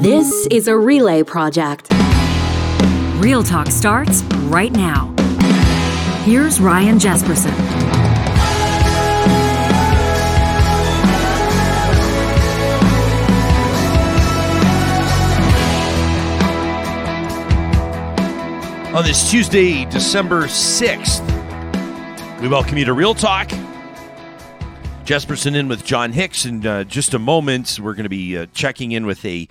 This 0.00 0.46
is 0.46 0.66
a 0.66 0.74
relay 0.74 1.22
project. 1.22 1.88
Real 3.18 3.42
Talk 3.42 3.66
starts 3.66 4.22
right 4.48 4.72
now. 4.72 5.14
Here's 6.24 6.58
Ryan 6.58 6.98
Jesperson. 6.98 7.52
On 18.94 19.04
this 19.04 19.30
Tuesday, 19.30 19.84
December 19.84 20.44
6th, 20.44 22.40
we 22.40 22.48
welcome 22.48 22.78
you 22.78 22.86
to 22.86 22.94
Real 22.94 23.12
Talk. 23.12 23.50
Jesperson 25.04 25.54
in 25.54 25.68
with 25.68 25.84
John 25.84 26.12
Hicks. 26.12 26.46
In 26.46 26.66
uh, 26.66 26.84
just 26.84 27.12
a 27.12 27.18
moment, 27.18 27.78
we're 27.82 27.92
going 27.92 28.04
to 28.04 28.08
be 28.08 28.38
uh, 28.38 28.46
checking 28.54 28.92
in 28.92 29.04
with 29.04 29.22
a 29.26 29.46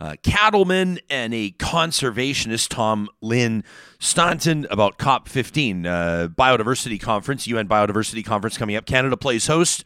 uh, 0.00 0.16
cattleman 0.22 1.00
and 1.10 1.34
a 1.34 1.50
conservationist, 1.52 2.68
Tom 2.68 3.08
Lynch 3.20 3.64
Staunton, 3.98 4.66
about 4.70 4.98
COP15, 4.98 5.86
uh, 5.86 6.28
Biodiversity 6.28 7.00
Conference, 7.00 7.46
UN 7.46 7.66
Biodiversity 7.68 8.24
Conference 8.24 8.56
coming 8.56 8.76
up. 8.76 8.86
Canada 8.86 9.16
plays 9.16 9.46
host. 9.46 9.84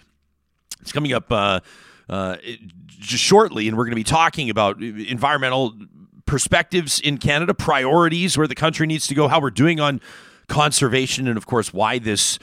It's 0.81 0.93
coming 0.93 1.13
up 1.13 1.31
uh, 1.31 1.61
uh, 2.09 2.37
just 2.89 3.23
shortly, 3.23 3.69
and 3.69 3.77
we're 3.77 3.85
going 3.85 3.93
to 3.93 3.97
be 3.97 4.05
talking 4.05 4.51
about 4.51 4.83
environmental 4.83 5.75
perspectives 6.27 7.01
in 7.01 7.19
Canada, 7.19 7.55
priorities, 7.55 8.37
where 8.37 8.47
the 8.47 8.55
country 8.55 8.87
needs 8.87 9.07
to 9.07 9.15
go, 9.15 9.29
how 9.29 9.41
we're 9.41 9.51
doing 9.51 9.81
on 9.81 10.01
conservation, 10.49 11.27
and 11.27 11.37
of 11.37 11.47
course, 11.47 11.73
why 11.73 11.99
this 11.99 12.39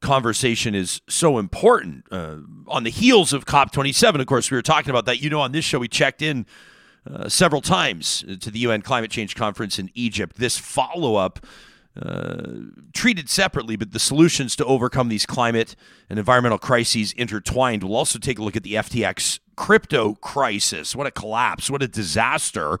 conversation 0.00 0.74
is 0.74 1.00
so 1.08 1.38
important. 1.38 2.04
Uh, 2.10 2.38
on 2.68 2.84
the 2.84 2.90
heels 2.90 3.32
of 3.32 3.44
COP27, 3.44 4.20
of 4.20 4.26
course, 4.26 4.50
we 4.50 4.56
were 4.56 4.62
talking 4.62 4.90
about 4.90 5.04
that. 5.06 5.20
You 5.20 5.30
know, 5.30 5.40
on 5.40 5.52
this 5.52 5.64
show, 5.64 5.78
we 5.78 5.88
checked 5.88 6.22
in 6.22 6.46
uh, 7.10 7.28
several 7.28 7.60
times 7.60 8.24
to 8.40 8.50
the 8.50 8.60
UN 8.60 8.82
Climate 8.82 9.10
Change 9.10 9.34
Conference 9.34 9.78
in 9.78 9.90
Egypt. 9.94 10.36
This 10.36 10.58
follow 10.58 11.16
up. 11.16 11.44
Uh, 11.94 12.70
treated 12.94 13.28
separately, 13.28 13.76
but 13.76 13.92
the 13.92 13.98
solutions 13.98 14.56
to 14.56 14.64
overcome 14.64 15.10
these 15.10 15.26
climate 15.26 15.76
and 16.08 16.18
environmental 16.18 16.56
crises 16.56 17.12
intertwined. 17.18 17.82
We'll 17.82 17.96
also 17.96 18.18
take 18.18 18.38
a 18.38 18.42
look 18.42 18.56
at 18.56 18.62
the 18.62 18.76
FTX 18.76 19.40
crypto 19.56 20.14
crisis. 20.14 20.96
What 20.96 21.06
a 21.06 21.10
collapse! 21.10 21.68
What 21.68 21.82
a 21.82 21.88
disaster! 21.88 22.80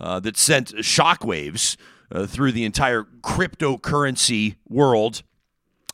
uh, 0.00 0.18
that 0.20 0.36
sent 0.36 0.74
shockwaves 0.76 1.76
uh, 2.10 2.26
through 2.26 2.52
the 2.52 2.64
entire 2.64 3.04
cryptocurrency 3.22 4.56
world 4.68 5.22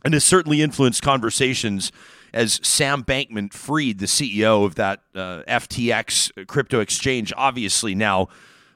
and 0.04 0.14
has 0.14 0.24
certainly 0.24 0.62
influenced 0.62 1.02
conversations 1.02 1.90
as 2.32 2.60
Sam 2.62 3.04
Bankman 3.04 3.52
Fried, 3.52 3.98
the 3.98 4.06
CEO 4.06 4.64
of 4.64 4.74
that 4.76 5.02
uh, 5.14 5.42
FTX 5.48 6.46
crypto 6.46 6.80
exchange, 6.80 7.32
obviously 7.36 7.94
now 7.94 8.28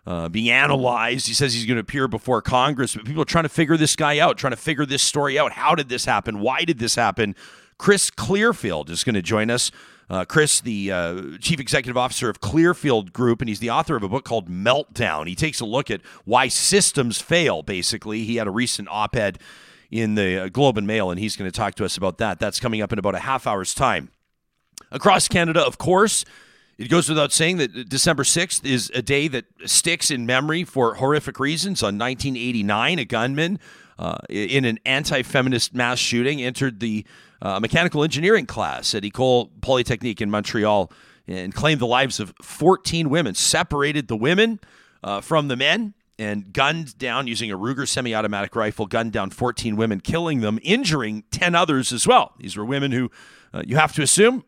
uh, 0.07 0.29
being 0.29 0.51
analyzed. 0.51 1.27
He 1.27 1.34
says 1.34 1.55
he's 1.55 1.67
going 1.67 1.77
to 1.77 1.83
appear 1.83 2.09
before 2.09 2.42
Congress, 2.42 2.95
but 2.95 3.05
people 3.05 3.23
are 3.23 3.27
trying 3.27 3.45
to 3.45 3.51
figure 3.51 3.77
this 3.77 3.97
guy 3.97 4.19
out, 4.19 4.39
trying 4.39 4.53
to 4.53 4.57
figure 4.57 4.87
this 4.87 5.03
story 5.03 5.39
out. 5.39 5.53
How 5.53 5.75
did 5.75 5.89
this 5.89 6.05
happen? 6.05 6.41
Why 6.41 6.65
did 6.65 6.79
this 6.79 6.95
happen? 6.95 7.37
Chris 7.79 8.11
Clearfield 8.11 8.91
is 8.91 9.05
going 9.05 9.15
to 9.15 9.23
join 9.23 9.51
us. 9.51 9.70
Uh, 10.09 10.25
Chris, 10.25 10.61
the 10.61 10.91
uh, 10.91 11.23
chief 11.41 11.61
executive 11.61 11.97
officer 11.97 12.29
of 12.29 12.41
Clearfield 12.41 13.12
Group, 13.12 13.41
and 13.41 13.48
he's 13.48 13.61
the 13.61 13.70
author 13.70 13.95
of 13.95 14.03
a 14.03 14.09
book 14.09 14.25
called 14.25 14.51
Meltdown. 14.51 15.29
He 15.29 15.37
takes 15.37 15.61
a 15.61 15.64
look 15.64 15.89
at 15.89 16.01
why 16.25 16.48
systems 16.48 17.20
fail, 17.23 17.62
basically. 17.62 18.25
He 18.25 18.37
had 18.37 18.48
a 18.48 18.51
recent 18.51 18.89
op 18.91 19.14
ed 19.14 19.39
in 19.91 20.14
the 20.14 20.44
uh, 20.44 20.48
Globe 20.48 20.78
and 20.78 20.86
Mail, 20.86 21.10
and 21.10 21.19
he's 21.19 21.36
going 21.36 21.50
to 21.50 21.56
talk 21.56 21.74
to 21.77 21.84
us 21.84 21.96
about 21.96 22.19
that. 22.19 22.38
That's 22.38 22.60
coming 22.60 22.80
up 22.80 22.92
in 22.92 22.98
about 22.98 23.14
a 23.14 23.20
half 23.20 23.46
hour's 23.46 23.74
time. 23.74 24.10
Across 24.91 25.28
Canada, 25.28 25.60
of 25.60 25.78
course, 25.78 26.24
it 26.78 26.88
goes 26.88 27.08
without 27.08 27.33
saying 27.33 27.58
that 27.58 27.88
December 27.88 28.22
6th 28.22 28.64
is 28.64 28.91
a 28.94 29.02
day 29.02 29.28
that 29.28 29.44
sticks 29.66 30.11
in 30.11 30.24
memory 30.24 30.64
for 30.64 30.94
horrific 30.94 31.38
reasons. 31.38 31.83
On 31.83 31.98
1989, 31.98 32.98
a 32.98 33.05
gunman 33.05 33.58
uh, 33.98 34.16
in 34.30 34.64
an 34.64 34.78
anti 34.86 35.22
feminist 35.22 35.74
mass 35.74 35.98
shooting 35.98 36.40
entered 36.40 36.80
the 36.80 37.05
uh, 37.42 37.61
mechanical 37.61 38.02
engineering 38.02 38.46
class 38.46 38.95
at 38.95 39.05
Ecole 39.05 39.50
Polytechnique 39.61 40.20
in 40.20 40.30
Montreal 40.30 40.90
and 41.27 41.55
claimed 41.55 41.80
the 41.80 41.86
lives 41.86 42.18
of 42.18 42.33
14 42.42 43.11
women, 43.11 43.34
separated 43.34 44.08
the 44.08 44.17
women 44.17 44.58
uh, 45.05 45.20
from 45.20 45.48
the 45.48 45.56
men, 45.56 45.95
and 46.20 46.53
gunned 46.53 46.98
down 46.98 47.27
using 47.27 47.51
a 47.51 47.58
Ruger 47.58 47.89
semi 47.89 48.14
automatic 48.14 48.55
rifle, 48.55 48.86
gunned 48.86 49.13
down 49.13 49.31
14 49.31 49.75
women, 49.77 50.01
killing 50.01 50.41
them, 50.41 50.58
injuring 50.63 51.25
10 51.31 51.55
others 51.55 51.92
as 51.92 52.07
well. 52.07 52.35
These 52.39 52.57
were 52.57 52.64
women 52.64 52.92
who 52.92 53.11
uh, 53.53 53.63
you 53.67 53.77
have 53.77 53.92
to 53.95 54.03
assume, 54.03 54.45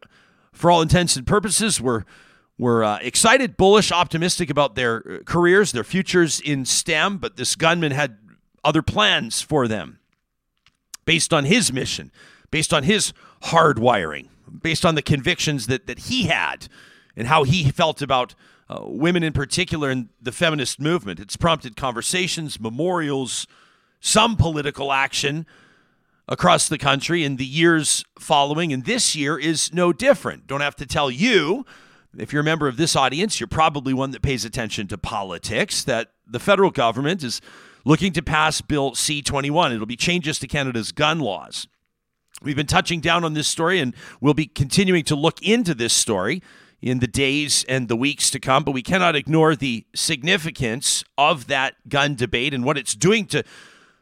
for 0.52 0.70
all 0.70 0.82
intents 0.82 1.16
and 1.16 1.26
purposes, 1.26 1.80
were 1.80 2.04
were 2.58 2.84
uh, 2.84 2.98
excited, 3.00 3.56
bullish, 3.56 3.90
optimistic 3.90 4.50
about 4.50 4.74
their 4.74 4.96
uh, 4.98 5.18
careers, 5.24 5.72
their 5.72 5.82
futures 5.82 6.38
in 6.38 6.64
STEM, 6.64 7.18
but 7.18 7.36
this 7.36 7.56
gunman 7.56 7.92
had 7.92 8.18
other 8.62 8.82
plans 8.82 9.40
for 9.40 9.66
them 9.66 9.98
based 11.04 11.32
on 11.32 11.46
his 11.46 11.72
mission 11.72 12.12
based 12.52 12.72
on 12.72 12.84
his 12.84 13.12
hardwiring, 13.44 14.28
based 14.62 14.86
on 14.86 14.94
the 14.94 15.02
convictions 15.02 15.66
that, 15.66 15.88
that 15.88 15.98
he 16.00 16.24
had 16.24 16.68
and 17.16 17.26
how 17.26 17.42
he 17.42 17.68
felt 17.72 18.00
about 18.00 18.36
uh, 18.72 18.80
women 18.86 19.22
in 19.22 19.32
particular 19.32 19.90
in 19.90 20.08
the 20.20 20.32
feminist 20.32 20.80
movement. 20.80 21.20
It's 21.20 21.36
prompted 21.36 21.76
conversations, 21.76 22.58
memorials, 22.58 23.46
some 24.00 24.34
political 24.34 24.92
action 24.92 25.46
across 26.26 26.68
the 26.68 26.78
country 26.78 27.22
in 27.22 27.36
the 27.36 27.44
years 27.44 28.04
following. 28.18 28.72
And 28.72 28.84
this 28.86 29.14
year 29.14 29.38
is 29.38 29.74
no 29.74 29.92
different. 29.92 30.46
Don't 30.46 30.62
have 30.62 30.76
to 30.76 30.86
tell 30.86 31.10
you. 31.10 31.66
If 32.16 32.32
you're 32.32 32.40
a 32.40 32.44
member 32.44 32.68
of 32.68 32.76
this 32.76 32.94
audience, 32.96 33.40
you're 33.40 33.46
probably 33.46 33.92
one 33.92 34.10
that 34.12 34.22
pays 34.22 34.44
attention 34.44 34.86
to 34.88 34.98
politics, 34.98 35.82
that 35.84 36.12
the 36.26 36.38
federal 36.38 36.70
government 36.70 37.22
is 37.22 37.40
looking 37.84 38.12
to 38.12 38.22
pass 38.22 38.60
Bill 38.60 38.94
C 38.94 39.22
21. 39.22 39.72
It'll 39.72 39.86
be 39.86 39.96
changes 39.96 40.38
to 40.38 40.46
Canada's 40.46 40.92
gun 40.92 41.20
laws. 41.20 41.66
We've 42.42 42.56
been 42.56 42.66
touching 42.66 43.00
down 43.00 43.24
on 43.24 43.34
this 43.34 43.48
story 43.48 43.80
and 43.80 43.94
we'll 44.20 44.34
be 44.34 44.46
continuing 44.46 45.04
to 45.04 45.14
look 45.14 45.42
into 45.42 45.74
this 45.74 45.92
story 45.92 46.42
in 46.82 46.98
the 46.98 47.06
days 47.06 47.64
and 47.68 47.86
the 47.86 47.96
weeks 47.96 48.28
to 48.30 48.40
come, 48.40 48.64
but 48.64 48.72
we 48.72 48.82
cannot 48.82 49.14
ignore 49.14 49.54
the 49.54 49.86
significance 49.94 51.04
of 51.16 51.46
that 51.46 51.88
gun 51.88 52.16
debate 52.16 52.52
and 52.52 52.64
what 52.64 52.76
it's 52.76 52.94
doing 52.94 53.24
to 53.26 53.44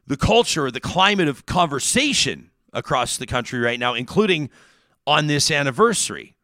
the 0.06 0.16
culture, 0.16 0.70
the 0.70 0.80
climate 0.80 1.28
of 1.28 1.44
conversation 1.44 2.50
across 2.72 3.18
the 3.18 3.26
country 3.26 3.60
right 3.60 3.78
now, 3.78 3.92
including 3.94 4.48
on 5.06 5.26
this 5.26 5.50
anniversary. 5.50 6.34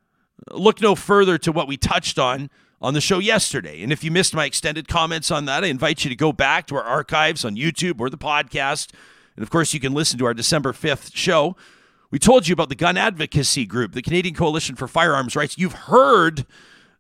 Look 0.53 0.83
no 0.83 0.95
further 0.95 1.39
to 1.39 1.51
what 1.51 1.67
we 1.67 1.79
touched 1.79 2.19
on 2.19 2.51
on 2.83 2.93
the 2.93 3.01
show 3.01 3.19
yesterday. 3.19 3.83
And 3.83 3.91
if 3.91 4.05
you 4.05 4.11
missed 4.11 4.35
my 4.35 4.45
extended 4.45 4.87
comments 4.87 5.31
on 5.31 5.47
that, 5.47 5.65
I 5.65 5.69
invite 5.69 6.05
you 6.05 6.11
to 6.11 6.17
go 6.17 6.33
back 6.33 6.67
to 6.67 6.77
our 6.77 6.83
archives 6.83 7.45
on 7.45 7.57
YouTube 7.57 7.99
or 7.99 8.11
the 8.11 8.19
podcast. 8.19 8.91
And 9.35 9.43
of 9.43 9.49
course, 9.49 9.73
you 9.73 9.81
can 9.81 9.95
listen 9.95 10.19
to 10.19 10.27
our 10.27 10.35
December 10.35 10.73
5th 10.73 11.17
show 11.17 11.57
we 12.17 12.19
told 12.19 12.49
you 12.49 12.55
about 12.55 12.71
the 12.71 12.75
gun 12.75 12.97
advocacy 12.97 13.67
group, 13.67 13.93
the 13.93 14.01
Canadian 14.01 14.35
Coalition 14.35 14.75
for 14.75 14.89
Firearms 14.89 15.37
Rights. 15.37 15.59
You've 15.59 15.75
heard 15.75 16.47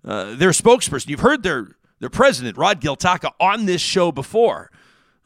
uh, 0.04 0.34
their 0.34 0.50
spokesperson, 0.50 1.08
you've 1.08 1.20
heard 1.20 1.42
their, 1.42 1.68
their 2.00 2.10
president, 2.10 2.58
Rod 2.58 2.82
Giltaca, 2.82 3.30
on 3.40 3.64
this 3.64 3.80
show 3.80 4.12
before. 4.12 4.70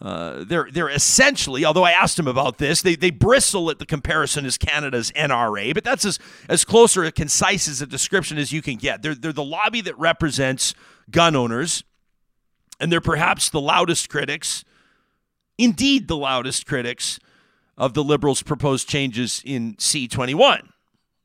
Uh, 0.01 0.45
they're 0.45 0.69
they're 0.71 0.89
essentially, 0.89 1.65
although 1.65 1.83
I 1.83 1.91
asked 1.91 2.17
him 2.17 2.29
about 2.29 2.59
this, 2.59 2.83
they, 2.83 2.95
they 2.95 3.11
bristle 3.11 3.69
at 3.69 3.81
the 3.81 3.85
comparison 3.85 4.47
as 4.47 4.57
Canada's 4.57 5.11
NRA, 5.11 5.75
but 5.75 5.83
that's 5.83 6.05
as, 6.05 6.21
as 6.49 6.65
close 6.65 6.97
or 6.97 7.03
as 7.03 7.11
concise 7.11 7.67
as 7.67 7.83
a 7.83 7.87
description 7.87 8.39
as 8.39 8.53
you 8.53 8.63
can 8.63 8.77
get. 8.77 9.03
They're, 9.03 9.17
they're 9.17 9.33
the 9.33 9.43
lobby 9.43 9.81
that 9.81 9.99
represents 9.99 10.73
gun 11.11 11.35
owners, 11.35 11.83
and 12.79 12.93
they're 12.93 13.01
perhaps 13.01 13.51
the 13.51 13.61
loudest 13.61 14.09
critics, 14.09 14.65
indeed 15.59 16.07
the 16.07 16.17
loudest 16.17 16.65
critics 16.65 17.19
of 17.81 17.95
the 17.95 18.05
Liberals' 18.05 18.43
proposed 18.43 18.89
changes 18.89 19.43
in 19.45 19.75
C21? 19.77 20.69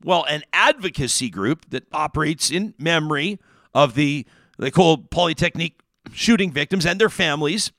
Well, 0.04 0.24
an 0.24 0.44
advocacy 0.54 1.30
group 1.30 1.70
that 1.70 1.84
operates 1.92 2.50
in 2.50 2.74
memory 2.80 3.40
of 3.74 3.94
the 3.94 4.26
they 4.58 4.72
call 4.72 4.98
Polytechnique 4.98 5.82
shooting 6.14 6.52
victims 6.52 6.86
and 6.86 7.00
their 7.00 7.10
families, 7.10 7.74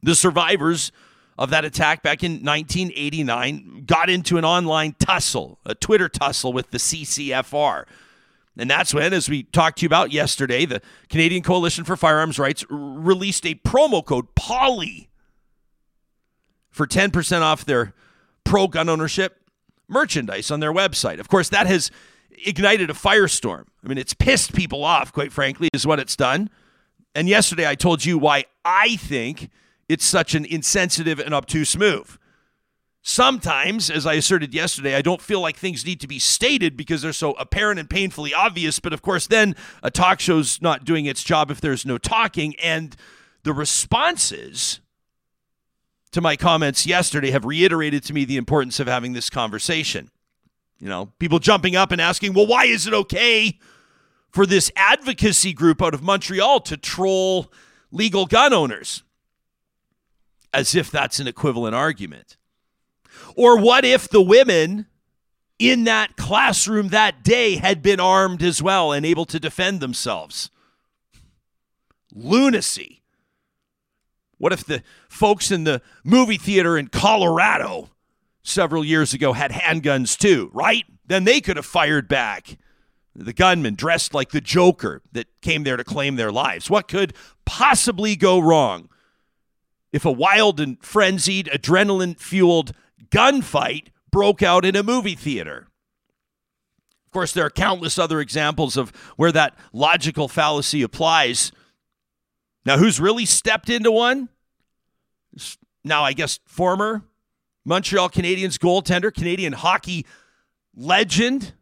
the 0.00 0.14
survivors 0.14 0.92
of 1.36 1.50
that 1.50 1.64
attack 1.64 2.04
back 2.04 2.22
in 2.22 2.32
1989, 2.44 3.82
got 3.84 4.08
into 4.08 4.38
an 4.38 4.44
online 4.44 4.94
tussle, 5.00 5.58
a 5.64 5.74
Twitter 5.74 6.08
tussle 6.08 6.52
with 6.52 6.70
the 6.70 6.78
CCFR. 6.78 7.84
And 8.56 8.70
that's 8.70 8.94
when, 8.94 9.12
as 9.12 9.28
we 9.28 9.44
talked 9.44 9.78
to 9.78 9.82
you 9.82 9.86
about 9.88 10.12
yesterday, 10.12 10.66
the 10.66 10.82
Canadian 11.08 11.42
Coalition 11.42 11.84
for 11.84 11.96
Firearms 11.96 12.38
Rights 12.38 12.64
released 12.68 13.44
a 13.44 13.54
promo 13.54 14.04
code 14.04 14.34
POLY 14.36 15.07
for 16.78 16.86
10% 16.86 17.42
off 17.42 17.64
their 17.64 17.92
pro 18.44 18.68
gun 18.68 18.88
ownership 18.88 19.42
merchandise 19.88 20.50
on 20.50 20.60
their 20.60 20.72
website. 20.72 21.18
Of 21.18 21.28
course, 21.28 21.48
that 21.48 21.66
has 21.66 21.90
ignited 22.46 22.88
a 22.88 22.94
firestorm. 22.94 23.64
I 23.84 23.88
mean, 23.88 23.98
it's 23.98 24.14
pissed 24.14 24.54
people 24.54 24.84
off, 24.84 25.12
quite 25.12 25.32
frankly, 25.32 25.68
is 25.74 25.88
what 25.88 25.98
it's 25.98 26.14
done. 26.14 26.50
And 27.16 27.28
yesterday 27.28 27.68
I 27.68 27.74
told 27.74 28.04
you 28.04 28.16
why 28.16 28.44
I 28.64 28.94
think 28.94 29.50
it's 29.88 30.04
such 30.04 30.36
an 30.36 30.44
insensitive 30.44 31.18
and 31.18 31.34
obtuse 31.34 31.76
move. 31.76 32.16
Sometimes, 33.02 33.90
as 33.90 34.06
I 34.06 34.14
asserted 34.14 34.54
yesterday, 34.54 34.94
I 34.94 35.02
don't 35.02 35.20
feel 35.20 35.40
like 35.40 35.56
things 35.56 35.84
need 35.84 36.00
to 36.00 36.06
be 36.06 36.20
stated 36.20 36.76
because 36.76 37.02
they're 37.02 37.12
so 37.12 37.32
apparent 37.32 37.80
and 37.80 37.90
painfully 37.90 38.32
obvious. 38.32 38.78
But 38.78 38.92
of 38.92 39.02
course, 39.02 39.26
then 39.26 39.56
a 39.82 39.90
talk 39.90 40.20
show's 40.20 40.62
not 40.62 40.84
doing 40.84 41.06
its 41.06 41.24
job 41.24 41.50
if 41.50 41.60
there's 41.60 41.84
no 41.84 41.98
talking. 41.98 42.54
And 42.62 42.94
the 43.42 43.52
responses 43.52 44.78
to 46.12 46.20
my 46.20 46.36
comments 46.36 46.86
yesterday 46.86 47.30
have 47.30 47.44
reiterated 47.44 48.02
to 48.04 48.12
me 48.12 48.24
the 48.24 48.36
importance 48.36 48.80
of 48.80 48.86
having 48.86 49.12
this 49.12 49.30
conversation. 49.30 50.10
You 50.78 50.88
know, 50.88 51.12
people 51.18 51.38
jumping 51.38 51.76
up 51.76 51.90
and 51.90 52.00
asking, 52.00 52.34
well, 52.34 52.46
why 52.46 52.64
is 52.64 52.86
it 52.86 52.94
okay 52.94 53.58
for 54.30 54.46
this 54.46 54.70
advocacy 54.76 55.52
group 55.52 55.82
out 55.82 55.94
of 55.94 56.02
Montreal 56.02 56.60
to 56.60 56.76
troll 56.76 57.52
legal 57.90 58.26
gun 58.26 58.52
owners? 58.52 59.02
As 60.54 60.74
if 60.74 60.90
that's 60.90 61.20
an 61.20 61.26
equivalent 61.26 61.74
argument. 61.74 62.36
Or 63.34 63.58
what 63.58 63.84
if 63.84 64.08
the 64.08 64.22
women 64.22 64.86
in 65.58 65.84
that 65.84 66.16
classroom 66.16 66.88
that 66.88 67.22
day 67.22 67.56
had 67.56 67.82
been 67.82 68.00
armed 68.00 68.42
as 68.42 68.62
well 68.62 68.92
and 68.92 69.04
able 69.04 69.26
to 69.26 69.40
defend 69.40 69.80
themselves? 69.80 70.50
Lunacy. 72.14 72.97
What 74.38 74.52
if 74.52 74.64
the 74.64 74.82
folks 75.08 75.50
in 75.50 75.64
the 75.64 75.82
movie 76.04 76.38
theater 76.38 76.78
in 76.78 76.88
Colorado 76.88 77.90
several 78.42 78.84
years 78.84 79.12
ago 79.12 79.32
had 79.32 79.50
handguns 79.50 80.16
too, 80.16 80.50
right? 80.52 80.84
Then 81.06 81.24
they 81.24 81.40
could 81.40 81.56
have 81.56 81.66
fired 81.66 82.08
back. 82.08 82.56
The 83.14 83.32
gunman 83.32 83.74
dressed 83.74 84.14
like 84.14 84.30
the 84.30 84.40
Joker 84.40 85.02
that 85.12 85.26
came 85.40 85.64
there 85.64 85.76
to 85.76 85.84
claim 85.84 86.16
their 86.16 86.30
lives. 86.30 86.70
What 86.70 86.86
could 86.86 87.14
possibly 87.44 88.14
go 88.14 88.38
wrong 88.38 88.88
if 89.92 90.04
a 90.04 90.12
wild 90.12 90.60
and 90.60 90.80
frenzied, 90.84 91.46
adrenaline 91.46 92.18
fueled 92.18 92.72
gunfight 93.10 93.88
broke 94.12 94.42
out 94.42 94.64
in 94.64 94.76
a 94.76 94.84
movie 94.84 95.16
theater? 95.16 95.66
Of 97.06 97.12
course, 97.12 97.32
there 97.32 97.46
are 97.46 97.50
countless 97.50 97.98
other 97.98 98.20
examples 98.20 98.76
of 98.76 98.90
where 99.16 99.32
that 99.32 99.56
logical 99.72 100.28
fallacy 100.28 100.82
applies. 100.82 101.50
Now, 102.64 102.76
who's 102.78 103.00
really 103.00 103.24
stepped 103.24 103.70
into 103.70 103.90
one? 103.90 104.28
Now, 105.84 106.04
I 106.04 106.12
guess 106.12 106.40
former 106.46 107.02
Montreal 107.64 108.10
Canadiens 108.10 108.58
goaltender, 108.58 109.12
Canadian 109.12 109.52
hockey 109.52 110.06
legend, 110.74 111.54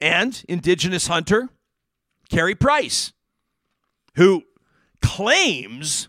and 0.00 0.44
Indigenous 0.48 1.06
hunter, 1.06 1.48
Carey 2.28 2.54
Price, 2.54 3.12
who 4.16 4.42
claims 5.00 6.08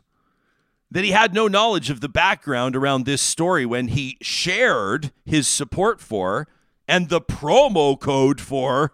that 0.91 1.03
he 1.03 1.11
had 1.11 1.33
no 1.33 1.47
knowledge 1.47 1.89
of 1.89 2.01
the 2.01 2.09
background 2.09 2.75
around 2.75 3.05
this 3.05 3.21
story 3.21 3.65
when 3.65 3.89
he 3.89 4.17
shared 4.21 5.11
his 5.25 5.47
support 5.47 5.99
for 5.99 6.47
and 6.87 7.09
the 7.09 7.21
promo 7.21 7.99
code 7.99 8.39
for 8.39 8.91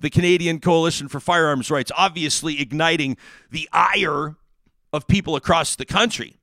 the 0.00 0.10
Canadian 0.10 0.60
Coalition 0.60 1.08
for 1.08 1.20
Firearms 1.20 1.70
Rights, 1.70 1.92
obviously 1.96 2.60
igniting 2.60 3.16
the 3.50 3.68
ire 3.72 4.36
of 4.92 5.06
people 5.06 5.36
across 5.36 5.76
the 5.76 5.84
country. 5.84 6.36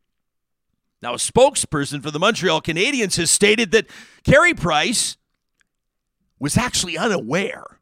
Now, 1.02 1.14
a 1.14 1.18
spokesperson 1.18 2.02
for 2.02 2.12
the 2.12 2.20
Montreal 2.20 2.62
Canadiens 2.62 3.18
has 3.18 3.30
stated 3.30 3.72
that 3.72 3.88
Carey 4.24 4.54
Price 4.54 5.18
was 6.40 6.58
actually 6.58 6.98
unaware 6.98 7.80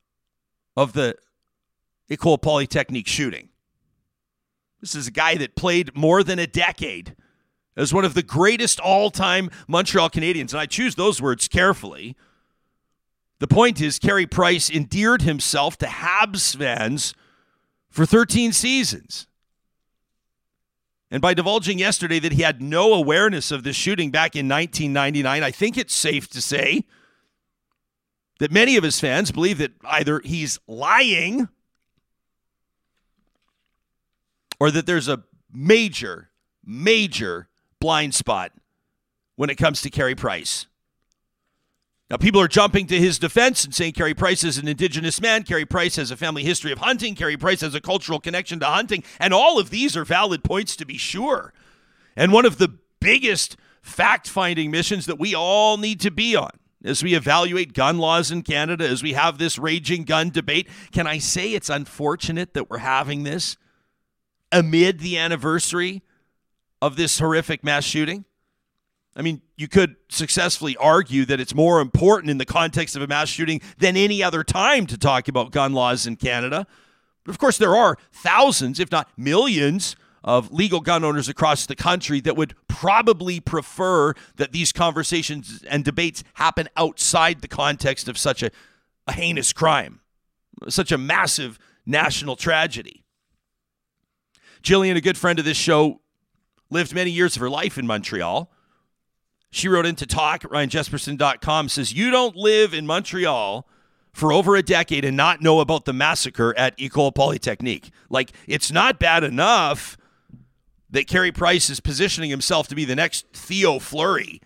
of 0.76 0.94
the 0.94 1.16
Ecole 2.10 2.38
Polytechnique 2.38 3.08
shooting. 3.08 3.50
This 4.82 4.96
is 4.96 5.08
a 5.08 5.12
guy 5.12 5.36
that 5.36 5.56
played 5.56 5.96
more 5.96 6.24
than 6.24 6.40
a 6.40 6.48
decade 6.48 7.16
as 7.78 7.94
one 7.94 8.06
of 8.06 8.14
the 8.14 8.24
greatest 8.24 8.80
all 8.80 9.10
time 9.10 9.50
Montreal 9.68 10.10
Canadiens, 10.10 10.52
and 10.52 10.60
I 10.60 10.66
choose 10.66 10.96
those 10.96 11.22
words 11.22 11.48
carefully. 11.48 12.16
The 13.46 13.54
point 13.54 13.80
is, 13.80 14.00
Carey 14.00 14.26
Price 14.26 14.72
endeared 14.72 15.22
himself 15.22 15.78
to 15.78 15.86
Habs 15.86 16.56
fans 16.58 17.14
for 17.92 18.04
13 18.04 18.52
seasons. 18.52 19.28
And 21.12 21.22
by 21.22 21.36
divulging 21.36 21.78
yesterday 21.78 22.18
that 22.18 22.32
he 22.32 22.42
had 22.42 22.60
no 22.60 22.96
awareness 22.96 23.52
of 23.52 23.62
this 23.62 23.76
shooting 23.76 24.10
back 24.10 24.36
in 24.36 24.50
1999, 24.50 25.44
I 25.44 25.52
think 25.52 25.78
it's 25.78 25.94
safe 25.94 26.28
to 26.30 26.42
say 26.42 26.86
that 28.40 28.52
many 28.52 28.78
of 28.78 28.84
his 28.84 29.00
fans 29.00 29.32
believe 29.32 29.60
that 29.60 29.74
either 29.84 30.22
he's 30.26 30.58
lying 30.66 31.48
or 34.60 34.72
that 34.72 34.88
there's 34.88 35.08
a 35.08 35.24
major, 35.54 36.32
major 36.66 37.48
blind 37.80 38.16
spot 38.16 38.54
when 39.36 39.52
it 39.52 39.56
comes 39.56 39.84
to 39.84 39.92
Carey 39.92 40.16
Price. 40.16 40.66
Now, 42.10 42.18
people 42.18 42.40
are 42.40 42.48
jumping 42.48 42.86
to 42.88 43.00
his 43.00 43.18
defense 43.18 43.66
and 43.66 43.74
saying 43.74 43.94
Carey 43.94 44.14
Price 44.14 44.44
is 44.44 44.60
an 44.60 44.68
indigenous 44.68 45.20
man. 45.20 45.42
Carey 45.42 45.66
Price 45.66 45.96
has 45.96 46.12
a 46.12 46.18
family 46.18 46.44
history 46.44 46.72
of 46.72 46.78
hunting. 46.78 47.16
Carey 47.16 47.36
Price 47.36 47.62
has 47.62 47.74
a 47.74 47.82
cultural 47.82 48.20
connection 48.20 48.60
to 48.60 48.66
hunting. 48.68 49.04
And 49.20 49.34
all 49.34 49.58
of 49.58 49.72
these 49.72 49.98
are 49.98 50.06
valid 50.06 50.44
points 50.44 50.76
to 50.76 50.86
be 50.86 50.98
sure. 50.98 51.52
And 52.16 52.32
one 52.32 52.46
of 52.46 52.60
the 52.60 52.78
biggest 53.00 53.58
fact 53.82 54.30
finding 54.30 54.70
missions 54.70 55.08
that 55.08 55.20
we 55.20 55.34
all 55.34 55.78
need 55.78 56.00
to 56.02 56.12
be 56.12 56.36
on 56.36 56.52
as 56.84 57.04
we 57.04 57.16
evaluate 57.16 57.74
gun 57.74 57.98
laws 57.98 58.30
in 58.30 58.44
Canada, 58.44 58.88
as 58.88 59.02
we 59.02 59.14
have 59.14 59.40
this 59.40 59.58
raging 59.58 60.04
gun 60.04 60.30
debate. 60.30 60.70
Can 60.92 61.08
I 61.08 61.18
say 61.18 61.54
it's 61.54 61.70
unfortunate 61.70 62.54
that 62.54 62.70
we're 62.70 62.78
having 62.78 63.24
this 63.24 63.58
amid 64.52 65.00
the 65.00 65.18
anniversary 65.18 66.04
of 66.82 66.96
this 66.98 67.18
horrific 67.18 67.64
mass 67.64 67.84
shooting? 67.84 68.26
I 69.16 69.22
mean, 69.22 69.42
you 69.56 69.68
could 69.68 69.96
successfully 70.10 70.76
argue 70.78 71.26
that 71.26 71.40
it's 71.40 71.56
more 71.56 71.80
important 71.80 72.30
in 72.30 72.38
the 72.38 72.46
context 72.46 72.96
of 72.96 73.02
a 73.02 73.08
mass 73.08 73.30
shooting 73.30 73.62
than 73.78 73.96
any 73.96 74.22
other 74.22 74.44
time 74.44 74.86
to 74.88 74.98
talk 74.98 75.28
about 75.28 75.52
gun 75.52 75.74
laws 75.74 76.06
in 76.06 76.18
Canada. 76.18 76.68
But 77.24 77.32
of 77.32 77.40
course, 77.40 77.58
there 77.58 77.76
are 77.76 77.98
thousands, 78.12 78.80
if 78.80 78.92
not 78.92 79.10
millions, 79.18 79.96
of 80.26 80.52
legal 80.52 80.82
gun 80.82 81.04
owners 81.04 81.30
across 81.30 81.68
the 81.68 81.76
country 81.76 82.20
that 82.20 82.36
would 82.36 82.56
probably 82.68 83.40
prefer 83.40 84.14
that 84.38 84.52
these 84.52 84.72
conversations 84.72 85.64
and 85.70 85.86
debates 85.86 86.24
happen 86.34 86.68
outside 86.76 87.42
the 87.42 87.48
context 87.48 88.08
of 88.08 88.18
such 88.18 88.42
a, 88.42 88.50
a 89.08 89.14
heinous 89.14 89.54
crime, 89.54 90.02
such 90.68 90.92
a 90.92 90.98
massive 90.98 91.60
national 91.86 92.36
tragedy. 92.36 93.04
Jillian, 94.64 94.96
a 94.96 95.02
good 95.02 95.18
friend 95.18 95.38
of 95.38 95.46
this 95.46 95.58
show, 95.58 96.02
lived 96.72 96.96
many 96.96 97.12
years 97.12 97.36
of 97.36 97.40
her 97.40 97.50
life 97.50 97.78
in 97.78 97.86
Montreal. 97.86 98.52
She 99.56 99.70
wrote 99.70 99.86
into 99.86 100.06
talk 100.06 100.44
at 100.44 100.52
ryanjesperson.com 100.52 101.70
says, 101.70 101.94
You 101.94 102.12
don't 102.12 102.36
live 102.36 102.74
in 102.74 102.86
Montreal 102.86 103.66
for 104.12 104.34
over 104.34 104.58
a 104.58 104.62
decade 104.62 105.06
and 105.06 105.16
not 105.16 105.42
know 105.42 105.62
about 105.62 105.86
the 105.86 105.94
massacre 105.94 106.54
at 106.58 106.76
Ecole 106.78 107.14
Polytechnique. 107.14 107.92
Like, 108.10 108.34
it's 108.48 108.70
not 108.70 109.00
bad 109.00 109.24
enough 109.24 109.96
that 110.90 111.08
Carey 111.08 111.32
Price 111.32 111.70
is 111.70 111.80
positioning 111.80 112.30
himself 112.30 112.68
to 112.68 112.76
be 112.76 112.84
the 112.84 112.98
next 112.98 113.28
Theo 113.32 113.80
Fleury. 113.80 114.42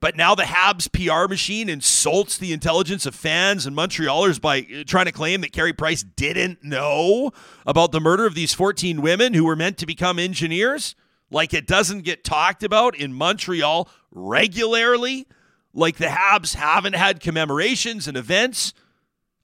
But 0.00 0.16
now 0.16 0.34
the 0.34 0.42
Habs 0.42 0.90
PR 0.90 1.30
machine 1.30 1.68
insults 1.68 2.36
the 2.36 2.52
intelligence 2.52 3.06
of 3.06 3.14
fans 3.14 3.66
and 3.66 3.76
Montrealers 3.76 4.40
by 4.40 4.58
uh, 4.62 4.82
trying 4.84 5.06
to 5.06 5.12
claim 5.12 5.42
that 5.42 5.52
Carey 5.52 5.72
Price 5.72 6.02
didn't 6.02 6.64
know 6.64 7.30
about 7.64 7.92
the 7.92 8.00
murder 8.00 8.26
of 8.26 8.34
these 8.34 8.52
14 8.52 9.00
women 9.00 9.34
who 9.34 9.44
were 9.44 9.54
meant 9.54 9.78
to 9.78 9.86
become 9.86 10.18
engineers 10.18 10.96
like 11.30 11.52
it 11.54 11.66
doesn't 11.66 12.02
get 12.02 12.24
talked 12.24 12.62
about 12.62 12.96
in 12.96 13.12
Montreal 13.12 13.88
regularly, 14.10 15.26
like 15.74 15.96
the 15.96 16.06
Habs 16.06 16.54
haven't 16.54 16.94
had 16.94 17.20
commemorations 17.20 18.08
and 18.08 18.16
events 18.16 18.72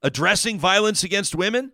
addressing 0.03 0.59
violence 0.59 1.03
against 1.05 1.35
women. 1.35 1.73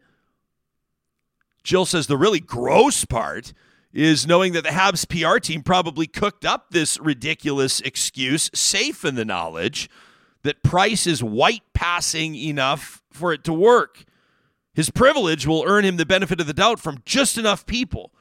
Jill 1.62 1.84
says 1.84 2.06
the 2.06 2.16
really 2.16 2.40
gross 2.40 3.04
part 3.04 3.52
is 3.92 4.26
knowing 4.26 4.52
that 4.52 4.62
the 4.62 4.70
Habs 4.70 5.08
PR 5.08 5.38
team 5.38 5.62
probably 5.62 6.06
cooked 6.06 6.44
up 6.44 6.70
this 6.70 6.98
ridiculous 7.00 7.80
excuse, 7.80 8.50
safe 8.54 9.04
in 9.04 9.16
the 9.16 9.24
knowledge 9.24 9.90
that 10.42 10.62
Price 10.62 11.06
is 11.06 11.22
white 11.22 11.62
passing 11.74 12.34
enough 12.34 13.02
for 13.10 13.32
it 13.32 13.44
to 13.44 13.52
work. 13.52 14.04
His 14.72 14.90
privilege 14.90 15.46
will 15.46 15.64
earn 15.66 15.84
him 15.84 15.96
the 15.96 16.06
benefit 16.06 16.40
of 16.40 16.46
the 16.46 16.54
doubt 16.54 16.80
from 16.80 17.02
just 17.04 17.36
enough 17.36 17.66
people 17.66 18.12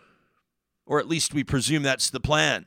or 0.89 0.99
at 0.99 1.07
least 1.07 1.33
we 1.33 1.43
presume 1.43 1.83
that's 1.83 2.09
the 2.09 2.19
plan. 2.19 2.65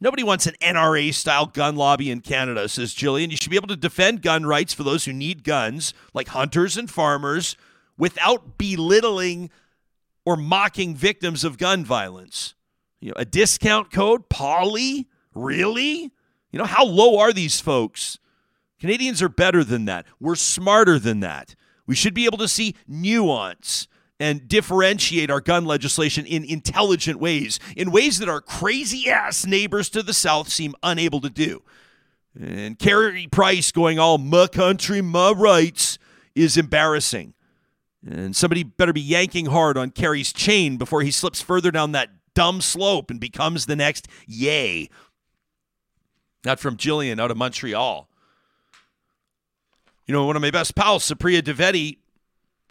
Nobody 0.00 0.22
wants 0.22 0.46
an 0.46 0.54
NRA 0.62 1.12
style 1.12 1.46
gun 1.46 1.74
lobby 1.74 2.10
in 2.10 2.20
Canada, 2.20 2.68
says 2.68 2.94
Jillian. 2.94 3.30
You 3.30 3.36
should 3.36 3.50
be 3.50 3.56
able 3.56 3.68
to 3.68 3.76
defend 3.76 4.22
gun 4.22 4.46
rights 4.46 4.72
for 4.72 4.84
those 4.84 5.04
who 5.04 5.12
need 5.12 5.42
guns, 5.42 5.92
like 6.14 6.28
hunters 6.28 6.76
and 6.76 6.88
farmers, 6.88 7.56
without 7.98 8.56
belittling 8.56 9.50
or 10.24 10.36
mocking 10.36 10.94
victims 10.94 11.42
of 11.42 11.58
gun 11.58 11.84
violence. 11.84 12.54
You 13.00 13.08
know, 13.08 13.14
a 13.16 13.24
discount 13.24 13.90
code, 13.90 14.28
Poly? 14.28 15.08
Really? 15.34 16.12
You 16.52 16.58
know, 16.58 16.64
how 16.64 16.84
low 16.84 17.18
are 17.18 17.32
these 17.32 17.60
folks? 17.60 18.18
Canadians 18.78 19.20
are 19.20 19.28
better 19.28 19.64
than 19.64 19.86
that. 19.86 20.06
We're 20.20 20.36
smarter 20.36 20.98
than 20.98 21.20
that. 21.20 21.56
We 21.86 21.96
should 21.96 22.14
be 22.14 22.26
able 22.26 22.38
to 22.38 22.48
see 22.48 22.76
nuance 22.86 23.88
and 24.18 24.48
differentiate 24.48 25.30
our 25.30 25.40
gun 25.40 25.64
legislation 25.64 26.24
in 26.24 26.44
intelligent 26.44 27.20
ways, 27.20 27.60
in 27.76 27.90
ways 27.90 28.18
that 28.18 28.28
our 28.28 28.40
crazy 28.40 29.10
ass 29.10 29.44
neighbors 29.44 29.90
to 29.90 30.02
the 30.02 30.14
south 30.14 30.48
seem 30.48 30.74
unable 30.82 31.20
to 31.20 31.30
do. 31.30 31.62
And 32.38 32.78
Carey 32.78 33.26
Price 33.30 33.72
going 33.72 33.98
all 33.98 34.18
my 34.18 34.46
country, 34.46 35.00
my 35.00 35.32
rights 35.32 35.98
is 36.34 36.56
embarrassing. 36.56 37.34
And 38.06 38.36
somebody 38.36 38.62
better 38.62 38.92
be 38.92 39.00
yanking 39.00 39.46
hard 39.46 39.76
on 39.76 39.90
Carey's 39.90 40.32
chain 40.32 40.76
before 40.76 41.02
he 41.02 41.10
slips 41.10 41.42
further 41.42 41.70
down 41.70 41.92
that 41.92 42.10
dumb 42.34 42.60
slope 42.60 43.10
and 43.10 43.18
becomes 43.18 43.66
the 43.66 43.76
next 43.76 44.06
Ye. 44.26 44.90
Not 46.44 46.60
from 46.60 46.76
Jillian 46.76 47.20
out 47.20 47.30
of 47.30 47.36
Montreal. 47.36 48.08
You 50.06 50.12
know, 50.12 50.24
one 50.24 50.36
of 50.36 50.42
my 50.42 50.52
best 50.52 50.76
pals, 50.76 51.04
Supriya 51.04 51.42
Dwivedi, 51.42 51.96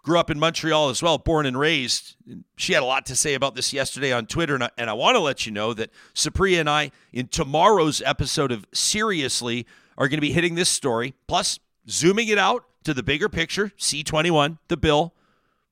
grew 0.06 0.20
up 0.20 0.30
in 0.30 0.40
Montreal 0.40 0.90
as 0.90 1.02
well, 1.02 1.18
born 1.18 1.48
and 1.48 1.58
raised. 1.58 2.16
She 2.58 2.74
had 2.74 2.84
a 2.84 2.86
lot 2.86 3.08
to 3.08 3.16
say 3.16 3.34
about 3.34 3.56
this 3.56 3.74
yesterday 3.74 4.14
on 4.14 4.28
Twitter, 4.28 4.54
and 4.54 4.64
I, 4.64 4.70
and 4.78 4.88
I 4.88 4.94
want 4.94 5.16
to 5.16 5.20
let 5.20 5.48
you 5.48 5.52
know 5.52 5.74
that 5.74 5.90
Supriya 6.14 6.60
and 6.60 6.70
I, 6.70 6.92
in 7.12 7.28
tomorrow's 7.28 8.04
episode 8.04 8.52
of 8.52 8.68
Seriously, 8.72 9.66
are 9.98 10.08
going 10.08 10.18
to 10.18 10.22
be 10.22 10.32
hitting 10.32 10.54
this 10.54 10.70
story, 10.70 11.16
plus 11.28 11.60
zooming 11.90 12.28
it 12.28 12.38
out 12.38 12.66
to 12.84 12.94
the 12.94 13.02
bigger 13.02 13.28
picture 13.28 13.72
C21, 13.80 14.60
the 14.68 14.78
bill, 14.78 15.16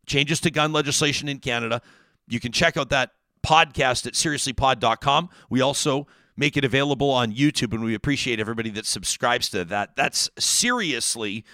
changes 0.08 0.42
to 0.42 0.50
gun 0.50 0.74
legislation 0.74 1.30
in 1.30 1.38
Canada. 1.38 1.80
You 2.28 2.40
can 2.40 2.52
check 2.52 2.76
out 2.76 2.90
that 2.90 3.12
podcast 3.46 4.08
at 4.08 4.14
seriouslypod.com. 4.14 5.30
We 5.52 5.62
also 5.62 6.08
make 6.36 6.58
it 6.58 6.66
available 6.66 7.12
on 7.12 7.34
YouTube, 7.34 7.72
and 7.72 7.84
we 7.84 7.94
appreciate 7.94 8.40
everybody 8.40 8.72
that 8.72 8.88
subscribes 8.88 9.50
to 9.50 9.64
that. 9.66 9.96
That's 9.96 10.32
seriously. 10.40 11.46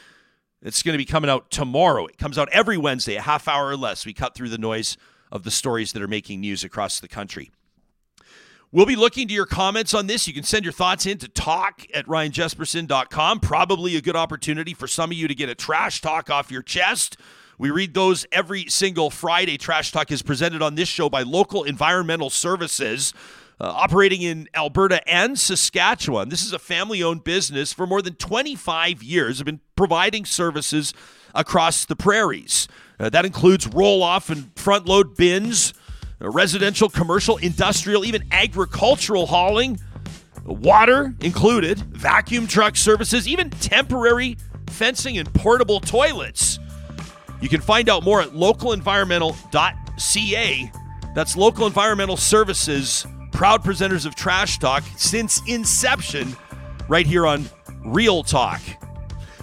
It's 0.61 0.83
going 0.83 0.93
to 0.93 0.97
be 0.97 1.05
coming 1.05 1.29
out 1.29 1.51
tomorrow. 1.51 2.05
It 2.05 2.17
comes 2.17 2.37
out 2.37 2.49
every 2.51 2.77
Wednesday, 2.77 3.15
a 3.15 3.21
half 3.21 3.47
hour 3.47 3.67
or 3.67 3.77
less. 3.77 4.05
We 4.05 4.13
cut 4.13 4.35
through 4.35 4.49
the 4.49 4.57
noise 4.57 4.97
of 5.31 5.43
the 5.43 5.51
stories 5.51 5.93
that 5.93 6.01
are 6.01 6.07
making 6.07 6.41
news 6.41 6.63
across 6.63 6.99
the 6.99 7.07
country. 7.07 7.51
We'll 8.71 8.85
be 8.85 8.95
looking 8.95 9.27
to 9.27 9.33
your 9.33 9.47
comments 9.47 9.93
on 9.93 10.07
this. 10.07 10.27
You 10.27 10.33
can 10.33 10.43
send 10.43 10.63
your 10.63 10.73
thoughts 10.73 11.05
in 11.05 11.17
to 11.19 11.27
talk 11.27 11.87
at 11.93 12.05
ryanjesperson.com. 12.05 13.39
Probably 13.39 13.95
a 13.95 14.01
good 14.01 14.15
opportunity 14.15 14.73
for 14.75 14.87
some 14.87 15.09
of 15.09 15.17
you 15.17 15.27
to 15.27 15.33
get 15.33 15.49
a 15.49 15.55
trash 15.55 16.01
talk 16.01 16.29
off 16.29 16.51
your 16.51 16.61
chest. 16.61 17.17
We 17.59 17.71
read 17.71 17.93
those 17.93 18.25
every 18.31 18.67
single 18.67 19.09
Friday. 19.09 19.57
Trash 19.57 19.91
Talk 19.91 20.11
is 20.11 20.21
presented 20.21 20.61
on 20.61 20.75
this 20.75 20.87
show 20.87 21.09
by 21.09 21.23
Local 21.23 21.65
Environmental 21.65 22.29
Services. 22.29 23.13
Uh, 23.61 23.73
operating 23.75 24.21
in 24.21 24.47
Alberta 24.55 25.05
and 25.05 25.37
Saskatchewan. 25.37 26.29
This 26.29 26.45
is 26.45 26.53
a 26.53 26.59
family 26.59 27.03
owned 27.03 27.25
business 27.25 27.73
for 27.73 27.85
more 27.85 28.01
than 28.01 28.15
25 28.15 29.03
years, 29.03 29.39
have 29.39 29.45
been 29.45 29.59
providing 29.75 30.23
services 30.23 30.93
across 31.35 31.83
the 31.83 31.97
prairies. 31.97 32.69
Uh, 33.01 33.09
that 33.09 33.25
includes 33.25 33.67
roll 33.67 34.01
off 34.01 34.29
and 34.29 34.57
front 34.57 34.85
load 34.85 35.17
bins, 35.17 35.73
uh, 36.21 36.29
residential, 36.29 36.87
commercial, 36.87 37.35
industrial, 37.35 38.05
even 38.05 38.23
agricultural 38.31 39.25
hauling, 39.25 39.77
water 40.45 41.13
included, 41.19 41.79
vacuum 41.79 42.47
truck 42.47 42.77
services, 42.77 43.27
even 43.27 43.49
temporary 43.49 44.37
fencing 44.67 45.17
and 45.17 45.33
portable 45.33 45.81
toilets. 45.81 46.59
You 47.41 47.49
can 47.49 47.59
find 47.59 47.89
out 47.89 48.05
more 48.05 48.21
at 48.21 48.29
localenvironmental.ca. 48.29 50.71
That's 51.13 51.35
Local 51.35 51.67
Environmental 51.67 52.15
Services 52.15 53.05
proud 53.39 53.63
presenters 53.63 54.05
of 54.05 54.15
Trash 54.15 54.59
Talk 54.59 54.83
since 54.97 55.41
inception, 55.47 56.35
right 56.89 57.07
here 57.07 57.25
on 57.25 57.45
Real 57.85 58.21
Talk. 58.21 58.59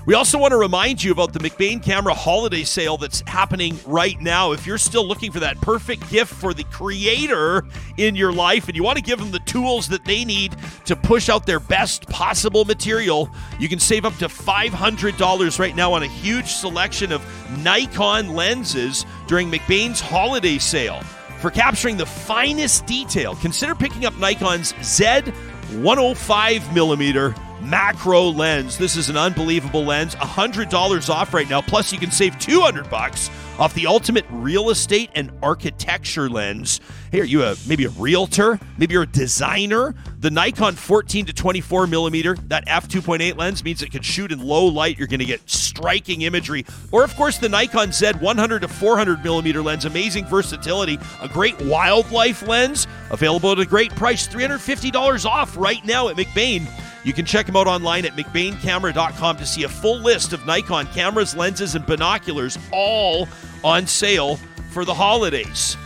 We 0.05 0.13
also 0.13 0.37
want 0.37 0.53
to 0.53 0.59
remind 0.59 1.03
you 1.03 1.13
about 1.13 1.33
the 1.33 1.39
McBain 1.39 1.83
Camera 1.83 2.13
holiday 2.13 2.63
sale 2.63 2.99
that's 2.99 3.23
happening 3.27 3.79
right 3.87 4.21
now. 4.21 4.53
If 4.53 4.67
you're 4.67 4.77
still 4.77 5.09
looking 5.09 5.33
for 5.33 5.41
that 5.41 5.59
perfect 5.63 6.11
gift 6.11 6.35
for 6.35 6.53
the 6.53 6.65
creator 6.65 7.65
in 7.97 8.17
your 8.17 8.35
life 8.35 8.69
and 8.69 8.77
you 8.77 8.83
want 8.83 8.99
to 8.99 9.03
give 9.03 9.19
them 9.19 9.31
the 9.31 9.39
tools 9.41 9.89
that 9.89 10.05
they 10.05 10.27
need 10.27 10.55
to 10.85 10.95
push 10.95 11.31
out 11.31 11.47
their 11.47 11.59
best 11.59 12.07
possible 12.11 12.67
material, 12.67 13.31
you 13.59 13.67
can 13.67 13.79
save 13.79 14.05
up 14.05 14.15
to 14.17 14.29
$500 14.29 15.59
right 15.59 15.75
now 15.75 15.95
on 15.95 16.03
a 16.03 16.07
huge 16.07 16.49
selection 16.49 17.13
of 17.13 17.25
Nikon 17.65 18.35
lenses 18.35 19.07
during 19.27 19.51
McBain's 19.51 20.03
holiday 20.03 20.59
sale. 20.59 21.03
For 21.41 21.51
capturing 21.51 21.97
the 21.97 22.07
finest 22.07 22.87
detail, 22.87 23.37
consider 23.37 23.75
picking 23.75 24.07
up 24.07 24.15
Nikon's 24.15 24.73
Z105 24.75 26.73
millimeter 26.75 27.35
macro 27.61 28.23
lens. 28.23 28.79
This 28.79 28.97
is 28.97 29.09
an 29.09 29.17
unbelievable 29.17 29.85
lens. 29.85 30.15
$100 30.15 31.11
off 31.11 31.35
right 31.35 31.49
now. 31.49 31.61
Plus, 31.61 31.93
you 31.93 31.99
can 31.99 32.11
save 32.11 32.39
200 32.39 32.89
bucks 32.89 33.31
off 33.59 33.75
the 33.75 33.87
ultimate 33.87 34.25
real 34.31 34.71
estate 34.71 35.11
and 35.15 35.33
architecture 35.43 36.29
lens. 36.29 36.81
Hey, 37.11 37.21
are 37.21 37.25
you 37.25 37.43
a 37.43 37.57
maybe 37.67 37.85
a 37.85 37.91
realtor? 37.91 38.59
Maybe 38.79 38.93
you're 38.93 39.05
a 39.05 39.07
designer? 39.07 39.95
The 40.19 40.31
Nikon 40.31 40.75
14 40.75 41.27
to 41.27 41.33
24 41.33 41.87
millimeter, 41.87 42.37
that 42.49 42.67
f2.8 42.67 43.37
lens 43.37 43.65
means 43.65 43.83
it 43.83 43.93
can 43.93 44.03
shoot 44.03 44.33
in 44.33 44.41
low 44.41 44.67
light. 44.67 44.99
You're 44.99 45.09
going 45.09 45.21
to 45.21 45.27
get 45.27 45.49
striking 45.49 46.23
imagery. 46.23 46.67
Or 46.93 47.05
of 47.05 47.15
course, 47.17 47.39
the 47.39 47.49
Nikon 47.49 47.93
Z 47.93 48.13
100 48.21 48.61
to 48.61 48.69
400 48.69 49.23
millimeter 49.23 49.63
lens, 49.63 49.85
amazing 49.85 50.27
versatility, 50.27 50.99
a 51.23 51.29
great 51.29 51.59
wildlife 51.63 52.47
lens, 52.47 52.87
available 53.11 53.53
at 53.53 53.59
a 53.59 53.67
great 53.67 53.95
price, 53.97 54.27
$350 54.29 55.25
off 55.25 55.57
right 55.57 55.85
now 55.85 56.09
at 56.09 56.17
McBain. 56.17 56.67
You 57.07 57.13
can 57.13 57.25
check 57.25 57.47
them 57.47 57.55
out 57.55 57.69
online 57.69 58.05
at 58.05 58.17
McBainCamera.com 58.17 59.37
to 59.37 59.47
see 59.47 59.63
a 59.63 59.69
full 59.69 60.01
list 60.01 60.33
of 60.33 60.45
Nikon 60.45 60.89
cameras, 60.89 61.37
lenses, 61.37 61.77
and 61.77 61.87
binoculars, 61.87 62.59
all 62.73 63.29
on 63.63 63.87
sale 63.87 64.41
for 64.73 64.85
the 64.85 64.93
holidays. 64.93 65.77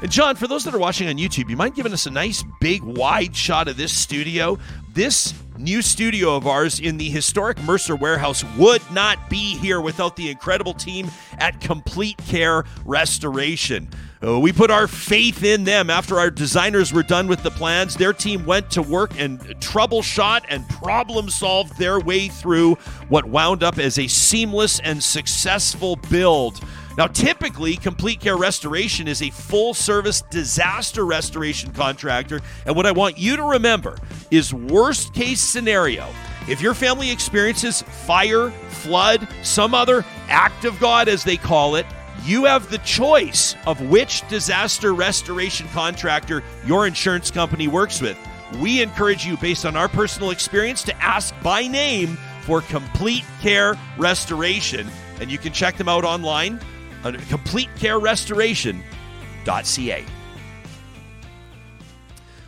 And 0.00 0.12
John, 0.12 0.36
for 0.36 0.46
those 0.46 0.62
that 0.62 0.72
are 0.72 0.78
watching 0.78 1.08
on 1.08 1.16
YouTube, 1.16 1.50
you 1.50 1.56
mind 1.56 1.74
giving 1.74 1.92
us 1.92 2.06
a 2.06 2.10
nice 2.12 2.44
big 2.60 2.84
wide 2.84 3.34
shot 3.34 3.66
of 3.66 3.76
this 3.76 3.92
studio? 3.92 4.56
This 4.92 5.34
new 5.58 5.82
studio 5.82 6.36
of 6.36 6.46
ours 6.46 6.78
in 6.78 6.98
the 6.98 7.08
historic 7.10 7.60
Mercer 7.64 7.96
warehouse 7.96 8.44
would 8.56 8.82
not 8.92 9.28
be 9.28 9.56
here 9.56 9.80
without 9.80 10.14
the 10.14 10.30
incredible 10.30 10.74
team 10.74 11.10
at 11.38 11.60
Complete 11.60 12.16
Care 12.28 12.62
Restoration. 12.84 13.88
Uh, 14.24 14.38
we 14.38 14.52
put 14.52 14.70
our 14.70 14.86
faith 14.86 15.44
in 15.44 15.64
them 15.64 15.90
after 15.90 16.18
our 16.18 16.30
designers 16.30 16.92
were 16.92 17.02
done 17.02 17.26
with 17.26 17.42
the 17.42 17.50
plans. 17.50 17.94
Their 17.94 18.14
team 18.14 18.46
went 18.46 18.70
to 18.70 18.80
work 18.80 19.12
and 19.18 19.38
troubleshot 19.60 20.44
and 20.48 20.66
problem 20.68 21.28
solved 21.28 21.76
their 21.78 22.00
way 22.00 22.28
through 22.28 22.76
what 23.08 23.26
wound 23.26 23.62
up 23.62 23.78
as 23.78 23.98
a 23.98 24.06
seamless 24.06 24.80
and 24.80 25.02
successful 25.02 25.96
build. 26.10 26.60
Now, 26.96 27.08
typically, 27.08 27.76
Complete 27.76 28.20
Care 28.20 28.36
Restoration 28.36 29.08
is 29.08 29.20
a 29.20 29.30
full 29.30 29.74
service 29.74 30.22
disaster 30.30 31.04
restoration 31.04 31.72
contractor. 31.72 32.40
And 32.64 32.76
what 32.76 32.86
I 32.86 32.92
want 32.92 33.18
you 33.18 33.36
to 33.36 33.42
remember 33.42 33.98
is 34.30 34.54
worst 34.54 35.12
case 35.12 35.40
scenario. 35.40 36.08
If 36.48 36.60
your 36.62 36.74
family 36.74 37.10
experiences 37.10 37.82
fire, 37.82 38.50
flood, 38.68 39.28
some 39.42 39.74
other 39.74 40.04
act 40.28 40.64
of 40.64 40.78
God, 40.78 41.08
as 41.08 41.24
they 41.24 41.36
call 41.36 41.74
it, 41.74 41.84
you 42.24 42.44
have 42.44 42.70
the 42.70 42.78
choice 42.78 43.54
of 43.66 43.80
which 43.82 44.26
disaster 44.28 44.94
restoration 44.94 45.68
contractor 45.68 46.42
your 46.64 46.86
insurance 46.86 47.30
company 47.30 47.68
works 47.68 48.00
with. 48.00 48.16
We 48.60 48.80
encourage 48.82 49.26
you, 49.26 49.36
based 49.36 49.66
on 49.66 49.76
our 49.76 49.88
personal 49.88 50.30
experience, 50.30 50.82
to 50.84 50.96
ask 51.02 51.34
by 51.42 51.66
name 51.66 52.16
for 52.42 52.60
Complete 52.62 53.24
Care 53.40 53.74
Restoration. 53.98 54.88
And 55.20 55.30
you 55.30 55.36
can 55.38 55.52
check 55.52 55.76
them 55.76 55.88
out 55.88 56.04
online 56.04 56.60
at 57.04 57.14
completecarerestoration.ca. 57.14 60.04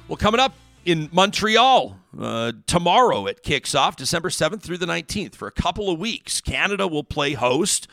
Well, 0.08 0.16
coming 0.16 0.40
up 0.40 0.54
in 0.84 1.08
Montreal 1.12 1.98
uh, 2.18 2.52
tomorrow, 2.66 3.26
it 3.26 3.42
kicks 3.42 3.74
off 3.74 3.96
December 3.96 4.30
7th 4.30 4.62
through 4.62 4.78
the 4.78 4.86
19th 4.86 5.34
for 5.34 5.48
a 5.48 5.52
couple 5.52 5.90
of 5.90 5.98
weeks. 5.98 6.40
Canada 6.40 6.86
will 6.86 7.04
play 7.04 7.32
host 7.32 7.88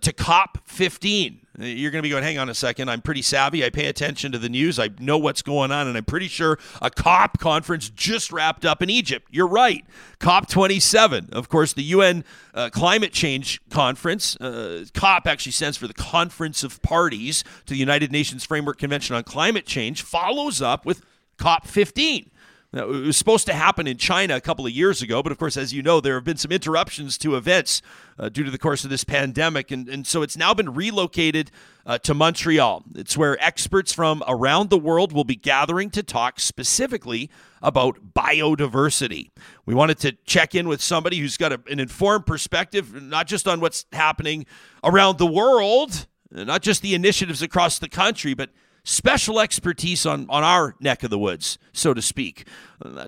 to 0.00 0.12
COP 0.12 0.58
15. 0.64 1.46
Uh, 1.60 1.64
you're 1.64 1.90
going 1.90 2.00
to 2.00 2.02
be 2.02 2.10
going, 2.10 2.22
hang 2.22 2.38
on 2.38 2.48
a 2.48 2.54
second. 2.54 2.88
I'm 2.88 3.02
pretty 3.02 3.22
savvy. 3.22 3.64
I 3.64 3.70
pay 3.70 3.86
attention 3.86 4.32
to 4.32 4.38
the 4.38 4.48
news. 4.48 4.78
I 4.78 4.88
know 4.98 5.18
what's 5.18 5.42
going 5.42 5.70
on, 5.70 5.86
and 5.86 5.96
I'm 5.96 6.04
pretty 6.04 6.28
sure 6.28 6.58
a 6.80 6.90
COP 6.90 7.38
conference 7.38 7.90
just 7.90 8.32
wrapped 8.32 8.64
up 8.64 8.82
in 8.82 8.88
Egypt. 8.88 9.28
You're 9.30 9.46
right. 9.46 9.84
COP 10.18 10.48
27, 10.48 11.30
of 11.32 11.48
course, 11.48 11.72
the 11.72 11.82
UN 11.82 12.24
uh, 12.54 12.70
Climate 12.70 13.12
Change 13.12 13.60
Conference. 13.68 14.36
Uh, 14.36 14.84
COP 14.94 15.26
actually 15.26 15.52
stands 15.52 15.76
for 15.76 15.86
the 15.86 15.94
Conference 15.94 16.64
of 16.64 16.80
Parties 16.82 17.44
to 17.66 17.74
the 17.74 17.80
United 17.80 18.10
Nations 18.10 18.44
Framework 18.44 18.78
Convention 18.78 19.14
on 19.14 19.24
Climate 19.24 19.66
Change, 19.66 20.02
follows 20.02 20.62
up 20.62 20.86
with 20.86 21.04
COP 21.36 21.66
15. 21.66 22.30
Now, 22.72 22.84
it 22.84 23.04
was 23.04 23.18
supposed 23.18 23.44
to 23.46 23.52
happen 23.52 23.86
in 23.86 23.98
China 23.98 24.34
a 24.34 24.40
couple 24.40 24.64
of 24.64 24.72
years 24.72 25.02
ago, 25.02 25.22
but 25.22 25.30
of 25.30 25.38
course, 25.38 25.58
as 25.58 25.74
you 25.74 25.82
know, 25.82 26.00
there 26.00 26.14
have 26.14 26.24
been 26.24 26.38
some 26.38 26.50
interruptions 26.50 27.18
to 27.18 27.36
events 27.36 27.82
uh, 28.18 28.30
due 28.30 28.44
to 28.44 28.50
the 28.50 28.58
course 28.58 28.82
of 28.82 28.88
this 28.88 29.04
pandemic. 29.04 29.70
And, 29.70 29.88
and 29.90 30.06
so 30.06 30.22
it's 30.22 30.38
now 30.38 30.54
been 30.54 30.72
relocated 30.72 31.50
uh, 31.84 31.98
to 31.98 32.14
Montreal. 32.14 32.84
It's 32.94 33.14
where 33.14 33.38
experts 33.44 33.92
from 33.92 34.24
around 34.26 34.70
the 34.70 34.78
world 34.78 35.12
will 35.12 35.24
be 35.24 35.36
gathering 35.36 35.90
to 35.90 36.02
talk 36.02 36.40
specifically 36.40 37.30
about 37.60 38.14
biodiversity. 38.14 39.30
We 39.66 39.74
wanted 39.74 39.98
to 39.98 40.12
check 40.24 40.54
in 40.54 40.66
with 40.66 40.80
somebody 40.80 41.18
who's 41.18 41.36
got 41.36 41.52
a, 41.52 41.60
an 41.70 41.78
informed 41.78 42.24
perspective, 42.24 43.02
not 43.02 43.26
just 43.26 43.46
on 43.46 43.60
what's 43.60 43.84
happening 43.92 44.46
around 44.82 45.18
the 45.18 45.26
world 45.26 46.06
not 46.32 46.62
just 46.62 46.82
the 46.82 46.94
initiatives 46.94 47.42
across 47.42 47.78
the 47.78 47.88
country, 47.88 48.34
but 48.34 48.50
special 48.84 49.40
expertise 49.40 50.04
on, 50.06 50.26
on 50.28 50.42
our 50.42 50.74
neck 50.80 51.02
of 51.02 51.10
the 51.10 51.18
woods, 51.18 51.58
so 51.72 51.94
to 51.94 52.02
speak. 52.02 52.46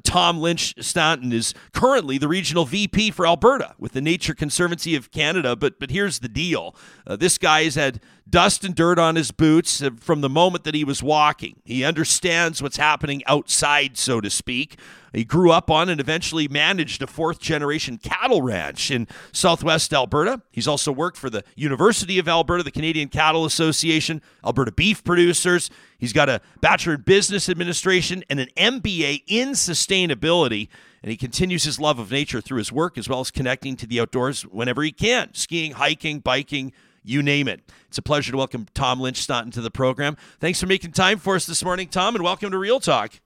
Tom 0.05 0.39
Lynch 0.39 0.75
Staunton 0.85 1.33
is 1.33 1.55
currently 1.73 2.19
the 2.19 2.29
regional 2.29 2.65
VP 2.65 3.11
for 3.11 3.27
Alberta 3.27 3.75
with 3.79 3.93
the 3.93 4.01
Nature 4.01 4.35
Conservancy 4.35 4.95
of 4.95 5.11
Canada. 5.11 5.57
But 5.57 5.79
but 5.79 5.91
here's 5.91 6.21
the 6.21 6.29
deal: 6.29 6.75
uh, 7.07 7.17
this 7.17 7.39
guy 7.39 7.65
has 7.65 7.75
had 7.75 8.01
dust 8.29 8.65
and 8.65 8.75
dirt 8.75 8.99
on 8.99 9.17
his 9.17 9.31
boots 9.31 9.83
uh, 9.83 9.91
from 10.01 10.21
the 10.21 10.29
moment 10.29 10.65
that 10.65 10.75
he 10.75 10.85
was 10.85 11.03
walking. 11.03 11.61
He 11.65 11.85
understands 11.85 12.63
what's 12.63 12.77
happening 12.77 13.23
outside, 13.27 13.97
so 13.97 14.21
to 14.21 14.31
speak. 14.31 14.79
He 15.13 15.25
grew 15.25 15.53
up 15.53 15.71
on 15.71 15.89
and 15.89 16.01
eventually 16.01 16.49
managed 16.49 17.01
a 17.01 17.07
fourth 17.07 17.39
generation 17.39 17.99
cattle 17.99 18.43
ranch 18.43 18.91
in 18.91 19.07
southwest 19.31 19.93
Alberta. 19.95 20.43
He's 20.51 20.67
also 20.67 20.91
worked 20.91 21.17
for 21.17 21.31
the 21.31 21.45
University 21.55 22.19
of 22.19 22.29
Alberta, 22.29 22.65
the 22.65 22.73
Canadian 22.73 23.09
Cattle 23.09 23.45
Association, 23.45 24.21
Alberta 24.45 24.73
Beef 24.73 25.05
Producers. 25.05 25.71
He's 25.99 26.13
got 26.13 26.29
a 26.29 26.41
Bachelor 26.61 26.95
in 26.95 27.03
Business 27.03 27.49
Administration 27.49 28.25
and 28.29 28.41
an 28.41 28.49
MBA 28.57 29.23
in 29.27 29.51
sustainability. 29.51 30.69
And 31.03 31.11
he 31.11 31.17
continues 31.17 31.65
his 31.65 31.79
love 31.79 31.99
of 31.99 32.11
nature 32.11 32.41
through 32.41 32.59
his 32.59 32.73
work 32.73 32.97
as 32.97 33.09
well 33.09 33.21
as 33.21 33.31
connecting 33.31 33.77
to 33.77 33.87
the 33.87 34.01
outdoors 34.01 34.43
whenever 34.43 34.83
he 34.83 34.93
can 34.93 35.35
skiing, 35.35 35.73
hiking, 35.73 36.21
biking, 36.21 36.73
you 37.03 37.23
name 37.23 37.47
it. 37.49 37.61
It's 37.89 37.99
a 37.99 38.03
pleasure 38.03 38.33
to 38.33 38.39
welcome 38.39 38.67
Tom 38.75 39.01
Lynch 39.01 39.19
Staunton 39.19 39.53
to 39.53 39.61
the 39.61 39.71
program. 39.71 40.17
Thanks 40.41 40.61
for 40.61 40.67
making 40.67 40.93
time 40.93 41.19
for 41.19 41.37
us 41.37 41.47
this 41.47 41.63
morning, 41.63 41.89
Tom, 41.89 42.15
and 42.15 42.25
welcome 42.25 42.51
to 42.51 42.59
Real 42.59 42.81
Talk. 42.81 43.21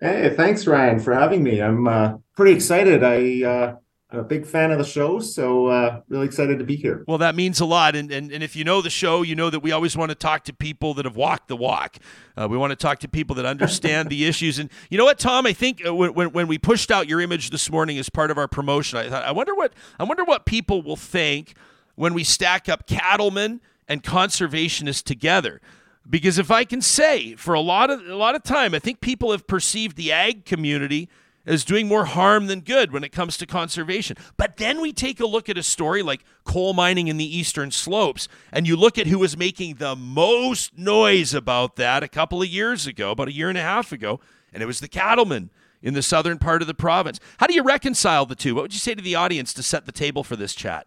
Hey, 0.00 0.34
thanks, 0.36 0.66
Ryan, 0.66 0.98
for 0.98 1.14
having 1.14 1.42
me. 1.42 1.62
I'm 1.62 1.88
uh, 1.88 2.18
pretty 2.36 2.52
excited. 2.52 3.02
I 3.02 3.48
uh, 3.48 3.76
a 4.10 4.22
big 4.22 4.46
fan 4.46 4.70
of 4.70 4.78
the 4.78 4.84
show, 4.84 5.18
so 5.18 5.66
uh, 5.66 6.00
really 6.08 6.26
excited 6.26 6.60
to 6.60 6.64
be 6.64 6.76
here. 6.76 7.04
Well, 7.08 7.18
that 7.18 7.34
means 7.34 7.58
a 7.58 7.64
lot. 7.64 7.96
And, 7.96 8.12
and 8.12 8.30
and 8.30 8.42
if 8.42 8.54
you 8.54 8.62
know 8.62 8.80
the 8.80 8.90
show, 8.90 9.22
you 9.22 9.34
know 9.34 9.50
that 9.50 9.60
we 9.60 9.72
always 9.72 9.96
want 9.96 10.10
to 10.10 10.14
talk 10.14 10.44
to 10.44 10.52
people 10.52 10.94
that 10.94 11.04
have 11.04 11.16
walked 11.16 11.48
the 11.48 11.56
walk. 11.56 11.96
Uh, 12.36 12.46
we 12.48 12.56
want 12.56 12.70
to 12.70 12.76
talk 12.76 13.00
to 13.00 13.08
people 13.08 13.34
that 13.36 13.44
understand 13.44 14.08
the 14.08 14.24
issues. 14.28 14.60
And 14.60 14.70
you 14.90 14.98
know 14.98 15.04
what, 15.04 15.18
Tom? 15.18 15.44
I 15.44 15.52
think 15.52 15.84
uh, 15.84 15.92
when, 15.92 16.14
when, 16.14 16.30
when 16.30 16.46
we 16.46 16.56
pushed 16.56 16.92
out 16.92 17.08
your 17.08 17.20
image 17.20 17.50
this 17.50 17.68
morning 17.68 17.98
as 17.98 18.08
part 18.08 18.30
of 18.30 18.38
our 18.38 18.46
promotion, 18.46 18.98
I 18.98 19.08
thought 19.08 19.24
I 19.24 19.32
wonder 19.32 19.54
what 19.54 19.72
I 19.98 20.04
wonder 20.04 20.24
what 20.24 20.46
people 20.46 20.82
will 20.82 20.96
think 20.96 21.54
when 21.96 22.14
we 22.14 22.22
stack 22.22 22.68
up 22.68 22.86
cattlemen 22.86 23.60
and 23.88 24.02
conservationists 24.02 25.02
together 25.02 25.60
because 26.08 26.38
if 26.38 26.50
I 26.50 26.64
can 26.64 26.80
say 26.80 27.34
for 27.34 27.54
a 27.54 27.60
lot 27.60 27.90
of 27.90 28.06
a 28.06 28.14
lot 28.14 28.36
of 28.36 28.44
time, 28.44 28.74
I 28.74 28.78
think 28.78 29.00
people 29.00 29.32
have 29.32 29.46
perceived 29.48 29.96
the 29.96 30.12
ag 30.12 30.44
community 30.44 31.08
as 31.46 31.64
doing 31.64 31.86
more 31.86 32.04
harm 32.04 32.48
than 32.48 32.60
good 32.60 32.92
when 32.92 33.04
it 33.04 33.12
comes 33.12 33.36
to 33.38 33.46
conservation. 33.46 34.16
But 34.36 34.56
then 34.56 34.80
we 34.80 34.92
take 34.92 35.20
a 35.20 35.26
look 35.26 35.48
at 35.48 35.56
a 35.56 35.62
story 35.62 36.02
like 36.02 36.24
coal 36.44 36.74
mining 36.74 37.08
in 37.08 37.16
the 37.16 37.38
eastern 37.38 37.70
slopes, 37.70 38.28
and 38.52 38.66
you 38.66 38.76
look 38.76 38.98
at 38.98 39.06
who 39.06 39.18
was 39.18 39.36
making 39.36 39.76
the 39.76 39.94
most 39.96 40.76
noise 40.76 41.32
about 41.32 41.76
that 41.76 42.02
a 42.02 42.08
couple 42.08 42.42
of 42.42 42.48
years 42.48 42.86
ago, 42.86 43.12
about 43.12 43.28
a 43.28 43.32
year 43.32 43.48
and 43.48 43.58
a 43.58 43.62
half 43.62 43.92
ago, 43.92 44.20
and 44.52 44.62
it 44.62 44.66
was 44.66 44.80
the 44.80 44.88
cattlemen 44.88 45.50
in 45.82 45.94
the 45.94 46.02
southern 46.02 46.38
part 46.38 46.62
of 46.62 46.68
the 46.68 46.74
province. 46.74 47.20
How 47.38 47.46
do 47.46 47.54
you 47.54 47.62
reconcile 47.62 48.26
the 48.26 48.34
two? 48.34 48.54
What 48.54 48.62
would 48.62 48.74
you 48.74 48.80
say 48.80 48.94
to 48.94 49.02
the 49.02 49.14
audience 49.14 49.54
to 49.54 49.62
set 49.62 49.86
the 49.86 49.92
table 49.92 50.24
for 50.24 50.34
this 50.34 50.54
chat? 50.54 50.86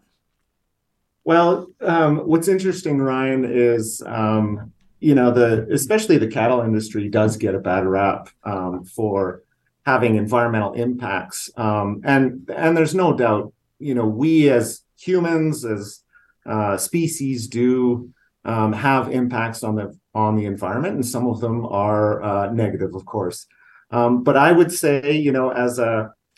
Well, 1.24 1.68
um, 1.82 2.20
what's 2.20 2.48
interesting, 2.48 2.98
Ryan, 3.00 3.46
is 3.46 4.02
um, 4.06 4.74
you 5.00 5.16
know 5.16 5.32
the 5.32 5.68
especially 5.72 6.18
the 6.18 6.28
cattle 6.28 6.62
industry 6.62 7.08
does 7.08 7.38
get 7.38 7.56
a 7.56 7.60
bad 7.60 7.86
rap 7.86 8.30
um, 8.44 8.84
for 8.84 9.44
having 9.90 10.16
environmental 10.16 10.74
impacts. 10.74 11.50
Um, 11.58 12.02
and 12.04 12.50
and 12.56 12.78
there's 12.78 12.94
no 12.94 13.10
doubt 13.24 13.54
you 13.80 13.96
know 13.96 14.08
we 14.24 14.50
as 14.50 14.82
humans 14.98 15.66
as 15.66 16.04
uh, 16.46 16.78
species 16.78 17.48
do 17.48 18.10
um, 18.46 18.72
have 18.74 19.12
impacts 19.12 19.64
on 19.64 19.74
the 19.76 19.88
on 20.14 20.36
the 20.36 20.46
environment 20.46 20.96
and 20.96 21.06
some 21.06 21.28
of 21.28 21.40
them 21.40 21.66
are 21.66 22.22
uh, 22.22 22.52
negative 22.64 22.94
of 22.94 23.06
course. 23.06 23.48
Um, 23.92 24.24
but 24.28 24.38
i 24.38 24.52
would 24.58 24.72
say 24.72 25.14
you 25.26 25.32
know 25.32 25.48
as 25.50 25.80
a 25.80 25.94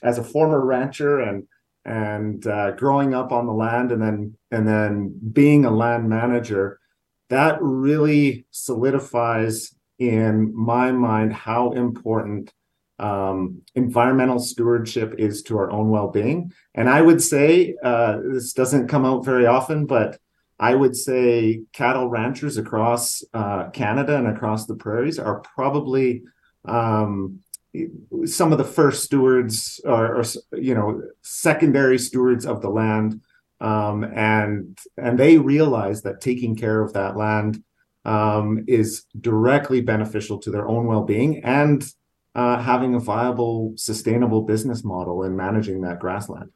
as 0.09 0.17
a 0.17 0.23
former 0.33 0.61
rancher 0.73 1.19
and 1.19 1.37
and 1.83 2.47
uh, 2.47 2.71
growing 2.83 3.13
up 3.13 3.29
on 3.37 3.45
the 3.47 3.59
land 3.65 3.91
and 3.91 4.01
then 4.05 4.17
and 4.55 4.65
then 4.65 4.93
being 5.39 5.65
a 5.65 5.77
land 5.83 6.07
manager 6.07 6.79
that 7.35 7.57
really 7.61 8.45
solidifies 8.51 9.75
in 9.99 10.33
my 10.55 10.87
mind 10.91 11.33
how 11.33 11.71
important 11.71 12.53
um, 13.01 13.61
environmental 13.75 14.39
stewardship 14.39 15.15
is 15.17 15.41
to 15.43 15.57
our 15.57 15.71
own 15.71 15.89
well-being. 15.89 16.53
And 16.75 16.89
i 16.89 17.01
would 17.01 17.21
say 17.21 17.75
uh, 17.83 18.19
this 18.33 18.53
doesn't 18.53 18.87
come 18.87 19.05
out 19.05 19.25
very 19.25 19.45
often 19.45 19.85
but 19.85 20.19
i 20.59 20.75
would 20.75 20.95
say 20.95 21.61
cattle 21.73 22.07
ranchers 22.09 22.57
across 22.57 23.23
uh, 23.33 23.69
canada 23.69 24.17
and 24.17 24.27
across 24.27 24.65
the 24.65 24.75
prairies 24.75 25.19
are 25.19 25.39
probably 25.55 26.23
um, 26.65 27.41
some 28.25 28.51
of 28.51 28.57
the 28.57 28.63
first 28.63 29.03
stewards 29.03 29.79
or, 29.85 30.17
or, 30.17 30.23
you 30.57 30.75
know 30.75 31.01
secondary 31.21 31.97
stewards 31.97 32.45
of 32.45 32.61
the 32.61 32.69
land. 32.69 33.21
Um, 33.59 34.03
and 34.03 34.77
and 34.97 35.19
they 35.19 35.37
realize 35.37 36.01
that 36.01 36.19
taking 36.19 36.55
care 36.55 36.81
of 36.81 36.93
that 36.93 37.15
land 37.15 37.63
um, 38.05 38.65
is 38.67 39.05
directly 39.19 39.81
beneficial 39.81 40.39
to 40.39 40.51
their 40.51 40.67
own 40.67 40.87
well-being 40.87 41.43
and 41.43 41.85
uh, 42.33 42.61
having 42.61 42.95
a 42.95 42.99
viable, 42.99 43.73
sustainable 43.75 44.41
business 44.43 44.83
model 44.83 45.23
and 45.23 45.35
managing 45.35 45.81
that 45.81 45.99
grassland. 45.99 46.49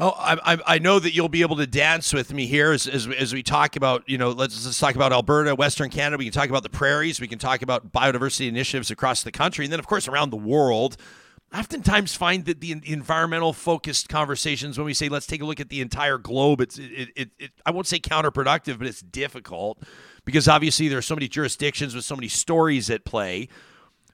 Oh, 0.00 0.12
I, 0.16 0.58
I 0.66 0.78
know 0.80 0.98
that 0.98 1.14
you'll 1.14 1.28
be 1.28 1.42
able 1.42 1.56
to 1.56 1.66
dance 1.66 2.12
with 2.12 2.32
me 2.32 2.46
here 2.46 2.72
as, 2.72 2.88
as, 2.88 3.06
as 3.06 3.32
we 3.32 3.44
talk 3.44 3.76
about, 3.76 4.02
you 4.08 4.18
know, 4.18 4.30
let's, 4.30 4.64
let's 4.64 4.80
talk 4.80 4.96
about 4.96 5.12
Alberta, 5.12 5.54
Western 5.54 5.88
Canada. 5.90 6.18
We 6.18 6.24
can 6.24 6.32
talk 6.32 6.48
about 6.48 6.64
the 6.64 6.70
prairies. 6.70 7.20
We 7.20 7.28
can 7.28 7.38
talk 7.38 7.62
about 7.62 7.92
biodiversity 7.92 8.48
initiatives 8.48 8.90
across 8.90 9.22
the 9.22 9.30
country. 9.30 9.64
And 9.64 9.72
then, 9.72 9.78
of 9.78 9.86
course, 9.86 10.08
around 10.08 10.30
the 10.30 10.36
world 10.36 10.96
oftentimes 11.54 12.14
find 12.14 12.44
that 12.44 12.60
the 12.60 12.72
environmental 12.84 13.52
focused 13.52 14.08
conversations 14.08 14.78
when 14.78 14.84
we 14.84 14.94
say 14.94 15.08
let's 15.08 15.26
take 15.26 15.42
a 15.42 15.44
look 15.44 15.58
at 15.58 15.68
the 15.68 15.80
entire 15.80 16.16
globe 16.16 16.60
it's 16.60 16.78
it, 16.78 17.08
it, 17.16 17.30
it, 17.38 17.50
i 17.66 17.72
won't 17.72 17.88
say 17.88 17.98
counterproductive 17.98 18.78
but 18.78 18.86
it's 18.86 19.00
difficult 19.00 19.82
because 20.24 20.46
obviously 20.46 20.86
there 20.86 20.98
are 20.98 21.02
so 21.02 21.16
many 21.16 21.26
jurisdictions 21.26 21.92
with 21.92 22.04
so 22.04 22.14
many 22.14 22.28
stories 22.28 22.88
at 22.88 23.04
play 23.04 23.48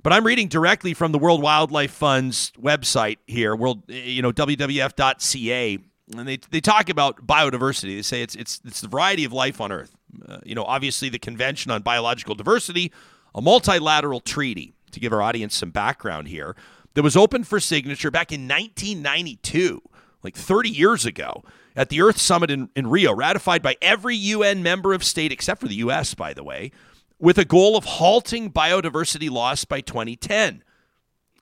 but 0.07 0.13
i'm 0.13 0.25
reading 0.25 0.47
directly 0.47 0.95
from 0.95 1.11
the 1.11 1.19
world 1.19 1.43
wildlife 1.43 1.91
fund's 1.91 2.53
website 2.63 3.19
here 3.27 3.57
world 3.57 3.83
you 3.89 4.23
know 4.23 4.31
wwf.ca 4.31 5.79
and 6.17 6.29
they, 6.29 6.37
they 6.51 6.61
talk 6.61 6.89
about 6.89 7.27
biodiversity 7.27 7.97
they 7.97 8.03
say 8.03 8.23
it's 8.23 8.37
it's 8.37 8.61
it's 8.65 8.81
the 8.81 8.89
variety 8.89 9.25
of 9.25 9.33
life 9.33 9.61
on 9.61 9.73
earth 9.73 9.97
uh, 10.29 10.39
you 10.45 10.55
know 10.55 10.63
obviously 10.65 11.09
the 11.09 11.19
convention 11.19 11.73
on 11.73 11.83
biological 11.83 12.37
diversity 12.37 12.93
a 13.35 13.43
multilateral 13.43 14.21
treaty 14.21 14.75
to 14.93 15.01
give 15.01 15.13
our 15.13 15.23
audience 15.23 15.57
some 15.57 15.71
background 15.71 16.29
here 16.29 16.55
that 16.95 17.03
was 17.03 17.17
opened 17.17 17.47
for 17.47 17.61
signature 17.61 18.11
back 18.11 18.33
in 18.33 18.49
1992, 18.49 19.83
like 20.23 20.35
30 20.35 20.71
years 20.71 21.05
ago, 21.05 21.45
at 21.77 21.91
the 21.91 22.01
Earth 22.01 22.17
Summit 22.17 22.51
in, 22.51 22.71
in 22.75 22.87
Rio, 22.87 23.15
ratified 23.15 23.63
by 23.63 23.77
every 23.83 24.17
UN 24.17 24.63
member 24.63 24.95
of 24.95 25.05
state, 25.05 25.31
except 25.31 25.61
for 25.61 25.69
the 25.69 25.75
U.S., 25.77 26.15
by 26.15 26.33
the 26.33 26.43
way, 26.43 26.73
with 27.19 27.39
a 27.39 27.45
goal 27.45 27.77
of 27.77 27.85
halting 27.85 28.53
biodiversity 28.53 29.31
loss 29.31 29.65
by 29.65 29.81
2010. 29.81 30.63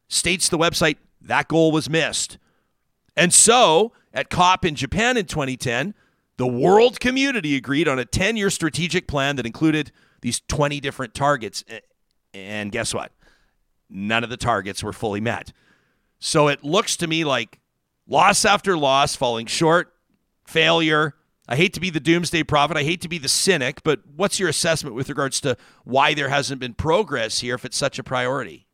States 0.09 0.49
the 0.49 0.59
website 0.59 0.97
that 1.21 1.49
goal 1.49 1.73
was 1.73 1.89
missed. 1.89 2.39
And 3.17 3.33
so, 3.33 3.93
at 4.13 4.29
COP 4.29 4.65
in 4.65 4.75
Japan 4.75 5.17
in 5.17 5.25
2010, 5.27 5.95
the 6.37 6.47
world 6.47 7.01
community 7.01 7.57
agreed 7.57 7.89
on 7.89 7.99
a 7.99 8.05
10 8.05 8.37
year 8.37 8.51
strategic 8.51 9.07
plan 9.07 9.37
that 9.37 9.47
included 9.47 9.93
these 10.21 10.41
20 10.49 10.81
different 10.81 11.15
targets. 11.15 11.65
And 12.33 12.71
guess 12.71 12.93
what? 12.93 13.13
none 13.95 14.25
of 14.25 14.31
the 14.31 14.37
targets 14.37 14.83
were 14.83 14.93
fully 14.93 15.21
met. 15.21 15.53
So 16.19 16.49
it 16.49 16.65
looks 16.65 16.97
to 16.99 17.07
me 17.07 17.25
like 17.25 17.61
loss 18.07 18.45
after 18.45 18.77
loss, 18.77 19.17
falling 19.17 19.47
short, 19.47 19.95
failure. 20.45 21.15
I 21.49 21.57
hate 21.57 21.75
to 21.75 21.81
be 21.81 21.91
the 21.91 22.01
doomsday 22.01 22.43
prophet. 22.43 22.77
I 22.77 22.85
hate 22.85 23.03
to 23.03 23.09
be 23.09 23.19
the 23.19 23.29
cynic, 23.29 23.83
but 23.83 24.01
what's 24.17 24.41
your 24.41 24.49
assessment 24.49 24.97
with 24.97 25.09
regards 25.09 25.41
to 25.43 25.57
why 25.85 26.15
there 26.15 26.31
hasn't 26.31 26.61
been 26.61 26.75
progress 26.75 27.41
here 27.41 27.55
if 27.55 27.65
it's 27.65 27.77
such 27.77 27.99
a 27.99 28.03
priority? 28.03 28.67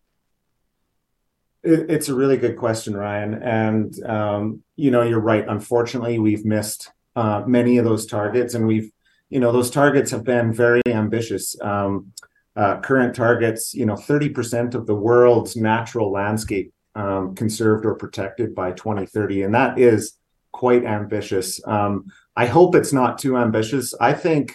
It's 1.63 2.09
a 2.09 2.15
really 2.15 2.37
good 2.37 2.57
question, 2.57 2.97
Ryan. 2.97 3.35
And, 3.43 4.03
um, 4.07 4.63
you 4.77 4.91
know, 4.91 5.03
you're 5.03 5.21
right. 5.21 5.45
Unfortunately, 5.47 6.19
we've 6.19 6.45
missed 6.45 6.91
uh, 7.17 7.43
many 7.47 7.77
of 7.77 7.85
those 7.85 8.07
targets, 8.07 8.55
and 8.55 8.67
we've, 8.67 8.91
you 9.29 9.41
know, 9.41 9.53
those 9.53 9.71
targets 9.71 10.11
have 10.13 10.25
been 10.25 10.53
very 10.53 10.81
ambitious. 10.87 11.61
Um, 11.61 12.13
uh, 12.57 12.81
current 12.81 13.15
targets, 13.15 13.75
you 13.75 13.87
know, 13.87 13.95
30% 13.95 14.75
of 14.75 14.87
the 14.87 14.95
world's 14.95 15.57
natural 15.57 16.11
landscape 16.11 16.73
um, 16.95 17.35
conserved 17.35 17.87
or 17.87 17.95
protected 17.95 18.55
by 18.55 18.73
2030. 18.73 19.43
And 19.43 19.55
that 19.55 19.79
is 19.79 20.19
quite 20.53 20.85
ambitious. 20.85 21.61
Um, 21.67 22.07
I 22.37 22.47
hope 22.47 22.75
it's 22.75 22.93
not 22.93 23.19
too 23.19 23.37
ambitious. 23.37 23.95
I 24.01 24.13
think, 24.13 24.55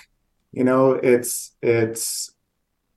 you 0.52 0.64
know, 0.64 0.92
it's 0.92 1.56
it's 1.62 2.34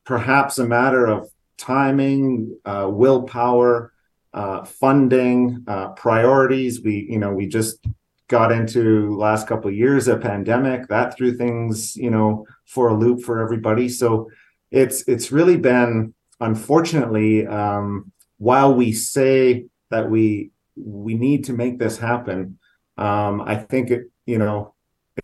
perhaps 0.05 0.59
a 0.59 0.67
matter 0.67 1.07
of 1.07 1.29
timing, 1.59 2.57
uh, 2.65 2.89
willpower, 2.91 3.93
uh, 4.33 4.65
funding, 4.65 5.65
uh, 5.67 5.89
priorities. 5.89 6.83
We, 6.83 7.07
you 7.11 7.19
know, 7.19 7.33
we 7.33 7.47
just 7.47 7.85
got 8.29 8.53
into 8.53 9.17
last 9.17 9.47
couple 9.47 9.69
of 9.69 9.77
years 9.77 10.07
a 10.07 10.17
pandemic 10.17 10.89
that 10.89 11.17
threw 11.17 11.37
things, 11.37 11.97
you 11.97 12.11
know, 12.11 12.47
for 12.67 12.89
a 12.89 12.95
loop 12.95 13.23
for 13.23 13.41
everybody. 13.41 13.89
So 13.89 14.31
it's 14.71 15.03
it's 15.09 15.33
really 15.33 15.57
been 15.57 16.15
unfortunately 16.41 17.47
um, 17.47 18.13
while 18.37 18.75
we 18.75 18.93
say 18.93 19.67
that 19.91 20.09
we 20.11 20.51
we 20.77 21.15
need 21.15 21.45
to 21.45 21.53
make 21.53 21.79
this 21.79 21.99
happen, 21.99 22.59
um, 22.97 23.41
I 23.41 23.57
think 23.57 23.91
it 23.91 24.11
you 24.29 24.39
know 24.39 24.75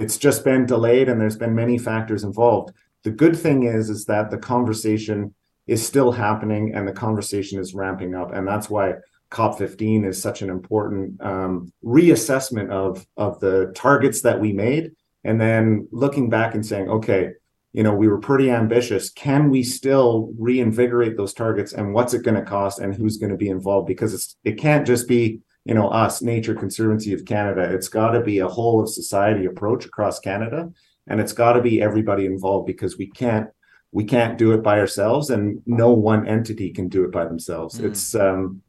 it's 0.01 0.17
just 0.17 0.45
been 0.45 0.67
delayed 0.67 1.09
and 1.09 1.21
there's 1.21 1.37
been 1.37 1.55
many 1.55 1.79
factors 1.79 2.25
involved. 2.25 2.73
The 3.05 3.11
good 3.11 3.37
thing 3.39 3.65
is 3.65 3.91
is 3.91 4.07
that 4.07 4.31
the 4.31 4.39
conversation 4.39 5.35
is 5.67 5.87
still 5.87 6.11
happening 6.11 6.75
and 6.75 6.89
the 6.89 6.93
conversation 6.93 7.61
is 7.61 7.75
ramping 7.75 8.15
up, 8.15 8.33
and 8.33 8.49
that's 8.49 8.69
why 8.69 8.95
COP15 9.31 10.07
is 10.07 10.21
such 10.21 10.43
an 10.43 10.51
important 10.51 11.21
um, 11.21 11.73
reassessment 11.85 12.71
of 12.71 13.07
of 13.17 13.41
the 13.41 13.73
targets 13.75 14.23
that 14.23 14.41
we 14.41 14.53
made, 14.53 14.93
and 15.23 15.41
then 15.41 15.87
looking 15.93 16.31
back 16.31 16.55
and 16.55 16.65
saying, 16.65 16.89
okay, 16.89 17.31
you 17.73 17.83
know, 17.83 17.95
we 17.95 18.09
were 18.09 18.19
pretty 18.19 18.51
ambitious. 18.51 19.11
Can 19.11 19.51
we 19.51 19.63
still 19.63 20.33
reinvigorate 20.39 21.17
those 21.17 21.35
targets, 21.35 21.73
and 21.75 21.93
what's 21.93 22.15
it 22.15 22.23
going 22.23 22.37
to 22.37 22.51
cost, 22.57 22.79
and 22.79 22.95
who's 22.95 23.19
going 23.19 23.33
to 23.33 23.37
be 23.37 23.49
involved? 23.49 23.87
Because 23.87 24.15
it's 24.15 24.37
it 24.45 24.57
can't 24.59 24.87
just 24.87 25.07
be 25.09 25.41
you 25.65 25.75
know 25.75 25.89
us, 25.89 26.23
Nature 26.23 26.55
Conservancy 26.55 27.13
of 27.13 27.25
Canada. 27.25 27.63
It's 27.63 27.89
got 27.89 28.11
to 28.11 28.21
be 28.21 28.39
a 28.39 28.49
whole 28.49 28.83
of 28.83 28.89
society 28.89 29.47
approach 29.47 29.85
across 29.85 30.21
Canada, 30.21 30.71
and 31.07 31.21
it's 31.21 31.33
got 31.33 31.55
to 31.55 31.63
be 31.63 31.83
everybody 31.83 32.27
involved 32.27 32.67
because 32.67 32.99
we 32.99 33.07
can't 33.07 33.49
we 33.93 34.05
can't 34.05 34.37
do 34.39 34.53
it 34.53 34.63
by 34.63 34.79
ourselves, 34.79 35.31
and 35.31 35.63
no 35.67 35.93
one 35.93 36.27
entity 36.27 36.71
can 36.71 36.89
do 36.89 37.05
it 37.05 37.13
by 37.13 37.25
themselves. 37.25 37.81
Mm. 37.81 37.85
It's 37.85 38.15
um, 38.15 38.63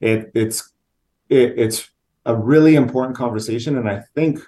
it 0.00 0.30
it's 0.34 0.72
it, 1.28 1.54
it's 1.56 1.90
a 2.26 2.34
really 2.34 2.74
important 2.74 3.16
conversation 3.16 3.76
and 3.78 3.88
i 3.88 4.02
think 4.14 4.40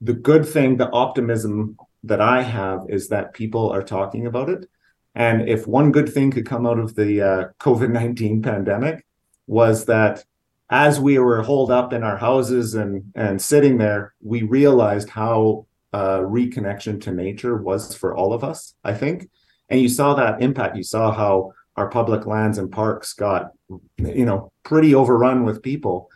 the 0.00 0.12
good 0.12 0.46
thing 0.46 0.76
the 0.76 0.90
optimism 0.90 1.76
that 2.04 2.20
i 2.20 2.42
have 2.42 2.80
is 2.88 3.08
that 3.08 3.34
people 3.34 3.70
are 3.70 3.82
talking 3.82 4.26
about 4.26 4.48
it 4.48 4.68
and 5.14 5.48
if 5.48 5.66
one 5.66 5.90
good 5.90 6.08
thing 6.08 6.30
could 6.30 6.46
come 6.46 6.66
out 6.66 6.78
of 6.78 6.94
the 6.94 7.20
uh, 7.20 7.44
covid-19 7.58 8.42
pandemic 8.42 9.04
was 9.46 9.86
that 9.86 10.24
as 10.70 11.00
we 11.00 11.18
were 11.18 11.42
holed 11.42 11.70
up 11.70 11.92
in 11.92 12.02
our 12.02 12.16
houses 12.16 12.74
and 12.74 13.10
and 13.14 13.40
sitting 13.40 13.78
there 13.78 14.14
we 14.20 14.42
realized 14.42 15.08
how 15.08 15.66
uh, 15.94 16.18
reconnection 16.18 17.00
to 17.00 17.10
nature 17.10 17.56
was 17.56 17.94
for 17.94 18.14
all 18.14 18.32
of 18.32 18.44
us 18.44 18.74
i 18.84 18.92
think. 18.92 19.28
And 19.68 19.80
you 19.80 19.88
saw 19.88 20.14
that 20.14 20.40
impact. 20.42 20.76
You 20.76 20.82
saw 20.82 21.12
how 21.12 21.52
our 21.76 21.88
public 21.90 22.26
lands 22.26 22.58
and 22.58 22.72
parks 22.72 23.12
got 23.12 23.52
you 23.98 24.24
know 24.24 24.50
pretty 24.64 24.94
overrun 24.94 25.44
with 25.44 25.62
people. 25.62 26.08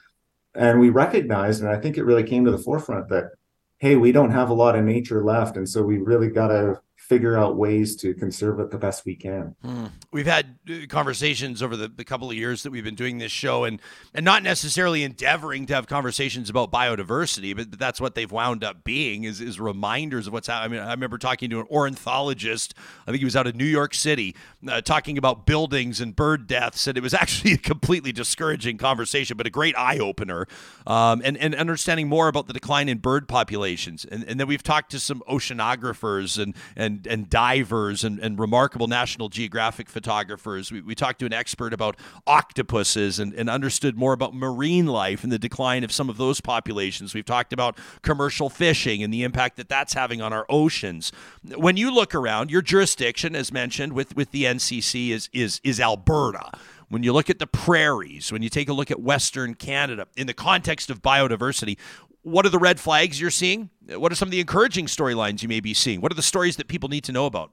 And 0.54 0.80
we 0.80 0.90
recognized 0.90 1.62
and 1.62 1.70
i 1.70 1.78
think 1.78 1.96
it 1.96 2.04
really 2.04 2.24
came 2.24 2.44
to 2.44 2.50
the 2.50 2.58
forefront 2.58 3.08
that 3.08 3.30
hey 3.78 3.96
we 3.96 4.12
don't 4.12 4.30
have 4.30 4.50
a 4.50 4.54
lot 4.54 4.76
of 4.76 4.84
nature 4.84 5.24
left. 5.24 5.56
And 5.56 5.68
so 5.68 5.82
we 5.82 5.98
really 5.98 6.28
got 6.28 6.48
to 6.48 6.80
figure 7.12 7.36
out 7.36 7.56
ways 7.56 7.94
to 7.94 8.14
conserve 8.14 8.58
it 8.58 8.70
the 8.70 8.78
best 8.78 9.04
we 9.04 9.14
can. 9.14 9.54
Hmm. 9.62 9.86
We've 10.12 10.26
had 10.26 10.56
uh, 10.68 10.86
conversations 10.88 11.62
over 11.62 11.76
the, 11.76 11.88
the, 11.88 12.04
couple 12.04 12.30
of 12.30 12.36
years 12.36 12.62
that 12.62 12.70
we've 12.70 12.84
been 12.84 12.94
doing 12.94 13.18
this 13.18 13.30
show, 13.30 13.64
and 13.64 13.80
and 14.14 14.24
not 14.24 14.42
necessarily 14.42 15.02
endeavoring 15.02 15.66
to 15.66 15.74
have 15.74 15.86
conversations 15.86 16.48
about 16.48 16.72
biodiversity, 16.72 17.54
but 17.54 17.78
that's 17.78 18.00
what 18.00 18.14
they've 18.14 18.32
wound 18.32 18.64
up 18.64 18.82
being 18.82 19.24
is 19.24 19.42
is 19.42 19.60
reminders 19.60 20.26
of 20.26 20.32
what's 20.32 20.46
happening. 20.46 20.78
I 20.78 20.80
mean, 20.80 20.88
I 20.88 20.92
remember 20.92 21.18
talking 21.18 21.50
to 21.50 21.60
an 21.60 21.66
ornithologist. 21.70 22.74
I 23.06 23.10
think 23.10 23.18
he 23.18 23.24
was 23.26 23.36
out 23.36 23.46
of 23.46 23.56
New 23.56 23.66
York 23.66 23.92
City, 23.92 24.34
uh, 24.66 24.80
talking 24.80 25.18
about 25.18 25.44
buildings 25.44 26.00
and 26.00 26.16
bird 26.16 26.46
deaths, 26.46 26.86
and 26.86 26.96
it 26.96 27.02
was 27.02 27.12
actually 27.22 27.52
a 27.52 27.58
completely 27.58 28.12
discouraging 28.12 28.78
conversation, 28.78 29.36
but 29.36 29.46
a 29.46 29.50
great 29.50 29.76
eye 29.76 29.98
opener, 29.98 30.46
um, 30.86 31.20
and 31.24 31.36
and 31.36 31.54
understanding 31.54 32.08
more 32.08 32.28
about 32.28 32.46
the 32.46 32.54
decline 32.54 32.88
in 32.88 32.98
bird 32.98 33.28
populations. 33.28 34.06
And 34.06 34.24
and 34.24 34.40
then 34.40 34.46
we've 34.46 34.62
talked 34.62 34.90
to 34.92 34.98
some 34.98 35.22
oceanographers 35.28 36.42
and 36.42 36.54
and 36.74 37.01
and, 37.06 37.28
divers 37.30 38.04
and, 38.04 38.18
and 38.18 38.38
remarkable 38.38 38.86
National 38.86 39.28
Geographic 39.28 39.88
photographers. 39.88 40.70
We, 40.70 40.80
we 40.80 40.94
talked 40.94 41.18
to 41.20 41.26
an 41.26 41.32
expert 41.32 41.72
about 41.72 41.96
octopuses 42.26 43.18
and, 43.18 43.32
and 43.34 43.48
understood 43.48 43.96
more 43.96 44.12
about 44.12 44.34
marine 44.34 44.86
life 44.86 45.22
and 45.22 45.32
the 45.32 45.38
decline 45.38 45.84
of 45.84 45.92
some 45.92 46.08
of 46.08 46.16
those 46.16 46.40
populations. 46.40 47.14
We've 47.14 47.24
talked 47.24 47.52
about 47.52 47.78
commercial 48.02 48.48
fishing 48.48 49.02
and 49.02 49.12
the 49.12 49.22
impact 49.22 49.56
that 49.56 49.68
that's 49.68 49.94
having 49.94 50.20
on 50.20 50.32
our 50.32 50.46
oceans. 50.48 51.12
When 51.54 51.76
you 51.76 51.92
look 51.92 52.14
around, 52.14 52.50
your 52.50 52.62
jurisdiction, 52.62 53.34
as 53.34 53.52
mentioned 53.52 53.92
with, 53.92 54.16
with 54.16 54.30
the 54.30 54.44
NCC, 54.44 55.10
is, 55.10 55.28
is, 55.32 55.60
is 55.64 55.80
Alberta 55.80 56.50
when 56.92 57.02
you 57.02 57.14
look 57.14 57.30
at 57.30 57.38
the 57.38 57.46
prairies, 57.46 58.30
when 58.30 58.42
you 58.42 58.50
take 58.50 58.68
a 58.68 58.72
look 58.74 58.90
at 58.90 59.00
Western 59.00 59.54
Canada, 59.54 60.06
in 60.14 60.26
the 60.26 60.34
context 60.34 60.90
of 60.90 61.00
biodiversity, 61.00 61.78
what 62.22 62.46
are 62.46 62.50
the 62.50 62.58
red 62.58 62.80
flags 62.80 63.20
you're 63.20 63.30
seeing? 63.30 63.70
What 63.88 64.12
are 64.12 64.14
some 64.14 64.28
of 64.28 64.30
the 64.30 64.40
encouraging 64.40 64.86
storylines 64.86 65.42
you 65.42 65.48
may 65.48 65.60
be 65.60 65.74
seeing? 65.74 66.00
What 66.00 66.12
are 66.12 66.16
the 66.16 66.22
stories 66.22 66.56
that 66.56 66.68
people 66.68 66.88
need 66.88 67.04
to 67.04 67.12
know 67.12 67.26
about? 67.26 67.52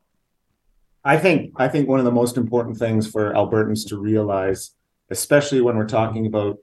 I 1.03 1.17
think 1.17 1.53
I 1.55 1.67
think 1.67 1.87
one 1.87 1.99
of 1.99 2.05
the 2.05 2.11
most 2.11 2.37
important 2.37 2.77
things 2.77 3.09
for 3.09 3.33
Albertans 3.33 3.87
to 3.89 3.97
realize, 3.97 4.71
especially 5.09 5.61
when 5.61 5.77
we're 5.77 5.87
talking 5.87 6.25
about 6.25 6.57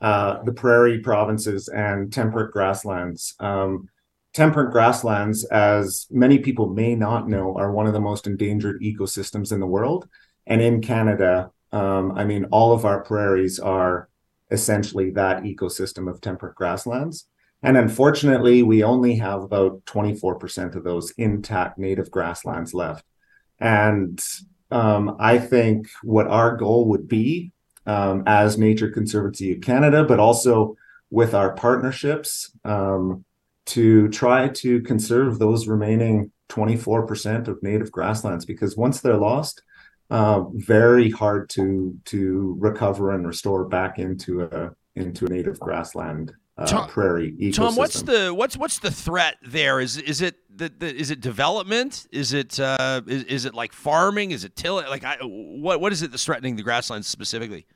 uh, 0.00 0.42
the 0.42 0.52
prairie 0.52 1.00
provinces 1.00 1.68
and 1.68 2.12
temperate 2.12 2.52
grasslands. 2.52 3.34
Um, 3.40 3.88
temperate 4.34 4.72
grasslands, 4.72 5.44
as 5.46 6.06
many 6.10 6.38
people 6.38 6.68
may 6.68 6.94
not 6.94 7.28
know, 7.28 7.56
are 7.56 7.72
one 7.72 7.86
of 7.86 7.94
the 7.94 8.00
most 8.00 8.26
endangered 8.26 8.82
ecosystems 8.82 9.50
in 9.52 9.60
the 9.60 9.66
world. 9.66 10.08
And 10.46 10.60
in 10.60 10.82
Canada, 10.82 11.50
um, 11.72 12.12
I 12.12 12.24
mean, 12.24 12.44
all 12.46 12.72
of 12.72 12.84
our 12.84 13.02
prairies 13.02 13.58
are 13.58 14.10
essentially 14.50 15.10
that 15.12 15.42
ecosystem 15.42 16.10
of 16.10 16.20
temperate 16.20 16.54
grasslands. 16.54 17.26
And 17.62 17.76
unfortunately, 17.76 18.62
we 18.62 18.82
only 18.82 19.16
have 19.16 19.42
about 19.42 19.84
24% 19.86 20.76
of 20.76 20.84
those 20.84 21.10
intact 21.12 21.78
native 21.78 22.10
grasslands 22.10 22.74
left. 22.74 23.04
And 23.58 24.22
um, 24.70 25.16
I 25.18 25.38
think 25.38 25.88
what 26.02 26.26
our 26.26 26.56
goal 26.56 26.86
would 26.88 27.08
be 27.08 27.52
um, 27.86 28.24
as 28.26 28.58
Nature 28.58 28.90
Conservancy 28.90 29.52
of 29.52 29.60
Canada, 29.62 30.04
but 30.04 30.20
also 30.20 30.76
with 31.10 31.34
our 31.34 31.54
partnerships 31.54 32.50
um, 32.64 33.24
to 33.66 34.08
try 34.08 34.48
to 34.48 34.80
conserve 34.82 35.38
those 35.38 35.66
remaining 35.66 36.30
24% 36.48 37.48
of 37.48 37.62
native 37.62 37.90
grasslands 37.90 38.44
because 38.44 38.76
once 38.76 39.00
they're 39.00 39.16
lost, 39.16 39.62
uh, 40.10 40.44
very 40.52 41.10
hard 41.10 41.48
to 41.50 41.98
to 42.04 42.56
recover 42.60 43.10
and 43.10 43.26
restore 43.26 43.64
back 43.64 43.98
into 43.98 44.42
a 44.42 44.70
into 44.94 45.26
a 45.26 45.28
native 45.28 45.58
grassland 45.58 46.32
uh, 46.58 46.66
Tom, 46.66 46.88
prairie 46.88 47.32
ecosystem. 47.32 47.54
Tom, 47.54 47.76
what's 47.76 48.02
the 48.02 48.34
what's 48.34 48.56
what's 48.56 48.78
the 48.78 48.90
threat 48.90 49.36
there? 49.42 49.78
Is 49.78 49.98
is 49.98 50.22
it 50.22 50.36
the, 50.54 50.70
the 50.70 50.94
is 50.94 51.10
it 51.10 51.20
development? 51.20 52.06
Is 52.10 52.32
it 52.32 52.58
uh, 52.58 53.02
is, 53.06 53.24
is 53.24 53.44
it 53.44 53.54
like 53.54 53.72
farming? 53.72 54.30
Is 54.30 54.44
it 54.44 54.56
tilling? 54.56 54.86
Like 54.86 55.04
I, 55.04 55.18
what 55.20 55.80
what 55.80 55.92
is 55.92 56.02
it 56.02 56.10
that's 56.10 56.24
threatening 56.24 56.56
the 56.56 56.62
grasslands 56.62 57.08
specifically? 57.08 57.66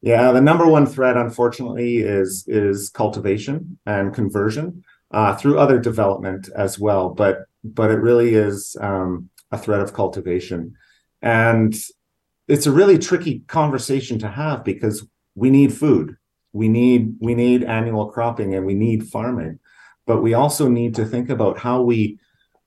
Yeah, 0.00 0.30
the 0.30 0.40
number 0.40 0.66
one 0.66 0.86
threat, 0.86 1.16
unfortunately, 1.16 1.98
is 1.98 2.44
is 2.46 2.88
cultivation 2.88 3.78
and 3.84 4.14
conversion 4.14 4.84
uh, 5.10 5.34
through 5.34 5.58
other 5.58 5.80
development 5.80 6.48
as 6.54 6.78
well. 6.78 7.10
But 7.10 7.46
but 7.64 7.90
it 7.90 7.98
really 7.98 8.34
is 8.34 8.76
um, 8.80 9.28
a 9.50 9.58
threat 9.58 9.80
of 9.80 9.92
cultivation, 9.92 10.76
and 11.20 11.74
it's 12.46 12.66
a 12.66 12.72
really 12.72 12.96
tricky 12.98 13.40
conversation 13.48 14.20
to 14.20 14.28
have 14.28 14.62
because 14.62 15.04
we 15.34 15.50
need 15.50 15.72
food 15.72 16.16
we 16.58 16.68
need 16.68 17.14
we 17.20 17.34
need 17.34 17.64
annual 17.64 18.06
cropping 18.14 18.54
and 18.54 18.66
we 18.66 18.74
need 18.74 19.08
farming 19.08 19.58
but 20.06 20.22
we 20.22 20.34
also 20.34 20.68
need 20.68 20.94
to 20.94 21.04
think 21.04 21.30
about 21.30 21.58
how 21.58 21.80
we 21.80 22.18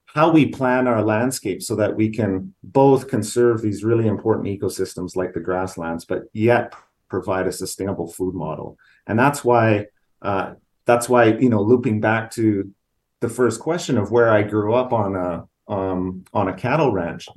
how 0.06 0.32
we 0.32 0.46
plan 0.46 0.88
our 0.88 1.04
landscape 1.04 1.62
so 1.62 1.76
that 1.76 1.96
we 1.96 2.10
can 2.10 2.54
both 2.64 3.08
conserve 3.08 3.62
these 3.62 3.84
really 3.84 4.08
important 4.08 4.48
ecosystems 4.48 5.16
like 5.16 5.34
the 5.34 5.40
grasslands 5.40 6.06
but 6.06 6.24
yet 6.34 6.74
provide 7.12 7.46
a 7.46 7.52
sustainable 7.52 8.08
food 8.08 8.34
model. 8.34 8.78
And 9.06 9.20
that's 9.20 9.44
why 9.44 9.88
uh, 10.24 10.54
that's 10.86 11.08
why 11.08 11.26
you 11.26 11.50
know 11.50 11.62
looping 11.62 12.00
back 12.00 12.32
to 12.32 12.74
the 13.20 13.30
first 13.30 13.60
question 13.60 13.98
of 14.00 14.12
where 14.12 14.32
i 14.32 14.42
grew 14.42 14.74
up 14.74 14.92
on 14.94 15.16
a 15.16 15.48
um, 15.72 16.24
on 16.34 16.48
a 16.48 16.54
cattle 16.54 16.92
ranch 16.92 17.28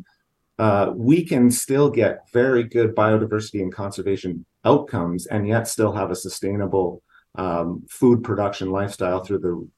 uh, 0.58 0.92
we 0.94 1.24
can 1.24 1.50
still 1.50 1.90
get 1.90 2.30
very 2.32 2.62
good 2.62 2.94
biodiversity 2.94 3.60
and 3.60 3.72
conservation 3.72 4.44
outcomes 4.64 5.26
and 5.26 5.48
yet 5.48 5.66
still 5.66 5.92
have 5.92 6.10
a 6.10 6.16
sustainable 6.16 7.02
um, 7.36 7.84
food 7.88 8.22
production 8.22 8.70
lifestyle 8.70 9.24
through 9.24 9.38
the 9.38 9.68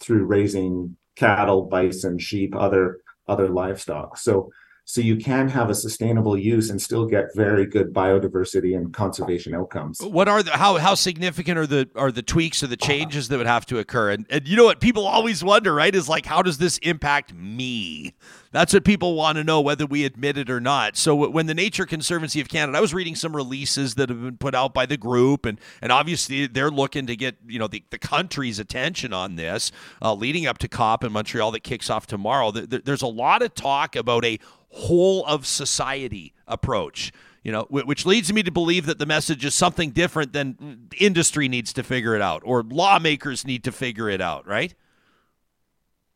through 0.00 0.24
raising 0.24 0.96
cattle, 1.16 1.62
bison, 1.62 2.18
sheep, 2.18 2.54
other 2.54 2.98
other 3.28 3.48
livestock. 3.48 4.18
So 4.18 4.50
so 4.84 5.00
you 5.00 5.16
can 5.16 5.48
have 5.48 5.70
a 5.70 5.74
sustainable 5.74 6.36
use 6.36 6.68
and 6.68 6.80
still 6.82 7.06
get 7.06 7.34
very 7.34 7.66
good 7.66 7.92
biodiversity 7.92 8.76
and 8.76 8.92
conservation 8.92 9.54
outcomes. 9.54 10.00
What 10.00 10.28
are 10.28 10.42
the 10.42 10.50
how 10.50 10.76
how 10.78 10.94
significant 10.94 11.58
are 11.58 11.66
the 11.66 11.88
are 11.94 12.10
the 12.10 12.22
tweaks 12.22 12.62
or 12.62 12.66
the 12.66 12.76
changes 12.76 13.28
that 13.28 13.38
would 13.38 13.46
have 13.46 13.64
to 13.66 13.78
occur? 13.78 14.10
And 14.10 14.26
and 14.28 14.46
you 14.46 14.56
know 14.56 14.64
what 14.64 14.80
people 14.80 15.06
always 15.06 15.42
wonder, 15.44 15.74
right? 15.74 15.94
Is 15.94 16.08
like 16.08 16.26
how 16.26 16.42
does 16.42 16.58
this 16.58 16.78
impact 16.78 17.32
me? 17.32 18.14
That's 18.50 18.74
what 18.74 18.84
people 18.84 19.14
want 19.14 19.38
to 19.38 19.44
know, 19.44 19.62
whether 19.62 19.86
we 19.86 20.04
admit 20.04 20.36
it 20.36 20.50
or 20.50 20.60
not. 20.60 20.98
So 20.98 21.14
when 21.14 21.46
the 21.46 21.54
Nature 21.54 21.86
Conservancy 21.86 22.38
of 22.38 22.48
Canada, 22.50 22.76
I 22.76 22.82
was 22.82 22.92
reading 22.92 23.14
some 23.14 23.34
releases 23.34 23.94
that 23.94 24.10
have 24.10 24.20
been 24.20 24.36
put 24.36 24.54
out 24.54 24.74
by 24.74 24.84
the 24.84 24.98
group, 24.98 25.46
and 25.46 25.58
and 25.80 25.90
obviously 25.90 26.46
they're 26.48 26.70
looking 26.70 27.06
to 27.06 27.16
get 27.16 27.36
you 27.46 27.58
know 27.58 27.68
the, 27.68 27.84
the 27.90 27.98
country's 27.98 28.58
attention 28.58 29.12
on 29.12 29.36
this, 29.36 29.72
uh, 30.02 30.12
leading 30.12 30.46
up 30.46 30.58
to 30.58 30.68
COP 30.68 31.04
in 31.04 31.12
Montreal 31.12 31.52
that 31.52 31.62
kicks 31.62 31.88
off 31.88 32.06
tomorrow. 32.06 32.50
There's 32.50 33.02
a 33.02 33.06
lot 33.06 33.42
of 33.42 33.54
talk 33.54 33.96
about 33.96 34.24
a 34.24 34.38
whole 34.72 35.24
of 35.26 35.46
society 35.46 36.34
approach 36.46 37.12
you 37.42 37.50
know, 37.50 37.66
which 37.70 38.06
leads 38.06 38.32
me 38.32 38.42
to 38.44 38.52
believe 38.52 38.86
that 38.86 38.98
the 38.98 39.06
message 39.06 39.44
is 39.44 39.54
something 39.54 39.90
different 39.90 40.32
than 40.32 40.88
industry 40.98 41.48
needs 41.48 41.72
to 41.72 41.82
figure 41.82 42.14
it 42.14 42.22
out 42.22 42.42
or 42.44 42.62
lawmakers 42.62 43.44
need 43.44 43.64
to 43.64 43.72
figure 43.72 44.08
it 44.08 44.20
out, 44.20 44.46
right? 44.46 44.74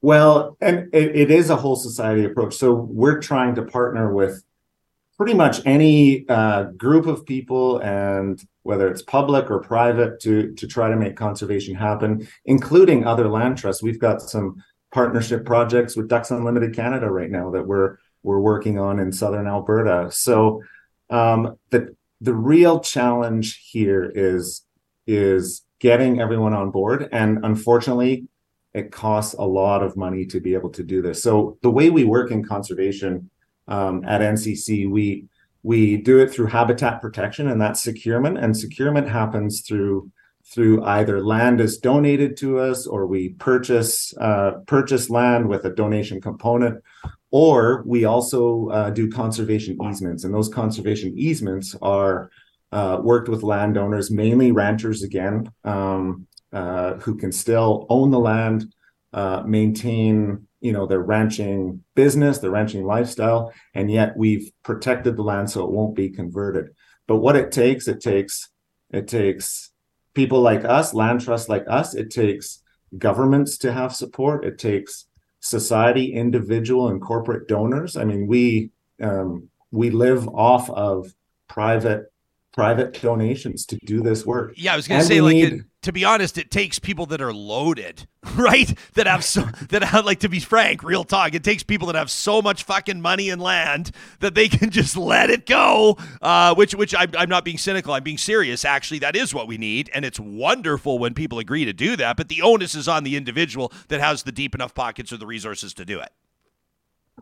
Well, 0.03 0.57
and 0.61 0.89
it, 0.95 1.17
it 1.17 1.31
is 1.33 1.51
a 1.51 1.57
whole 1.57 1.75
society 1.75 2.25
approach. 2.25 2.55
So 2.55 2.73
we're 2.75 3.21
trying 3.21 3.57
to 3.57 3.63
partner 3.63 4.15
with 4.15 4.45
pretty 5.17 5.35
much 5.35 5.61
any 5.67 6.29
uh, 6.29 6.65
group 6.77 7.07
of 7.07 7.27
people, 7.27 7.79
and 7.79 8.41
whether 8.63 8.89
it's 8.89 9.03
public 9.03 9.51
or 9.51 9.59
private, 9.61 10.21
to 10.21 10.55
to 10.55 10.67
try 10.69 10.91
to 10.91 10.97
make 10.97 11.17
conservation 11.17 11.75
happen, 11.75 12.29
including 12.45 13.05
other 13.05 13.29
land 13.29 13.57
trusts. 13.59 13.83
We've 13.83 13.99
got 13.99 14.21
some 14.21 14.63
partnership 14.93 15.45
projects 15.45 15.97
with 15.97 16.09
Ducks 16.09 16.31
Unlimited 16.31 16.77
Canada 16.77 17.11
right 17.11 17.31
now 17.31 17.51
that 17.51 17.67
we're 17.67 17.97
we're 18.27 18.41
working 18.41 18.79
on 18.79 18.99
in 18.99 19.13
southern 19.13 19.47
Alberta. 19.47 20.11
So 20.11 20.63
um, 21.11 21.57
the 21.71 21.95
the 22.21 22.35
real 22.35 22.81
challenge 22.81 23.61
here 23.71 24.11
is 24.15 24.67
is 25.07 25.63
getting 25.79 26.21
everyone 26.21 26.53
on 26.53 26.71
board, 26.73 27.09
and 27.13 27.45
unfortunately, 27.45 28.27
it 28.75 28.91
costs 28.91 29.35
a 29.35 29.45
lot 29.45 29.83
of 29.83 29.97
money 29.97 30.27
to 30.27 30.41
be 30.41 30.55
able 30.55 30.71
to 30.71 30.83
do 30.83 31.01
this. 31.01 31.23
So 31.23 31.57
the 31.63 31.71
way 31.71 31.89
we 31.89 32.05
work 32.05 32.31
in 32.31 32.45
conservation 32.45 33.31
um, 33.69 34.05
at 34.05 34.21
NCC, 34.21 34.91
we 34.91 35.27
we 35.63 35.97
do 35.97 36.19
it 36.19 36.31
through 36.33 36.47
habitat 36.47 37.01
protection, 37.01 37.49
and 37.49 37.61
that's 37.61 37.83
securement. 37.83 38.39
And 38.39 38.57
securement 38.57 39.09
happens 39.09 39.61
through 39.61 40.11
through 40.53 40.85
either 40.85 41.21
land 41.21 41.61
is 41.61 41.79
donated 41.79 42.37
to 42.39 42.59
us, 42.59 42.87
or 42.87 43.07
we 43.07 43.31
purchase 43.31 44.17
uh, 44.19 44.53
purchase 44.67 45.11
land 45.11 45.49
with 45.49 45.65
a 45.65 45.71
donation 45.71 46.21
component, 46.21 46.83
or 47.31 47.83
we 47.87 48.05
also 48.05 48.69
uh, 48.69 48.91
do 48.91 49.11
conservation 49.11 49.77
easements. 49.89 50.25
And 50.25 50.33
those 50.33 50.49
conservation 50.49 51.13
easements 51.17 51.75
are 51.83 52.31
uh, 52.73 53.01
worked 53.03 53.29
with 53.29 53.43
landowners, 53.43 54.11
mainly 54.11 54.53
ranchers 54.53 55.03
again, 55.03 55.51
um, 55.65 56.27
uh, 56.53 56.95
who 56.95 57.17
can 57.17 57.33
still 57.33 57.87
own 57.89 58.11
the 58.11 58.19
land, 58.19 58.67
uh, 59.13 59.43
maintain 59.47 60.47
you 60.61 60.73
know 60.73 60.87
their 60.87 61.01
ranching 61.01 61.85
business, 61.95 62.39
their 62.39 62.51
ranching 62.51 62.85
lifestyle, 62.85 63.53
and 63.75 63.91
yet 63.91 64.17
we've 64.17 64.51
protected 64.63 65.17
the 65.17 65.23
land 65.23 65.51
so 65.51 65.65
it 65.65 65.71
won't 65.71 65.95
be 65.95 66.11
converted. 66.11 66.75
But 67.07 67.17
what 67.17 67.37
it 67.37 67.53
takes, 67.53 67.89
it 67.89 68.01
takes 68.01 68.49
it 68.91 69.09
takes 69.09 69.71
people 70.15 70.41
like 70.41 70.65
us, 70.65 70.95
land 70.95 71.21
trusts 71.21 71.49
like 71.49 71.65
us. 71.69 71.95
It 71.95 72.11
takes 72.11 72.63
governments 72.97 73.59
to 73.59 73.73
have 73.73 73.95
support. 73.95 74.45
It 74.45 74.59
takes 74.59 75.06
society, 75.47 76.13
individual, 76.13 76.89
and 76.89 77.01
corporate 77.01 77.49
donors. 77.49 77.97
I 77.97 78.05
mean, 78.05 78.27
we 78.27 78.71
um, 79.01 79.49
we 79.71 79.91
live 79.91 80.29
off 80.29 80.69
of 80.71 81.15
private 81.49 82.13
private 82.53 83.01
donations 83.01 83.67
to 83.67 83.77
do 83.85 84.03
this 84.03 84.25
work. 84.25 84.55
Yeah, 84.57 84.73
I 84.73 84.77
was 84.77 84.89
going 84.89 85.01
to 85.01 85.07
say, 85.07 85.21
like, 85.21 85.35
need, 85.35 85.53
it, 85.53 85.61
to 85.87 85.93
be 85.93 86.05
honest, 86.05 86.37
it 86.37 86.51
takes 86.51 86.81
people 86.81 87.07
that 87.07 87.21
are 87.21 87.33
loaded, 87.33 88.09
right? 88.37 88.77
That 88.95 89.07
have 89.07 89.23
so 89.23 89.43
that 89.71 89.85
have, 89.85 90.05
like, 90.05 90.19
to 90.21 90.29
be 90.29 90.41
frank, 90.41 90.83
real 90.83 91.05
talk. 91.05 91.33
It 91.33 91.45
takes 91.45 91.63
people 91.63 91.87
that 91.87 91.95
have 91.95 92.11
so 92.11 92.43
much 92.43 92.65
fucking 92.65 93.01
money 93.01 93.31
and 93.31 93.41
land 93.41 93.93
that 94.19 94.35
they 94.35 94.49
can 94.49 94.71
just 94.71 94.97
let 94.97 95.31
it 95.31 95.47
go. 95.47 95.97
Uh, 96.21 96.57
which, 96.57 96.75
which 96.75 96.93
I'm, 96.93 97.13
I'm 97.17 97.29
not 97.29 97.45
being 97.45 97.57
cynical. 97.57 97.95
I'm 97.95 98.03
being 98.03 98.19
serious. 98.19 98.65
Actually, 98.65 98.99
that 98.99 99.15
is 99.15 99.33
what 99.33 99.47
we 99.47 99.59
need, 99.59 99.89
and 99.95 100.05
it's 100.05 100.19
wonderful 100.19 100.99
when 100.99 101.15
people 101.15 101.39
agree 101.39 101.65
to 101.65 101.73
do 101.73 101.95
that. 101.95 102.17
But 102.17 102.29
the 102.29 102.43
onus 102.43 102.75
is 102.75 102.89
on 102.89 103.05
the 103.05 103.17
individual 103.17 103.73
that 103.87 104.01
has 104.01 104.25
the 104.25 104.33
deep 104.33 104.57
enough 104.57 104.75
pockets 104.75 105.13
or 105.13 105.19
the 105.19 105.27
resources 105.27 105.73
to 105.75 105.85
do 105.85 106.01
it. 106.01 106.11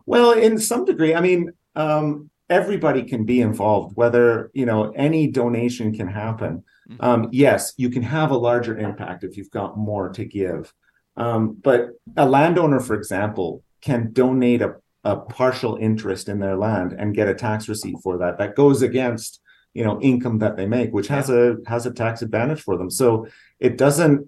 Well, 0.07 0.31
in 0.31 0.57
some 0.57 0.85
degree, 0.85 1.13
I 1.13 1.21
mean, 1.21 1.51
um, 1.75 2.31
everybody 2.49 3.03
can 3.03 3.25
be 3.25 3.41
involved 3.41 3.95
whether 3.95 4.51
you 4.53 4.65
know 4.65 4.91
any 4.91 5.27
donation 5.27 5.91
can 5.91 6.07
happen 6.07 6.63
mm-hmm. 6.89 7.03
um, 7.03 7.29
yes 7.31 7.73
you 7.77 7.89
can 7.89 8.03
have 8.03 8.31
a 8.31 8.37
larger 8.37 8.77
impact 8.77 9.23
if 9.23 9.37
you've 9.37 9.51
got 9.51 9.77
more 9.77 10.09
to 10.09 10.25
give. 10.25 10.73
Um, 11.17 11.57
but 11.61 11.91
a 12.17 12.27
landowner 12.27 12.79
for 12.79 12.95
example 12.95 13.63
can 13.81 14.11
donate 14.11 14.61
a, 14.61 14.75
a 15.03 15.15
partial 15.15 15.77
interest 15.77 16.27
in 16.27 16.39
their 16.39 16.57
land 16.57 16.93
and 16.97 17.15
get 17.15 17.29
a 17.29 17.35
tax 17.35 17.69
receipt 17.69 17.95
for 18.03 18.17
that. 18.17 18.37
That 18.37 18.55
goes 18.55 18.81
against 18.81 19.39
you 19.73 19.83
know 19.83 19.99
income 20.01 20.39
that 20.39 20.55
they 20.55 20.65
make 20.65 20.91
which 20.91 21.07
has 21.09 21.29
a 21.29 21.57
has 21.67 21.85
a 21.85 21.93
tax 21.93 22.21
advantage 22.21 22.61
for 22.61 22.77
them. 22.77 22.89
So 22.89 23.27
it 23.59 23.77
doesn't 23.77 24.27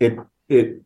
it 0.00 0.18
it 0.48 0.82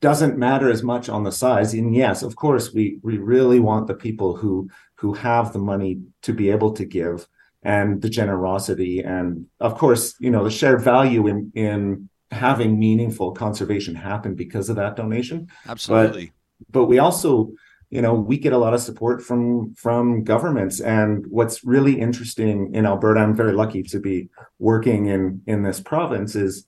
doesn't 0.00 0.38
matter 0.38 0.70
as 0.70 0.82
much 0.82 1.08
on 1.08 1.24
the 1.24 1.32
size. 1.32 1.74
And 1.74 1.94
yes 1.94 2.22
of 2.22 2.36
course 2.36 2.72
we 2.72 2.98
we 3.02 3.18
really 3.18 3.60
want 3.60 3.86
the 3.86 3.94
people 3.94 4.36
who 4.36 4.68
who 4.96 5.14
have 5.14 5.52
the 5.52 5.58
money 5.58 6.00
to 6.22 6.32
be 6.32 6.50
able 6.50 6.72
to 6.72 6.84
give 6.84 7.26
and 7.62 8.00
the 8.00 8.08
generosity 8.08 9.00
and 9.00 9.46
of 9.60 9.76
course 9.76 10.14
you 10.18 10.30
know 10.30 10.44
the 10.44 10.50
shared 10.50 10.80
value 10.80 11.26
in 11.26 11.52
in 11.54 12.08
having 12.30 12.78
meaningful 12.78 13.32
conservation 13.32 13.94
happen 13.94 14.34
because 14.34 14.68
of 14.68 14.76
that 14.76 14.96
donation. 14.96 15.48
Absolutely. 15.68 16.32
but, 16.70 16.80
but 16.80 16.84
we 16.86 16.98
also 16.98 17.52
you 17.90 18.00
know 18.00 18.14
we 18.14 18.38
get 18.38 18.52
a 18.52 18.58
lot 18.58 18.74
of 18.74 18.80
support 18.80 19.22
from 19.22 19.74
from 19.74 20.22
governments. 20.24 20.80
And 20.80 21.26
what's 21.26 21.64
really 21.64 22.00
interesting 22.00 22.74
in 22.74 22.86
alberta 22.86 23.20
i'm 23.20 23.34
very 23.34 23.52
lucky 23.52 23.82
to 23.82 23.98
be 23.98 24.28
working 24.58 25.06
in 25.06 25.42
in 25.46 25.62
this 25.62 25.80
province 25.80 26.34
is 26.34 26.66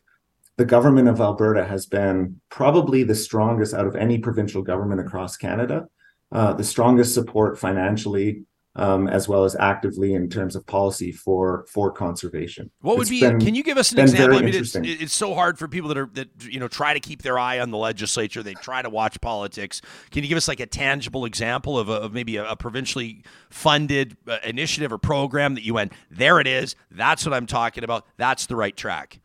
the 0.57 0.65
government 0.65 1.09
of 1.09 1.21
alberta 1.21 1.65
has 1.65 1.87
been 1.87 2.41
probably 2.51 3.05
the 3.05 3.15
strongest 3.15 3.73
out 3.73 3.87
of 3.87 3.97
any 3.97 4.19
provincial 4.19 4.63
government 4.63 5.01
across 5.01 5.37
canada 5.37 5.87
uh, 6.33 6.53
the 6.53 6.65
strongest 6.65 7.15
support 7.15 7.59
financially 7.59 8.43
um, 8.75 9.07
as 9.07 9.29
well 9.29 9.45
as 9.45 9.55
actively 9.57 10.15
in 10.15 10.31
terms 10.31 10.57
of 10.57 10.67
policy 10.67 11.13
for 11.13 11.67
for 11.69 11.91
conservation. 11.93 12.71
What 12.81 12.97
would 12.97 13.03
it's 13.03 13.11
be? 13.11 13.21
Been, 13.21 13.39
can 13.39 13.55
you 13.55 13.63
give 13.63 13.77
us 13.77 13.93
an 13.93 13.99
example? 13.99 14.39
I 14.39 14.43
mean, 14.43 14.55
it's, 14.55 14.75
it's 14.75 15.15
so 15.15 15.35
hard 15.35 15.59
for 15.59 15.69
people 15.69 15.89
that 15.89 15.99
are 15.99 16.09
that 16.15 16.29
you 16.45 16.59
know 16.59 16.69
try 16.69 16.95
to 16.95 17.01
keep 17.01 17.23
their 17.23 17.39
eye 17.39 17.61
on 17.61 17.71
the 17.71 17.77
legislature. 17.77 18.43
They 18.43 18.55
try 18.55 18.81
to 18.81 18.89
watch 18.89 19.21
politics. 19.21 19.83
Can 20.11 20.23
you 20.23 20.29
give 20.29 20.39
us 20.39 20.49
like 20.49 20.61
a 20.61 20.67
tangible 20.67 21.25
example 21.27 21.79
of, 21.79 21.89
a, 21.89 21.95
of 21.95 22.13
maybe 22.15 22.37
a, 22.37 22.49
a, 22.49 22.57
provincially 22.57 23.25
funded 23.51 24.17
uh, 24.27 24.39
initiative 24.45 24.93
or 24.93 24.99
program 24.99 25.55
that 25.55 25.65
you 25.65 25.75
went 25.75 25.93
there? 26.11 26.41
It 26.41 26.47
is. 26.47 26.75
That's 26.91 27.27
what 27.27 27.35
I'm 27.35 27.47
talking 27.47 27.85
about. 27.85 28.07
That's 28.17 28.47
the 28.47 28.57
right 28.57 28.77
track. 28.77 29.21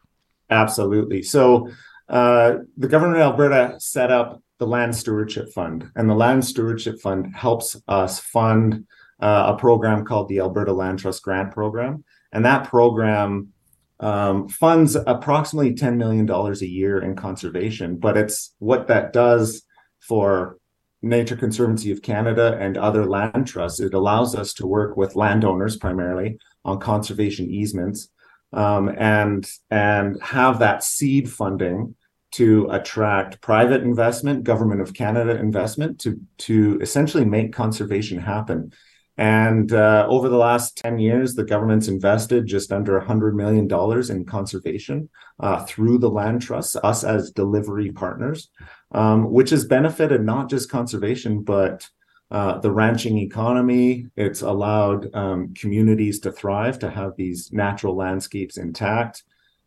Absolutely. 0.49 1.23
So 1.23 1.69
uh, 2.10 2.55
the 2.77 2.88
government 2.88 3.21
of 3.21 3.31
Alberta 3.31 3.79
set 3.79 4.12
up 4.12 4.41
the 4.60 4.67
Land 4.67 4.95
Stewardship 4.95 5.53
Fund. 5.53 5.89
And 5.95 6.10
the 6.10 6.15
Land 6.15 6.43
Stewardship 6.43 6.99
Fund 6.99 7.36
helps 7.36 7.75
us 7.88 8.19
fund 8.19 8.86
uh, 9.19 9.53
a 9.56 9.60
program 9.60 10.06
called 10.06 10.27
the 10.30 10.39
Alberta 10.39 10.73
Land 10.73 10.99
Trust 10.99 11.23
Grant 11.23 11.51
Program. 11.51 12.03
And 12.32 12.45
that 12.45 12.67
program 12.67 13.53
um, 13.99 14.47
funds 14.47 14.95
approximately 14.95 15.73
$10 15.73 15.97
million 15.97 16.30
a 16.30 16.65
year 16.65 16.99
in 16.99 17.15
conservation. 17.15 17.97
But 17.97 18.17
it's 18.17 18.53
what 18.60 18.88
that 18.88 19.13
does 19.13 19.63
for 19.99 20.58
Nature 21.01 21.36
Conservancy 21.36 21.91
of 21.91 22.01
Canada 22.01 22.58
and 22.60 22.77
other 22.77 23.06
land 23.06 23.47
trusts. 23.47 23.80
It 23.80 23.93
allows 23.93 24.36
us 24.36 24.53
to 24.56 24.67
work 24.67 24.97
with 24.97 25.15
landowners 25.15 25.77
primarily 25.77 26.38
on 26.65 26.80
conservation 26.80 27.49
easements 27.49 28.10
um, 28.53 28.89
and 28.97 29.49
and 29.69 30.21
have 30.21 30.60
that 30.60 30.84
seed 30.84 31.32
funding 31.32 31.95
to 32.32 32.67
attract 32.71 33.41
private 33.41 33.84
investment, 33.84 34.43
government 34.43 34.82
of 34.82 34.93
Canada 34.93 35.38
investment 35.38 35.99
to 36.01 36.19
to 36.39 36.80
essentially 36.82 37.25
make 37.25 37.53
conservation 37.53 38.19
happen. 38.19 38.71
And 39.17 39.73
uh, 39.73 40.06
over 40.08 40.30
the 40.30 40.38
last 40.38 40.77
10 40.77 40.99
years, 40.99 41.34
the 41.34 41.43
government's 41.43 41.88
invested 41.88 42.45
just 42.45 42.71
under 42.71 43.01
$100 43.01 43.34
million 43.34 43.67
in 44.12 44.25
conservation 44.25 45.10
uh, 45.39 45.65
through 45.65 45.97
the 45.97 46.10
land 46.10 46.43
trusts, 46.43 46.75
us 46.75 47.03
as 47.03 47.32
delivery 47.32 47.91
partners, 47.91 48.49
um, 48.91 49.32
which 49.32 49.49
has 49.49 49.65
benefited 49.65 50.23
not 50.23 50.49
just 50.49 50.69
conservation, 50.69 51.41
but 51.41 51.89
uh, 52.30 52.60
the 52.60 52.71
ranching 52.71 53.17
economy. 53.17 54.06
It's 54.15 54.41
allowed 54.41 55.13
um, 55.15 55.53
communities 55.56 56.19
to 56.19 56.32
thrive, 56.32 56.77
to 56.80 56.89
have 56.89 57.15
these 57.15 57.51
natural 57.51 57.95
landscapes 57.95 58.58
intact. 58.58 59.23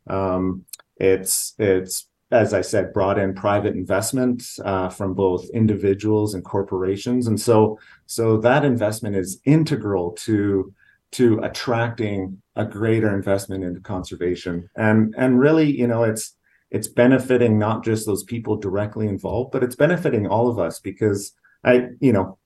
Um, 0.06 0.64
it's 0.96 1.54
it's 1.58 2.06
as 2.30 2.54
I 2.54 2.60
said, 2.60 2.92
brought 2.92 3.18
in 3.18 3.34
private 3.34 3.74
investment 3.74 4.44
uh, 4.64 4.88
from 4.88 5.14
both 5.14 5.48
individuals 5.50 6.34
and 6.34 6.44
corporations, 6.44 7.26
and 7.26 7.40
so 7.40 7.78
so 8.06 8.36
that 8.38 8.64
investment 8.64 9.16
is 9.16 9.40
integral 9.44 10.12
to 10.12 10.72
to 11.12 11.40
attracting 11.42 12.40
a 12.54 12.64
greater 12.64 13.14
investment 13.14 13.64
into 13.64 13.80
conservation. 13.80 14.70
And 14.76 15.14
and 15.18 15.40
really, 15.40 15.70
you 15.70 15.86
know, 15.86 16.04
it's 16.04 16.36
it's 16.70 16.86
benefiting 16.88 17.58
not 17.58 17.84
just 17.84 18.06
those 18.06 18.22
people 18.22 18.56
directly 18.56 19.08
involved, 19.08 19.50
but 19.50 19.64
it's 19.64 19.74
benefiting 19.74 20.26
all 20.26 20.48
of 20.48 20.58
us 20.58 20.78
because 20.78 21.32
I, 21.64 21.88
you 22.00 22.12
know, 22.12 22.38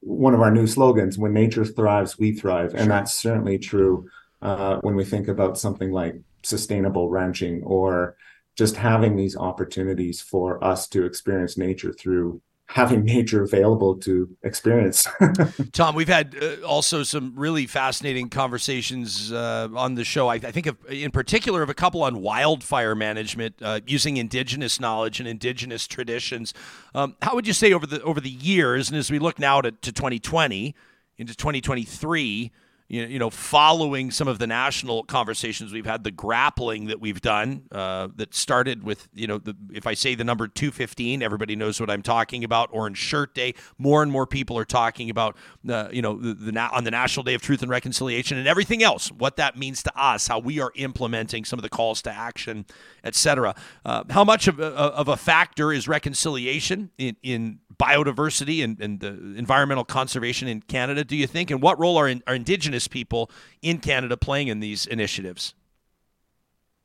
one 0.00 0.34
of 0.34 0.40
our 0.40 0.50
new 0.50 0.66
slogans, 0.66 1.18
when 1.18 1.32
nature 1.32 1.64
thrives, 1.64 2.18
we 2.18 2.32
thrive. 2.32 2.74
And 2.74 2.90
that's 2.90 3.14
certainly 3.14 3.58
true 3.58 4.08
uh, 4.42 4.78
when 4.80 4.96
we 4.96 5.04
think 5.04 5.28
about 5.28 5.58
something 5.58 5.92
like 5.92 6.16
sustainable 6.42 7.08
ranching 7.08 7.62
or 7.62 8.16
just 8.58 8.76
having 8.76 9.14
these 9.14 9.36
opportunities 9.36 10.20
for 10.20 10.62
us 10.62 10.88
to 10.88 11.06
experience 11.06 11.56
nature 11.56 11.92
through 11.92 12.42
having 12.66 13.02
nature 13.04 13.44
available 13.44 13.96
to 13.96 14.28
experience. 14.42 15.06
Tom, 15.72 15.94
we've 15.94 16.08
had 16.08 16.36
uh, 16.42 16.66
also 16.66 17.04
some 17.04 17.32
really 17.36 17.66
fascinating 17.66 18.28
conversations 18.28 19.32
uh, 19.32 19.68
on 19.74 19.94
the 19.94 20.04
show. 20.04 20.28
I, 20.28 20.34
I 20.34 20.50
think, 20.50 20.66
of, 20.66 20.76
in 20.90 21.12
particular, 21.12 21.62
of 21.62 21.70
a 21.70 21.74
couple 21.74 22.02
on 22.02 22.20
wildfire 22.20 22.96
management 22.96 23.54
uh, 23.62 23.80
using 23.86 24.18
indigenous 24.18 24.80
knowledge 24.80 25.20
and 25.20 25.28
indigenous 25.28 25.86
traditions. 25.86 26.52
Um, 26.94 27.16
how 27.22 27.36
would 27.36 27.46
you 27.46 27.54
say 27.54 27.72
over 27.72 27.86
the 27.86 28.02
over 28.02 28.20
the 28.20 28.28
years, 28.28 28.90
and 28.90 28.98
as 28.98 29.10
we 29.10 29.20
look 29.20 29.38
now 29.38 29.60
to, 29.62 29.70
to 29.70 29.92
2020 29.92 30.74
into 31.16 31.34
2023? 31.34 32.50
You 32.90 33.18
know, 33.18 33.28
following 33.28 34.10
some 34.10 34.28
of 34.28 34.38
the 34.38 34.46
national 34.46 35.02
conversations 35.02 35.74
we've 35.74 35.84
had, 35.84 36.04
the 36.04 36.10
grappling 36.10 36.86
that 36.86 36.98
we've 36.98 37.20
done 37.20 37.64
uh, 37.70 38.08
that 38.16 38.34
started 38.34 38.82
with, 38.82 39.08
you 39.12 39.26
know, 39.26 39.36
the, 39.36 39.54
if 39.74 39.86
I 39.86 39.92
say 39.92 40.14
the 40.14 40.24
number 40.24 40.48
215, 40.48 41.22
everybody 41.22 41.54
knows 41.54 41.80
what 41.80 41.90
I'm 41.90 42.00
talking 42.00 42.44
about. 42.44 42.70
Orange 42.72 42.96
Shirt 42.96 43.34
Day, 43.34 43.54
more 43.76 44.02
and 44.02 44.10
more 44.10 44.26
people 44.26 44.56
are 44.56 44.64
talking 44.64 45.10
about, 45.10 45.36
uh, 45.68 45.88
you 45.92 46.00
know, 46.00 46.16
the, 46.16 46.32
the 46.32 46.58
on 46.58 46.84
the 46.84 46.90
National 46.90 47.24
Day 47.24 47.34
of 47.34 47.42
Truth 47.42 47.60
and 47.60 47.70
Reconciliation 47.70 48.38
and 48.38 48.48
everything 48.48 48.82
else, 48.82 49.12
what 49.12 49.36
that 49.36 49.58
means 49.58 49.82
to 49.82 49.92
us, 49.94 50.26
how 50.26 50.38
we 50.38 50.58
are 50.58 50.72
implementing 50.74 51.44
some 51.44 51.58
of 51.58 51.62
the 51.62 51.68
calls 51.68 52.00
to 52.02 52.10
action, 52.10 52.64
etc. 53.04 53.54
Uh, 53.84 54.04
how 54.08 54.24
much 54.24 54.48
of, 54.48 54.58
of 54.58 55.08
a 55.08 55.16
factor 55.16 55.74
is 55.74 55.88
reconciliation 55.88 56.90
in, 56.96 57.16
in 57.22 57.58
biodiversity 57.80 58.62
and, 58.62 58.80
and 58.80 59.00
the 59.00 59.08
environmental 59.36 59.84
conservation 59.84 60.48
in 60.48 60.60
Canada, 60.62 61.04
do 61.04 61.16
you 61.16 61.26
think? 61.26 61.50
And 61.50 61.62
what 61.62 61.78
role 61.78 61.96
are, 61.96 62.08
in, 62.08 62.22
are 62.26 62.34
Indigenous 62.34 62.88
people 62.88 63.30
in 63.62 63.78
Canada 63.78 64.16
playing 64.16 64.48
in 64.48 64.60
these 64.60 64.86
initiatives? 64.86 65.54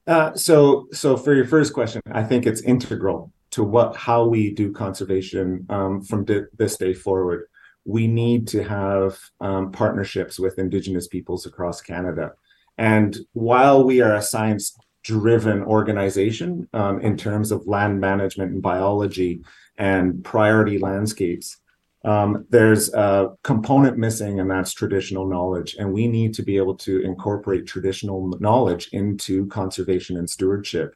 Uh, 0.06 0.34
so, 0.36 0.88
so 0.92 1.16
for 1.18 1.34
your 1.34 1.46
first 1.46 1.74
question, 1.74 2.02
I 2.12 2.24
think 2.24 2.46
it's 2.46 2.62
integral 2.62 3.32
to 3.52 3.64
what 3.64 3.96
how 3.96 4.26
we 4.26 4.52
do 4.52 4.72
conservation 4.72 5.66
um, 5.70 6.02
from 6.02 6.26
di- 6.26 6.42
this 6.58 6.78
day 6.78 6.94
forward. 6.94 7.46
We 7.86 8.08
need 8.08 8.48
to 8.50 8.64
have 8.64 9.20
um, 9.40 9.72
partnerships 9.72 10.40
with 10.40 10.60
Indigenous 10.60 11.08
peoples 11.08 11.46
across 11.46 11.82
Canada. 11.82 12.34
And 12.78 13.18
while 13.34 13.84
we 13.84 14.02
are 14.02 14.16
a 14.16 14.22
science 14.22 14.76
driven 15.04 15.62
organization 15.64 16.68
um, 16.74 17.00
in 17.02 17.18
terms 17.18 17.52
of 17.52 17.68
land 17.68 18.00
management 18.00 18.54
and 18.54 18.62
biology, 18.62 19.44
and 19.78 20.24
priority 20.24 20.78
landscapes. 20.78 21.58
Um, 22.06 22.46
there's 22.50 22.94
a 22.94 23.30
component 23.44 23.98
missing, 23.98 24.40
and 24.40 24.52
that's 24.52 24.74
traditional 24.74 25.28
knowledge. 25.28 25.76
And 25.80 25.94
we 25.94 26.08
need 26.08 26.34
to 26.36 26.44
be 26.44 26.58
able 26.58 26.76
to 26.78 27.02
incorporate 27.02 27.66
traditional 27.66 28.28
knowledge 28.40 28.90
into 28.92 29.48
conservation 29.48 30.18
and 30.18 30.30
stewardship. 30.30 30.96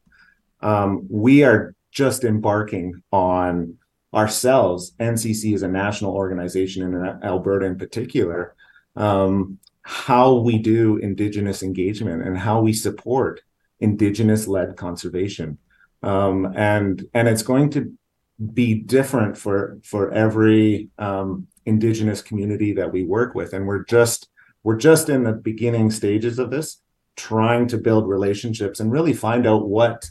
Um, 0.62 1.08
we 1.10 1.44
are 1.44 1.76
just 1.92 2.24
embarking 2.24 3.02
on 3.12 3.78
ourselves, 4.13 4.94
NCC 5.00 5.54
is 5.54 5.63
a 5.63 5.68
national 5.68 6.13
organization 6.13 6.84
in 6.84 7.24
Alberta 7.24 7.66
in 7.66 7.78
particular, 7.78 8.56
um, 8.96 9.60
how 9.82 10.36
we 10.36 10.58
do 10.58 10.98
Indigenous 10.98 11.63
engagement 11.63 12.24
and 12.24 12.38
how 12.38 12.62
we 12.62 12.74
support 12.74 13.42
Indigenous 13.80 14.48
led 14.48 14.76
conservation. 14.76 15.58
Um, 16.04 16.54
and, 16.56 17.06
and 17.13 17.28
it's 17.28 17.44
going 17.44 17.70
to 17.72 17.94
be 18.54 18.76
different 18.76 19.38
for 19.38 19.80
for 19.84 20.12
every 20.12 20.89
um, 21.00 21.47
indigenous 21.65 22.21
community 22.21 22.73
that 22.73 22.91
we 22.91 23.04
work 23.04 23.36
with. 23.36 23.54
And 23.54 23.67
we're 23.67 23.84
just 23.86 24.30
we're 24.63 24.78
just 24.78 25.10
in 25.10 25.23
the 25.23 25.34
beginning 25.34 25.91
stages 25.91 26.39
of 26.39 26.52
this 26.52 26.82
trying 27.15 27.67
to 27.67 27.78
build 27.78 28.08
relationships 28.08 28.80
and 28.80 28.91
really 28.91 29.13
find 29.13 29.47
out 29.47 29.67
what 29.67 30.10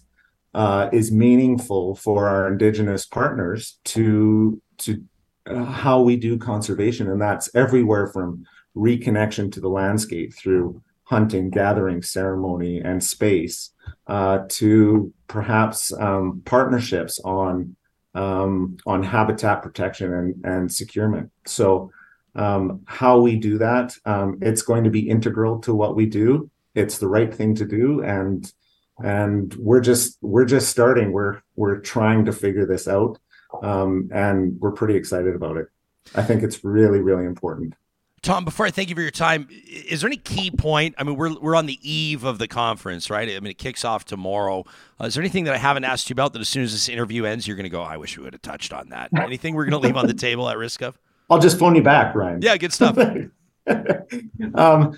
uh, 0.55 0.89
is 0.93 1.13
meaningful 1.13 1.95
for 1.95 2.29
our 2.29 2.49
indigenous 2.49 3.07
partners 3.07 3.79
to 3.85 4.61
to 4.79 5.03
uh, 5.47 5.65
how 5.65 6.01
we 6.01 6.17
do 6.17 6.37
conservation. 6.37 7.09
And 7.09 7.21
that's 7.21 7.55
everywhere 7.55 8.09
from 8.09 8.45
reconnection 8.77 9.53
to 9.53 9.61
the 9.61 9.69
landscape 9.69 10.35
through 10.35 10.83
hunting 11.05 11.51
gathering 11.51 12.03
ceremony 12.03 12.81
and 12.81 13.03
space 13.03 13.71
uh, 14.09 14.41
to 14.49 15.13
perhaps 15.29 15.93
um, 15.93 16.43
partnerships 16.45 17.21
on 17.21 17.76
um, 18.17 18.79
on 18.87 19.03
habitat 19.03 19.63
protection 19.63 20.13
and, 20.13 20.45
and 20.45 20.73
securement. 20.73 21.31
So, 21.47 21.93
um, 22.35 22.83
how 22.87 23.19
we 23.19 23.37
do 23.37 23.59
that, 23.59 23.95
um, 24.05 24.39
it's 24.43 24.63
going 24.63 24.85
to 24.85 24.91
be 24.91 25.09
integral 25.09 25.59
to 25.61 25.75
what 25.75 25.97
we 25.97 26.07
do. 26.07 26.51
It's 26.75 26.99
the 26.99 27.09
right 27.09 27.33
thing 27.33 27.55
to 27.55 27.65
do, 27.65 28.03
and 28.03 28.51
and 29.03 29.55
we're 29.55 29.81
just 29.81 30.19
we're 30.21 30.45
just 30.45 30.69
starting. 30.69 31.13
We're 31.13 31.41
we're 31.55 31.79
trying 31.79 32.27
to 32.27 32.33
figure 32.33 32.67
this 32.67 32.89
out, 32.89 33.19
um, 33.63 34.11
and 34.13 34.61
we're 34.61 34.73
pretty 34.73 34.97
excited 34.97 35.35
about 35.35 35.57
it. 35.57 35.69
I 36.15 36.23
think 36.23 36.43
it's 36.43 36.63
really 36.63 37.01
really 37.01 37.25
important. 37.25 37.75
Tom, 38.27 38.45
before 38.45 38.67
I 38.67 38.73
thank 38.73 38.89
you 38.89 38.97
for 38.97 39.03
your 39.03 39.13
time, 39.13 39.47
is 39.69 40.01
there 40.01 40.09
any 40.09 40.17
key 40.17 40.51
point? 40.51 40.97
I 40.99 41.05
mean, 41.05 41.15
we're, 41.15 41.39
we're 41.39 41.55
on 41.55 41.67
the 41.67 41.79
eve 41.81 42.25
of 42.25 42.41
the 42.41 42.49
conference, 42.49 43.09
right? 43.09 43.29
I 43.29 43.39
mean, 43.39 43.53
it 43.53 43.59
kicks 43.59 43.85
off 43.85 44.05
tomorrow. 44.05 44.65
Uh, 45.01 45.05
is 45.05 45.15
there 45.15 45.23
anything 45.23 45.45
that 45.45 45.55
I 45.55 45.59
haven't 45.59 45.85
asked 45.85 46.11
you 46.11 46.15
about 46.15 46.33
that 46.33 46.41
as 46.41 46.49
soon 46.49 46.65
as 46.65 46.73
this 46.73 46.89
interview 46.89 47.25
ends, 47.25 47.47
you're 47.47 47.57
going 47.57 47.67
to 47.67 47.71
go, 47.71 47.83
I 47.83 47.97
wish 47.97 48.19
we 48.19 48.25
would 48.25 48.33
have 48.33 48.43
touched 48.43 48.73
on 48.73 48.89
that? 48.89 49.11
Anything 49.17 49.55
we're 49.55 49.65
going 49.65 49.81
to 49.81 49.87
leave 49.87 49.97
on 49.97 50.09
the 50.09 50.13
table 50.13 50.49
at 50.49 50.59
risk 50.59 50.83
of? 50.83 50.99
I'll 51.31 51.39
just 51.39 51.57
phone 51.57 51.77
you 51.77 51.85
back, 51.85 52.17
Ryan. 52.17 52.43
Yeah, 52.43 52.57
good 52.57 52.73
stuff. 52.73 52.99
um, 54.57 54.97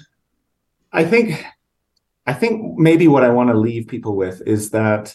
I 0.90 1.04
think, 1.04 1.44
I 2.26 2.32
think 2.32 2.78
maybe 2.78 3.08
what 3.08 3.24
I 3.24 3.28
want 3.28 3.50
to 3.50 3.58
leave 3.58 3.88
people 3.88 4.16
with 4.16 4.40
is 4.46 4.70
that 4.70 5.14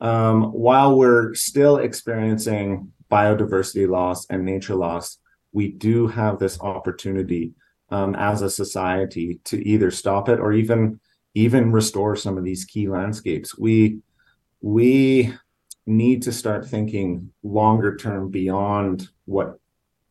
um, 0.00 0.52
while 0.52 0.96
we're 0.96 1.34
still 1.34 1.78
experiencing 1.78 2.92
biodiversity 3.10 3.88
loss 3.88 4.24
and 4.30 4.44
nature 4.44 4.76
loss, 4.76 5.18
we 5.52 5.68
do 5.68 6.06
have 6.06 6.38
this 6.38 6.60
opportunity 6.60 7.52
um, 7.90 8.14
as 8.14 8.42
a 8.42 8.50
society 8.50 9.40
to 9.44 9.66
either 9.66 9.90
stop 9.90 10.28
it 10.28 10.38
or 10.38 10.52
even 10.52 11.00
even 11.34 11.70
restore 11.72 12.16
some 12.16 12.36
of 12.36 12.44
these 12.44 12.64
key 12.64 12.88
landscapes. 12.88 13.56
We 13.56 14.00
we 14.60 15.32
need 15.86 16.22
to 16.22 16.32
start 16.32 16.66
thinking 16.66 17.32
longer 17.42 17.96
term 17.96 18.30
beyond 18.30 19.08
what 19.24 19.58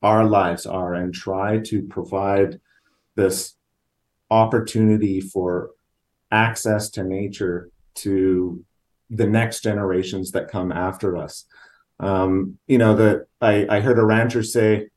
our 0.01 0.25
lives 0.25 0.65
are 0.65 0.93
and 0.93 1.13
try 1.13 1.59
to 1.59 1.83
provide 1.83 2.59
this 3.15 3.55
opportunity 4.31 5.19
for 5.21 5.71
access 6.31 6.89
to 6.91 7.03
nature 7.03 7.69
to 7.95 8.63
the 9.09 9.27
next 9.27 9.61
generations 9.61 10.31
that 10.31 10.49
come 10.49 10.71
after 10.71 11.17
us. 11.17 11.45
Um, 11.99 12.57
you 12.67 12.77
know, 12.77 12.95
that 12.95 13.25
I, 13.41 13.67
I 13.69 13.79
heard 13.81 13.99
a 13.99 14.05
rancher 14.05 14.43
say, 14.43 14.87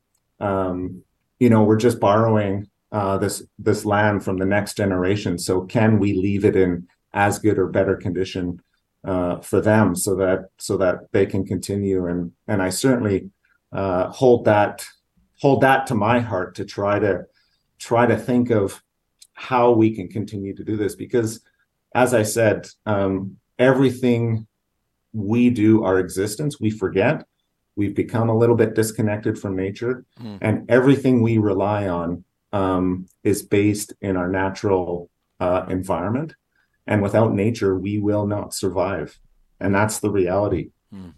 um, 0.42 1.02
you 1.38 1.48
know, 1.48 1.62
we're 1.62 1.76
just 1.76 2.00
borrowing 2.00 2.68
uh, 2.90 3.16
this 3.16 3.42
this 3.59 3.85
land 3.85 4.22
from 4.24 4.37
the 4.37 4.44
next 4.44 4.76
generation. 4.76 5.38
So 5.38 5.62
can 5.62 5.98
we 5.98 6.12
leave 6.12 6.44
it 6.44 6.57
in 6.57 6.87
as 7.14 7.38
good 7.38 7.59
or 7.59 7.68
better 7.68 7.96
condition 7.96 8.61
uh, 9.05 9.40
for 9.40 9.61
them, 9.61 9.96
so 9.96 10.14
that 10.16 10.50
so 10.59 10.76
that 10.76 11.11
they 11.12 11.24
can 11.24 11.46
continue? 11.46 12.07
And 12.07 12.33
and 12.48 12.61
I 12.61 12.68
certainly 12.68 13.31
uh, 13.72 14.11
hold 14.11 14.44
that 14.44 14.85
hold 15.40 15.62
that 15.62 15.87
to 15.87 15.94
my 15.94 16.20
heart 16.20 16.55
to 16.57 16.64
try 16.64 16.98
to 16.98 17.24
try 17.78 18.07
to 18.07 18.16
think 18.16 18.50
of 18.50 18.83
how 19.33 19.72
we 19.72 19.94
can 19.94 20.09
continue 20.09 20.55
to 20.55 20.64
do 20.64 20.76
this 20.76 20.94
because, 20.94 21.40
as 21.94 22.14
I 22.14 22.22
said, 22.22 22.68
um, 22.87 23.38
everything 23.59 24.46
we 25.12 25.50
do, 25.50 25.85
our 25.85 25.98
existence, 25.98 26.61
we 26.61 26.70
forget 26.70 27.24
We've 27.76 27.94
become 27.94 28.28
a 28.28 28.37
little 28.37 28.56
bit 28.56 28.74
disconnected 28.74 29.38
from 29.38 29.56
nature, 29.56 30.04
mm. 30.20 30.38
and 30.40 30.70
everything 30.70 31.22
we 31.22 31.38
rely 31.38 31.88
on 31.88 32.24
um, 32.52 33.06
is 33.24 33.42
based 33.42 33.94
in 34.00 34.16
our 34.16 34.28
natural 34.28 35.11
uh, 35.40 35.64
environment. 35.68 36.35
And 36.87 37.02
without 37.02 37.32
nature, 37.32 37.78
we 37.78 37.98
will 37.98 38.26
not 38.26 38.52
survive. 38.52 39.18
And 39.61 39.74
that's 39.74 40.00
the 40.00 40.11
reality. 40.11 40.70
Mm. 40.92 41.14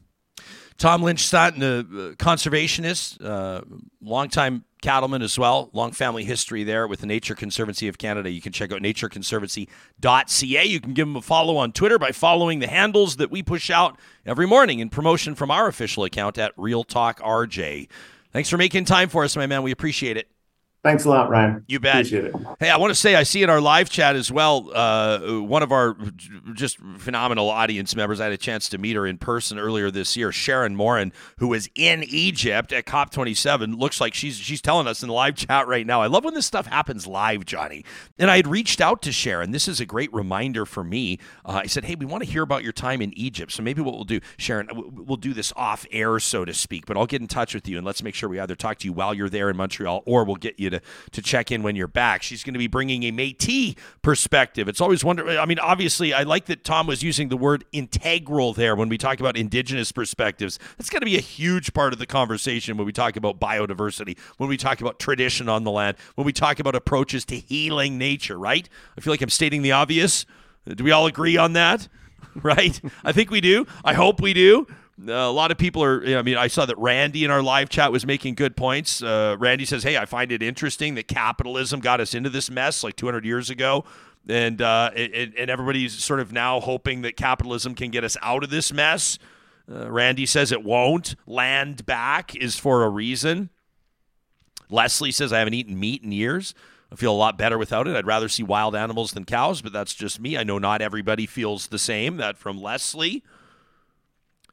Tom 0.77 1.03
Lynch 1.03 1.27
Staunton, 1.27 1.63
a 1.63 1.85
conservationist, 2.17 3.25
uh, 3.25 3.63
longtime 4.03 4.65
cattleman 4.85 5.23
as 5.23 5.39
well, 5.39 5.71
long 5.73 5.93
family 5.93 6.25
history 6.25 6.63
there 6.63 6.87
with 6.87 7.01
the 7.01 7.07
Nature 7.07 7.35
Conservancy 7.35 7.89
of 7.89 7.97
Canada. 7.97 8.31
You 8.31 8.43
can 8.43 8.53
check 8.53 8.71
out 8.71 8.83
natureconservancy.ca. 8.83 10.65
You 10.65 10.81
can 10.81 10.93
give 10.93 11.09
them 11.09 11.17
a 11.17 11.23
follow 11.23 11.57
on 11.57 11.73
Twitter 11.73 11.99
by 11.99 12.13
following 12.13 12.59
the 12.59 12.67
handles 12.67 13.17
that 13.17 13.31
we 13.31 13.43
push 13.43 13.71
out 13.71 13.99
every 14.27 14.47
morning 14.47 14.81
in 14.81 14.91
promotion 14.91 15.35
from 15.35 15.51
our 15.51 15.69
official 15.69 16.05
account 16.05 16.37
at 16.37 16.53
Real 16.59 16.85
Talk 16.85 17.19
RJ. 17.21 17.89
Thanks 18.31 18.51
for 18.51 18.59
making 18.59 18.85
time 18.85 19.09
for 19.09 19.25
us, 19.25 19.35
my 19.37 19.47
man. 19.47 19.63
We 19.63 19.73
appreciate 19.73 20.19
it. 20.19 20.29
Thanks 20.85 21.07
a 21.07 21.09
lot, 21.09 21.31
Ryan. 21.31 21.65
You 21.67 21.81
bet. 21.81 21.95
Appreciate 21.95 22.27
it. 22.27 22.35
Hey, 22.61 22.69
I 22.69 22.77
want 22.77 22.91
to 22.91 22.95
say 22.95 23.15
I 23.15 23.23
see 23.23 23.43
in 23.43 23.49
our 23.49 23.61
live 23.63 23.89
chat 23.89 24.17
as 24.17 24.31
well 24.31 24.71
uh, 24.75 25.41
one 25.41 25.63
of 25.63 25.73
our 25.73 25.97
just 26.53 26.77
phenomenal 26.99 27.49
audience 27.49 27.97
members. 27.97 28.21
I 28.21 28.25
had 28.25 28.35
a 28.35 28.37
chance 28.37 28.69
to 28.69 28.77
meet 28.77 28.95
her 28.95 29.07
in 29.07 29.17
person 29.17 29.59
earlier 29.59 29.91
this 29.91 30.15
year, 30.15 30.31
Sharon 30.31 30.77
Morin, 30.77 31.15
who 31.39 31.49
was 31.49 31.71
in 31.75 32.05
Egypt 32.05 32.71
at 32.71 32.85
COP27. 32.85 33.79
Looks 33.79 33.99
like 33.99 34.13
she's 34.13 34.37
she's 34.37 34.61
telling 34.61 34.87
us 34.87 35.03
in 35.03 35.09
the 35.09 35.15
live 35.15 35.37
chat 35.37 35.67
right 35.67 35.87
now. 35.87 36.03
I 36.03 36.07
love 36.07 36.23
when 36.23 36.35
this 36.35 36.45
stuff 36.45 36.67
happens 36.67 37.07
live, 37.07 37.47
Johnny. 37.47 37.83
And 38.19 38.31
I 38.31 38.37
had 38.37 38.47
reached 38.47 38.83
out 38.83 39.01
to 39.03 39.13
Sharon. 39.13 39.53
This 39.53 39.69
is 39.69 39.81
a 39.81 39.87
great 39.87 40.13
reminder 40.13 40.67
for 40.67 40.85
me. 40.85 41.19
Uh, 41.47 41.63
I 41.65 41.67
said, 41.67 41.87
hey, 41.87 41.95
we 41.95 42.05
want 42.05 42.25
to 42.25 42.31
hear 42.31 42.43
about 42.43 42.63
your 42.63 42.73
time 42.73 43.01
in 43.01 43.17
Egypt. 43.17 43.53
So 43.53 43.63
maybe 43.63 43.81
what 43.81 43.95
we'll 43.95 44.05
do, 44.05 44.21
Sharon, 44.37 44.69
we'll 44.75 45.17
do 45.17 45.33
this 45.33 45.51
off 45.57 45.87
air, 45.91 46.21
so 46.21 46.45
to 46.45 46.53
speak. 46.53 46.85
But 46.85 46.99
I'll 46.99 47.07
get 47.07 47.23
in 47.23 47.27
touch 47.27 47.55
with 47.55 47.67
you 47.67 47.79
and 47.79 47.87
let's 47.87 48.03
make 48.03 48.15
sure 48.15 48.29
we 48.29 48.39
either 48.39 48.55
talk 48.55 48.77
to 48.81 48.87
you 48.87 48.93
while 48.93 49.15
you're 49.15 49.31
there 49.31 49.49
in 49.49 49.57
Montreal 49.57 50.03
or 50.05 50.25
we'll 50.25 50.37
get 50.37 50.61
you 50.61 50.74
to 50.79 50.81
to 51.13 51.23
check 51.23 51.51
in 51.51 51.63
when 51.63 51.77
you're 51.77 51.89
back. 51.89 52.23
She's 52.23 52.43
going 52.43 52.55
to 52.55 52.59
be 52.59 52.67
bringing 52.67 53.05
a 53.05 53.13
Métis 53.13 53.77
perspective. 54.03 54.69
It's 54.69 54.81
always 54.81 55.05
wonder. 55.05 55.29
I 55.39 55.47
mean, 55.47 55.59
obviously, 55.59 56.13
I 56.13 56.23
like 56.23 56.47
that 56.47 56.65
Tom 56.65 56.87
was 56.87 57.03
using 57.03 57.29
the 57.29 57.37
word 57.37 57.65
integral 57.73 58.53
there 58.53 58.77
when 58.77 58.89
we 58.89 58.99
talk 58.99 59.21
about 59.21 59.37
Indigenous 59.37 59.93
perspectives. 59.93 60.59
That's 60.79 60.91
going 60.91 61.01
to 61.01 61.07
be 61.07 61.17
a 61.17 61.21
huge 61.23 61.73
part 61.73 61.93
of 61.93 61.99
the 61.99 62.07
conversation 62.07 62.77
when 62.77 62.87
we 62.87 62.93
talk 62.93 63.17
about 63.17 63.41
biodiversity, 63.41 64.19
when 64.39 64.49
we 64.49 64.57
talk 64.57 64.81
about 64.81 64.99
tradition 64.99 65.49
on 65.49 65.65
the 65.65 65.71
land, 65.71 65.97
when 66.15 66.25
we 66.25 66.33
talk 66.33 66.59
about 66.59 66.75
approaches 66.75 67.25
to 67.27 67.39
healing 67.39 67.99
nature. 67.99 68.39
Right? 68.39 68.69
I 68.97 69.01
feel 69.01 69.13
like 69.13 69.23
I'm 69.23 69.31
stating 69.31 69.63
the 69.63 69.73
obvious. 69.73 70.27
Do 70.67 70.83
we 70.83 70.93
all 70.93 71.07
agree 71.07 71.37
on 71.37 71.55
that? 71.55 71.89
Right? 72.43 72.81
I 73.05 73.13
think 73.13 73.31
we 73.31 73.41
do. 73.41 73.65
I 73.85 73.95
hope 73.95 74.21
we 74.21 74.35
do. 74.35 74.67
Uh, 75.01 75.13
a 75.13 75.33
lot 75.33 75.51
of 75.51 75.59
people 75.59 75.83
are. 75.83 76.05
I 76.07 76.23
mean, 76.23 76.37
I 76.37 76.47
saw 76.47 76.67
that 76.67 76.79
Randy 76.79 77.25
in 77.25 77.31
our 77.31 77.43
live 77.43 77.69
chat 77.69 77.91
was 77.91 78.07
making 78.07 78.35
good 78.35 78.57
points. 78.57 79.03
Uh, 79.03 79.37
Randy 79.39 79.65
says, 79.65 79.83
"Hey, 79.83 79.97
I 79.97 80.05
find 80.05 80.31
it 80.31 80.43
interesting 80.43 80.95
that 80.95 81.09
capitalism 81.09 81.81
got 81.81 82.01
us 82.01 82.15
into 82.15 82.31
this 82.31 82.51
mess 82.51 82.85
like 82.85 82.95
200 82.97 83.25
years 83.25 83.51
ago." 83.51 83.85
And, 84.29 84.63
uh, 84.63 84.91
and 84.97 85.35
and 85.37 85.51
everybody's 85.51 85.93
sort 85.93 86.21
of 86.21 86.33
now 86.33 86.61
hoping 86.61 87.03
that 87.03 87.17
capitalism 87.17 87.75
can 87.75 87.91
get 87.91 88.05
us 88.05 88.17
out 88.23 88.45
of 88.45 88.51
this 88.51 88.73
mess. 88.73 89.19
Uh, 89.71 89.91
Randy 89.91 90.27
says 90.27 90.53
it 90.53 90.63
won't. 90.63 91.17
Land 91.27 91.85
back 91.87 92.35
is 92.37 92.59
for 92.59 92.85
a 92.85 92.89
reason. 92.89 93.51
Leslie 94.71 95.11
says 95.11 95.33
I 95.33 95.39
haven't 95.39 95.55
eaten 95.55 95.79
meat 95.79 96.03
in 96.03 96.13
years. 96.13 96.55
I 96.93 96.97
feel 96.97 97.13
a 97.13 97.17
lot 97.17 97.37
better 97.37 97.59
without 97.59 97.89
it. 97.89 97.97
I'd 97.97 98.07
rather 98.07 98.29
see 98.29 98.43
wild 98.45 98.77
animals 98.77 99.13
than 99.13 99.25
cows, 99.25 99.61
but 99.61 99.73
that's 99.73 99.95
just 99.95 100.21
me. 100.21 100.39
I 100.39 100.45
know 100.45 100.59
not 100.59 100.81
everybody 100.81 101.27
feels 101.27 101.67
the 101.67 101.79
same. 101.79 102.19
That 102.19 102.39
from 102.39 102.63
Leslie. 102.63 103.25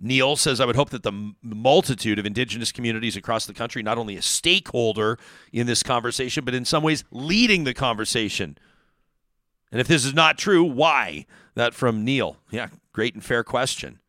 Neil 0.03 0.35
says, 0.35 0.59
I 0.59 0.65
would 0.65 0.75
hope 0.75 0.89
that 0.89 1.03
the 1.03 1.33
multitude 1.43 2.17
of 2.17 2.25
indigenous 2.25 2.71
communities 2.71 3.15
across 3.15 3.45
the 3.45 3.53
country, 3.53 3.83
not 3.83 3.99
only 3.99 4.17
a 4.17 4.21
stakeholder 4.21 5.19
in 5.53 5.67
this 5.67 5.83
conversation, 5.83 6.43
but 6.43 6.55
in 6.55 6.65
some 6.65 6.81
ways 6.81 7.03
leading 7.11 7.63
the 7.63 7.73
conversation. 7.73 8.57
And 9.71 9.79
if 9.79 9.87
this 9.87 10.03
is 10.03 10.13
not 10.13 10.37
true, 10.37 10.63
why? 10.63 11.27
That 11.53 11.73
from 11.73 12.03
Neil. 12.03 12.37
Yeah, 12.49 12.69
great 12.93 13.13
and 13.13 13.23
fair 13.23 13.43
question. 13.43 13.99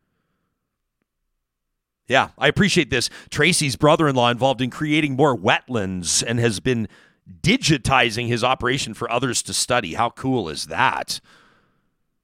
Yeah, 2.07 2.29
I 2.37 2.47
appreciate 2.47 2.89
this. 2.89 3.09
Tracy's 3.29 3.75
brother 3.75 4.07
in 4.07 4.15
law 4.15 4.29
involved 4.29 4.61
in 4.61 4.69
creating 4.69 5.15
more 5.15 5.37
wetlands 5.37 6.23
and 6.25 6.39
has 6.39 6.59
been 6.59 6.87
digitizing 7.41 8.27
his 8.27 8.43
operation 8.43 8.93
for 8.93 9.09
others 9.09 9.41
to 9.43 9.53
study. 9.53 9.93
How 9.93 10.09
cool 10.09 10.49
is 10.49 10.65
that? 10.65 11.21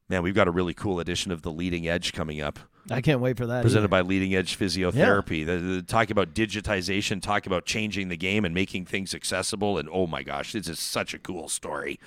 Man, 0.10 0.24
we've 0.24 0.36
got 0.36 0.48
a 0.48 0.52
really 0.52 0.74
cool 0.74 1.00
edition 1.00 1.32
of 1.32 1.44
The 1.44 1.52
Leading 1.52 1.88
Edge 1.88 2.12
coming 2.14 2.42
up. 2.42 2.60
I 2.92 3.02
can't 3.02 3.22
wait 3.22 3.38
for 3.38 3.48
that. 3.48 3.62
Presented 3.62 3.86
either. 3.86 3.88
by 3.90 4.02
Leading 4.02 4.36
Edge 4.36 4.58
Physiotherapy. 4.58 5.40
Yeah. 5.40 5.56
The, 5.56 5.58
the, 5.58 5.82
talk 5.82 6.10
about 6.10 6.34
digitization, 6.34 7.22
talk 7.22 7.46
about 7.46 7.66
changing 7.66 8.10
the 8.10 8.18
game 8.18 8.46
and 8.46 8.54
making 8.54 8.86
things 8.86 9.14
accessible. 9.14 9.78
And 9.78 9.90
oh 9.92 10.08
my 10.08 10.24
gosh, 10.24 10.54
this 10.54 10.68
is 10.68 10.80
such 10.80 11.14
a 11.14 11.20
cool 11.20 11.50
story. 11.50 12.00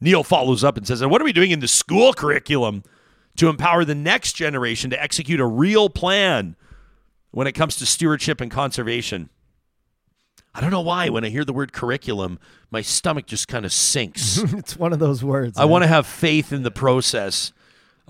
Neil 0.00 0.22
follows 0.22 0.64
up 0.64 0.76
and 0.76 0.86
says, 0.86 1.02
And 1.02 1.10
what 1.10 1.20
are 1.20 1.24
we 1.24 1.32
doing 1.32 1.50
in 1.50 1.60
the 1.60 1.68
school 1.68 2.12
curriculum 2.12 2.82
to 3.36 3.48
empower 3.48 3.84
the 3.84 3.94
next 3.94 4.34
generation 4.34 4.90
to 4.90 5.02
execute 5.02 5.40
a 5.40 5.46
real 5.46 5.88
plan 5.88 6.56
when 7.30 7.46
it 7.46 7.52
comes 7.52 7.76
to 7.76 7.86
stewardship 7.86 8.40
and 8.40 8.50
conservation? 8.50 9.28
I 10.54 10.60
don't 10.60 10.70
know 10.70 10.80
why 10.80 11.10
when 11.10 11.24
I 11.24 11.28
hear 11.28 11.44
the 11.44 11.52
word 11.52 11.72
curriculum, 11.72 12.38
my 12.70 12.82
stomach 12.82 13.26
just 13.26 13.46
kind 13.46 13.64
of 13.64 13.72
sinks. 13.72 14.38
it's 14.54 14.76
one 14.76 14.92
of 14.92 14.98
those 14.98 15.22
words. 15.22 15.58
I 15.58 15.64
want 15.64 15.84
to 15.84 15.88
have 15.88 16.06
faith 16.06 16.52
in 16.52 16.62
the 16.62 16.72
process 16.72 17.52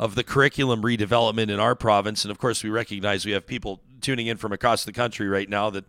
of 0.00 0.14
the 0.14 0.24
curriculum 0.24 0.80
redevelopment 0.80 1.50
in 1.50 1.60
our 1.60 1.74
province. 1.74 2.24
And 2.24 2.30
of 2.30 2.38
course, 2.38 2.64
we 2.64 2.70
recognize 2.70 3.26
we 3.26 3.32
have 3.32 3.46
people 3.46 3.82
tuning 4.00 4.28
in 4.28 4.38
from 4.38 4.50
across 4.50 4.82
the 4.82 4.94
country 4.94 5.28
right 5.28 5.48
now 5.48 5.68
that 5.68 5.84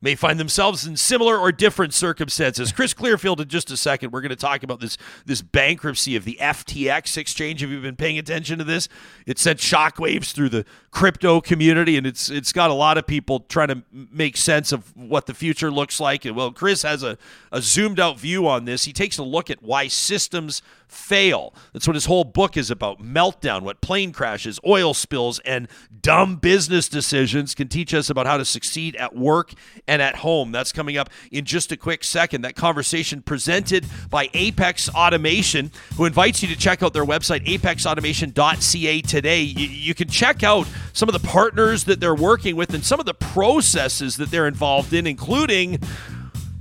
may 0.00 0.14
find 0.14 0.40
themselves 0.40 0.86
in 0.86 0.96
similar 0.96 1.38
or 1.38 1.52
different 1.52 1.92
circumstances. 1.92 2.72
Chris 2.76 2.94
Clearfield, 2.94 3.42
in 3.42 3.48
just 3.48 3.70
a 3.70 3.76
second, 3.76 4.10
we're 4.10 4.22
going 4.22 4.30
to 4.30 4.36
talk 4.36 4.62
about 4.62 4.80
this 4.80 4.96
this 5.26 5.42
bankruptcy 5.42 6.16
of 6.16 6.24
the 6.24 6.38
FTX 6.40 7.18
exchange. 7.18 7.60
Have 7.60 7.68
you 7.68 7.82
been 7.82 7.94
paying 7.94 8.18
attention 8.18 8.56
to 8.56 8.64
this? 8.64 8.88
It 9.26 9.38
sent 9.38 9.58
shockwaves 9.58 10.32
through 10.32 10.48
the 10.48 10.64
crypto 10.92 11.40
community, 11.40 11.96
and 11.96 12.06
it's 12.06 12.30
it's 12.30 12.52
got 12.52 12.70
a 12.70 12.74
lot 12.74 12.98
of 12.98 13.06
people 13.06 13.40
trying 13.40 13.68
to 13.68 13.82
make 13.90 14.36
sense 14.36 14.72
of 14.72 14.94
what 14.94 15.26
the 15.26 15.34
future 15.34 15.70
looks 15.70 15.98
like. 15.98 16.24
And 16.24 16.36
well, 16.36 16.52
Chris 16.52 16.82
has 16.82 17.02
a, 17.02 17.18
a 17.50 17.60
zoomed 17.60 17.98
out 17.98 18.20
view 18.20 18.46
on 18.46 18.66
this. 18.66 18.84
He 18.84 18.92
takes 18.92 19.18
a 19.18 19.22
look 19.22 19.50
at 19.50 19.62
why 19.62 19.88
systems 19.88 20.62
fail. 20.86 21.54
That's 21.72 21.86
what 21.86 21.96
his 21.96 22.04
whole 22.04 22.24
book 22.24 22.56
is 22.56 22.70
about. 22.70 23.02
Meltdown, 23.02 23.62
what 23.62 23.80
plane 23.80 24.12
crashes, 24.12 24.60
oil 24.66 24.92
spills, 24.92 25.38
and 25.40 25.66
dumb 26.02 26.36
business 26.36 26.88
decisions 26.88 27.54
can 27.54 27.68
teach 27.68 27.94
us 27.94 28.10
about 28.10 28.26
how 28.26 28.36
to 28.36 28.44
succeed 28.44 28.94
at 28.96 29.16
work 29.16 29.54
and 29.88 30.02
at 30.02 30.16
home. 30.16 30.52
That's 30.52 30.72
coming 30.72 30.98
up 30.98 31.08
in 31.30 31.46
just 31.46 31.72
a 31.72 31.76
quick 31.78 32.04
second. 32.04 32.42
That 32.42 32.54
conversation 32.54 33.22
presented 33.22 33.86
by 34.10 34.28
Apex 34.34 34.90
Automation, 34.90 35.72
who 35.96 36.04
invites 36.04 36.42
you 36.42 36.48
to 36.48 36.56
check 36.56 36.82
out 36.82 36.92
their 36.92 37.06
website, 37.06 37.46
apexautomation.ca 37.46 39.00
today. 39.00 39.40
You, 39.40 39.66
you 39.66 39.94
can 39.94 40.08
check 40.08 40.42
out 40.42 40.68
some 40.92 41.08
of 41.08 41.12
the 41.12 41.26
partners 41.26 41.84
that 41.84 42.00
they're 42.00 42.14
working 42.14 42.56
with 42.56 42.74
and 42.74 42.84
some 42.84 43.00
of 43.00 43.06
the 43.06 43.14
processes 43.14 44.16
that 44.16 44.30
they're 44.30 44.46
involved 44.46 44.92
in, 44.92 45.06
including 45.06 45.78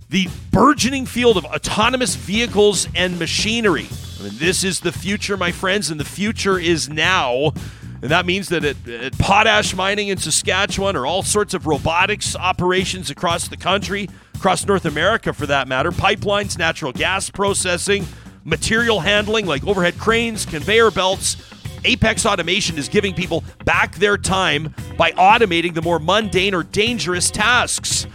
the 0.10 0.28
burgeoning 0.52 1.06
field 1.06 1.38
of 1.38 1.46
autonomous 1.46 2.16
vehicles 2.16 2.88
and 2.96 3.18
machinery. 3.18 3.88
I 4.20 4.24
mean, 4.24 4.34
this 4.36 4.64
is 4.64 4.82
the 4.82 4.92
future, 4.92 5.38
my 5.38 5.52
friends, 5.52 5.90
and 5.90 6.00
the 6.00 6.06
future 6.06 6.60
is 6.60 6.90
now. 6.90 7.54
And 8.02 8.10
that 8.10 8.26
means 8.26 8.50
that 8.50 8.66
at, 8.66 8.88
at, 8.88 9.18
potash 9.20 9.76
mining 9.76 10.10
in 10.10 10.18
Saskatchewan 10.18 10.96
or 10.96 11.06
all 11.06 11.24
sorts 11.24 11.54
of 11.54 11.68
robotics 11.68 12.36
operations 12.36 13.10
across 13.10 13.48
the 13.48 13.58
country, 13.58 14.10
across 14.36 14.66
North 14.66 14.86
America 14.86 15.34
for 15.34 15.46
that 15.46 15.68
matter, 15.68 15.92
pipelines, 15.92 16.58
natural 16.58 16.92
gas 16.92 17.30
processing, 17.30 18.06
material 18.44 19.00
handling 19.00 19.46
like 19.46 19.66
overhead 19.68 19.98
cranes, 20.00 20.46
conveyor 20.46 20.92
belts, 20.92 21.38
Apex 21.84 22.26
Automation 22.26 22.78
is 22.78 22.90
giving 22.90 23.14
people 23.14 23.44
back 23.66 23.96
their 23.96 24.18
time 24.18 24.74
by 24.98 25.12
automating 25.12 25.74
the 25.74 25.82
more 25.82 26.00
mundane 26.00 26.54
or 26.54 26.64
dangerous 26.64 27.32
tasks. 27.32 28.08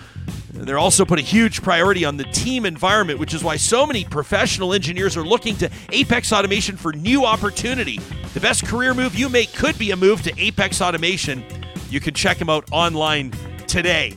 They're 0.52 0.78
also 0.78 1.04
put 1.04 1.18
a 1.18 1.22
huge 1.22 1.62
priority 1.62 2.04
on 2.04 2.16
the 2.16 2.24
team 2.24 2.64
environment, 2.64 3.18
which 3.18 3.34
is 3.34 3.44
why 3.44 3.56
so 3.56 3.86
many 3.86 4.04
professional 4.04 4.72
engineers 4.72 5.16
are 5.16 5.24
looking 5.24 5.56
to 5.56 5.70
Apex 5.90 6.32
Automation 6.32 6.76
for 6.76 6.92
new 6.92 7.24
opportunity. 7.24 8.00
The 8.34 8.40
best 8.40 8.66
career 8.66 8.94
move 8.94 9.14
you 9.14 9.28
make 9.28 9.52
could 9.52 9.78
be 9.78 9.90
a 9.90 9.96
move 9.96 10.22
to 10.22 10.32
Apex 10.40 10.80
Automation. 10.80 11.44
You 11.90 12.00
can 12.00 12.14
check 12.14 12.38
them 12.38 12.48
out 12.48 12.64
online 12.72 13.32
today. 13.66 14.16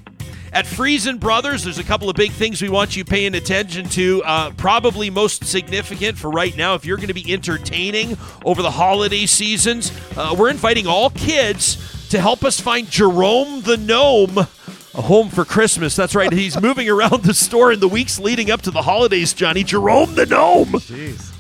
At 0.52 0.66
Freson 0.66 1.18
Brothers, 1.18 1.64
there's 1.64 1.78
a 1.78 1.84
couple 1.84 2.10
of 2.10 2.16
big 2.16 2.32
things 2.32 2.62
we 2.62 2.70
want 2.70 2.96
you 2.96 3.06
paying 3.06 3.36
attention 3.36 3.86
to. 3.90 4.24
Uh, 4.24 4.52
probably 4.52 5.10
most 5.10 5.46
significant 5.46 6.18
for 6.18 6.30
right 6.30 6.56
now, 6.56 6.76
if 6.76 6.86
you're 6.86 6.98
going 6.98 7.08
to 7.08 7.14
be 7.14 7.32
entertaining 7.32 8.18
over 8.44 8.62
the 8.62 8.72
holiday 8.72 9.26
seasons, 9.26 9.92
uh, 10.18 10.36
we're 10.38 10.50
inviting 10.50 10.88
all 10.88 11.10
kids 11.12 12.08
to 12.10 12.20
help 12.20 12.44
us 12.44 12.60
find 12.60 12.90
Jerome 12.90 13.62
the 13.62 13.78
Gnome 13.78 14.48
a 14.96 15.02
home 15.04 15.30
for 15.30 15.46
Christmas. 15.46 15.96
That's 15.96 16.16
right. 16.16 16.32
He's 16.32 16.60
moving 16.62 16.90
around 16.90 17.24
the 17.24 17.34
store 17.34 17.72
in 17.72 17.80
the 17.80 17.88
weeks 17.88 18.20
leading 18.20 18.52
up 18.52 18.62
to 18.64 18.72
the 18.72 18.82
holidays, 18.82 19.34
Johnny. 19.34 19.64
Jerome 19.64 20.16
the 20.16 20.26
Gnome. 20.26 20.74
Jeez. 20.74 21.32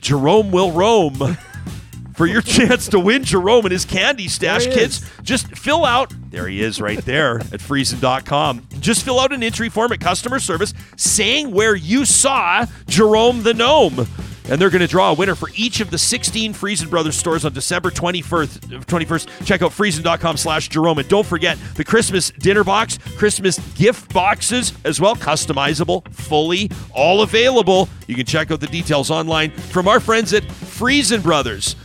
Jerome 0.00 0.50
will 0.50 0.72
roam. 0.72 1.36
For 2.14 2.26
your 2.26 2.42
chance 2.42 2.88
to 2.88 2.98
win 2.98 3.22
Jerome 3.22 3.64
and 3.64 3.70
his 3.70 3.84
candy 3.84 4.26
stash, 4.26 4.66
kids, 4.66 5.08
just 5.22 5.56
fill 5.56 5.84
out. 5.84 6.12
There 6.30 6.46
he 6.46 6.62
is 6.62 6.80
right 6.80 7.02
there 7.04 7.38
at 7.52 7.60
Freson.com. 7.60 8.66
Just 8.80 9.04
fill 9.04 9.18
out 9.18 9.32
an 9.32 9.42
entry 9.42 9.68
form 9.68 9.92
at 9.92 10.00
customer 10.00 10.38
service 10.38 10.74
saying 10.96 11.50
where 11.52 11.74
you 11.74 12.04
saw 12.04 12.66
Jerome 12.86 13.42
the 13.42 13.54
Gnome. 13.54 14.06
and 14.50 14.58
they're 14.60 14.70
going 14.70 14.80
to 14.80 14.86
draw 14.86 15.10
a 15.10 15.14
winner 15.14 15.34
for 15.34 15.50
each 15.54 15.80
of 15.80 15.90
the 15.90 15.98
16 15.98 16.54
Freson 16.54 16.88
Brothers 16.88 17.16
stores 17.16 17.44
on 17.44 17.52
December 17.52 17.90
21st. 17.90 18.84
21st. 18.84 19.46
Check 19.46 19.62
out 19.62 19.72
friesen.com 19.72 20.36
slash 20.38 20.68
Jerome. 20.68 20.98
And 20.98 21.08
don't 21.08 21.26
forget 21.26 21.58
the 21.74 21.84
Christmas 21.84 22.30
dinner 22.30 22.64
box, 22.64 22.98
Christmas 23.16 23.58
gift 23.74 24.12
boxes 24.12 24.72
as 24.84 25.00
well, 25.00 25.16
customizable, 25.16 26.10
fully, 26.14 26.70
all 26.94 27.22
available. 27.22 27.88
You 28.06 28.14
can 28.14 28.26
check 28.26 28.50
out 28.50 28.60
the 28.60 28.66
details 28.68 29.10
online 29.10 29.50
from 29.50 29.86
our 29.86 30.00
friends 30.00 30.32
at 30.32 30.42
Friesen 30.44 31.22
Brothers 31.22 31.76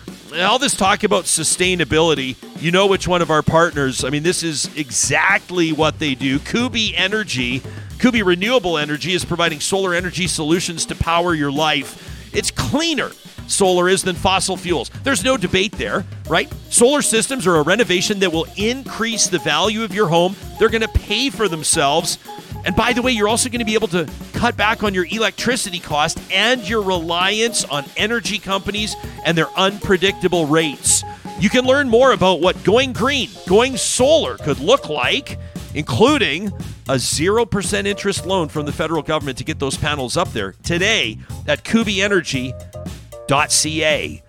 all 0.41 0.59
this 0.59 0.75
talk 0.75 1.03
about 1.03 1.25
sustainability, 1.25 2.35
you 2.61 2.71
know 2.71 2.87
which 2.87 3.07
one 3.07 3.21
of 3.21 3.29
our 3.29 3.41
partners. 3.41 4.03
I 4.03 4.09
mean, 4.09 4.23
this 4.23 4.43
is 4.43 4.69
exactly 4.75 5.71
what 5.71 5.99
they 5.99 6.15
do. 6.15 6.39
Kuby 6.39 6.95
Energy, 6.95 7.61
Kuby 7.99 8.23
Renewable 8.23 8.77
Energy 8.77 9.13
is 9.13 9.23
providing 9.23 9.59
solar 9.59 9.93
energy 9.93 10.27
solutions 10.27 10.85
to 10.87 10.95
power 10.95 11.33
your 11.33 11.51
life. 11.51 12.33
It's 12.33 12.51
cleaner 12.51 13.11
solar 13.47 13.89
is 13.89 14.03
than 14.03 14.15
fossil 14.15 14.57
fuels. 14.57 14.89
There's 15.03 15.23
no 15.23 15.37
debate 15.37 15.73
there, 15.73 16.05
right? 16.27 16.51
Solar 16.69 17.01
systems 17.01 17.45
are 17.45 17.55
a 17.57 17.61
renovation 17.61 18.19
that 18.19 18.31
will 18.31 18.47
increase 18.55 19.27
the 19.27 19.39
value 19.39 19.83
of 19.83 19.93
your 19.93 20.07
home. 20.07 20.35
They're 20.59 20.69
going 20.69 20.81
to 20.81 20.87
pay 20.87 21.29
for 21.29 21.47
themselves. 21.47 22.17
And 22.65 22.75
by 22.75 22.93
the 22.93 23.01
way, 23.01 23.11
you're 23.11 23.27
also 23.27 23.49
going 23.49 23.59
to 23.59 23.65
be 23.65 23.73
able 23.73 23.89
to 23.89 24.09
cut 24.33 24.55
back 24.55 24.83
on 24.83 24.93
your 24.93 25.05
electricity 25.05 25.79
cost 25.79 26.19
and 26.31 26.67
your 26.67 26.81
reliance 26.81 27.65
on 27.65 27.83
energy 27.97 28.39
companies 28.39 28.95
and 29.25 29.37
their 29.37 29.49
unpredictable 29.57 30.47
rates. 30.47 31.03
You 31.39 31.49
can 31.49 31.65
learn 31.65 31.89
more 31.89 32.13
about 32.13 32.39
what 32.39 32.63
going 32.63 32.93
green, 32.93 33.29
going 33.47 33.75
solar 33.75 34.37
could 34.37 34.59
look 34.59 34.87
like, 34.87 35.37
including 35.73 36.47
a 36.87 36.95
0% 36.95 37.85
interest 37.85 38.25
loan 38.25 38.49
from 38.49 38.65
the 38.65 38.71
federal 38.71 39.01
government 39.01 39.37
to 39.39 39.43
get 39.43 39.59
those 39.59 39.77
panels 39.77 40.15
up 40.15 40.31
there 40.31 40.53
today 40.63 41.17
at 41.47 41.63
kubyenergy.ca. 41.63 44.23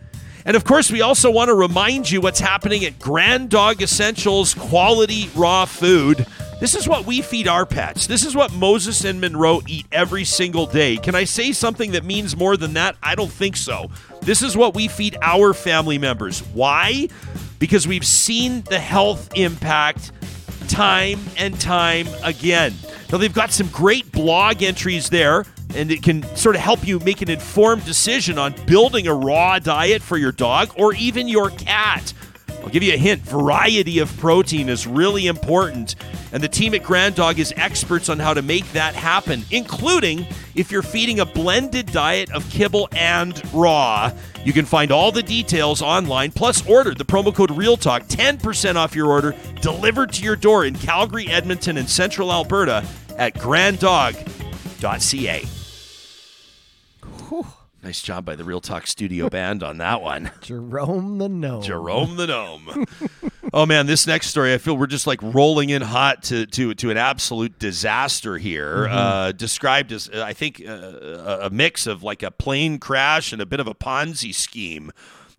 And 0.47 0.57
of 0.57 0.65
course, 0.65 0.91
we 0.91 1.01
also 1.01 1.31
want 1.31 1.49
to 1.49 1.55
remind 1.55 2.11
you 2.11 2.21
what's 2.21 2.41
happening 2.41 2.85
at 2.85 2.99
Grand 2.99 3.49
Dog 3.49 3.81
Essentials 3.81 4.55
Quality 4.55 5.31
Raw 5.35 5.65
Food. 5.65 6.27
This 6.65 6.75
is 6.75 6.89
what 6.89 7.05
we 7.05 7.21
feed 7.21 7.47
our 7.47 7.67
pets. 7.67 8.07
This 8.07 8.25
is 8.25 8.35
what 8.35 8.51
Moses 8.51 9.05
and 9.05 9.21
Monroe 9.21 9.61
eat 9.69 9.85
every 9.93 10.25
single 10.25 10.65
day. 10.65 10.97
Can 10.97 11.15
I 11.15 11.25
say 11.25 11.53
something 11.53 11.93
that 11.93 12.07
means 12.07 12.39
more 12.39 12.57
than 12.57 12.73
that? 12.73 12.97
I 13.03 13.15
don't 13.15 13.31
think 13.31 13.55
so. 13.55 13.91
This 14.23 14.41
is 14.41 14.57
what 14.57 14.75
we 14.75 14.89
feed 14.89 15.19
our 15.21 15.53
family 15.53 15.99
members. 15.99 16.41
Why? 16.55 17.09
Because 17.59 17.87
we've 17.87 18.07
seen 18.07 18.63
the 18.63 18.79
health 18.79 19.29
impact 19.37 20.11
time 20.67 21.21
and 21.37 21.61
time 21.61 22.09
again. 22.23 22.73
Now, 23.13 23.19
they've 23.19 23.31
got 23.31 23.53
some 23.53 23.69
great 23.69 24.11
blog 24.11 24.63
entries 24.63 25.11
there, 25.11 25.45
and 25.75 25.91
it 25.91 26.03
can 26.03 26.23
sort 26.35 26.57
of 26.57 26.63
help 26.63 26.89
you 26.89 26.99
make 27.01 27.21
an 27.21 27.29
informed 27.29 27.85
decision 27.85 28.39
on 28.39 28.55
building 28.65 29.07
a 29.07 29.13
raw 29.13 29.59
diet 29.59 30.01
for 30.01 30.17
your 30.17 30.33
dog 30.33 30.73
or 30.79 30.95
even 30.95 31.29
your 31.29 31.51
cat. 31.51 32.15
I'll 32.65 32.71
give 32.71 32.83
you 32.83 32.95
a 32.95 32.99
hint 32.99 33.21
variety 33.21 33.99
of 33.99 34.17
protein 34.17 34.71
is 34.71 34.87
really 34.87 35.27
important, 35.27 35.97
and 36.33 36.43
the 36.43 36.49
team 36.49 36.75
at 36.75 36.83
Grand 36.83 37.15
Dog 37.15 37.39
is 37.39 37.53
experts 37.59 38.09
on 38.09 38.19
how 38.19 38.33
to 38.33 38.41
make 38.41 38.65
that 38.73 38.95
happen, 38.95 39.45
including 39.51 40.27
if 40.55 40.73
you're 40.73 40.81
feeding 40.81 41.21
a 41.21 41.27
blended 41.27 41.93
diet 41.93 42.33
of 42.33 42.49
kibble 42.49 42.89
and 42.93 43.43
raw. 43.53 44.11
You 44.47 44.55
can 44.55 44.65
find 44.65 44.91
all 44.91 45.13
the 45.13 45.23
details 45.23 45.83
online, 45.83 46.33
plus 46.33 46.67
order 46.67 46.95
the 46.95 47.05
promo 47.05 47.35
code 47.35 47.51
REALTALK, 47.51 48.09
10% 48.09 48.77
off 48.77 48.97
your 48.97 49.09
order, 49.09 49.37
delivered 49.61 50.15
to 50.15 50.23
your 50.23 50.37
door 50.37 50.65
in 50.65 50.75
Calgary, 50.75 51.27
Edmonton, 51.29 51.77
and 51.77 51.91
Central 51.91 52.33
Alberta 52.33 52.83
at 53.19 53.39
granddog.ca. 53.39 54.25
Nice 57.85 58.01
job 58.01 58.25
by 58.25 58.35
the 58.35 58.45
Real 58.45 58.63
Talk 58.63 58.87
Studio 58.87 59.29
Band 59.29 59.63
on 59.63 59.77
that 59.77 60.01
one. 60.01 60.31
Jerome 60.41 61.19
the 61.19 61.29
Gnome. 61.29 61.61
Jerome 61.61 62.17
the 62.17 62.27
Gnome. 62.27 62.87
oh 63.53 63.67
man, 63.67 63.85
this 63.85 64.07
next 64.07 64.29
story, 64.29 64.55
I 64.55 64.59
feel 64.59 64.75
we're 64.75 64.87
just 64.87 65.07
like 65.07 65.21
rolling 65.23 65.69
in 65.69 65.83
hot 65.83 66.23
to 66.25 66.47
to 66.47 66.73
to 66.73 66.91
an 66.91 66.97
absolute 66.97 67.59
disaster 67.59 68.39
here. 68.39 68.87
Mm-hmm. 68.87 68.97
Uh, 68.97 69.33
described 69.33 69.93
as, 69.93 70.09
uh, 70.09 70.23
I 70.23 70.33
think, 70.33 70.63
uh, 70.67 70.71
a 70.71 71.39
a 71.43 71.51
mix 71.51 71.87
of 71.87 72.03
like 72.03 72.23
a 72.23 72.31
plane 72.31 72.79
crash 72.79 73.35
and 73.35 73.43
a 73.43 73.47
bit 73.47 73.61
of 73.61 73.67
a 73.67 73.75
Ponzi 73.75 74.35
scheme. 74.35 74.91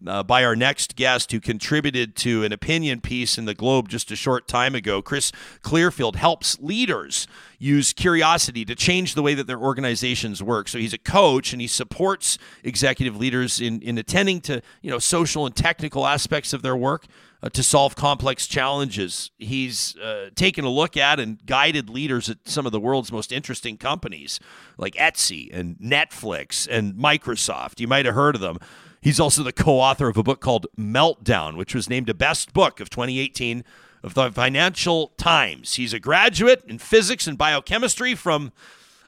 Uh, 0.08 0.22
by 0.22 0.44
our 0.44 0.56
next 0.56 0.96
guest, 0.96 1.32
who 1.32 1.40
contributed 1.40 2.16
to 2.16 2.44
an 2.44 2.52
opinion 2.52 3.02
piece 3.02 3.38
in 3.38 3.46
the 3.46 3.54
Globe 3.54 3.90
just 3.90 4.12
a 4.12 4.16
short 4.16 4.48
time 4.48 4.76
ago. 4.76 5.02
Chris 5.02 5.32
Clearfield 5.62 6.16
helps 6.16 6.60
leaders 6.60 7.28
use 7.58 7.94
curiosity 7.94 8.66
to 8.66 8.76
change 8.76 9.16
the 9.16 9.22
way 9.22 9.34
that 9.34 9.48
their 9.48 9.60
organizations 9.60 10.44
work. 10.44 10.68
So 10.68 10.78
he's 10.78 10.94
a 10.94 10.98
coach 10.98 11.54
and 11.54 11.62
he 11.62 11.68
supports 11.68 12.38
executive 12.64 13.16
leaders 13.16 13.60
in, 13.60 13.82
in 13.82 13.98
attending 13.98 14.42
to 14.42 14.62
you 14.82 14.92
know 14.92 15.00
social 15.00 15.46
and 15.46 15.56
technical 15.56 16.06
aspects 16.06 16.54
of 16.54 16.62
their 16.62 16.76
work 16.76 17.06
uh, 17.42 17.50
to 17.50 17.64
solve 17.64 17.96
complex 17.96 18.48
challenges. 18.48 19.32
He's 19.38 19.96
uh, 19.98 20.30
taken 20.36 20.66
a 20.66 20.70
look 20.70 20.98
at 20.98 21.20
and 21.20 21.46
guided 21.46 21.90
leaders 21.90 22.30
at 22.30 22.38
some 22.46 22.66
of 22.66 22.72
the 22.72 22.80
world's 22.80 23.12
most 23.12 23.32
interesting 23.32 23.78
companies 23.78 24.40
like 24.78 24.96
Etsy 24.96 25.50
and 25.54 25.78
Netflix 25.78 26.68
and 26.70 26.96
Microsoft. 26.96 27.80
You 27.80 27.88
might 27.88 28.06
have 28.06 28.16
heard 28.16 28.36
of 28.36 28.42
them. 28.42 28.58
He's 29.06 29.20
also 29.20 29.44
the 29.44 29.54
co 29.54 29.74
author 29.74 30.08
of 30.08 30.18
a 30.18 30.24
book 30.24 30.42
called 30.42 30.66
Meltdown, 30.76 31.58
which 31.58 31.76
was 31.76 31.88
named 31.88 32.10
a 32.10 32.14
best 32.16 32.54
book 32.54 32.80
of 32.80 32.90
2018 32.90 33.64
of 34.02 34.16
the 34.16 34.32
Financial 34.32 35.10
Times. 35.10 35.76
He's 35.76 35.94
a 35.94 36.00
graduate 36.00 36.64
in 36.66 36.80
physics 36.80 37.28
and 37.28 37.38
biochemistry 37.38 38.16
from 38.16 38.52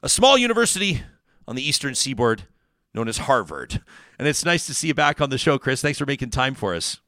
a 0.00 0.08
small 0.08 0.38
university 0.38 1.02
on 1.48 1.56
the 1.56 1.68
eastern 1.68 1.96
seaboard 1.96 2.44
known 2.94 3.08
as 3.08 3.18
Harvard. 3.18 3.82
And 4.20 4.28
it's 4.28 4.44
nice 4.44 4.66
to 4.66 4.74
see 4.74 4.86
you 4.86 4.94
back 4.94 5.20
on 5.20 5.30
the 5.30 5.36
show, 5.36 5.58
Chris. 5.58 5.82
Thanks 5.82 5.98
for 5.98 6.06
making 6.06 6.30
time 6.30 6.54
for 6.54 6.76
us. 6.76 7.00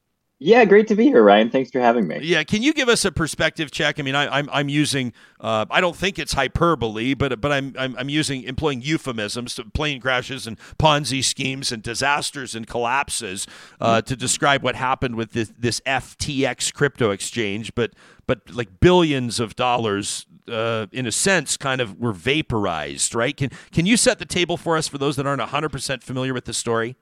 Yeah, 0.43 0.65
great 0.65 0.87
to 0.87 0.95
be 0.95 1.03
here, 1.03 1.21
Ryan. 1.21 1.51
Thanks 1.51 1.69
for 1.69 1.79
having 1.79 2.07
me. 2.07 2.17
Yeah, 2.23 2.41
can 2.43 2.63
you 2.63 2.73
give 2.73 2.89
us 2.89 3.05
a 3.05 3.11
perspective 3.11 3.69
check? 3.69 3.99
I 3.99 4.01
mean, 4.01 4.15
I, 4.15 4.23
am 4.23 4.33
I'm, 4.33 4.49
I'm 4.51 4.69
using 4.69 5.13
uh, 5.39 5.67
I 5.69 5.81
don't 5.81 5.95
think 5.95 6.17
it's 6.17 6.33
hyperbole, 6.33 7.13
but 7.13 7.39
but 7.39 7.51
I'm 7.51 7.75
I'm, 7.77 7.95
I'm 7.95 8.09
using 8.09 8.41
employing 8.45 8.81
euphemisms, 8.81 9.53
to 9.55 9.65
plane 9.65 10.01
crashes 10.01 10.47
and 10.47 10.57
Ponzi 10.79 11.23
schemes 11.23 11.71
and 11.71 11.83
disasters 11.83 12.55
and 12.55 12.65
collapses 12.65 13.45
uh, 13.79 13.97
mm-hmm. 13.97 14.05
to 14.07 14.15
describe 14.15 14.63
what 14.63 14.75
happened 14.75 15.15
with 15.15 15.33
this, 15.33 15.53
this 15.59 15.79
FTX 15.81 16.73
crypto 16.73 17.11
exchange. 17.11 17.75
But 17.75 17.93
but 18.25 18.49
like 18.49 18.79
billions 18.79 19.39
of 19.39 19.55
dollars 19.55 20.25
uh, 20.47 20.87
in 20.91 21.05
a 21.05 21.11
sense, 21.11 21.55
kind 21.55 21.81
of 21.81 21.99
were 21.99 22.13
vaporized, 22.13 23.13
right? 23.13 23.37
Can 23.37 23.51
can 23.71 23.85
you 23.85 23.95
set 23.95 24.17
the 24.17 24.25
table 24.25 24.57
for 24.57 24.75
us 24.75 24.87
for 24.87 24.97
those 24.97 25.17
that 25.17 25.27
aren't 25.27 25.41
100% 25.43 26.01
familiar 26.01 26.33
with 26.33 26.45
the 26.45 26.53
story? 26.53 26.95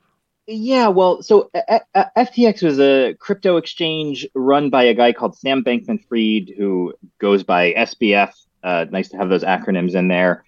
Yeah, 0.51 0.87
well, 0.87 1.21
so 1.21 1.51
uh, 1.53 1.79
uh 1.93 2.05
FTX 2.17 2.63
was 2.63 2.79
a 2.79 3.13
crypto 3.19 3.57
exchange 3.57 4.25
run 4.33 4.71
by 4.71 4.83
a 4.85 4.95
guy 4.95 5.13
called 5.13 5.37
Sam 5.37 5.63
Bankman 5.63 6.03
Fried, 6.07 6.51
who 6.57 6.95
goes 7.19 7.43
by 7.43 7.71
SBF. 7.73 8.33
Uh, 8.63 8.87
nice 8.89 9.09
to 9.09 9.17
have 9.17 9.29
those 9.29 9.43
acronyms 9.43 9.93
in 9.93 10.07
there. 10.07 10.43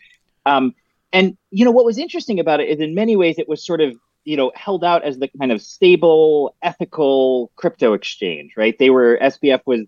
Um, 0.48 0.74
and, 1.14 1.38
you 1.52 1.66
know, 1.66 1.72
what 1.72 1.86
was 1.86 2.00
interesting 2.00 2.40
about 2.40 2.60
it 2.60 2.70
is 2.70 2.80
in 2.80 2.96
many 2.96 3.16
ways 3.16 3.38
it 3.38 3.48
was 3.48 3.64
sort 3.64 3.80
of, 3.80 3.96
you 4.24 4.38
know, 4.38 4.52
held 4.56 4.84
out 4.84 5.04
as 5.04 5.20
the 5.20 5.30
kind 5.40 5.52
of 5.52 5.62
stable, 5.62 6.56
ethical 6.64 7.52
crypto 7.56 7.94
exchange, 7.94 8.54
right? 8.58 8.76
They 8.80 8.90
were, 8.90 9.20
SBF 9.22 9.62
was 9.68 9.82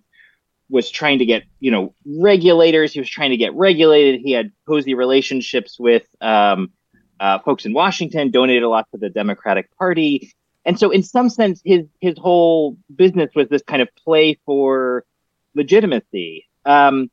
was 0.70 0.90
trying 0.90 1.20
to 1.20 1.26
get 1.26 1.44
you 1.60 1.70
know 1.70 1.94
regulators 2.06 2.94
he 2.94 3.00
was 3.00 3.10
trying 3.10 3.30
to 3.32 3.38
get 3.38 3.54
regulated 3.54 4.22
he 4.22 4.32
had 4.32 4.52
cozy 4.66 4.96
relationships 4.96 5.78
with 5.78 6.04
um, 6.22 6.72
uh, 7.24 7.40
folks 7.40 7.66
in 7.66 7.74
Washington, 7.74 8.32
donated 8.32 8.64
a 8.64 8.70
lot 8.70 8.86
to 8.92 8.98
the 8.98 9.10
Democratic 9.10 9.74
Party. 9.78 10.34
And 10.66 10.78
so, 10.78 10.92
in 10.92 11.04
some 11.04 11.30
sense, 11.30 11.62
his 11.64 11.86
his 12.02 12.18
whole 12.18 12.78
business 12.94 13.32
was 13.34 13.48
this 13.48 13.62
kind 13.64 13.82
of 13.82 13.88
play 13.96 14.38
for 14.46 15.06
legitimacy. 15.56 16.46
Um, 16.66 17.10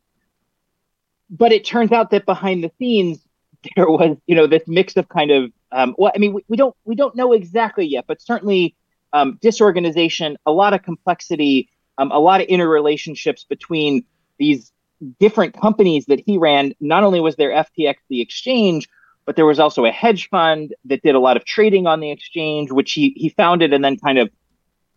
but 1.31 1.53
it 1.53 1.65
turns 1.65 1.93
out 1.93 2.11
that 2.11 2.27
behind 2.27 2.65
the 2.65 2.73
scenes, 2.77 3.25
there 3.77 3.89
was, 3.89 4.17
you 4.27 4.35
know, 4.35 4.49
this 4.49 4.65
mix 4.67 4.97
of 4.97 5.09
kind 5.09 5.31
of, 5.31 5.53
um, 5.71 5.95
well, 5.97 6.11
I 6.13 6.19
mean, 6.19 6.33
we, 6.33 6.45
we 6.49 6.57
don't 6.57 6.75
we 6.85 6.97
don't 6.97 7.15
know 7.15 7.33
exactly 7.33 7.87
yet, 7.87 8.07
but 8.09 8.21
certainly 8.21 8.75
um, 9.13 9.39
disorganization, 9.41 10.37
a 10.45 10.51
lot 10.51 10.75
of 10.75 10.83
complexity, 10.83 11.69
um, 11.99 12.11
a 12.11 12.19
lot 12.19 12.41
of 12.41 12.49
interrelationships 12.49 13.47
between 13.49 14.05
these 14.39 14.73
different 15.21 15.55
companies 15.55 16.07
that 16.07 16.21
he 16.27 16.37
ran. 16.37 16.73
Not 16.81 17.05
only 17.05 17.21
was 17.21 17.37
there 17.37 17.51
FTX, 17.51 17.95
the 18.09 18.21
exchange, 18.21 18.89
but 19.27 19.37
there 19.37 19.47
was 19.47 19.61
also 19.61 19.85
a 19.85 19.91
hedge 19.91 20.29
fund 20.29 20.75
that 20.85 21.03
did 21.03 21.15
a 21.15 21.21
lot 21.21 21.37
of 21.37 21.45
trading 21.45 21.87
on 21.87 22.01
the 22.01 22.11
exchange, 22.11 22.71
which 22.71 22.93
he 22.93 23.13
he 23.17 23.29
founded 23.29 23.73
and 23.73 23.85
then 23.85 23.97
kind 23.99 24.19
of 24.19 24.31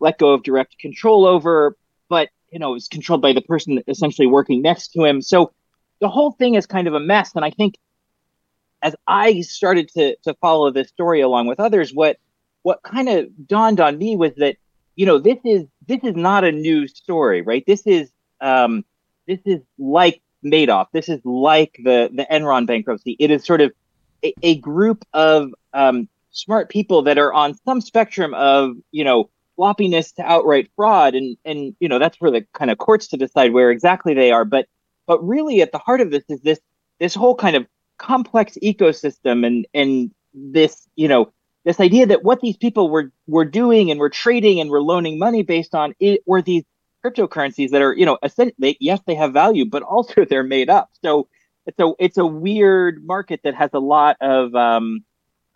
let 0.00 0.18
go 0.18 0.32
of 0.32 0.42
direct 0.42 0.78
control 0.78 1.26
over. 1.26 1.76
But 2.08 2.30
you 2.50 2.58
know, 2.58 2.70
it 2.70 2.74
was 2.74 2.88
controlled 2.88 3.22
by 3.22 3.32
the 3.32 3.42
person 3.42 3.82
essentially 3.88 4.26
working 4.26 4.62
next 4.62 4.88
to 4.92 5.04
him. 5.04 5.22
So 5.22 5.52
the 6.00 6.08
whole 6.08 6.32
thing 6.32 6.54
is 6.54 6.66
kind 6.66 6.86
of 6.86 6.94
a 6.94 7.00
mess. 7.00 7.32
And 7.34 7.44
I 7.44 7.50
think 7.50 7.76
as 8.82 8.94
I 9.06 9.40
started 9.40 9.88
to 9.90 10.16
to 10.24 10.34
follow 10.34 10.70
this 10.70 10.88
story 10.88 11.20
along 11.20 11.46
with 11.46 11.60
others, 11.60 11.92
what 11.92 12.18
what 12.62 12.82
kind 12.82 13.08
of 13.08 13.28
dawned 13.46 13.80
on 13.80 13.98
me 13.98 14.16
was 14.16 14.32
that 14.36 14.56
you 14.96 15.06
know 15.06 15.18
this 15.18 15.38
is 15.44 15.64
this 15.86 16.00
is 16.02 16.14
not 16.14 16.44
a 16.44 16.52
new 16.52 16.86
story, 16.86 17.42
right? 17.42 17.64
This 17.66 17.86
is 17.86 18.10
um, 18.40 18.84
this 19.26 19.40
is 19.44 19.60
like 19.78 20.22
Madoff. 20.44 20.86
This 20.92 21.08
is 21.08 21.20
like 21.24 21.78
the 21.82 22.10
the 22.12 22.26
Enron 22.30 22.66
bankruptcy. 22.66 23.16
It 23.18 23.30
is 23.30 23.44
sort 23.44 23.60
of 23.60 23.72
a, 24.24 24.34
a 24.42 24.56
group 24.56 25.04
of 25.12 25.54
um, 25.72 26.08
smart 26.30 26.68
people 26.68 27.02
that 27.02 27.18
are 27.18 27.32
on 27.32 27.54
some 27.64 27.80
spectrum 27.80 28.34
of 28.34 28.76
you 28.90 29.04
know 29.04 29.30
floppiness 29.58 30.14
to 30.16 30.22
outright 30.22 30.70
fraud. 30.76 31.14
And 31.14 31.36
and 31.44 31.76
you 31.80 31.88
know 31.88 31.98
that's 31.98 32.16
for 32.16 32.30
the 32.30 32.46
kind 32.52 32.70
of 32.70 32.78
courts 32.78 33.08
to 33.08 33.16
decide 33.16 33.52
where 33.52 33.70
exactly 33.70 34.14
they 34.14 34.32
are. 34.32 34.44
But 34.44 34.66
but 35.06 35.24
really 35.26 35.62
at 35.62 35.72
the 35.72 35.78
heart 35.78 36.00
of 36.00 36.10
this 36.10 36.24
is 36.28 36.40
this 36.40 36.60
this 36.98 37.14
whole 37.14 37.34
kind 37.34 37.56
of 37.56 37.66
complex 37.98 38.58
ecosystem 38.62 39.46
and 39.46 39.66
and 39.74 40.10
this 40.34 40.88
you 40.96 41.06
know 41.06 41.32
this 41.64 41.80
idea 41.80 42.06
that 42.06 42.24
what 42.24 42.40
these 42.40 42.56
people 42.56 42.90
were 42.90 43.10
were 43.26 43.44
doing 43.44 43.90
and 43.90 44.00
were 44.00 44.10
trading 44.10 44.60
and 44.60 44.70
were 44.70 44.82
loaning 44.82 45.18
money 45.18 45.42
based 45.42 45.74
on 45.74 45.94
it 46.00 46.22
were 46.26 46.42
these 46.42 46.64
cryptocurrencies 47.04 47.70
that 47.70 47.82
are 47.82 47.94
you 47.94 48.04
know 48.04 48.18
essentially 48.22 48.76
yes 48.80 48.98
they 49.06 49.14
have 49.14 49.32
value 49.32 49.64
but 49.64 49.82
also 49.82 50.24
they're 50.28 50.42
made 50.42 50.70
up. 50.70 50.90
So 51.02 51.28
it's 51.66 51.78
a 51.78 51.92
it's 51.98 52.18
a 52.18 52.26
weird 52.26 53.04
market 53.04 53.40
that 53.44 53.54
has 53.54 53.70
a 53.72 53.78
lot 53.78 54.16
of 54.20 54.54
um, 54.54 55.04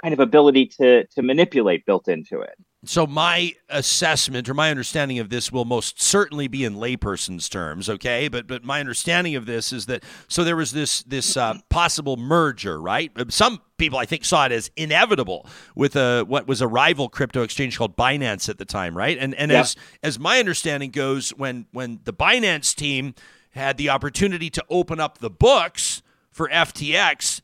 kind 0.02 0.14
of 0.14 0.20
ability 0.20 0.66
to 0.66 1.06
to 1.06 1.22
manipulate 1.22 1.84
built 1.86 2.09
into 2.09 2.40
it 2.40 2.54
so 2.84 3.09
my 3.09 3.54
assessment 3.68 4.48
or 4.48 4.54
my 4.54 4.70
understanding 4.70 5.18
of 5.18 5.30
this 5.30 5.50
will 5.50 5.64
most 5.64 6.00
certainly 6.00 6.46
be 6.46 6.64
in 6.64 6.76
layperson's 6.76 7.48
terms, 7.48 7.88
okay? 7.88 8.28
But 8.28 8.46
but 8.46 8.62
my 8.62 8.78
understanding 8.78 9.34
of 9.34 9.46
this 9.46 9.72
is 9.72 9.86
that 9.86 10.04
so 10.28 10.44
there 10.44 10.54
was 10.54 10.70
this 10.70 11.02
this 11.02 11.36
uh, 11.36 11.54
possible 11.70 12.16
merger, 12.16 12.80
right? 12.80 13.11
Some 13.32 13.61
people 13.78 13.98
I 13.98 14.04
think 14.04 14.24
saw 14.24 14.46
it 14.46 14.52
as 14.52 14.70
inevitable 14.76 15.44
with 15.74 15.96
a 15.96 16.22
what 16.22 16.46
was 16.46 16.61
a 16.61 16.68
rival 16.68 17.09
crypto 17.09 17.42
exchange 17.42 17.76
called 17.76 17.96
Binance 17.96 18.48
at 18.48 18.59
the 18.59 18.64
time, 18.64 18.96
right? 18.96 19.18
And 19.18 19.34
and 19.34 19.50
as 19.50 19.74
as 20.04 20.20
my 20.20 20.38
understanding 20.38 20.90
goes, 20.92 21.30
when 21.30 21.66
when 21.72 21.98
the 22.04 22.12
Binance 22.12 22.76
team 22.76 23.14
had 23.51 23.76
the 23.76 23.88
opportunity 23.88 24.51
to 24.51 24.64
open 24.68 25.01
up 25.01 25.18
the 25.18 25.30
books 25.30 26.03
for 26.30 26.49
FTX, 26.49 27.40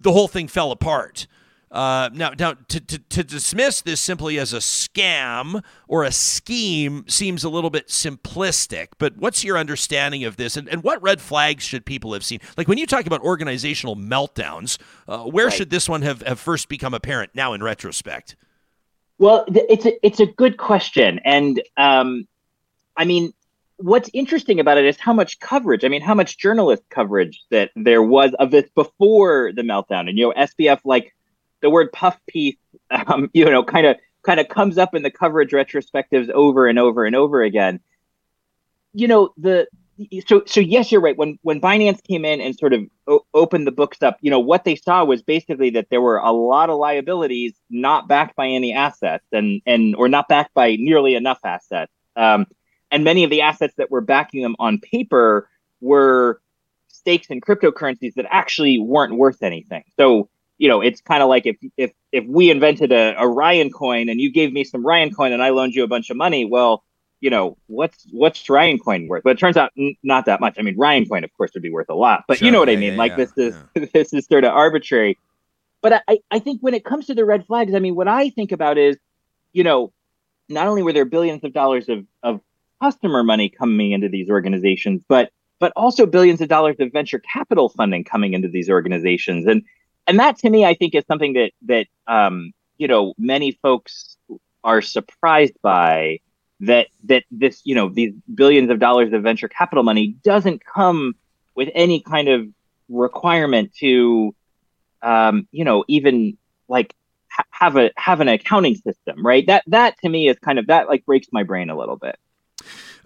the 0.00 0.12
whole 0.12 0.28
thing 0.28 0.48
fell 0.48 0.72
apart. 0.72 1.26
Uh, 1.70 2.10
now, 2.12 2.32
now 2.36 2.54
to, 2.66 2.80
to, 2.80 2.98
to, 2.98 3.22
dismiss 3.22 3.80
this 3.80 4.00
simply 4.00 4.40
as 4.40 4.52
a 4.52 4.56
scam 4.56 5.62
or 5.86 6.02
a 6.02 6.10
scheme 6.10 7.04
seems 7.06 7.44
a 7.44 7.48
little 7.48 7.70
bit 7.70 7.86
simplistic, 7.86 8.88
but 8.98 9.16
what's 9.16 9.44
your 9.44 9.56
understanding 9.56 10.24
of 10.24 10.36
this 10.36 10.56
and, 10.56 10.68
and 10.68 10.82
what 10.82 11.00
red 11.00 11.20
flags 11.20 11.62
should 11.62 11.86
people 11.86 12.12
have 12.12 12.24
seen? 12.24 12.40
Like 12.56 12.66
when 12.66 12.76
you 12.76 12.86
talk 12.86 13.06
about 13.06 13.20
organizational 13.20 13.94
meltdowns, 13.94 14.78
uh, 15.06 15.18
where 15.18 15.46
right. 15.46 15.54
should 15.54 15.70
this 15.70 15.88
one 15.88 16.02
have, 16.02 16.22
have 16.22 16.40
first 16.40 16.68
become 16.68 16.92
apparent 16.92 17.36
now 17.36 17.52
in 17.52 17.62
retrospect? 17.62 18.34
Well, 19.18 19.44
it's 19.46 19.86
a, 19.86 20.04
it's 20.04 20.18
a 20.18 20.26
good 20.26 20.56
question. 20.56 21.20
And 21.24 21.62
um, 21.76 22.26
I 22.96 23.04
mean, 23.04 23.32
what's 23.80 24.10
interesting 24.12 24.60
about 24.60 24.78
it 24.78 24.84
is 24.84 24.98
how 24.98 25.12
much 25.12 25.40
coverage, 25.40 25.84
I 25.84 25.88
mean, 25.88 26.02
how 26.02 26.14
much 26.14 26.38
journalist 26.38 26.82
coverage 26.90 27.42
that 27.50 27.70
there 27.76 28.02
was 28.02 28.32
of 28.38 28.50
this 28.50 28.68
before 28.74 29.52
the 29.54 29.62
meltdown. 29.62 30.08
And, 30.08 30.18
you 30.18 30.28
know, 30.28 30.34
SBF, 30.36 30.80
like, 30.84 31.14
the 31.60 31.70
word 31.70 31.92
puff 31.92 32.18
piece, 32.26 32.56
um, 32.90 33.30
you 33.34 33.44
know, 33.44 33.64
kind 33.64 33.86
of 33.86 33.96
kind 34.22 34.38
of 34.38 34.48
comes 34.48 34.76
up 34.76 34.94
in 34.94 35.02
the 35.02 35.10
coverage 35.10 35.50
retrospectives 35.50 36.28
over 36.30 36.66
and 36.66 36.78
over 36.78 37.04
and 37.04 37.16
over 37.16 37.42
again. 37.42 37.80
You 38.92 39.08
know, 39.08 39.30
the 39.36 39.66
so 40.26 40.42
so 40.46 40.60
yes, 40.60 40.90
you're 40.90 41.00
right. 41.00 41.16
When 41.16 41.38
when 41.42 41.60
Binance 41.60 42.02
came 42.02 42.24
in 42.24 42.40
and 42.40 42.56
sort 42.56 42.72
of 42.72 42.82
o- 43.06 43.24
opened 43.34 43.66
the 43.66 43.72
books 43.72 44.02
up, 44.02 44.18
you 44.20 44.30
know, 44.30 44.40
what 44.40 44.64
they 44.64 44.76
saw 44.76 45.04
was 45.04 45.22
basically 45.22 45.70
that 45.70 45.88
there 45.90 46.00
were 46.00 46.18
a 46.18 46.32
lot 46.32 46.70
of 46.70 46.78
liabilities 46.78 47.54
not 47.68 48.08
backed 48.08 48.36
by 48.36 48.48
any 48.48 48.72
assets, 48.72 49.24
and 49.32 49.62
and 49.66 49.94
or 49.96 50.08
not 50.08 50.28
backed 50.28 50.54
by 50.54 50.76
nearly 50.76 51.14
enough 51.14 51.38
assets. 51.44 51.92
Um, 52.16 52.46
and 52.90 53.04
many 53.04 53.24
of 53.24 53.30
the 53.30 53.42
assets 53.42 53.74
that 53.76 53.90
were 53.90 54.00
backing 54.00 54.42
them 54.42 54.56
on 54.58 54.78
paper 54.78 55.48
were 55.80 56.40
stakes 56.88 57.28
in 57.28 57.40
cryptocurrencies 57.40 58.14
that 58.14 58.26
actually 58.30 58.78
weren't 58.78 59.16
worth 59.16 59.42
anything. 59.42 59.84
So 59.96 60.28
you 60.60 60.68
know, 60.68 60.82
it's 60.82 61.00
kind 61.00 61.22
of 61.22 61.30
like 61.30 61.46
if 61.46 61.56
if 61.78 61.90
if 62.12 62.26
we 62.26 62.50
invented 62.50 62.92
a, 62.92 63.14
a 63.18 63.26
Ryan 63.26 63.70
coin 63.70 64.10
and 64.10 64.20
you 64.20 64.30
gave 64.30 64.52
me 64.52 64.62
some 64.62 64.84
Ryan 64.84 65.10
coin 65.10 65.32
and 65.32 65.42
I 65.42 65.48
loaned 65.48 65.74
you 65.74 65.82
a 65.84 65.88
bunch 65.88 66.10
of 66.10 66.18
money, 66.18 66.44
well, 66.44 66.84
you 67.20 67.30
know, 67.30 67.56
what's 67.66 68.06
what's 68.12 68.46
Ryan 68.50 68.78
coin 68.78 69.08
worth? 69.08 69.22
But 69.24 69.30
it 69.30 69.38
turns 69.38 69.56
out 69.56 69.72
n- 69.78 69.96
not 70.02 70.26
that 70.26 70.38
much. 70.38 70.56
I 70.58 70.62
mean, 70.62 70.76
Ryan 70.76 71.06
coin, 71.06 71.24
of 71.24 71.32
course, 71.32 71.52
would 71.54 71.62
be 71.62 71.70
worth 71.70 71.88
a 71.88 71.94
lot, 71.94 72.24
but 72.28 72.38
sure, 72.38 72.46
you 72.46 72.52
know 72.52 72.58
what 72.58 72.68
yeah, 72.68 72.74
I 72.74 72.76
mean. 72.76 72.92
Yeah, 72.92 72.98
like 72.98 73.12
yeah, 73.12 73.24
this 73.24 73.32
is 73.38 73.90
this 73.94 74.12
is 74.12 74.26
sort 74.26 74.44
of 74.44 74.52
arbitrary. 74.52 75.16
But 75.80 76.04
I 76.06 76.18
I 76.30 76.38
think 76.40 76.60
when 76.60 76.74
it 76.74 76.84
comes 76.84 77.06
to 77.06 77.14
the 77.14 77.24
red 77.24 77.46
flags, 77.46 77.74
I 77.74 77.78
mean, 77.78 77.94
what 77.94 78.06
I 78.06 78.28
think 78.28 78.52
about 78.52 78.76
is, 78.76 78.98
you 79.54 79.64
know, 79.64 79.94
not 80.50 80.66
only 80.66 80.82
were 80.82 80.92
there 80.92 81.06
billions 81.06 81.42
of 81.42 81.54
dollars 81.54 81.88
of 81.88 82.04
of 82.22 82.42
customer 82.80 83.22
money 83.22 83.48
coming 83.48 83.92
into 83.92 84.08
these 84.08 84.28
organizations, 84.30 85.02
but 85.08 85.30
but 85.58 85.72
also 85.76 86.06
billions 86.06 86.40
of 86.40 86.48
dollars 86.48 86.76
of 86.80 86.90
venture 86.90 87.18
capital 87.18 87.68
funding 87.68 88.02
coming 88.02 88.32
into 88.32 88.48
these 88.48 88.70
organizations, 88.70 89.46
and 89.46 89.62
and 90.06 90.18
that 90.18 90.38
to 90.38 90.50
me, 90.50 90.64
I 90.64 90.74
think 90.74 90.94
is 90.94 91.04
something 91.06 91.34
that 91.34 91.52
that 91.66 91.86
um, 92.06 92.52
you 92.78 92.88
know 92.88 93.14
many 93.18 93.52
folks 93.62 94.16
are 94.64 94.82
surprised 94.82 95.54
by 95.62 96.20
that 96.60 96.88
that 97.04 97.24
this 97.30 97.62
you 97.64 97.74
know 97.74 97.88
these 97.88 98.12
billions 98.34 98.70
of 98.70 98.78
dollars 98.78 99.12
of 99.12 99.22
venture 99.22 99.48
capital 99.48 99.84
money 99.84 100.16
doesn't 100.24 100.62
come 100.64 101.14
with 101.54 101.68
any 101.74 102.00
kind 102.00 102.28
of 102.28 102.46
requirement 102.88 103.72
to 103.76 104.34
um, 105.02 105.46
you 105.52 105.64
know 105.64 105.84
even 105.88 106.36
like 106.68 106.94
ha- 107.30 107.44
have 107.50 107.76
a 107.76 107.90
have 107.96 108.20
an 108.20 108.28
accounting 108.28 108.74
system 108.74 109.24
right? 109.24 109.46
That 109.46 109.64
that 109.68 109.98
to 110.02 110.08
me 110.08 110.28
is 110.28 110.38
kind 110.38 110.58
of 110.58 110.66
that 110.68 110.88
like 110.88 111.04
breaks 111.04 111.28
my 111.32 111.42
brain 111.42 111.70
a 111.70 111.78
little 111.78 111.96
bit 111.96 112.16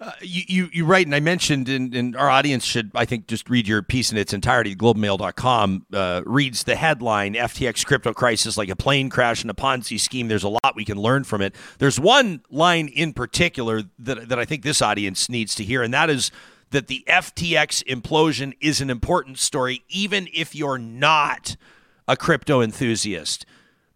uh, 0.05 0.11
you, 0.21 0.43
you, 0.47 0.69
you 0.71 0.85
write, 0.85 1.07
and 1.07 1.15
I 1.15 1.19
mentioned, 1.19 1.67
and, 1.67 2.15
our 2.15 2.29
audience 2.29 2.63
should, 2.63 2.91
I 2.93 3.05
think, 3.05 3.25
just 3.25 3.49
read 3.49 3.67
your 3.67 3.81
piece 3.81 4.11
in 4.11 4.17
its 4.19 4.33
entirety. 4.33 4.75
Globemail.com 4.75 5.87
uh, 5.91 6.21
reads 6.25 6.63
the 6.63 6.75
headline 6.75 7.33
FTX 7.33 7.83
crypto 7.83 8.13
crisis 8.13 8.55
like 8.55 8.69
a 8.69 8.75
plane 8.75 9.09
crash 9.09 9.41
and 9.41 9.49
a 9.49 9.55
Ponzi 9.55 9.99
scheme. 9.99 10.27
There's 10.27 10.43
a 10.43 10.49
lot 10.49 10.75
we 10.75 10.85
can 10.85 10.97
learn 10.97 11.23
from 11.23 11.41
it. 11.41 11.55
There's 11.79 11.99
one 11.99 12.43
line 12.51 12.87
in 12.87 13.13
particular 13.13 13.81
that, 13.97 14.29
that 14.29 14.37
I 14.37 14.45
think 14.45 14.61
this 14.61 14.79
audience 14.79 15.27
needs 15.27 15.55
to 15.55 15.63
hear, 15.63 15.81
and 15.81 15.91
that 15.93 16.11
is 16.11 16.29
that 16.69 16.85
the 16.85 17.03
FTX 17.07 17.83
implosion 17.85 18.53
is 18.61 18.81
an 18.81 18.91
important 18.91 19.39
story, 19.39 19.83
even 19.89 20.27
if 20.33 20.53
you're 20.53 20.77
not 20.77 21.55
a 22.07 22.15
crypto 22.15 22.61
enthusiast. 22.61 23.45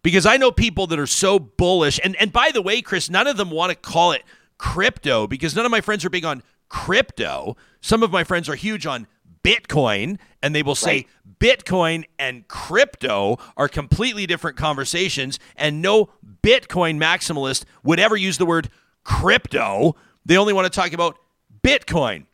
Because 0.02 0.26
I 0.26 0.38
know 0.38 0.50
people 0.50 0.88
that 0.88 0.98
are 0.98 1.06
so 1.06 1.38
bullish, 1.38 2.00
and, 2.02 2.16
and 2.16 2.32
by 2.32 2.50
the 2.52 2.62
way, 2.62 2.82
Chris, 2.82 3.10
none 3.10 3.28
of 3.28 3.36
them 3.36 3.50
want 3.50 3.70
to 3.70 3.76
call 3.76 4.12
it 4.12 4.22
crypto 4.60 5.26
because 5.26 5.56
none 5.56 5.64
of 5.64 5.70
my 5.70 5.80
friends 5.80 6.04
are 6.04 6.10
big 6.10 6.26
on 6.26 6.42
crypto. 6.68 7.56
Some 7.80 8.02
of 8.02 8.12
my 8.12 8.24
friends 8.24 8.46
are 8.46 8.54
huge 8.54 8.84
on 8.84 9.06
Bitcoin, 9.42 10.18
and 10.42 10.54
they 10.54 10.62
will 10.62 10.74
say 10.74 10.92
right. 10.92 11.06
Bitcoin 11.40 12.04
and 12.18 12.46
crypto 12.46 13.38
are 13.56 13.68
completely 13.68 14.26
different 14.26 14.58
conversations, 14.58 15.38
and 15.56 15.80
no 15.80 16.10
Bitcoin 16.42 17.00
maximalist 17.00 17.64
would 17.82 17.98
ever 17.98 18.16
use 18.16 18.36
the 18.36 18.44
word 18.44 18.68
crypto. 19.02 19.96
They 20.26 20.36
only 20.36 20.52
want 20.52 20.70
to 20.70 20.78
talk 20.78 20.92
about 20.92 21.18
Bitcoin. 21.62 22.26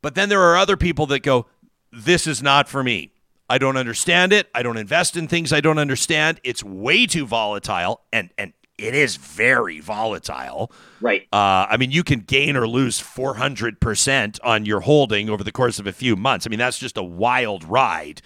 But 0.00 0.14
then 0.14 0.30
there 0.30 0.40
are 0.40 0.56
other 0.56 0.78
people 0.78 1.04
that 1.08 1.20
go, 1.20 1.44
This 1.92 2.26
is 2.26 2.42
not 2.42 2.66
for 2.66 2.82
me. 2.82 3.12
I 3.50 3.58
don't 3.58 3.76
understand 3.76 4.32
it. 4.32 4.48
I 4.54 4.62
don't 4.62 4.78
invest 4.78 5.18
in 5.18 5.28
things 5.28 5.52
I 5.52 5.60
don't 5.60 5.78
understand. 5.78 6.40
It's 6.44 6.64
way 6.64 7.04
too 7.04 7.26
volatile. 7.26 8.00
And, 8.10 8.30
and 8.38 8.54
it 8.78 8.94
is 8.94 9.16
very 9.16 9.80
volatile. 9.80 10.72
Right. 11.00 11.26
Uh, 11.32 11.66
I 11.68 11.76
mean, 11.76 11.90
you 11.90 12.04
can 12.04 12.20
gain 12.20 12.56
or 12.56 12.66
lose 12.66 13.02
400% 13.02 14.38
on 14.44 14.64
your 14.64 14.80
holding 14.80 15.28
over 15.28 15.44
the 15.44 15.52
course 15.52 15.78
of 15.78 15.86
a 15.86 15.92
few 15.92 16.16
months. 16.16 16.46
I 16.46 16.48
mean, 16.48 16.60
that's 16.60 16.78
just 16.78 16.96
a 16.96 17.02
wild 17.02 17.64
ride. 17.64 18.22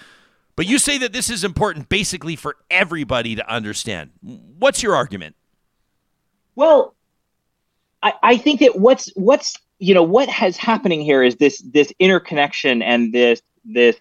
But 0.55 0.67
you 0.67 0.79
say 0.79 0.99
that 0.99 1.13
this 1.13 1.31
is 1.31 1.45
important 1.45 1.89
basically 1.89 2.37
for 2.37 2.57
everybody 2.71 3.35
to 3.35 3.51
understand. 3.51 4.11
What's 4.21 4.83
your 4.83 4.95
argument? 4.95 5.35
Well, 6.55 6.95
I, 8.03 8.13
I 8.23 8.37
think 8.37 8.61
that 8.61 8.79
what's 8.79 9.11
what's 9.15 9.59
you 9.79 9.95
know 9.95 10.03
what 10.03 10.29
has 10.29 10.57
happening 10.57 11.01
here 11.01 11.23
is 11.23 11.37
this 11.37 11.63
this 11.73 11.93
interconnection 11.99 12.83
and 12.83 13.13
this 13.13 13.41
this 13.65 13.97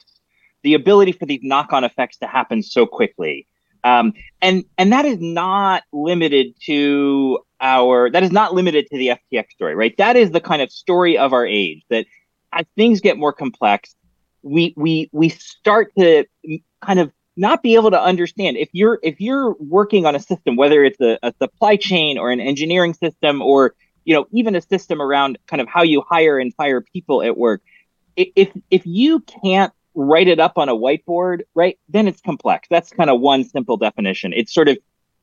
the 0.63 0.73
ability 0.73 1.13
for 1.13 1.25
these 1.25 1.39
knock-on 1.41 1.83
effects 1.83 2.17
to 2.17 2.27
happen 2.27 2.61
so 2.61 2.85
quickly 2.85 3.47
um, 3.83 4.13
and 4.41 4.63
and 4.77 4.91
that 4.93 5.05
is 5.05 5.19
not 5.19 5.83
limited 5.91 6.55
to 6.65 7.39
our 7.59 8.09
that 8.09 8.23
is 8.23 8.31
not 8.31 8.53
limited 8.53 8.87
to 8.91 8.97
the 8.97 9.11
FTX 9.33 9.51
story, 9.51 9.75
right? 9.75 9.95
That 9.97 10.15
is 10.15 10.31
the 10.31 10.41
kind 10.41 10.61
of 10.61 10.71
story 10.71 11.17
of 11.17 11.33
our 11.33 11.45
age 11.45 11.83
that 11.89 12.05
as 12.53 12.65
things 12.75 13.01
get 13.01 13.17
more 13.17 13.33
complex, 13.33 13.95
we 14.41 14.73
we 14.77 15.09
we 15.11 15.29
start 15.29 15.91
to 15.97 16.25
kind 16.81 16.99
of 16.99 17.11
not 17.37 17.63
be 17.63 17.75
able 17.75 17.91
to 17.91 18.01
understand 18.01 18.57
if 18.57 18.69
you're 18.73 18.99
if 19.03 19.19
you're 19.21 19.55
working 19.59 20.05
on 20.05 20.15
a 20.15 20.19
system, 20.19 20.55
whether 20.55 20.83
it's 20.83 20.99
a, 20.99 21.17
a 21.23 21.33
supply 21.41 21.75
chain 21.75 22.17
or 22.17 22.31
an 22.31 22.39
engineering 22.39 22.93
system 22.93 23.41
or 23.41 23.73
you 24.03 24.13
know 24.15 24.25
even 24.31 24.55
a 24.55 24.61
system 24.61 25.01
around 25.01 25.37
kind 25.47 25.61
of 25.61 25.67
how 25.67 25.81
you 25.81 26.03
hire 26.07 26.37
and 26.37 26.53
fire 26.55 26.81
people 26.81 27.21
at 27.23 27.37
work. 27.37 27.61
If 28.15 28.49
if 28.69 28.85
you 28.85 29.21
can't 29.21 29.73
write 29.93 30.27
it 30.27 30.39
up 30.39 30.57
on 30.57 30.69
a 30.69 30.75
whiteboard, 30.75 31.41
right? 31.55 31.77
Then 31.89 32.07
it's 32.07 32.21
complex. 32.21 32.67
That's 32.69 32.91
kind 32.91 33.09
of 33.09 33.19
one 33.19 33.43
simple 33.43 33.77
definition. 33.77 34.33
It's 34.33 34.53
sort 34.53 34.69
of 34.69 34.77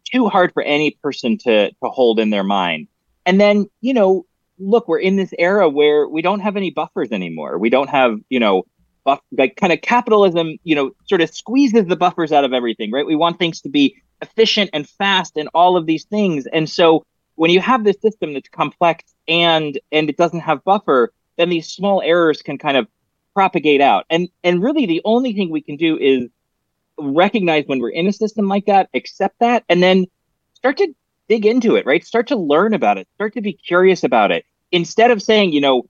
too 0.04 0.28
hard 0.28 0.52
for 0.52 0.62
any 0.62 0.92
person 1.02 1.38
to 1.38 1.70
to 1.70 1.88
hold 1.88 2.18
in 2.18 2.30
their 2.30 2.44
mind. 2.44 2.88
And 3.26 3.40
then, 3.40 3.66
you 3.80 3.94
know, 3.94 4.26
look, 4.58 4.88
we're 4.88 4.98
in 4.98 5.16
this 5.16 5.34
era 5.38 5.68
where 5.68 6.08
we 6.08 6.22
don't 6.22 6.40
have 6.40 6.56
any 6.56 6.70
buffers 6.70 7.12
anymore. 7.12 7.58
We 7.58 7.70
don't 7.70 7.90
have, 7.90 8.18
you 8.28 8.40
know, 8.40 8.64
buff 9.08 9.20
like 9.32 9.56
kind 9.56 9.72
of 9.72 9.80
capitalism 9.80 10.58
you 10.64 10.74
know 10.74 10.90
sort 11.06 11.22
of 11.22 11.30
squeezes 11.30 11.86
the 11.86 11.96
buffers 11.96 12.30
out 12.30 12.44
of 12.44 12.52
everything 12.52 12.90
right 12.92 13.06
we 13.06 13.16
want 13.16 13.38
things 13.38 13.60
to 13.60 13.68
be 13.70 13.96
efficient 14.20 14.68
and 14.74 14.86
fast 14.86 15.36
and 15.38 15.48
all 15.54 15.78
of 15.78 15.86
these 15.86 16.04
things 16.04 16.46
and 16.52 16.68
so 16.68 17.02
when 17.36 17.50
you 17.50 17.58
have 17.60 17.84
this 17.84 17.96
system 18.02 18.34
that's 18.34 18.50
complex 18.50 19.14
and 19.26 19.80
and 19.92 20.10
it 20.10 20.18
doesn't 20.18 20.40
have 20.40 20.62
buffer 20.64 21.10
then 21.38 21.48
these 21.48 21.68
small 21.68 22.02
errors 22.02 22.42
can 22.42 22.58
kind 22.58 22.76
of 22.76 22.86
propagate 23.38 23.80
out 23.80 24.04
and 24.10 24.28
and 24.42 24.62
really 24.62 24.86
the 24.86 25.02
only 25.04 25.32
thing 25.32 25.48
we 25.50 25.60
can 25.60 25.76
do 25.76 25.96
is 25.96 26.28
recognize 26.98 27.64
when 27.66 27.78
we're 27.78 27.98
in 28.00 28.08
a 28.08 28.12
system 28.12 28.48
like 28.48 28.66
that 28.66 28.88
accept 28.94 29.38
that 29.38 29.62
and 29.68 29.80
then 29.80 30.06
start 30.54 30.76
to 30.76 30.92
dig 31.28 31.46
into 31.46 31.76
it 31.76 31.86
right 31.86 32.04
start 32.04 32.26
to 32.26 32.36
learn 32.36 32.74
about 32.74 32.98
it 32.98 33.06
start 33.14 33.32
to 33.34 33.40
be 33.40 33.52
curious 33.52 34.02
about 34.02 34.32
it 34.32 34.44
instead 34.72 35.10
of 35.12 35.22
saying 35.22 35.52
you 35.52 35.60
know 35.60 35.88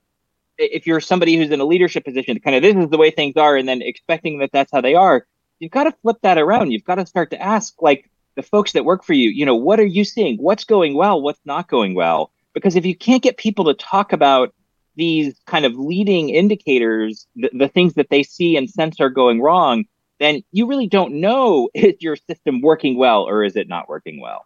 if 0.59 0.85
you're 0.85 0.99
somebody 0.99 1.37
who's 1.37 1.51
in 1.51 1.61
a 1.61 1.65
leadership 1.65 2.03
position, 2.05 2.39
kind 2.39 2.55
of 2.55 2.61
this 2.61 2.75
is 2.75 2.89
the 2.89 2.97
way 2.97 3.09
things 3.09 3.37
are, 3.37 3.55
and 3.55 3.67
then 3.67 3.81
expecting 3.81 4.39
that 4.39 4.51
that's 4.51 4.71
how 4.71 4.81
they 4.81 4.93
are, 4.93 5.25
you've 5.59 5.71
got 5.71 5.85
to 5.85 5.93
flip 6.01 6.17
that 6.21 6.37
around. 6.37 6.71
You've 6.71 6.83
got 6.83 6.95
to 6.95 7.05
start 7.05 7.31
to 7.31 7.41
ask, 7.41 7.81
like 7.81 8.09
the 8.35 8.43
folks 8.43 8.73
that 8.73 8.85
work 8.85 9.03
for 9.03 9.13
you, 9.13 9.29
you 9.29 9.45
know, 9.45 9.55
what 9.55 9.79
are 9.79 9.85
you 9.85 10.03
seeing? 10.03 10.37
What's 10.37 10.65
going 10.65 10.95
well? 10.95 11.21
What's 11.21 11.39
not 11.45 11.69
going 11.69 11.95
well? 11.95 12.31
Because 12.53 12.75
if 12.75 12.85
you 12.85 12.95
can't 12.95 13.23
get 13.23 13.37
people 13.37 13.65
to 13.65 13.73
talk 13.73 14.13
about 14.13 14.53
these 14.99 15.33
kind 15.47 15.65
of 15.65 15.73
leading 15.75 16.29
indicators, 16.29 17.25
the, 17.35 17.49
the 17.57 17.67
things 17.69 17.93
that 17.95 18.09
they 18.09 18.21
see 18.21 18.57
and 18.57 18.69
sense 18.69 18.99
are 18.99 19.09
going 19.09 19.41
wrong, 19.41 19.85
then 20.19 20.43
you 20.51 20.67
really 20.67 20.87
don't 20.87 21.13
know 21.13 21.69
is 21.73 21.95
your 21.99 22.15
system 22.15 22.61
working 22.61 22.97
well 22.97 23.23
or 23.23 23.43
is 23.43 23.55
it 23.55 23.67
not 23.67 23.89
working 23.89 24.21
well. 24.21 24.45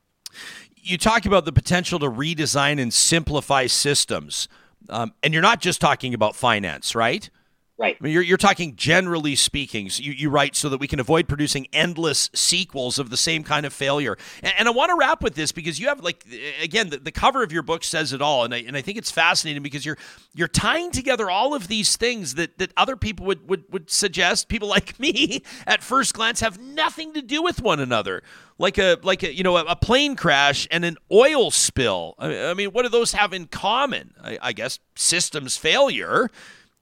You 0.76 0.97
talk 0.97 1.26
about 1.26 1.45
the 1.45 1.51
potential 1.51 1.99
to 1.99 2.10
redesign 2.10 2.80
and 2.80 2.93
simplify 2.93 3.68
systems. 3.68 4.47
Um, 4.89 5.14
and 5.24 5.34
you're 5.34 5.41
not 5.41 5.62
just 5.62 5.82
talking 5.82 6.14
about 6.14 6.36
finance, 6.36 6.93
right? 6.93 7.30
Right. 7.76 7.97
I 7.99 8.03
mean, 8.03 8.13
you're, 8.13 8.21
you're 8.21 8.38
talking 8.38 8.76
generally 8.76 9.36
speaking. 9.36 9.89
So 9.89 10.03
you, 10.03 10.11
you 10.11 10.30
write 10.30 10.55
so 10.55 10.69
that 10.69 10.80
we 10.80 10.88
can 10.88 10.99
avoid 10.99 11.28
producing 11.28 11.67
endless 11.74 12.30
sequels 12.36 12.99
of 12.99 13.09
the 13.09 13.17
same 13.17 13.43
kind 13.43 13.65
of 13.65 13.74
failure. 13.74 14.15
And, 14.43 14.53
and 14.59 14.67
I 14.67 14.71
want 14.71 14.91
to 14.91 14.95
wrap 14.95 15.24
with 15.24 15.34
this 15.34 15.51
because 15.51 15.80
you 15.80 15.88
have, 15.88 15.99
like, 16.03 16.24
again, 16.61 16.91
the, 16.91 16.97
the 16.99 17.11
cover 17.11 17.41
of 17.41 17.51
your 17.51 17.63
book 17.63 17.84
says 17.84 18.13
it 18.13 18.21
all. 18.21 18.43
And 18.43 18.53
I, 18.53 18.57
and 18.59 18.78
I 18.78 18.82
think 18.82 18.99
it's 18.99 19.09
fascinating 19.09 19.63
because 19.63 19.88
you're 19.88 19.97
you're 20.36 20.47
tying 20.47 20.91
together 20.91 21.32
all 21.32 21.55
of 21.55 21.67
these 21.67 21.97
things 21.97 22.36
that, 22.36 22.59
that 22.59 22.71
other 22.78 22.95
people 22.95 23.26
would, 23.26 23.49
would, 23.49 23.63
would 23.71 23.89
suggest, 23.89 24.49
people 24.49 24.67
like 24.69 24.99
me 24.99 25.41
at 25.65 25.82
first 25.82 26.13
glance, 26.13 26.41
have 26.41 26.59
nothing 26.59 27.13
to 27.13 27.24
do 27.24 27.41
with 27.41 27.59
one 27.59 27.80
another. 27.80 28.21
Like 28.59 28.78
a 28.78 28.99
like 29.01 29.24
a 29.24 29.34
you 29.34 29.41
know 29.41 29.57
a, 29.57 29.76
plane 29.76 30.15
crash 30.15 30.67
and 30.69 30.86
an 30.86 30.97
oil 31.11 31.49
spill. 31.49 32.13
I, 32.19 32.53
mean, 32.53 32.69
what 32.69 32.84
do 32.84 32.89
those 32.89 33.13
have 33.13 33.34
in 33.34 33.47
common? 33.47 34.13
I, 34.24 34.38
I 34.39 34.53
guess 34.53 34.78
systems 34.95 35.57
failure 35.57 36.30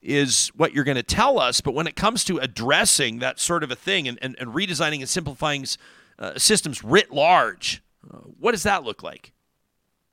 is 0.01 0.49
what 0.55 0.73
you're 0.73 0.83
going 0.83 0.95
to 0.95 1.03
tell 1.03 1.39
us. 1.39 1.61
But 1.61 1.73
when 1.73 1.87
it 1.87 1.95
comes 1.95 2.23
to 2.25 2.37
addressing 2.37 3.19
that 3.19 3.39
sort 3.39 3.63
of 3.63 3.71
a 3.71 3.75
thing 3.75 4.07
and, 4.07 4.17
and, 4.21 4.35
and 4.39 4.53
redesigning 4.53 4.99
and 4.99 5.09
simplifying 5.09 5.65
uh, 6.17 6.37
systems 6.37 6.83
writ 6.83 7.11
large, 7.11 7.83
uh, 8.11 8.17
what 8.39 8.51
does 8.51 8.63
that 8.63 8.83
look 8.83 9.03
like? 9.03 9.31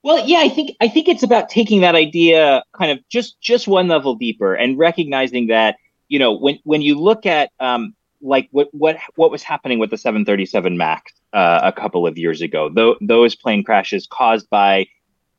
Well, 0.03 0.25
yeah, 0.25 0.39
I 0.39 0.49
think 0.49 0.77
I 0.79 0.87
think 0.87 1.09
it's 1.09 1.23
about 1.23 1.49
taking 1.49 1.81
that 1.81 1.95
idea 1.95 2.63
kind 2.73 2.91
of 2.91 2.99
just 3.09 3.39
just 3.41 3.67
one 3.67 3.89
level 3.89 4.15
deeper 4.15 4.53
and 4.53 4.77
recognizing 4.77 5.47
that 5.47 5.75
you 6.07 6.17
know 6.17 6.33
when 6.33 6.57
when 6.63 6.81
you 6.81 6.97
look 6.97 7.25
at 7.25 7.51
um, 7.59 7.93
like 8.21 8.47
what 8.51 8.69
what 8.73 8.97
what 9.15 9.29
was 9.29 9.43
happening 9.43 9.77
with 9.77 9.89
the 9.89 9.97
737 9.97 10.77
Max 10.77 11.11
uh, 11.33 11.59
a 11.63 11.73
couple 11.73 12.07
of 12.07 12.17
years 12.17 12.41
ago, 12.41 12.69
th- 12.69 12.95
those 13.01 13.35
plane 13.35 13.63
crashes 13.63 14.07
caused 14.07 14.49
by 14.49 14.87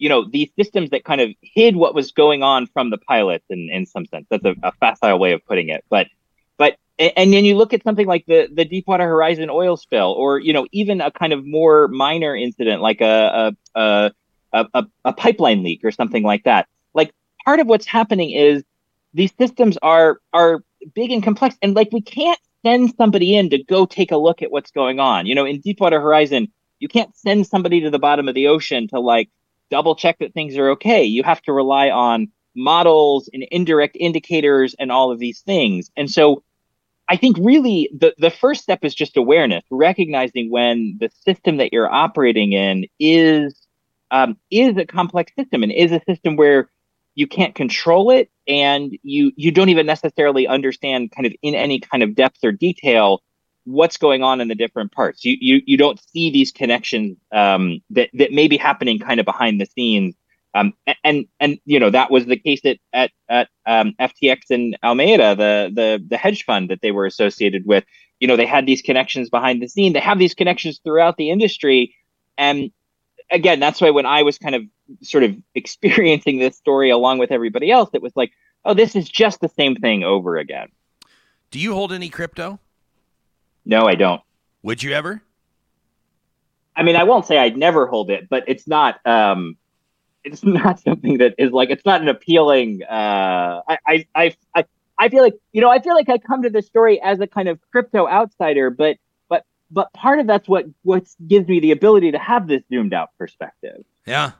you 0.00 0.08
know 0.08 0.24
these 0.28 0.50
systems 0.58 0.90
that 0.90 1.04
kind 1.04 1.20
of 1.20 1.30
hid 1.42 1.76
what 1.76 1.94
was 1.94 2.10
going 2.10 2.42
on 2.42 2.66
from 2.66 2.90
the 2.90 2.98
pilots 2.98 3.44
in, 3.50 3.68
in 3.70 3.86
some 3.86 4.06
sense. 4.06 4.26
That's 4.30 4.44
a, 4.44 4.56
a 4.62 4.72
facile 4.72 5.18
way 5.18 5.32
of 5.32 5.44
putting 5.46 5.68
it. 5.68 5.84
But 5.90 6.08
but 6.56 6.76
and 6.98 7.32
then 7.32 7.44
you 7.44 7.56
look 7.56 7.74
at 7.74 7.84
something 7.84 8.06
like 8.06 8.24
the 8.26 8.48
the 8.52 8.64
deepwater 8.64 9.06
horizon 9.06 9.50
oil 9.50 9.76
spill 9.76 10.12
or 10.12 10.40
you 10.40 10.54
know 10.54 10.66
even 10.72 11.02
a 11.02 11.10
kind 11.10 11.34
of 11.34 11.46
more 11.46 11.86
minor 11.88 12.34
incident 12.34 12.80
like 12.80 13.02
a 13.02 13.54
a 13.74 14.10
a, 14.52 14.66
a, 14.74 14.86
a 15.04 15.12
pipeline 15.12 15.62
leak 15.62 15.84
or 15.84 15.92
something 15.92 16.22
like 16.22 16.44
that. 16.44 16.66
Like 16.94 17.12
part 17.44 17.60
of 17.60 17.66
what's 17.66 17.86
happening 17.86 18.30
is 18.30 18.64
these 19.12 19.32
systems 19.38 19.76
are 19.82 20.18
are 20.32 20.64
big 20.94 21.12
and 21.12 21.22
complex. 21.22 21.56
And 21.60 21.76
like 21.76 21.90
we 21.92 22.00
can't 22.00 22.40
send 22.64 22.94
somebody 22.96 23.36
in 23.36 23.50
to 23.50 23.62
go 23.62 23.84
take 23.84 24.12
a 24.12 24.16
look 24.16 24.40
at 24.40 24.50
what's 24.50 24.70
going 24.70 24.98
on. 24.98 25.26
You 25.26 25.34
know 25.34 25.44
in 25.44 25.60
deepwater 25.60 26.00
horizon 26.00 26.48
you 26.78 26.88
can't 26.88 27.14
send 27.14 27.46
somebody 27.46 27.82
to 27.82 27.90
the 27.90 27.98
bottom 27.98 28.26
of 28.26 28.34
the 28.34 28.46
ocean 28.46 28.88
to 28.88 28.98
like 28.98 29.28
double 29.70 29.94
check 29.94 30.18
that 30.18 30.34
things 30.34 30.56
are 30.56 30.70
okay. 30.70 31.04
You 31.04 31.22
have 31.22 31.42
to 31.42 31.52
rely 31.52 31.90
on 31.90 32.28
models 32.54 33.28
and 33.32 33.44
indirect 33.50 33.96
indicators 33.98 34.74
and 34.78 34.90
all 34.90 35.10
of 35.10 35.18
these 35.18 35.40
things. 35.40 35.90
And 35.96 36.10
so 36.10 36.42
I 37.08 37.16
think 37.16 37.36
really 37.40 37.90
the, 37.92 38.14
the 38.18 38.30
first 38.30 38.62
step 38.62 38.84
is 38.84 38.94
just 38.94 39.16
awareness, 39.16 39.64
recognizing 39.70 40.50
when 40.50 40.96
the 41.00 41.10
system 41.24 41.56
that 41.56 41.72
you're 41.72 41.92
operating 41.92 42.52
in 42.52 42.86
is 42.98 43.54
um, 44.12 44.36
is 44.50 44.76
a 44.76 44.84
complex 44.84 45.32
system 45.38 45.62
and 45.62 45.72
is 45.72 45.92
a 45.92 46.00
system 46.06 46.36
where 46.36 46.68
you 47.14 47.26
can't 47.26 47.54
control 47.54 48.10
it 48.10 48.30
and 48.46 48.96
you 49.02 49.32
you 49.36 49.50
don't 49.50 49.68
even 49.68 49.86
necessarily 49.86 50.46
understand 50.46 51.10
kind 51.10 51.26
of 51.26 51.32
in 51.42 51.54
any 51.54 51.80
kind 51.80 52.02
of 52.02 52.14
depth 52.14 52.38
or 52.42 52.52
detail 52.52 53.22
what's 53.64 53.96
going 53.96 54.22
on 54.22 54.40
in 54.40 54.48
the 54.48 54.54
different 54.54 54.92
parts. 54.92 55.24
You 55.24 55.36
you 55.40 55.62
you 55.66 55.76
don't 55.76 56.00
see 56.12 56.30
these 56.30 56.50
connections 56.50 57.16
um, 57.32 57.80
that 57.90 58.10
that 58.14 58.32
may 58.32 58.48
be 58.48 58.56
happening 58.56 58.98
kind 58.98 59.20
of 59.20 59.26
behind 59.26 59.60
the 59.60 59.66
scenes. 59.66 60.14
Um, 60.52 60.74
and 61.04 61.26
and 61.38 61.58
you 61.64 61.78
know 61.78 61.90
that 61.90 62.10
was 62.10 62.26
the 62.26 62.36
case 62.36 62.60
at 62.64 62.78
at, 62.92 63.10
at 63.28 63.48
um, 63.66 63.94
FTX 64.00 64.50
and 64.50 64.76
Alameda, 64.82 65.34
the 65.36 65.70
the 65.74 66.04
the 66.08 66.16
hedge 66.16 66.44
fund 66.44 66.70
that 66.70 66.80
they 66.82 66.90
were 66.90 67.06
associated 67.06 67.66
with. 67.66 67.84
You 68.18 68.28
know 68.28 68.36
they 68.36 68.46
had 68.46 68.66
these 68.66 68.82
connections 68.82 69.30
behind 69.30 69.62
the 69.62 69.68
scene. 69.68 69.92
They 69.92 70.00
have 70.00 70.18
these 70.18 70.34
connections 70.34 70.80
throughout 70.82 71.16
the 71.16 71.30
industry, 71.30 71.94
and 72.36 72.72
again, 73.30 73.60
that's 73.60 73.80
why 73.80 73.90
when 73.90 74.06
I 74.06 74.22
was 74.22 74.38
kind 74.38 74.54
of 74.54 74.62
sort 75.02 75.24
of 75.24 75.36
experiencing 75.54 76.38
this 76.38 76.56
story 76.56 76.90
along 76.90 77.18
with 77.18 77.30
everybody 77.30 77.70
else, 77.70 77.90
it 77.92 78.02
was 78.02 78.12
like, 78.16 78.32
oh, 78.64 78.74
this 78.74 78.96
is 78.96 79.08
just 79.08 79.40
the 79.40 79.48
same 79.48 79.76
thing 79.76 80.02
over 80.04 80.36
again. 80.36 80.68
Do 81.50 81.58
you 81.58 81.74
hold 81.74 81.92
any 81.92 82.08
crypto? 82.08 82.60
No, 83.70 83.86
I 83.86 83.94
don't. 83.94 84.20
Would 84.64 84.82
you 84.82 84.90
ever? 84.90 85.22
I 86.74 86.82
mean, 86.82 86.96
I 86.96 87.04
won't 87.04 87.24
say 87.24 87.38
I'd 87.38 87.56
never 87.56 87.86
hold 87.86 88.10
it, 88.10 88.28
but 88.28 88.42
it's 88.48 88.66
not. 88.66 88.98
Um, 89.06 89.56
it's 90.24 90.42
not 90.44 90.80
something 90.80 91.18
that 91.18 91.36
is 91.38 91.52
like. 91.52 91.70
It's 91.70 91.86
not 91.86 92.02
an 92.02 92.08
appealing. 92.08 92.82
Uh, 92.82 93.62
I, 93.68 93.78
I, 93.86 94.06
I, 94.16 94.36
I, 94.56 94.64
I 94.98 95.08
feel 95.08 95.22
like 95.22 95.34
you 95.52 95.60
know. 95.60 95.70
I 95.70 95.80
feel 95.80 95.94
like 95.94 96.08
I 96.08 96.18
come 96.18 96.42
to 96.42 96.50
this 96.50 96.66
story 96.66 97.00
as 97.00 97.20
a 97.20 97.28
kind 97.28 97.48
of 97.48 97.60
crypto 97.70 98.08
outsider, 98.08 98.70
but 98.70 98.96
but 99.28 99.44
but 99.70 99.92
part 99.92 100.18
of 100.18 100.26
that's 100.26 100.48
what 100.48 100.66
what 100.82 101.04
gives 101.28 101.46
me 101.46 101.60
the 101.60 101.70
ability 101.70 102.10
to 102.10 102.18
have 102.18 102.48
this 102.48 102.62
zoomed 102.72 102.92
out 102.92 103.10
perspective. 103.18 103.84
Yeah, 104.04 104.32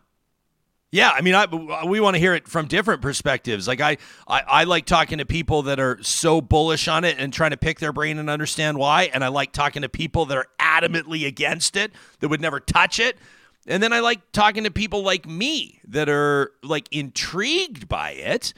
yeah, 0.92 1.12
I 1.14 1.20
mean, 1.20 1.34
I, 1.34 1.44
uh, 1.44 1.86
we 1.86 2.00
want 2.00 2.14
to 2.16 2.20
hear 2.20 2.34
it 2.34 2.48
from 2.48 2.66
different 2.66 3.00
perspectives. 3.00 3.68
Like 3.68 3.80
I, 3.80 3.96
I, 4.26 4.40
I, 4.40 4.64
like 4.64 4.86
talking 4.86 5.18
to 5.18 5.24
people 5.24 5.62
that 5.62 5.78
are 5.78 6.02
so 6.02 6.40
bullish 6.40 6.88
on 6.88 7.04
it 7.04 7.16
and 7.18 7.32
trying 7.32 7.52
to 7.52 7.56
pick 7.56 7.78
their 7.78 7.92
brain 7.92 8.18
and 8.18 8.28
understand 8.28 8.76
why. 8.76 9.04
And 9.12 9.22
I 9.22 9.28
like 9.28 9.52
talking 9.52 9.82
to 9.82 9.88
people 9.88 10.26
that 10.26 10.36
are 10.36 10.46
adamantly 10.58 11.26
against 11.28 11.76
it, 11.76 11.92
that 12.18 12.28
would 12.28 12.40
never 12.40 12.58
touch 12.58 12.98
it. 12.98 13.18
And 13.66 13.80
then 13.82 13.92
I 13.92 14.00
like 14.00 14.32
talking 14.32 14.64
to 14.64 14.70
people 14.70 15.04
like 15.04 15.26
me 15.26 15.80
that 15.86 16.08
are 16.08 16.52
like 16.62 16.88
intrigued 16.90 17.88
by 17.88 18.12
it. 18.12 18.52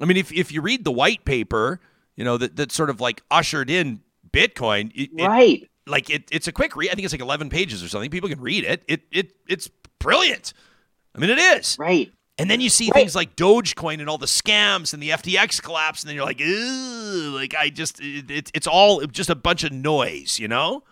I 0.00 0.04
mean, 0.04 0.16
if 0.16 0.32
if 0.32 0.52
you 0.52 0.60
read 0.60 0.84
the 0.84 0.92
white 0.92 1.24
paper, 1.24 1.80
you 2.16 2.24
know 2.24 2.36
that 2.38 2.56
that 2.56 2.70
sort 2.70 2.90
of 2.90 3.00
like 3.00 3.22
ushered 3.30 3.70
in 3.70 4.02
Bitcoin, 4.30 4.92
it, 4.94 5.10
right? 5.18 5.62
It, 5.62 5.70
like 5.86 6.10
it, 6.10 6.28
it's 6.30 6.46
a 6.48 6.52
quick 6.52 6.76
read. 6.76 6.90
I 6.90 6.94
think 6.94 7.04
it's 7.04 7.14
like 7.14 7.22
eleven 7.22 7.48
pages 7.48 7.82
or 7.82 7.88
something. 7.88 8.10
People 8.10 8.28
can 8.28 8.40
read 8.40 8.64
it. 8.64 8.84
It 8.86 9.02
it 9.10 9.32
it's 9.48 9.68
brilliant. 9.98 10.52
I 11.14 11.18
mean, 11.18 11.30
it 11.30 11.38
is. 11.38 11.76
Right. 11.78 12.12
And 12.38 12.50
then 12.50 12.60
you 12.60 12.70
see 12.70 12.86
right. 12.86 13.00
things 13.00 13.14
like 13.14 13.36
Dogecoin 13.36 14.00
and 14.00 14.08
all 14.08 14.18
the 14.18 14.26
scams 14.26 14.94
and 14.94 15.02
the 15.02 15.10
FTX 15.10 15.62
collapse, 15.62 16.02
and 16.02 16.08
then 16.08 16.16
you're 16.16 16.24
like, 16.24 16.40
like 16.40 17.54
I 17.54 17.70
just, 17.70 18.00
it, 18.00 18.50
it's 18.54 18.66
all 18.66 19.02
just 19.02 19.28
a 19.28 19.34
bunch 19.34 19.64
of 19.64 19.72
noise, 19.72 20.38
you 20.38 20.48
know? 20.48 20.82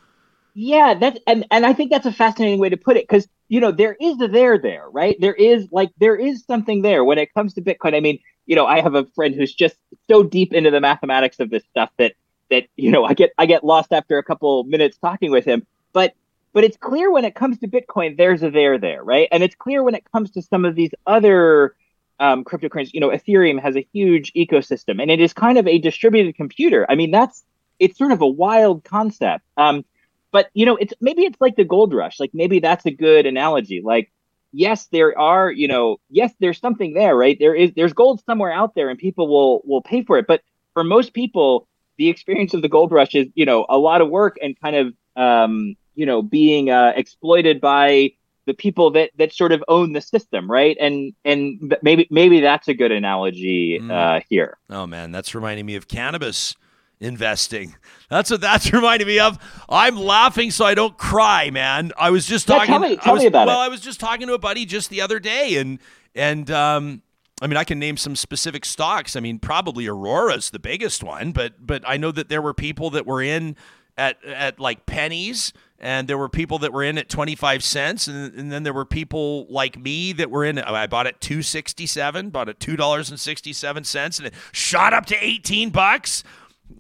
Yeah, 0.55 0.95
that's 0.95 1.19
and 1.27 1.47
and 1.51 1.65
I 1.65 1.73
think 1.73 1.91
that's 1.91 2.07
a 2.07 2.13
fascinating 2.13 2.59
way 2.59 2.69
to 2.69 2.77
put 2.77 2.97
it 2.97 3.07
because 3.09 3.29
you 3.49 3.61
know 3.61 3.71
there 3.71 3.97
is 4.01 4.21
a 4.21 4.29
there 4.29 4.59
there, 4.59 4.89
right? 4.91 5.17
There 5.21 5.35
is 5.35 5.69
like 5.71 5.91
there 5.99 6.17
is 6.17 6.45
something 6.45 6.83
there 6.83 7.05
when 7.05 7.19
it 7.19 7.33
comes 7.35 7.55
to 7.55 7.63
Bitcoin. 7.63 7.95
I 7.95 8.01
mean, 8.01 8.19
you 8.47 8.57
know, 8.57 8.67
I 8.67 8.81
have 8.81 8.95
a 8.95 9.07
friend 9.15 9.35
who's 9.35 9.55
just 9.55 9.77
so 10.09 10.23
deep 10.23 10.53
into 10.53 10.71
the 10.71 10.81
mathematics 10.81 11.39
of 11.39 11.51
this 11.51 11.63
stuff 11.71 11.91
that 11.99 12.15
that 12.51 12.67
you 12.77 12.91
know 12.91 13.05
I 13.05 13.15
get 13.15 13.31
I 13.39 13.47
get 13.47 13.65
lost 13.65 13.93
after 13.93 14.19
a 14.19 14.25
couple 14.25 14.65
minutes 14.65 14.99
talking 14.99 15.31
with 15.31 15.45
him. 15.45 15.67
But 15.93 16.15
but 16.53 16.65
it's 16.65 16.77
clear 16.77 17.11
when 17.11 17.25
it 17.25 17.35
comes 17.35 17.59
to 17.59 17.69
Bitcoin, 17.69 18.17
there's 18.17 18.43
a 18.43 18.51
there 18.51 18.79
there, 18.79 19.03
right? 19.05 19.29
And 19.31 19.43
it's 19.43 19.55
clear 19.55 19.83
when 19.83 19.95
it 19.95 20.05
comes 20.13 20.31
to 20.33 20.43
some 20.43 20.65
of 20.65 20.75
these 20.75 20.91
other 21.07 21.77
um, 22.19 22.45
cryptocurrencies. 22.45 22.93
You 22.93 23.01
know, 23.01 23.11
Ethereum 23.11 23.61
has 23.61 23.77
a 23.77 23.87
huge 23.93 24.33
ecosystem, 24.35 25.01
and 25.01 25.11
it 25.11 25.21
is 25.21 25.33
kind 25.33 25.59
of 25.59 25.67
a 25.67 25.79
distributed 25.79 26.35
computer. 26.37 26.87
I 26.89 26.95
mean, 26.95 27.11
that's 27.11 27.45
it's 27.79 27.97
sort 27.97 28.13
of 28.13 28.21
a 28.21 28.27
wild 28.27 28.85
concept. 28.85 29.45
Um, 29.57 29.85
but 30.33 30.51
you 30.55 30.67
know, 30.67 30.77
it's 30.77 30.93
maybe 31.01 31.23
it's 31.23 31.41
like 31.41 31.57
the 31.57 31.65
gold 31.65 31.95
rush. 31.95 32.21
Like 32.21 32.31
maybe 32.35 32.61
that's 32.61 32.87
a 32.87 32.91
good 32.91 33.27
analogy. 33.27 33.81
Like, 33.83 34.13
yes, 34.53 34.87
there 34.87 35.19
are, 35.19 35.51
you 35.51 35.69
know, 35.69 35.99
yes, 36.09 36.33
there's 36.41 36.59
something 36.59 36.95
there, 36.95 37.17
right? 37.17 37.37
There 37.39 37.55
is 37.55 37.73
there's 37.75 37.93
gold 37.93 38.23
somewhere 38.25 38.53
out 38.53 38.75
there, 38.75 38.91
and 38.91 38.99
people 38.99 39.29
will 39.29 39.63
will 39.65 39.83
pay 39.83 40.05
for 40.05 40.19
it. 40.19 40.27
But 40.27 40.43
for 40.75 40.85
most 40.85 41.15
people, 41.15 41.67
the 41.97 42.09
experience 42.09 42.55
of 42.55 42.63
the 42.63 42.69
gold 42.69 42.93
rush 42.93 43.15
is 43.15 43.29
you 43.35 43.47
know 43.47 43.67
a 43.69 43.79
lot 43.79 44.01
of 44.01 44.09
work 44.09 44.37
and 44.43 44.59
kind 44.61 44.77
of 44.77 44.95
um, 45.17 45.77
you 45.95 46.07
know 46.07 46.23
being 46.23 46.71
uh, 46.71 46.93
exploited 46.97 47.61
by 47.61 48.11
the 48.47 48.55
people 48.55 48.91
that 48.93 49.11
that 49.19 49.33
sort 49.33 49.53
of 49.53 49.63
own 49.69 49.93
the 49.93 50.01
system, 50.01 50.51
right? 50.51 50.77
And 50.81 51.13
and 51.25 51.77
maybe 51.83 52.07
maybe 52.11 52.41
that's 52.41 52.69
a 52.69 52.75
good 52.75 52.91
analogy 52.93 53.79
Mm. 53.81 53.91
uh, 53.91 54.21
here. 54.29 54.59
Oh 54.71 54.87
man, 54.87 55.13
that's 55.13 55.35
reminding 55.35 55.67
me 55.67 55.77
of 55.77 55.89
cannabis 55.89 56.55
investing. 57.01 57.77
That's 58.11 58.31
what 58.31 58.41
that's 58.41 58.73
reminding 58.73 59.07
me 59.07 59.21
of. 59.21 59.39
I'm 59.69 59.97
laughing 59.97 60.51
so 60.51 60.65
I 60.65 60.75
don't 60.75 60.99
cry, 60.99 61.49
man. 61.51 61.93
I 61.97 62.11
was 62.11 62.27
just 62.27 62.49
Yeah, 62.49 62.57
talking. 62.57 62.73
tell 62.73 62.81
me- 62.81 62.97
tell 62.97 63.13
was, 63.15 63.23
me 63.23 63.27
about 63.29 63.47
well, 63.47 63.63
it. 63.63 63.65
I 63.65 63.69
was 63.69 63.81
just 63.81 64.01
talking 64.01 64.27
to 64.27 64.35
a 64.35 64.39
buddy 64.39 64.67
just 64.67 64.91
the 64.91 65.01
other 65.01 65.19
day, 65.21 65.57
and 65.59 65.79
and 66.15 66.51
um, 66.51 67.03
I 67.41 67.47
mean, 67.47 67.57
I 67.57 67.63
can 67.65 67.79
name 67.79 67.97
some 67.97 68.17
specific 68.17 68.65
stocks. 68.65 69.15
I 69.17 69.21
mean, 69.21 69.39
probably 69.39 69.87
Aurora's 69.87 70.51
the 70.51 70.59
biggest 70.59 71.03
one, 71.05 71.31
but 71.33 71.65
but 71.65 71.83
I 71.87 71.97
know 71.97 72.11
that 72.11 72.29
there 72.29 72.43
were 72.43 72.53
people 72.53 72.91
that 72.91 73.07
were 73.07 73.23
in 73.23 73.57
at 73.97 74.23
at 74.25 74.59
like 74.61 74.85
pennies. 74.87 75.53
And 75.81 76.07
there 76.09 76.19
were 76.19 76.29
people 76.29 76.59
that 76.59 76.73
were 76.73 76.83
in 76.83 76.99
at 76.99 77.09
25 77.09 77.65
cents. 77.65 78.07
And, 78.07 78.35
and 78.35 78.53
then 78.53 78.65
there 78.65 78.75
were 78.75 78.85
people 78.85 79.47
like 79.49 79.79
me 79.79 80.13
that 80.13 80.31
were 80.31 80.45
in. 80.45 80.59
I 80.59 80.87
bought 80.87 81.07
it 81.07 81.21
267, 81.21 82.31
bought 82.31 82.49
it 82.49 82.59
$2.67, 82.59 84.19
and 84.19 84.27
it 84.27 84.35
shot 84.53 84.93
up 84.93 85.07
to 85.07 85.17
18 85.19 85.71
bucks. 85.71 86.23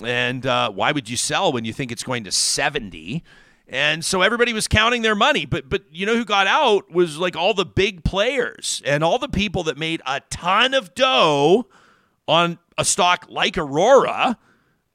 And 0.04 0.46
uh, 0.46 0.70
why 0.70 0.92
would 0.92 1.08
you 1.08 1.16
sell 1.16 1.52
when 1.52 1.64
you 1.64 1.72
think 1.72 1.90
it's 1.90 2.04
going 2.04 2.24
to 2.24 2.32
70? 2.32 3.24
And 3.72 4.04
so 4.04 4.20
everybody 4.20 4.52
was 4.52 4.66
counting 4.66 5.02
their 5.02 5.14
money, 5.14 5.46
but 5.46 5.68
but 5.68 5.84
you 5.92 6.04
know 6.04 6.16
who 6.16 6.24
got 6.24 6.48
out 6.48 6.90
was 6.90 7.18
like 7.18 7.36
all 7.36 7.54
the 7.54 7.64
big 7.64 8.02
players 8.02 8.82
and 8.84 9.04
all 9.04 9.16
the 9.16 9.28
people 9.28 9.62
that 9.64 9.78
made 9.78 10.02
a 10.04 10.20
ton 10.28 10.74
of 10.74 10.92
dough 10.92 11.68
on 12.26 12.58
a 12.76 12.84
stock 12.84 13.26
like 13.28 13.56
Aurora. 13.56 14.36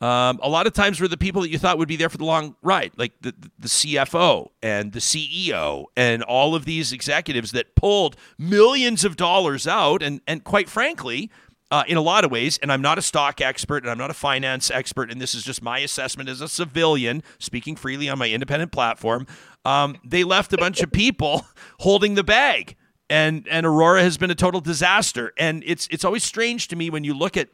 Um, 0.02 0.40
a 0.44 0.50
lot 0.50 0.68
of 0.68 0.74
times 0.74 1.00
were 1.00 1.08
the 1.08 1.18
people 1.18 1.42
that 1.42 1.50
you 1.50 1.58
thought 1.58 1.78
would 1.78 1.88
be 1.88 1.96
there 1.96 2.10
for 2.10 2.18
the 2.18 2.26
long 2.26 2.56
ride, 2.62 2.92
like 2.98 3.14
the, 3.22 3.34
the 3.58 3.70
CFO 3.70 4.50
and 4.62 4.92
the 4.92 5.00
CEO 5.00 5.86
and 5.96 6.22
all 6.24 6.54
of 6.54 6.66
these 6.66 6.92
executives 6.92 7.54
that 7.54 7.76
pulled 7.76 8.18
millions 8.38 9.06
of 9.06 9.16
dollars 9.16 9.66
out. 9.68 10.04
And, 10.04 10.20
and 10.28 10.44
quite 10.44 10.68
frankly, 10.68 11.32
uh, 11.72 11.84
in 11.88 11.98
a 11.98 12.02
lot 12.02 12.26
of 12.26 12.32
ways, 12.32 12.60
and 12.62 12.72
I'm 12.72 12.82
not 12.82 12.98
a 12.98 13.02
stock 13.02 13.40
expert 13.40 13.84
and 13.84 13.90
I'm 13.90 13.98
not 13.98 14.12
a 14.12 14.16
finance 14.16 14.70
expert, 14.70 15.12
and 15.12 15.20
this 15.20 15.34
is 15.34 15.44
just 15.44 15.62
my 15.62 15.80
assessment 15.80 16.30
as 16.30 16.42
a 16.42 16.48
civilian 16.50 17.24
speaking 17.40 17.76
freely 17.76 18.10
on 18.10 18.20
my 18.20 18.30
independent 18.30 18.72
platform. 18.72 19.26
Um, 19.64 19.98
they 20.04 20.24
left 20.24 20.54
a 20.54 20.58
bunch 20.58 20.82
of 20.82 20.92
people 20.92 21.46
holding 21.80 22.16
the 22.16 22.24
bag. 22.24 22.76
And, 23.10 23.48
and 23.50 23.66
Aurora 23.66 24.02
has 24.02 24.18
been 24.18 24.32
a 24.32 24.36
total 24.36 24.62
disaster. 24.62 25.32
And 25.38 25.64
it's, 25.66 25.88
it's 25.92 26.04
always 26.04 26.24
strange 26.24 26.68
to 26.70 26.76
me 26.76 26.90
when 26.90 27.04
you 27.04 27.14
look 27.14 27.38
at 27.38 27.50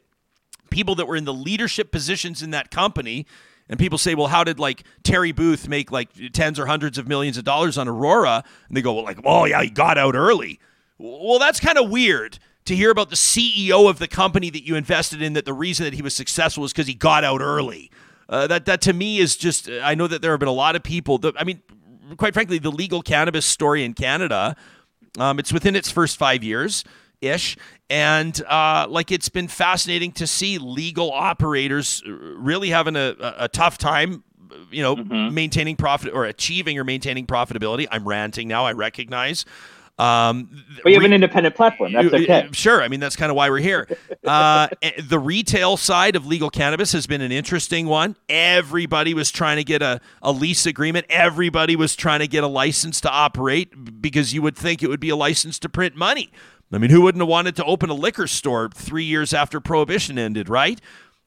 people 0.72 0.96
that 0.96 1.08
were 1.08 1.16
in 1.16 1.26
the 1.26 1.34
leadership 1.34 1.92
positions 1.92 2.42
in 2.42 2.50
that 2.52 2.72
company 2.72 3.26
and 3.70 3.80
people 3.80 3.98
say 3.98 4.16
well 4.16 4.28
how 4.28 4.44
did 4.44 4.60
like 4.60 4.84
terry 5.04 5.32
booth 5.32 5.68
make 5.68 5.92
like 5.92 6.10
tens 6.34 6.60
or 6.60 6.66
hundreds 6.66 6.98
of 6.98 7.08
millions 7.08 7.38
of 7.38 7.44
dollars 7.44 7.78
on 7.78 7.88
aurora 7.88 8.44
and 8.68 8.78
they 8.78 8.82
go 8.82 8.94
well 8.94 9.04
like 9.04 9.20
oh 9.26 9.46
yeah 9.46 9.62
he 9.62 9.70
got 9.70 9.98
out 9.98 10.16
early 10.16 10.60
well 10.98 11.38
that's 11.38 11.60
kind 11.60 11.78
of 11.78 11.90
weird 11.90 12.40
to 12.66 12.76
hear 12.76 12.90
about 12.90 13.10
the 13.10 13.16
ceo 13.16 13.90
of 13.90 14.00
the 14.00 14.08
company 14.08 14.50
that 14.50 14.66
you 14.66 14.76
invested 14.76 15.22
in 15.22 15.34
that 15.34 15.46
the 15.46 15.54
reason 15.54 15.84
that 15.84 15.94
he 15.94 16.02
was 16.02 16.16
successful 16.16 16.62
was 16.62 16.72
because 16.72 16.88
he 16.88 16.94
got 16.94 17.24
out 17.24 17.42
early 17.42 17.92
uh, 18.30 18.48
that 18.48 18.66
that 18.66 18.82
to 18.82 18.94
me 18.94 19.20
is 19.20 19.36
just 19.36 19.70
i 19.84 19.94
know 19.94 20.08
that 20.08 20.22
there 20.22 20.32
have 20.32 20.40
been 20.40 20.50
a 20.50 20.54
lot 20.54 20.76
of 20.76 20.82
people 20.82 21.18
that 21.18 21.36
i 21.40 21.44
mean 21.44 21.62
quite 22.18 22.34
frankly 22.34 22.58
the 22.58 22.72
legal 22.72 23.02
cannabis 23.02 23.46
story 23.46 23.84
in 23.84 23.94
canada 23.94 24.56
um, 25.20 25.40
it's 25.40 25.52
within 25.52 25.76
its 25.76 25.92
first 25.92 26.18
five 26.18 26.42
years 26.42 26.86
ish. 27.22 27.56
And 27.92 28.42
uh, 28.46 28.88
like 28.90 29.12
it's 29.12 29.28
been 29.28 29.50
fascinating 29.50 30.14
to 30.14 30.26
see 30.26 30.58
legal 30.58 31.12
operators 31.12 32.02
really 32.08 32.70
having 32.70 32.96
a, 32.96 33.18
a, 33.38 33.50
tough 33.50 33.78
time, 33.78 34.24
you 34.72 34.82
know, 34.82 34.96
maintaining 34.96 35.76
profit 35.76 36.14
or 36.14 36.24
achieving 36.24 36.80
or 36.80 36.86
maintaining 36.86 37.28
profitability. 37.28 37.90
I'm 37.92 38.08
ranting 38.08 38.48
now, 38.48 38.66
I 38.66 38.72
recognize. 38.72 39.44
Um, 40.00 40.64
But 40.84 40.94
you 40.94 40.96
have 40.96 41.06
an 41.06 41.12
independent 41.12 41.54
platform. 41.54 41.92
That's 41.92 42.14
okay. 42.14 42.48
Sure. 42.54 42.82
I 42.82 42.88
mean, 42.88 43.02
that's 43.02 43.18
kind 43.18 43.30
of 43.30 43.36
why 43.36 43.50
we're 43.50 43.58
here. 43.58 43.88
Uh, 44.24 44.68
eh, 44.84 44.92
the 45.02 45.18
retail 45.18 45.76
side 45.76 46.16
of 46.16 46.28
legal 46.28 46.52
cannabis 46.52 46.92
has 46.92 47.08
been 47.08 47.22
an 47.22 47.32
interesting 47.32 47.88
one. 47.88 48.16
Everybody 48.30 49.16
was 49.16 49.32
trying 49.32 49.58
to 49.58 49.64
get 49.64 49.82
a, 49.82 50.00
a 50.22 50.32
lease 50.32 50.68
agreement. 50.68 51.08
Everybody 51.10 51.76
was 51.76 51.96
trying 51.96 52.20
to 52.20 52.28
get 52.28 52.44
a 52.44 52.48
license 52.48 53.02
to 53.02 53.10
operate 53.10 54.00
because 54.00 54.32
you 54.32 54.44
would 54.44 54.56
think 54.56 54.84
it 54.84 54.90
would 54.90 55.00
be 55.00 55.10
a 55.10 55.16
license 55.16 55.58
to 55.60 55.70
print 55.70 55.96
money. 55.96 56.32
I 56.72 56.78
mean, 56.78 56.90
who 56.90 57.02
wouldn't 57.02 57.22
have 57.22 57.28
wanted 57.28 57.56
to 57.58 57.66
open 57.66 57.90
a 57.90 57.94
liquor 57.94 58.28
store 58.28 58.70
three 58.74 59.04
years 59.04 59.34
after 59.34 59.60
prohibition 59.60 60.18
ended, 60.18 60.48
right? 60.50 60.80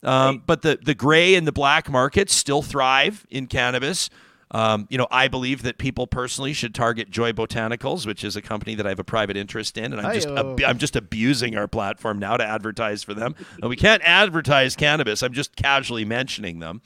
Um, 0.02 0.42
But 0.46 0.62
the, 0.62 0.78
the 0.82 0.94
gray 0.94 1.34
and 1.34 1.46
the 1.46 1.52
black 1.52 1.90
markets 1.90 2.34
still 2.34 2.62
thrive 2.62 3.26
in 3.30 3.46
cannabis. 3.46 4.10
Um, 4.54 4.86
you 4.88 4.96
know, 4.96 5.08
I 5.10 5.26
believe 5.26 5.62
that 5.62 5.78
people 5.78 6.06
personally 6.06 6.52
should 6.52 6.76
target 6.76 7.10
Joy 7.10 7.32
Botanicals, 7.32 8.06
which 8.06 8.22
is 8.22 8.36
a 8.36 8.40
company 8.40 8.76
that 8.76 8.86
I 8.86 8.90
have 8.90 9.00
a 9.00 9.04
private 9.04 9.36
interest 9.36 9.76
in, 9.76 9.92
and 9.92 10.00
I'm 10.00 10.14
just 10.14 10.28
ab- 10.28 10.60
I'm 10.64 10.78
just 10.78 10.94
abusing 10.94 11.56
our 11.56 11.66
platform 11.66 12.20
now 12.20 12.36
to 12.36 12.44
advertise 12.46 13.02
for 13.02 13.14
them. 13.14 13.34
And 13.60 13.68
we 13.68 13.74
can't 13.74 14.00
advertise 14.04 14.76
cannabis. 14.76 15.24
I'm 15.24 15.32
just 15.32 15.56
casually 15.56 16.04
mentioning 16.04 16.60
them. 16.60 16.82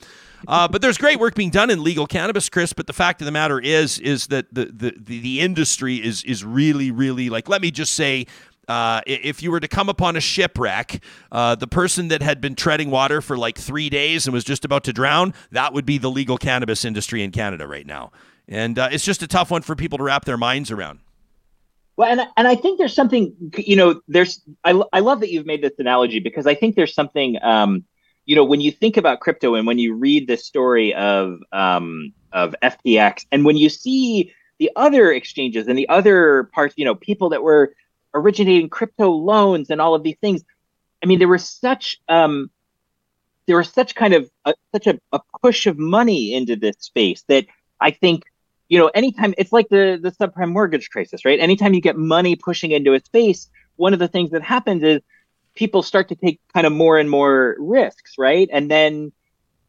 Uh, 0.47 0.67
but 0.67 0.81
there's 0.81 0.97
great 0.97 1.19
work 1.19 1.35
being 1.35 1.51
done 1.51 1.69
in 1.69 1.83
legal 1.83 2.07
cannabis, 2.07 2.49
Chris. 2.49 2.73
But 2.73 2.87
the 2.87 2.93
fact 2.93 3.21
of 3.21 3.25
the 3.25 3.31
matter 3.31 3.59
is, 3.59 3.99
is 3.99 4.27
that 4.27 4.51
the 4.51 4.65
the 4.65 4.95
the, 4.97 5.19
the 5.19 5.39
industry 5.39 5.97
is 5.97 6.23
is 6.23 6.43
really 6.43 6.89
really 6.89 7.29
like. 7.29 7.47
Let 7.47 7.61
me 7.61 7.69
just 7.69 7.93
say. 7.93 8.25
Uh, 8.69 9.01
if 9.07 9.41
you 9.41 9.49
were 9.49 9.59
to 9.59 9.67
come 9.67 9.89
upon 9.89 10.15
a 10.15 10.21
shipwreck, 10.21 11.01
uh, 11.31 11.55
the 11.55 11.65
person 11.65 12.09
that 12.09 12.21
had 12.21 12.39
been 12.39 12.53
treading 12.53 12.91
water 12.91 13.19
for 13.19 13.35
like 13.35 13.57
three 13.57 13.89
days 13.89 14.27
and 14.27 14.33
was 14.33 14.43
just 14.43 14.63
about 14.63 14.83
to 14.83 14.93
drown, 14.93 15.33
that 15.51 15.73
would 15.73 15.87
be 15.87 15.97
the 15.97 16.09
legal 16.09 16.37
cannabis 16.37 16.85
industry 16.85 17.23
in 17.23 17.31
Canada 17.31 17.67
right 17.67 17.87
now. 17.87 18.11
And 18.47 18.77
uh, 18.77 18.89
it's 18.91 19.03
just 19.03 19.23
a 19.23 19.27
tough 19.27 19.49
one 19.49 19.63
for 19.63 19.75
people 19.75 19.97
to 19.97 20.03
wrap 20.03 20.25
their 20.25 20.37
minds 20.37 20.69
around. 20.69 20.99
Well, 21.97 22.11
and 22.11 22.21
and 22.37 22.47
I 22.47 22.55
think 22.55 22.77
there's 22.77 22.93
something 22.93 23.35
you 23.57 23.75
know. 23.75 24.01
There's 24.07 24.41
I 24.63 24.81
I 24.93 25.01
love 25.01 25.19
that 25.19 25.31
you've 25.31 25.45
made 25.45 25.61
this 25.61 25.73
analogy 25.79 26.19
because 26.19 26.47
I 26.47 26.55
think 26.55 26.75
there's 26.75 26.93
something 26.93 27.37
um, 27.43 27.83
you 28.25 28.35
know 28.37 28.45
when 28.45 28.61
you 28.61 28.71
think 28.71 28.95
about 28.95 29.19
crypto 29.19 29.55
and 29.55 29.67
when 29.67 29.79
you 29.79 29.93
read 29.93 30.27
the 30.27 30.37
story 30.37 30.93
of 30.93 31.39
um 31.51 32.13
of 32.31 32.55
FTX 32.63 33.25
and 33.33 33.43
when 33.43 33.57
you 33.57 33.67
see 33.67 34.31
the 34.59 34.71
other 34.75 35.11
exchanges 35.11 35.67
and 35.67 35.77
the 35.77 35.89
other 35.89 36.49
parts, 36.53 36.75
you 36.77 36.85
know, 36.85 36.95
people 36.95 37.29
that 37.29 37.41
were 37.43 37.73
originating 38.13 38.69
crypto 38.69 39.09
loans 39.09 39.69
and 39.69 39.81
all 39.81 39.95
of 39.95 40.03
these 40.03 40.17
things. 40.21 40.43
I 41.03 41.05
mean, 41.05 41.19
there 41.19 41.27
was 41.27 41.47
such 41.47 41.99
um, 42.07 42.49
there 43.47 43.57
was 43.57 43.69
such 43.69 43.95
kind 43.95 44.13
of 44.13 44.29
a, 44.45 44.53
such 44.73 44.87
a, 44.87 44.99
a 45.11 45.19
push 45.41 45.65
of 45.65 45.77
money 45.77 46.33
into 46.33 46.55
this 46.55 46.75
space 46.79 47.23
that 47.27 47.45
I 47.79 47.91
think 47.91 48.23
you 48.69 48.77
know, 48.77 48.87
anytime 48.93 49.33
it's 49.37 49.51
like 49.51 49.67
the 49.69 49.99
the 50.01 50.11
subprime 50.11 50.51
mortgage 50.51 50.89
crisis, 50.91 51.25
right? 51.25 51.39
Anytime 51.39 51.73
you 51.73 51.81
get 51.81 51.97
money 51.97 52.35
pushing 52.35 52.71
into 52.71 52.93
a 52.93 52.99
space, 52.99 53.49
one 53.75 53.93
of 53.93 53.99
the 53.99 54.07
things 54.07 54.31
that 54.31 54.43
happens 54.43 54.83
is 54.83 55.01
people 55.55 55.81
start 55.81 56.09
to 56.09 56.15
take 56.15 56.39
kind 56.53 56.67
of 56.67 56.71
more 56.71 56.99
and 56.99 57.09
more 57.09 57.55
risks, 57.59 58.13
right? 58.17 58.47
And 58.53 58.69
then 58.69 59.11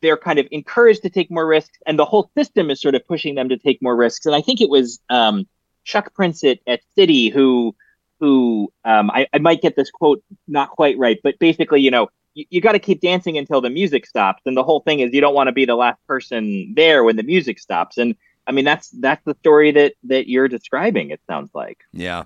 they're 0.03 0.19
kind 0.19 0.39
of 0.39 0.47
encouraged 0.51 1.03
to 1.03 1.11
take 1.11 1.31
more 1.31 1.47
risks, 1.47 1.79
and 1.87 1.99
the 1.99 2.05
whole 2.05 2.31
system 2.37 2.71
is 2.71 2.81
sort 2.81 2.95
of 2.95 3.07
pushing 3.07 3.35
them 3.35 3.49
to 3.49 3.57
take 3.57 3.81
more 3.81 3.97
risks. 3.97 4.27
And 4.27 4.35
I 4.35 4.43
think 4.43 4.61
it 4.61 4.69
was 4.69 5.01
um, 5.09 5.49
Chuck 5.85 6.13
Prince 6.15 6.45
at, 6.45 6.59
at 6.67 6.81
who 6.97 7.75
who 8.21 8.73
um, 8.85 9.11
I, 9.11 9.27
I 9.33 9.39
might 9.39 9.63
get 9.63 9.77
this 9.77 9.91
quote 9.91 10.23
not 10.47 10.71
quite 10.71 10.99
right, 10.99 11.19
but 11.23 11.39
basically, 11.39 11.81
you 11.81 11.91
know, 11.91 12.09
you, 12.35 12.45
you 12.51 12.61
got 12.61 12.73
to 12.73 12.79
keep 12.79 13.01
dancing 13.01 13.39
until 13.39 13.61
the 13.61 13.71
music 13.71 14.07
stops. 14.07 14.43
And 14.47 14.57
the 14.57 14.63
whole 14.63 14.81
thing 14.81 15.01
is 15.01 15.13
you 15.13 15.21
don't 15.21 15.35
want 15.35 15.49
to 15.49 15.53
be 15.53 15.65
the 15.65 15.75
last 15.75 15.99
person 16.07 16.73
there 16.77 17.03
when 17.03 17.17
the 17.17 17.23
music 17.23 17.59
stops. 17.59 17.99
And 17.99 18.15
I 18.47 18.53
mean, 18.53 18.65
that's 18.65 18.91
that's 18.91 19.25
the 19.25 19.35
story 19.41 19.73
that 19.73 19.95
that 20.05 20.29
you're 20.29 20.49
describing. 20.49 21.11
It 21.11 21.21
sounds 21.29 21.51
like. 21.55 21.79
Yeah. 21.93 22.25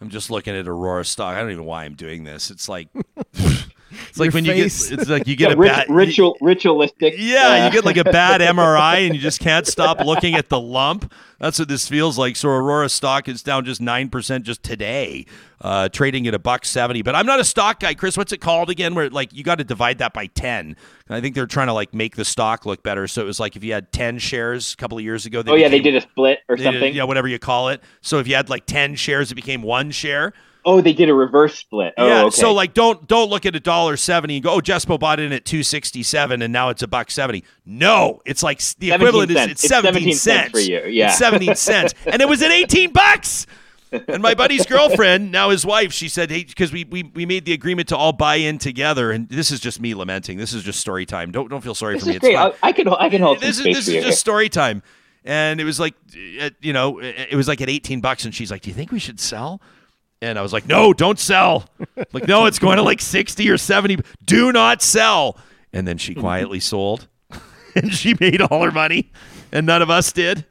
I'm 0.00 0.10
just 0.10 0.30
looking 0.30 0.54
at 0.54 0.68
Aurora 0.68 1.04
stock. 1.04 1.34
I 1.34 1.40
don't 1.40 1.50
even 1.50 1.64
know 1.64 1.68
why 1.68 1.84
I'm 1.84 1.94
doing 1.94 2.22
this. 2.24 2.50
It's 2.50 2.68
like 2.68 2.88
it's 4.08 4.18
like 4.18 4.32
when 4.32 4.44
face. 4.44 4.90
you 4.90 4.96
get 4.96 5.00
it's 5.00 5.10
like 5.10 5.26
you 5.26 5.36
get 5.36 5.52
a 5.52 5.56
bad 5.56 5.88
ritual 5.88 6.36
ritualistic. 6.40 7.14
Yeah, 7.16 7.62
uh, 7.62 7.66
you 7.66 7.72
get 7.72 7.84
like 7.84 7.96
a 7.96 8.04
bad 8.04 8.40
MRI 8.56 9.06
and 9.06 9.14
you 9.14 9.20
just 9.20 9.40
can't 9.40 9.66
stop 9.66 10.00
looking 10.00 10.34
at 10.34 10.48
the 10.48 10.60
lump. 10.60 11.12
That's 11.38 11.58
what 11.58 11.68
this 11.68 11.86
feels 11.86 12.18
like. 12.18 12.34
So 12.34 12.48
Aurora 12.48 12.88
stock 12.88 13.28
is 13.28 13.42
down 13.42 13.64
just 13.64 13.80
nine 13.80 14.08
percent 14.08 14.44
just 14.44 14.62
today, 14.64 15.24
uh, 15.60 15.88
trading 15.88 16.26
at 16.26 16.34
a 16.34 16.38
buck 16.38 16.64
seventy. 16.64 17.02
But 17.02 17.14
I'm 17.14 17.26
not 17.26 17.38
a 17.38 17.44
stock 17.44 17.78
guy, 17.80 17.94
Chris. 17.94 18.16
What's 18.16 18.32
it 18.32 18.38
called 18.40 18.70
again? 18.70 18.94
Where 18.94 19.08
like 19.08 19.32
you 19.32 19.44
got 19.44 19.58
to 19.58 19.64
divide 19.64 19.98
that 19.98 20.12
by 20.12 20.26
ten. 20.26 20.76
And 21.08 21.16
I 21.16 21.20
think 21.20 21.34
they're 21.36 21.46
trying 21.46 21.68
to 21.68 21.72
like 21.72 21.94
make 21.94 22.16
the 22.16 22.24
stock 22.24 22.66
look 22.66 22.82
better. 22.82 23.06
So 23.06 23.22
it 23.22 23.24
was 23.26 23.38
like 23.38 23.54
if 23.54 23.62
you 23.62 23.72
had 23.72 23.92
ten 23.92 24.18
shares 24.18 24.74
a 24.74 24.76
couple 24.76 24.98
of 24.98 25.04
years 25.04 25.26
ago. 25.26 25.42
oh 25.46 25.54
yeah, 25.54 25.68
they 25.68 25.80
did 25.80 25.94
a 25.94 26.00
split 26.00 26.40
or 26.48 26.56
they 26.56 26.64
did- 26.64 26.72
something. 26.72 26.94
yeah, 26.94 27.04
whatever 27.04 27.28
you 27.28 27.38
call 27.38 27.68
it. 27.68 27.82
So 28.00 28.18
if 28.18 28.26
you 28.26 28.34
had 28.34 28.50
like 28.50 28.66
ten 28.66 28.96
shares, 28.96 29.30
it 29.30 29.36
became 29.36 29.62
one 29.62 29.92
share. 29.92 30.32
Oh, 30.70 30.80
they 30.82 30.92
did 30.92 31.08
a 31.08 31.14
reverse 31.14 31.54
split. 31.58 31.94
Oh, 31.96 32.06
yeah. 32.06 32.22
okay. 32.24 32.36
So 32.36 32.52
like, 32.52 32.74
don't 32.74 33.06
don't 33.08 33.30
look 33.30 33.46
at 33.46 33.56
a 33.56 33.60
dollar 33.60 33.96
seventy 33.96 34.36
and 34.36 34.44
go, 34.44 34.52
oh, 34.52 34.60
Jespo 34.60 34.98
bought 35.00 35.18
in 35.18 35.32
at 35.32 35.44
two 35.46 35.62
sixty 35.62 36.02
seven 36.02 36.42
and 36.42 36.52
now 36.52 36.68
it's 36.68 36.82
a 36.82 36.86
buck 36.86 37.10
seventy. 37.10 37.42
No, 37.64 38.20
it's 38.26 38.42
like 38.42 38.58
the 38.58 38.88
17 38.90 38.94
equivalent 38.94 39.30
is 39.30 39.36
cents. 39.36 39.52
it's 39.52 39.64
It's 39.64 39.68
seventeen 39.72 40.12
17 40.12 40.14
cents 40.14 40.50
for 40.52 40.60
you, 40.60 40.84
yeah. 40.88 41.08
It's 41.08 41.18
seventeen 41.18 41.54
cents, 41.70 41.94
and 42.06 42.20
it 42.20 42.28
was 42.28 42.42
at 42.42 42.50
eighteen 42.52 42.92
bucks. 42.92 43.46
and 44.08 44.20
my 44.22 44.34
buddy's 44.34 44.66
girlfriend, 44.66 45.32
now 45.32 45.48
his 45.48 45.64
wife, 45.64 45.94
she 45.94 46.10
said, 46.10 46.30
"Hey, 46.30 46.44
because 46.44 46.70
we, 46.70 46.84
we 46.84 47.04
we 47.04 47.24
made 47.24 47.46
the 47.46 47.54
agreement 47.54 47.88
to 47.88 47.96
all 47.96 48.12
buy 48.12 48.34
in 48.34 48.58
together." 48.58 49.10
And 49.12 49.26
this 49.30 49.50
is 49.50 49.60
just 49.60 49.80
me 49.80 49.94
lamenting. 49.94 50.36
This 50.36 50.52
is 50.52 50.62
just 50.62 50.78
story 50.78 51.06
time. 51.06 51.32
Don't 51.32 51.48
don't 51.48 51.62
feel 51.62 51.74
sorry 51.74 51.94
This 51.94 52.02
for 52.02 52.08
me. 52.10 52.12
is 52.12 52.16
It's 52.16 52.24
great. 52.26 52.36
fine. 52.36 52.52
I, 52.62 52.72
can 52.72 52.88
I 52.88 53.08
can 53.08 53.22
hold 53.22 53.40
this 53.40 53.58
is 53.58 53.64
this 53.64 53.88
is 53.88 54.04
just 54.04 54.20
story 54.20 54.50
time. 54.50 54.82
And 55.24 55.60
it 55.60 55.64
was 55.64 55.80
like, 55.80 55.94
you 56.60 56.72
know, 56.72 57.00
it 57.00 57.34
was 57.34 57.48
like 57.48 57.60
at 57.60 57.68
18 57.68 58.00
bucks, 58.00 58.24
and 58.26 58.34
she's 58.34 58.50
like, 58.50 58.60
"Do 58.62 58.68
you 58.70 58.74
think 58.74 58.92
we 58.92 58.98
should 58.98 59.18
sell?" 59.20 59.60
And 60.20 60.38
I 60.38 60.42
was 60.42 60.52
like, 60.52 60.66
"No, 60.66 60.92
don't 60.92 61.18
sell." 61.18 61.68
like, 62.12 62.26
no, 62.26 62.46
it's 62.46 62.58
going 62.58 62.76
to 62.76 62.82
like 62.82 63.00
60 63.00 63.48
or 63.50 63.58
70. 63.58 63.98
Do 64.24 64.52
not 64.52 64.82
sell. 64.82 65.36
And 65.72 65.86
then 65.86 65.98
she 65.98 66.14
quietly 66.14 66.60
sold, 66.60 67.08
and 67.74 67.92
she 67.92 68.14
made 68.18 68.40
all 68.40 68.62
her 68.62 68.72
money, 68.72 69.12
and 69.52 69.66
none 69.66 69.82
of 69.82 69.90
us 69.90 70.12
did. 70.12 70.44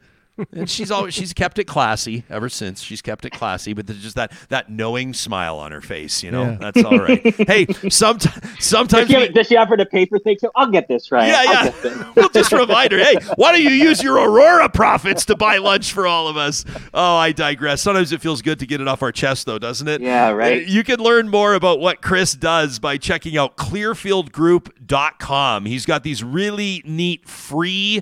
And 0.52 0.68
she's 0.70 0.90
always 0.90 1.14
she's 1.14 1.32
kept 1.32 1.58
it 1.58 1.64
classy 1.64 2.24
ever 2.30 2.48
since. 2.48 2.82
She's 2.82 3.02
kept 3.02 3.24
it 3.24 3.30
classy, 3.30 3.72
but 3.72 3.86
there's 3.86 4.02
just 4.02 4.16
that 4.16 4.32
that 4.48 4.70
knowing 4.70 5.14
smile 5.14 5.58
on 5.58 5.72
her 5.72 5.80
face. 5.80 6.22
You 6.22 6.30
know, 6.30 6.42
Yeah. 6.44 6.56
that's 6.60 6.84
all 6.84 6.98
right. 6.98 7.22
hey, 7.48 7.66
sometimes 7.88 8.40
Does 8.40 8.64
sometimes 8.66 9.08
she, 9.10 9.28
does 9.28 9.46
she 9.46 9.56
offer 9.56 9.76
to 9.76 9.86
pay 9.86 10.06
for 10.06 10.18
things? 10.18 10.40
I'll 10.56 10.70
get 10.70 10.88
this 10.88 11.10
right. 11.12 11.28
yeah, 11.28 11.42
yeah. 11.44 11.64
get 11.64 11.82
this. 11.82 11.98
we'll 12.16 12.28
just 12.30 12.52
remind 12.52 12.92
her, 12.92 12.98
hey, 12.98 13.16
why 13.36 13.52
don't 13.52 13.62
you 13.62 13.70
use 13.70 14.02
your 14.02 14.16
Aurora 14.16 14.68
profits 14.68 15.24
to 15.26 15.36
buy 15.36 15.58
lunch 15.58 15.92
for 15.92 16.06
all 16.06 16.28
of 16.28 16.36
us? 16.36 16.64
Oh, 16.94 17.16
I 17.16 17.32
digress. 17.32 17.82
Sometimes 17.82 18.12
it 18.12 18.20
feels 18.20 18.42
good 18.42 18.58
to 18.60 18.66
get 18.66 18.80
it 18.80 18.88
off 18.88 19.02
our 19.02 19.12
chest, 19.12 19.46
though, 19.46 19.58
doesn't 19.58 19.88
it? 19.88 20.00
Yeah, 20.00 20.30
right. 20.30 20.62
Uh, 20.62 20.66
You 20.66 20.82
can 20.84 21.00
learn 21.00 21.28
more 21.28 21.54
about 21.54 21.80
what 21.80 22.00
Chris 22.02 22.32
does 22.34 22.78
by 22.78 22.96
checking 22.98 23.36
out 23.36 23.56
clearfieldgroup.com. 23.56 25.66
He's 25.66 25.86
got 25.86 26.02
these 26.02 26.22
really 26.24 26.82
neat 26.84 27.28
free 27.28 28.00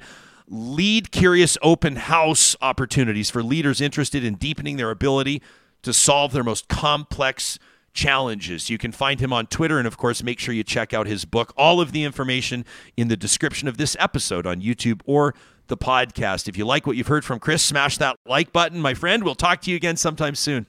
lead 0.49 1.11
curious 1.11 1.59
open 1.62 1.97
house 1.97 2.57
opportunities 2.61 3.30
for 3.30 3.42
leaders 3.42 3.80
interested 3.80 4.24
in 4.24 4.34
deepening 4.34 4.76
their 4.76 4.90
ability 4.90 5.42
to 5.82 5.92
solve 5.92 6.32
their 6.32 6.44
most 6.44 6.68
complex 6.68 7.59
challenges. 7.92 8.68
You 8.70 8.78
can 8.78 8.92
find 8.92 9.20
him 9.20 9.32
on 9.32 9.47
Twitter 9.47 9.78
and 9.78 9.86
of 9.86 9.97
course 9.97 10.22
make 10.22 10.38
sure 10.38 10.55
you 10.55 10.62
check 10.62 10.92
out 10.92 11.07
his 11.07 11.24
book. 11.24 11.53
All 11.57 11.80
of 11.80 11.92
the 11.92 12.05
information 12.05 12.64
in 12.97 13.09
the 13.09 13.16
description 13.16 13.66
of 13.66 13.78
this 13.78 13.97
episode 13.99 14.47
on 14.47 14.61
YouTube 14.61 15.01
or 15.07 15.34
the 15.68 15.76
podcast. 15.76 16.47
If 16.49 16.57
you 16.57 16.64
like 16.64 16.86
what 16.86 16.97
you've 16.97 17.07
heard 17.09 17.24
from 17.24 17.38
Chris, 17.38 17.62
smash 17.62 17.99
that 17.99 18.16
like 18.26 18.53
button, 18.53 18.80
my 18.80 18.94
friend. 18.94 19.24
We'll 19.24 19.34
talk 19.34 19.62
to 19.62 19.70
you 19.70 19.76
again 19.76 19.97
sometime 19.97 20.34
soon. 20.34 20.66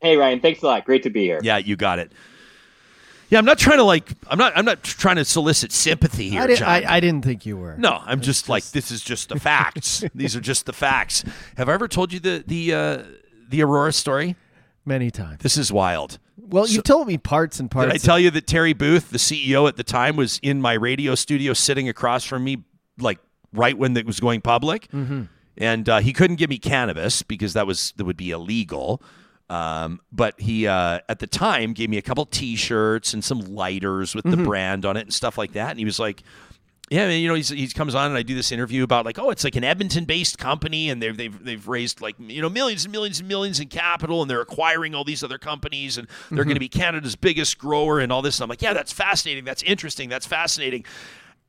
Hey 0.00 0.16
Ryan, 0.16 0.40
thanks 0.40 0.62
a 0.62 0.66
lot. 0.66 0.84
Great 0.84 1.02
to 1.04 1.10
be 1.10 1.22
here. 1.22 1.40
Yeah, 1.42 1.56
you 1.58 1.76
got 1.76 1.98
it. 1.98 2.12
Yeah, 3.34 3.40
I'm 3.40 3.44
not 3.46 3.58
trying 3.58 3.78
to 3.78 3.84
like 3.84 4.12
I'm 4.28 4.38
not 4.38 4.52
I'm 4.54 4.64
not 4.64 4.84
trying 4.84 5.16
to 5.16 5.24
solicit 5.24 5.72
sympathy 5.72 6.30
here, 6.30 6.42
I, 6.42 6.46
did, 6.46 6.58
John. 6.58 6.68
I, 6.68 6.84
I 6.86 7.00
didn't 7.00 7.24
think 7.24 7.44
you 7.44 7.56
were. 7.56 7.76
no, 7.76 8.00
I'm 8.04 8.20
just, 8.20 8.48
like 8.48 8.62
this 8.66 8.92
is 8.92 9.02
just 9.02 9.28
the 9.28 9.40
facts. 9.40 10.04
These 10.14 10.36
are 10.36 10.40
just 10.40 10.66
the 10.66 10.72
facts. 10.72 11.24
Have 11.56 11.68
I 11.68 11.72
ever 11.72 11.88
told 11.88 12.12
you 12.12 12.20
the 12.20 12.44
the 12.46 12.72
uh 12.72 13.02
the 13.48 13.60
Aurora 13.62 13.92
story? 13.92 14.36
Many 14.84 15.10
times. 15.10 15.38
This 15.40 15.56
is 15.56 15.72
wild. 15.72 16.20
Well, 16.36 16.68
you 16.68 16.80
told 16.80 17.08
me 17.08 17.18
parts 17.18 17.58
and 17.58 17.68
parts. 17.68 17.92
Did 17.92 18.00
I 18.00 18.04
tell 18.04 18.20
you 18.20 18.30
that 18.30 18.46
Terry 18.46 18.72
Booth, 18.72 19.10
the 19.10 19.18
CEO 19.18 19.66
at 19.66 19.76
the 19.76 19.82
time, 19.82 20.14
was 20.14 20.38
in 20.40 20.60
my 20.60 20.74
radio 20.74 21.16
studio 21.16 21.54
sitting 21.54 21.88
across 21.88 22.22
from 22.22 22.44
me, 22.44 22.58
like 23.00 23.18
right 23.52 23.76
when 23.76 23.96
it 23.96 24.06
was 24.06 24.20
going 24.20 24.42
public? 24.42 24.88
Mm-hmm. 24.92 25.22
And 25.58 25.88
uh, 25.88 25.98
he 25.98 26.12
couldn't 26.12 26.36
give 26.36 26.50
me 26.50 26.58
cannabis 26.58 27.22
because 27.22 27.54
that 27.54 27.66
was 27.66 27.94
that 27.96 28.04
would 28.04 28.16
be 28.16 28.30
illegal. 28.30 29.02
Um, 29.50 30.00
but 30.10 30.40
he 30.40 30.66
uh, 30.66 31.00
at 31.08 31.18
the 31.18 31.26
time 31.26 31.74
gave 31.74 31.90
me 31.90 31.98
a 31.98 32.02
couple 32.02 32.24
T-shirts 32.24 33.12
and 33.12 33.22
some 33.22 33.40
lighters 33.40 34.14
with 34.14 34.24
the 34.24 34.36
brand 34.38 34.86
on 34.86 34.96
it 34.96 35.02
and 35.02 35.12
stuff 35.12 35.36
like 35.36 35.52
that. 35.52 35.70
And 35.70 35.78
he 35.78 35.84
was 35.84 35.98
like, 35.98 36.22
"Yeah, 36.88 37.10
you 37.10 37.28
know, 37.28 37.34
he's, 37.34 37.50
he 37.50 37.68
comes 37.68 37.94
on 37.94 38.06
and 38.06 38.16
I 38.16 38.22
do 38.22 38.34
this 38.34 38.52
interview 38.52 38.84
about 38.84 39.04
like, 39.04 39.18
oh, 39.18 39.28
it's 39.28 39.44
like 39.44 39.54
an 39.56 39.62
Edmonton-based 39.64 40.38
company 40.38 40.88
and 40.88 41.02
they've 41.02 41.16
they've 41.16 41.44
they've 41.44 41.68
raised 41.68 42.00
like 42.00 42.16
you 42.18 42.40
know 42.40 42.48
millions 42.48 42.84
and 42.86 42.92
millions 42.92 43.20
and 43.20 43.28
millions 43.28 43.60
in 43.60 43.68
capital 43.68 44.22
and 44.22 44.30
they're 44.30 44.40
acquiring 44.40 44.94
all 44.94 45.04
these 45.04 45.22
other 45.22 45.38
companies 45.38 45.98
and 45.98 46.08
they're 46.30 46.44
going 46.44 46.54
to 46.56 46.60
be 46.60 46.68
Canada's 46.68 47.14
biggest 47.16 47.58
grower 47.58 48.00
and 48.00 48.10
all 48.10 48.22
this." 48.22 48.38
And 48.38 48.44
I'm 48.44 48.48
like, 48.48 48.62
"Yeah, 48.62 48.72
that's 48.72 48.92
fascinating. 48.92 49.44
That's 49.44 49.62
interesting. 49.62 50.08
That's 50.08 50.26
fascinating." 50.26 50.86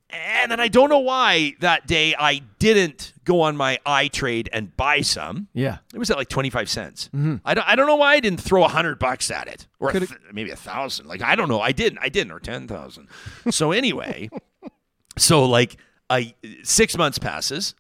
And 0.10 0.51
then 0.51 0.60
I 0.60 0.68
don't 0.68 0.89
know 0.89 0.99
why 0.99 1.56
that 1.60 1.88
day 1.88 2.16
I 2.18 2.41
didn't 2.60 3.14
go 3.24 3.41
on 3.41 3.58
my 3.58 3.80
iTrade 3.86 4.47
and 4.53 4.76
buy 4.78 5.01
some. 5.01 5.47
Yeah. 5.53 5.80
It 5.93 5.97
was 5.97 6.12
at 6.12 6.18
like 6.18 6.30
25 6.30 6.70
cents. 6.70 7.10
I, 7.43 7.53
don't, 7.53 7.68
I 7.68 7.76
don't 7.76 7.88
know 7.88 7.95
why 7.95 8.14
I 8.14 8.20
didn't 8.20 8.39
throw 8.39 8.64
a 8.64 8.68
hundred 8.68 8.99
bucks 8.99 9.32
at 9.32 9.47
it 9.47 9.68
or 9.80 9.91
th- 9.91 10.12
maybe 10.32 10.51
a 10.51 10.56
thousand. 10.56 11.08
Like, 11.08 11.22
I 11.24 11.36
don't 11.36 11.49
know. 11.49 11.60
I 11.60 11.72
didn't, 11.72 11.99
I 11.99 12.10
didn't, 12.10 12.32
or 12.32 12.39
10,000. 12.39 13.08
So 13.49 13.72
anyway, 13.72 14.30
so 15.18 15.43
like 15.45 15.78
I, 16.10 16.36
six 16.64 16.95
months 16.97 17.18
passes 17.18 17.74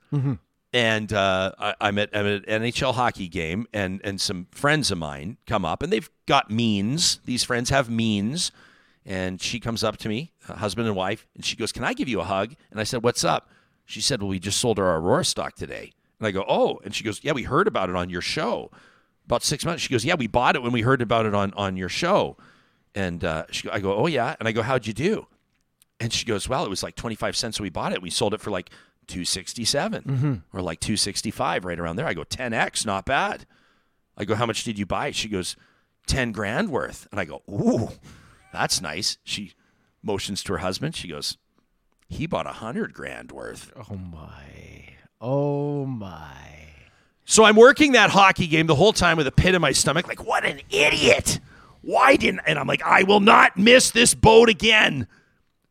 and 0.73 1.13
uh, 1.13 1.51
I, 1.59 1.75
I'm 1.79 1.97
at, 1.99 2.09
I'm 2.11 2.25
at 2.25 2.47
an 2.49 2.63
NHL 2.63 2.95
hockey 2.95 3.27
game 3.27 3.67
and, 3.71 4.01
and 4.03 4.19
some 4.19 4.47
friends 4.51 4.89
of 4.89 4.97
mine 4.97 5.37
come 5.45 5.63
up 5.63 5.83
and 5.83 5.93
they've 5.93 6.09
got 6.25 6.49
means. 6.49 7.19
These 7.25 7.43
friends 7.43 7.69
have 7.69 7.87
means. 7.89 8.51
And 9.05 9.39
she 9.39 9.59
comes 9.59 9.83
up 9.83 9.97
to 9.97 10.09
me, 10.09 10.31
uh, 10.49 10.55
husband 10.55 10.87
and 10.87 10.95
wife, 10.95 11.27
and 11.35 11.45
she 11.45 11.55
goes, 11.55 11.71
Can 11.71 11.83
I 11.83 11.93
give 11.93 12.07
you 12.09 12.21
a 12.21 12.23
hug? 12.23 12.55
And 12.71 12.79
I 12.79 12.83
said, 12.83 13.03
What's 13.03 13.23
up? 13.23 13.49
She 13.85 14.01
said, 14.01 14.21
Well, 14.21 14.29
we 14.29 14.39
just 14.39 14.59
sold 14.59 14.79
our 14.79 14.97
Aurora 14.97 15.23
stock 15.25 15.55
today. 15.55 15.93
And 16.19 16.27
I 16.27 16.31
go, 16.31 16.43
Oh. 16.47 16.79
And 16.83 16.93
she 16.95 17.03
goes, 17.03 17.23
Yeah, 17.23 17.33
we 17.33 17.43
heard 17.43 17.67
about 17.67 17.89
it 17.89 17.95
on 17.95 18.09
your 18.09 18.21
show. 18.21 18.71
About 19.25 19.43
six 19.43 19.63
months. 19.65 19.83
She 19.83 19.89
goes, 19.89 20.03
Yeah, 20.03 20.15
we 20.15 20.27
bought 20.27 20.55
it 20.55 20.63
when 20.63 20.71
we 20.71 20.81
heard 20.81 21.01
about 21.03 21.25
it 21.27 21.35
on, 21.35 21.53
on 21.53 21.77
your 21.77 21.89
show. 21.89 22.35
And 22.95 23.23
uh, 23.23 23.45
she, 23.51 23.69
I 23.69 23.79
go, 23.79 23.95
Oh, 23.95 24.07
yeah. 24.07 24.35
And 24.39 24.47
I 24.47 24.51
go, 24.51 24.63
How'd 24.63 24.87
you 24.87 24.93
do? 24.93 25.27
And 25.99 26.11
she 26.11 26.25
goes, 26.25 26.49
Well, 26.49 26.65
it 26.65 26.69
was 26.69 26.81
like 26.81 26.95
25 26.95 27.35
cents 27.37 27.59
when 27.59 27.65
we 27.65 27.69
bought 27.69 27.93
it. 27.93 28.01
We 28.01 28.09
sold 28.09 28.33
it 28.33 28.41
for 28.41 28.49
like 28.49 28.71
267 29.07 30.43
or 30.51 30.61
like 30.63 30.79
265, 30.79 31.63
right 31.63 31.79
around 31.79 31.97
there. 31.97 32.07
I 32.07 32.15
go, 32.15 32.23
10x, 32.23 32.85
not 32.87 33.05
bad. 33.05 33.45
I 34.17 34.25
go, 34.25 34.33
How 34.33 34.47
much 34.47 34.63
did 34.63 34.79
you 34.79 34.87
buy? 34.87 35.11
She 35.11 35.29
goes, 35.29 35.55
10 36.07 36.31
grand 36.31 36.71
worth. 36.71 37.07
And 37.11 37.19
I 37.19 37.25
go, 37.25 37.43
Ooh, 37.49 37.89
that's 38.55 38.81
nice. 38.81 39.17
She 39.23 39.53
motions 40.01 40.43
to 40.43 40.53
her 40.53 40.59
husband. 40.59 40.95
She 40.95 41.07
goes, 41.07 41.37
He 42.07 42.27
bought 42.27 42.45
a 42.45 42.49
100 42.49 42.93
grand 42.93 43.31
worth. 43.31 43.71
Oh 43.75 43.95
my. 43.95 44.95
Oh 45.21 45.85
my. 45.85 46.31
So 47.25 47.43
I'm 47.43 47.55
working 47.55 47.93
that 47.93 48.11
hockey 48.11 48.47
game 48.47 48.67
the 48.67 48.75
whole 48.75 48.93
time 48.93 49.17
with 49.17 49.27
a 49.27 49.31
pit 49.31 49.55
in 49.55 49.61
my 49.61 49.71
stomach, 49.71 50.07
like, 50.07 50.23
what 50.23 50.45
an 50.45 50.61
idiot. 50.69 51.39
Why 51.81 52.15
didn't 52.15 52.41
and 52.47 52.57
I'm 52.57 52.67
like, 52.67 52.81
I 52.83 53.03
will 53.03 53.19
not 53.19 53.57
miss 53.57 53.91
this 53.91 54.15
boat 54.15 54.49
again. 54.49 55.07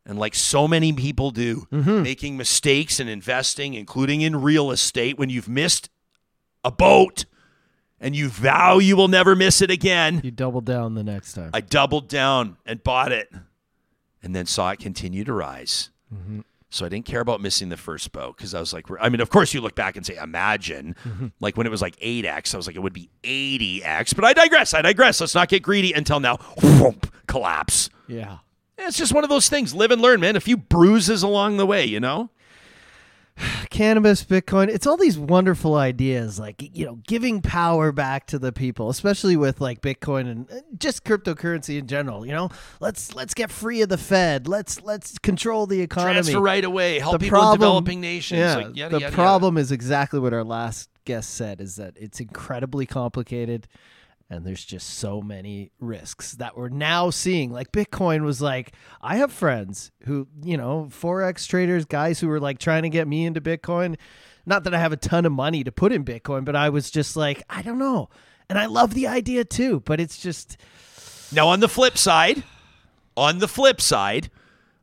And 0.06 0.18
like 0.18 0.34
so 0.34 0.68
many 0.68 0.92
people 0.92 1.30
do, 1.30 1.66
mm-hmm. 1.72 2.02
making 2.02 2.36
mistakes 2.36 3.00
in 3.00 3.08
investing, 3.08 3.74
including 3.74 4.20
in 4.20 4.42
real 4.42 4.70
estate, 4.70 5.18
when 5.18 5.30
you've 5.30 5.48
missed 5.48 5.88
a 6.62 6.70
boat 6.70 7.24
and 8.00 8.14
you 8.14 8.28
vow 8.28 8.78
you 8.78 8.96
will 8.96 9.08
never 9.08 9.34
miss 9.34 9.62
it 9.62 9.70
again. 9.70 10.20
You 10.24 10.30
double 10.30 10.60
down 10.60 10.94
the 10.94 11.04
next 11.04 11.34
time. 11.34 11.50
I 11.52 11.60
doubled 11.60 12.08
down 12.08 12.56
and 12.66 12.82
bought 12.82 13.12
it 13.12 13.32
and 14.22 14.34
then 14.34 14.46
saw 14.46 14.70
it 14.70 14.78
continue 14.78 15.24
to 15.24 15.32
rise. 15.32 15.90
Mm-hmm. 16.12 16.40
So 16.70 16.84
I 16.84 16.88
didn't 16.88 17.06
care 17.06 17.20
about 17.20 17.40
missing 17.40 17.68
the 17.68 17.76
first 17.76 18.10
boat 18.10 18.36
because 18.36 18.52
I 18.52 18.58
was 18.58 18.72
like, 18.72 18.86
I 19.00 19.08
mean, 19.08 19.20
of 19.20 19.30
course, 19.30 19.54
you 19.54 19.60
look 19.60 19.76
back 19.76 19.96
and 19.96 20.04
say, 20.04 20.16
imagine, 20.16 20.96
mm-hmm. 21.04 21.28
like 21.38 21.56
when 21.56 21.68
it 21.68 21.70
was 21.70 21.80
like 21.80 21.94
8x, 22.00 22.52
I 22.52 22.56
was 22.56 22.66
like, 22.66 22.74
it 22.74 22.80
would 22.80 22.92
be 22.92 23.10
80x. 23.22 24.16
But 24.16 24.24
I 24.24 24.32
digress. 24.32 24.74
I 24.74 24.82
digress. 24.82 25.20
Let's 25.20 25.36
not 25.36 25.48
get 25.48 25.62
greedy 25.62 25.92
until 25.92 26.18
now. 26.18 26.38
Whoomp, 26.58 27.10
collapse. 27.28 27.90
yeah. 28.08 28.38
It's 28.76 28.98
just 28.98 29.14
one 29.14 29.22
of 29.22 29.30
those 29.30 29.48
things. 29.48 29.72
Live 29.72 29.92
and 29.92 30.02
learn, 30.02 30.18
man. 30.18 30.34
A 30.34 30.40
few 30.40 30.56
bruises 30.56 31.22
along 31.22 31.58
the 31.58 31.66
way, 31.66 31.84
you 31.84 32.00
know? 32.00 32.30
Cannabis, 33.70 34.24
Bitcoin, 34.24 34.68
it's 34.68 34.86
all 34.86 34.96
these 34.96 35.18
wonderful 35.18 35.74
ideas 35.74 36.38
like, 36.38 36.70
you 36.76 36.86
know, 36.86 36.96
giving 37.06 37.42
power 37.42 37.92
back 37.92 38.26
to 38.28 38.38
the 38.38 38.52
people, 38.52 38.90
especially 38.90 39.36
with 39.36 39.60
like 39.60 39.80
Bitcoin 39.80 40.30
and 40.30 40.50
uh, 40.50 40.56
just 40.78 41.04
cryptocurrency 41.04 41.78
in 41.78 41.86
general, 41.86 42.24
you 42.24 42.32
know? 42.32 42.50
Let's 42.80 43.14
let's 43.14 43.34
get 43.34 43.50
free 43.50 43.82
of 43.82 43.88
the 43.88 43.98
Fed. 43.98 44.46
Let's 44.46 44.80
let's 44.82 45.18
control 45.18 45.66
the 45.66 45.80
economy. 45.80 46.14
Transfer 46.14 46.40
right 46.40 46.64
away. 46.64 46.98
Help 46.98 47.12
The 47.14 47.18
people 47.18 47.50
in 47.50 47.58
developing 47.58 48.00
nations. 48.00 48.38
Yeah, 48.38 48.56
like, 48.56 48.64
yada, 48.64 48.72
the 48.74 48.82
yada, 48.82 48.98
yada. 49.00 49.14
problem 49.14 49.56
is 49.56 49.72
exactly 49.72 50.20
what 50.20 50.32
our 50.32 50.44
last 50.44 50.90
guest 51.04 51.30
said 51.30 51.60
is 51.60 51.76
that 51.76 51.94
it's 51.96 52.20
incredibly 52.20 52.86
complicated 52.86 53.68
and 54.34 54.46
there's 54.46 54.64
just 54.64 54.98
so 54.98 55.22
many 55.22 55.70
risks 55.80 56.32
that 56.32 56.56
we're 56.56 56.68
now 56.68 57.10
seeing. 57.10 57.50
Like 57.50 57.72
Bitcoin 57.72 58.24
was 58.24 58.42
like, 58.42 58.72
I 59.00 59.16
have 59.16 59.32
friends 59.32 59.92
who, 60.04 60.28
you 60.42 60.56
know, 60.56 60.88
Forex 60.90 61.46
traders, 61.46 61.84
guys 61.84 62.20
who 62.20 62.28
were 62.28 62.40
like 62.40 62.58
trying 62.58 62.82
to 62.82 62.90
get 62.90 63.08
me 63.08 63.24
into 63.24 63.40
Bitcoin. 63.40 63.96
Not 64.44 64.64
that 64.64 64.74
I 64.74 64.78
have 64.78 64.92
a 64.92 64.96
ton 64.96 65.24
of 65.24 65.32
money 65.32 65.64
to 65.64 65.72
put 65.72 65.92
in 65.92 66.04
Bitcoin, 66.04 66.44
but 66.44 66.54
I 66.56 66.68
was 66.68 66.90
just 66.90 67.16
like, 67.16 67.42
I 67.48 67.62
don't 67.62 67.78
know. 67.78 68.10
And 68.50 68.58
I 68.58 68.66
love 68.66 68.92
the 68.92 69.06
idea 69.06 69.44
too, 69.44 69.80
but 69.86 70.00
it's 70.00 70.18
just 70.18 70.58
Now, 71.32 71.48
on 71.48 71.60
the 71.60 71.68
flip 71.68 71.96
side, 71.96 72.44
on 73.16 73.38
the 73.38 73.48
flip 73.48 73.80
side, 73.80 74.30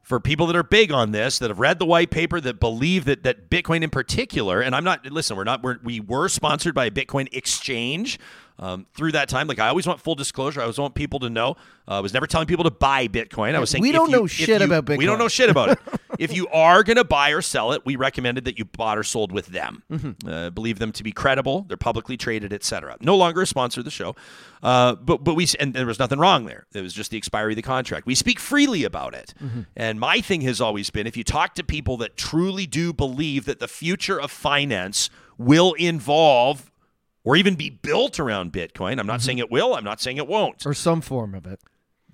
for 0.02 0.20
people 0.20 0.48
that 0.48 0.56
are 0.58 0.64
big 0.64 0.92
on 0.92 1.12
this, 1.12 1.40
that 1.40 1.50
have 1.50 1.60
read 1.60 1.80
the 1.80 1.86
white 1.86 2.10
paper, 2.10 2.42
that 2.42 2.60
believe 2.60 3.06
that 3.06 3.24
that 3.24 3.50
Bitcoin 3.50 3.82
in 3.82 3.90
particular, 3.90 4.60
and 4.60 4.76
I'm 4.76 4.84
not 4.84 5.06
listen, 5.06 5.38
we're 5.38 5.46
not 5.46 5.64
we're, 5.64 5.78
we 5.84 6.02
were 6.02 6.28
sponsored 6.28 6.76
by 6.76 6.86
a 6.86 6.92
Bitcoin 6.92 7.30
exchange. 7.32 8.20
Um, 8.62 8.86
through 8.94 9.14
that 9.14 9.28
time, 9.28 9.48
like 9.48 9.58
I 9.58 9.70
always 9.70 9.88
want 9.88 10.00
full 10.00 10.14
disclosure. 10.14 10.60
I 10.60 10.64
always 10.66 10.78
want 10.78 10.94
people 10.94 11.20
to 11.22 11.30
know. 11.32 11.56
Uh, 11.88 11.94
I 11.96 12.00
was 12.00 12.14
never 12.14 12.28
telling 12.28 12.46
people 12.46 12.64
to 12.66 12.70
buy 12.72 13.08
Bitcoin. 13.08 13.56
I 13.56 13.60
was 13.60 13.72
saying 13.72 13.82
We 13.82 13.92
don't 13.92 14.12
you- 14.12 14.18
know 14.18 14.28
shit 14.28 14.60
you- 14.60 14.66
about 14.68 14.86
Bitcoin. 14.86 14.98
We 15.00 15.08
don't 15.08 15.18
know 15.18 15.28
shit 15.28 15.50
about 15.50 15.70
it. 15.72 15.80
if 16.20 16.32
you 16.32 16.48
are 16.50 16.84
going 16.84 16.98
to 16.98 17.04
buy 17.04 17.32
or 17.32 17.42
sell 17.42 17.72
it, 17.72 17.84
we 17.88 17.96
recommended 17.96 18.46
that 18.46 18.60
you 18.60 18.66
bought 18.66 19.00
or 19.00 19.04
sold 19.04 19.32
with 19.32 19.48
them. 19.48 19.82
Mm-hmm. 19.92 20.30
Uh, 20.30 20.50
believe 20.52 20.78
them 20.78 20.92
to 20.92 21.02
be 21.04 21.12
credible. 21.12 21.66
They're 21.68 21.76
publicly 21.76 22.18
traded, 22.18 22.54
etc. 22.54 22.98
No 23.02 23.18
longer 23.18 23.42
a 23.42 23.48
sponsor 23.48 23.82
of 23.82 23.86
the 23.86 23.90
show, 23.92 24.16
uh, 24.62 24.94
but 24.94 25.24
but 25.24 25.34
we 25.34 25.48
and 25.60 25.74
there 25.74 25.88
was 25.88 25.98
nothing 25.98 26.20
wrong 26.20 26.46
there. 26.46 26.68
It 26.74 26.82
was 26.82 26.94
just 26.94 27.10
the 27.10 27.18
expiry 27.18 27.54
of 27.54 27.56
the 27.56 27.64
contract. 27.64 28.06
We 28.06 28.14
speak 28.14 28.40
freely 28.40 28.84
about 28.84 29.16
it, 29.16 29.34
Mm-hmm. 29.44 29.62
and 29.76 30.00
my 30.00 30.22
thing 30.22 30.42
has 30.42 30.62
always 30.62 30.92
been: 30.92 31.08
if 31.08 31.18
you 31.18 31.24
talk 31.24 31.56
to 31.56 31.64
people 31.64 31.98
that 31.98 32.16
truly 32.16 32.68
do 32.68 32.94
believe 32.94 33.46
that 33.46 33.58
the 33.60 33.68
future 33.68 34.22
of 34.22 34.30
finance 34.30 35.10
will 35.40 35.74
involve 35.74 36.71
or 37.24 37.36
even 37.36 37.56
be 37.56 37.70
built 37.70 38.20
around 38.20 38.52
Bitcoin, 38.52 39.00
I'm 39.00 39.06
not 39.08 39.20
Mm-hmm. 39.20 39.26
saying 39.26 39.38
it 39.40 39.52
will. 39.52 39.76
I'm 39.76 39.84
not 39.84 40.02
saying 40.02 40.18
it 40.18 40.28
won't 40.28 40.66
or 40.66 40.74
some 40.74 41.02
form 41.02 41.34
of 41.36 41.46
it. 41.46 41.60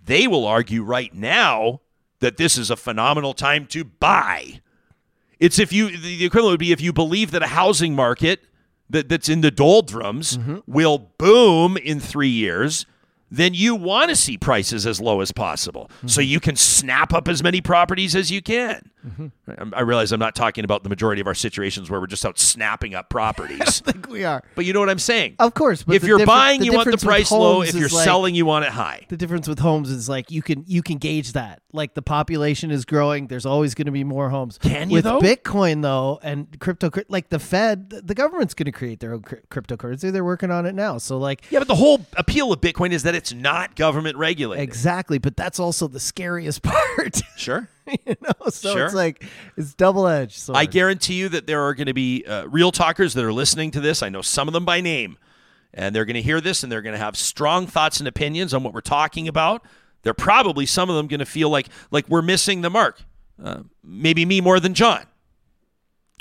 they 0.03 0.27
will 0.27 0.45
argue 0.45 0.83
right 0.83 1.13
now 1.13 1.81
that 2.19 2.37
this 2.37 2.57
is 2.57 2.69
a 2.71 2.75
phenomenal 2.75 3.33
time 3.33 3.65
to 3.67 3.83
buy. 3.83 4.61
It's 5.39 5.59
if 5.59 5.71
you 5.71 5.95
the 5.95 6.25
equivalent 6.25 6.53
would 6.53 6.59
be 6.59 6.71
if 6.71 6.81
you 6.81 6.91
believe 6.91 7.31
that 7.31 7.43
a 7.43 7.47
housing 7.47 7.93
market 7.95 8.41
that, 8.89 9.07
that's 9.09 9.29
in 9.29 9.41
the 9.41 9.51
doldrums 9.51 10.39
will 10.65 10.97
boom 11.17 11.77
in 11.77 11.99
three 11.99 12.29
years, 12.29 12.85
then 13.29 13.53
you 13.53 13.75
want 13.75 14.09
to 14.09 14.15
see 14.15 14.37
prices 14.37 14.85
as 14.85 15.01
low 15.01 15.21
as 15.21 15.31
possible 15.31 15.89
so 16.05 16.21
mm-hmm. 16.21 16.29
you 16.29 16.39
can 16.39 16.55
snap 16.55 17.13
up 17.13 17.27
as 17.27 17.43
many 17.43 17.61
properties 17.61 18.15
as 18.15 18.31
you 18.31 18.41
can. 18.41 18.89
Mm-hmm. 19.05 19.27
I- 19.73 19.77
I 19.77 19.81
realize 19.81 20.11
I'm 20.11 20.19
not 20.19 20.35
talking 20.35 20.63
about 20.63 20.83
the 20.83 20.89
majority 20.89 21.21
of 21.21 21.27
our 21.27 21.35
situations 21.35 21.89
where 21.89 21.99
we're 21.99 22.07
just 22.07 22.25
out 22.25 22.37
snapping 22.39 22.93
up 22.93 23.09
properties. 23.17 23.81
I 23.85 23.91
think 23.91 24.09
we 24.09 24.23
are. 24.23 24.43
but 24.55 24.65
you 24.65 24.73
know 24.73 24.79
what 24.79 24.89
I'm 24.89 24.99
saying? 24.99 25.35
Of 25.39 25.53
course, 25.53 25.83
but 25.83 25.95
if 25.95 26.03
you're 26.03 26.25
buying, 26.25 26.63
you 26.63 26.73
want 26.73 26.91
the 26.91 26.97
price 26.97 27.31
low. 27.31 27.61
If 27.61 27.73
you're 27.75 27.89
like- 27.89 28.03
selling, 28.03 28.35
you 28.35 28.45
want 28.45 28.65
it 28.65 28.71
high. 28.71 29.05
The 29.07 29.17
difference 29.17 29.47
with 29.47 29.59
homes 29.59 29.89
is 29.89 30.09
like 30.09 30.31
you 30.31 30.41
can 30.41 30.63
you 30.67 30.81
can 30.81 30.97
gauge 30.97 31.33
that. 31.33 31.61
Like 31.73 31.93
the 31.93 32.01
population 32.01 32.71
is 32.71 32.85
growing, 32.85 33.27
there's 33.27 33.45
always 33.45 33.75
going 33.75 33.85
to 33.85 33.91
be 33.91 34.03
more 34.03 34.29
homes. 34.29 34.57
Can 34.57 34.89
you, 34.89 34.95
with 34.95 35.03
though? 35.03 35.19
Bitcoin 35.19 35.81
though 35.81 36.19
and 36.23 36.59
crypto 36.59 36.89
like 37.07 37.29
the 37.29 37.39
Fed, 37.39 37.89
the 37.89 38.15
government's 38.15 38.53
going 38.53 38.65
to 38.65 38.71
create 38.71 38.99
their 38.99 39.13
own 39.13 39.21
cryptocurrency. 39.21 40.11
They're 40.11 40.25
working 40.25 40.51
on 40.51 40.65
it 40.65 40.75
now. 40.75 40.97
So 40.97 41.17
like 41.17 41.43
Yeah, 41.51 41.59
but 41.59 41.67
the 41.67 41.75
whole 41.75 42.05
appeal 42.15 42.51
of 42.51 42.61
Bitcoin 42.61 42.91
is 42.91 43.03
that 43.03 43.15
it's 43.17 43.33
not 43.33 43.75
government 43.75 44.15
regulated. 44.17 44.63
exactly, 44.63 45.17
but 45.17 45.35
that's 45.35 45.59
also 45.59 45.87
the 45.87 45.99
scariest 45.99 46.61
part. 46.63 47.21
Sure. 47.35 47.67
you 47.87 48.15
know, 48.21 48.49
so 48.49 48.73
Sure. 48.73 48.85
it's 48.85 48.93
like 48.93 49.23
it's 49.57 49.73
double 49.73 50.07
edged. 50.07 50.49
I 50.53 50.65
guarantee 50.65 51.15
you 51.15 51.29
that 51.29 51.47
there 51.47 51.61
are 51.63 51.73
going 51.73 51.87
to 51.87 51.93
be 51.93 52.23
uh, 52.25 52.45
real 52.47 52.71
talkers 52.71 53.13
that 53.15 53.23
are 53.25 53.33
listening 53.33 53.71
to 53.71 53.79
this. 53.79 54.01
I 54.03 54.09
know 54.09 54.21
some 54.21 54.47
of 54.47 54.53
them 54.53 54.65
by 54.65 54.81
name, 54.81 55.17
and 55.73 55.95
they're 55.95 56.05
going 56.05 56.15
to 56.15 56.21
hear 56.21 56.39
this 56.41 56.63
and 56.63 56.71
they're 56.71 56.81
going 56.81 56.95
to 56.95 56.99
have 57.03 57.15
strong 57.17 57.67
thoughts 57.67 57.99
and 57.99 58.07
opinions 58.07 58.53
on 58.53 58.63
what 58.63 58.73
we're 58.73 58.81
talking 58.81 59.27
about. 59.27 59.63
They're 60.03 60.13
probably 60.13 60.65
some 60.65 60.89
of 60.89 60.95
them 60.95 61.07
going 61.07 61.19
to 61.19 61.25
feel 61.25 61.49
like 61.49 61.67
like 61.91 62.07
we're 62.09 62.21
missing 62.21 62.61
the 62.61 62.69
mark. 62.69 63.01
Uh, 63.41 63.63
maybe 63.83 64.25
me 64.25 64.41
more 64.41 64.59
than 64.59 64.73
John. 64.73 65.05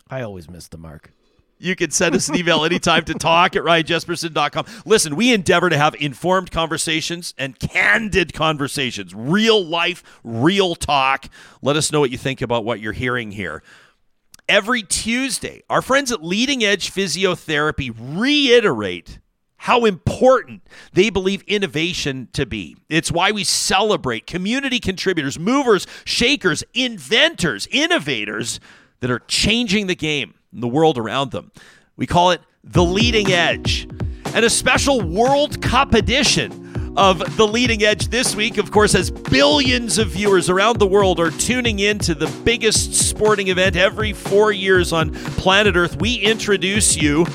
I 0.09 0.23
always 0.23 0.49
miss 0.49 0.69
the 0.69 0.79
mark. 0.79 1.13
You 1.59 1.75
can 1.75 1.91
send 1.91 2.15
us 2.15 2.29
an 2.29 2.37
email 2.37 2.65
anytime 2.65 3.05
to 3.05 3.15
talk 3.15 3.57
at 3.57 3.63
ryanjesperson.com. 3.63 4.67
Listen, 4.85 5.17
we 5.17 5.33
endeavor 5.33 5.71
to 5.71 5.79
have 5.79 5.95
informed 5.95 6.51
conversations 6.51 7.35
and 7.39 7.59
candid 7.59 8.35
conversations, 8.35 9.15
real 9.15 9.65
life, 9.65 10.03
real 10.23 10.75
talk. 10.75 11.27
Let 11.63 11.77
us 11.77 11.91
know 11.91 12.01
what 12.01 12.11
you 12.11 12.19
think 12.19 12.43
about 12.43 12.65
what 12.65 12.81
you're 12.81 12.93
hearing 12.93 13.33
here. 13.33 13.63
Every 14.49 14.83
Tuesday, 14.83 15.63
our 15.69 15.83
friends 15.83 16.13
at 16.13 16.23
Leading 16.23 16.63
Edge 16.63 16.93
Physiotherapy 16.93 17.93
reiterate 17.99 19.19
how 19.57 19.85
important 19.85 20.63
they 20.93 21.11
believe 21.11 21.43
innovation 21.45 22.29
to 22.35 22.47
be. 22.47 22.77
It's 22.89 23.11
why 23.11 23.33
we 23.33 23.43
celebrate 23.43 24.27
community 24.27 24.79
contributors, 24.79 25.39
movers, 25.39 25.87
shakers, 26.05 26.63
inventors, 26.75 27.67
innovators 27.73 28.61
that 29.01 29.11
are 29.11 29.19
changing 29.21 29.89
the 29.89 29.97
game 29.97 30.35
the 30.53 30.69
world 30.69 30.99
around 30.99 31.31
them. 31.31 31.53
We 31.97 32.07
call 32.07 32.31
it 32.31 32.41
the 32.65 32.85
leading 32.85 33.33
edge. 33.33 33.89
And 34.35 34.45
a 34.45 34.51
special 34.51 35.01
World 35.01 35.63
Cup 35.63 35.95
edition 35.95 36.95
of 36.97 37.37
The 37.37 37.47
Leading 37.47 37.83
Edge 37.83 38.09
this 38.09 38.35
week, 38.35 38.57
of 38.57 38.71
course, 38.71 38.95
as 38.95 39.11
billions 39.11 39.99
of 39.99 40.09
viewers 40.09 40.49
around 40.49 40.79
the 40.79 40.87
world 40.87 41.21
are 41.21 41.31
tuning 41.31 41.79
in 41.79 41.99
to 42.01 42.15
the 42.15 42.27
biggest 42.43 42.95
sporting 42.95 43.49
event 43.49 43.77
every 43.77 44.13
four 44.13 44.51
years 44.51 44.93
on 44.93 45.13
planet 45.15 45.77
Earth, 45.77 45.97
we 46.01 46.17
introduce 46.17 46.97
you 46.97 47.27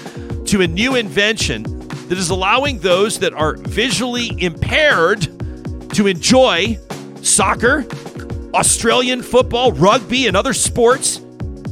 to 0.46 0.62
a 0.62 0.68
new 0.68 0.96
invention 0.96 1.64
that 1.64 2.18
is 2.18 2.30
allowing 2.30 2.80
those 2.80 3.20
that 3.20 3.34
are 3.34 3.56
visually 3.56 4.32
impaired 4.40 5.22
to 5.94 6.08
enjoy 6.08 6.78
soccer, 7.22 7.86
Australian 8.54 9.22
football, 9.22 9.72
rugby, 9.72 10.28
and 10.28 10.36
other 10.36 10.54
sports 10.54 11.22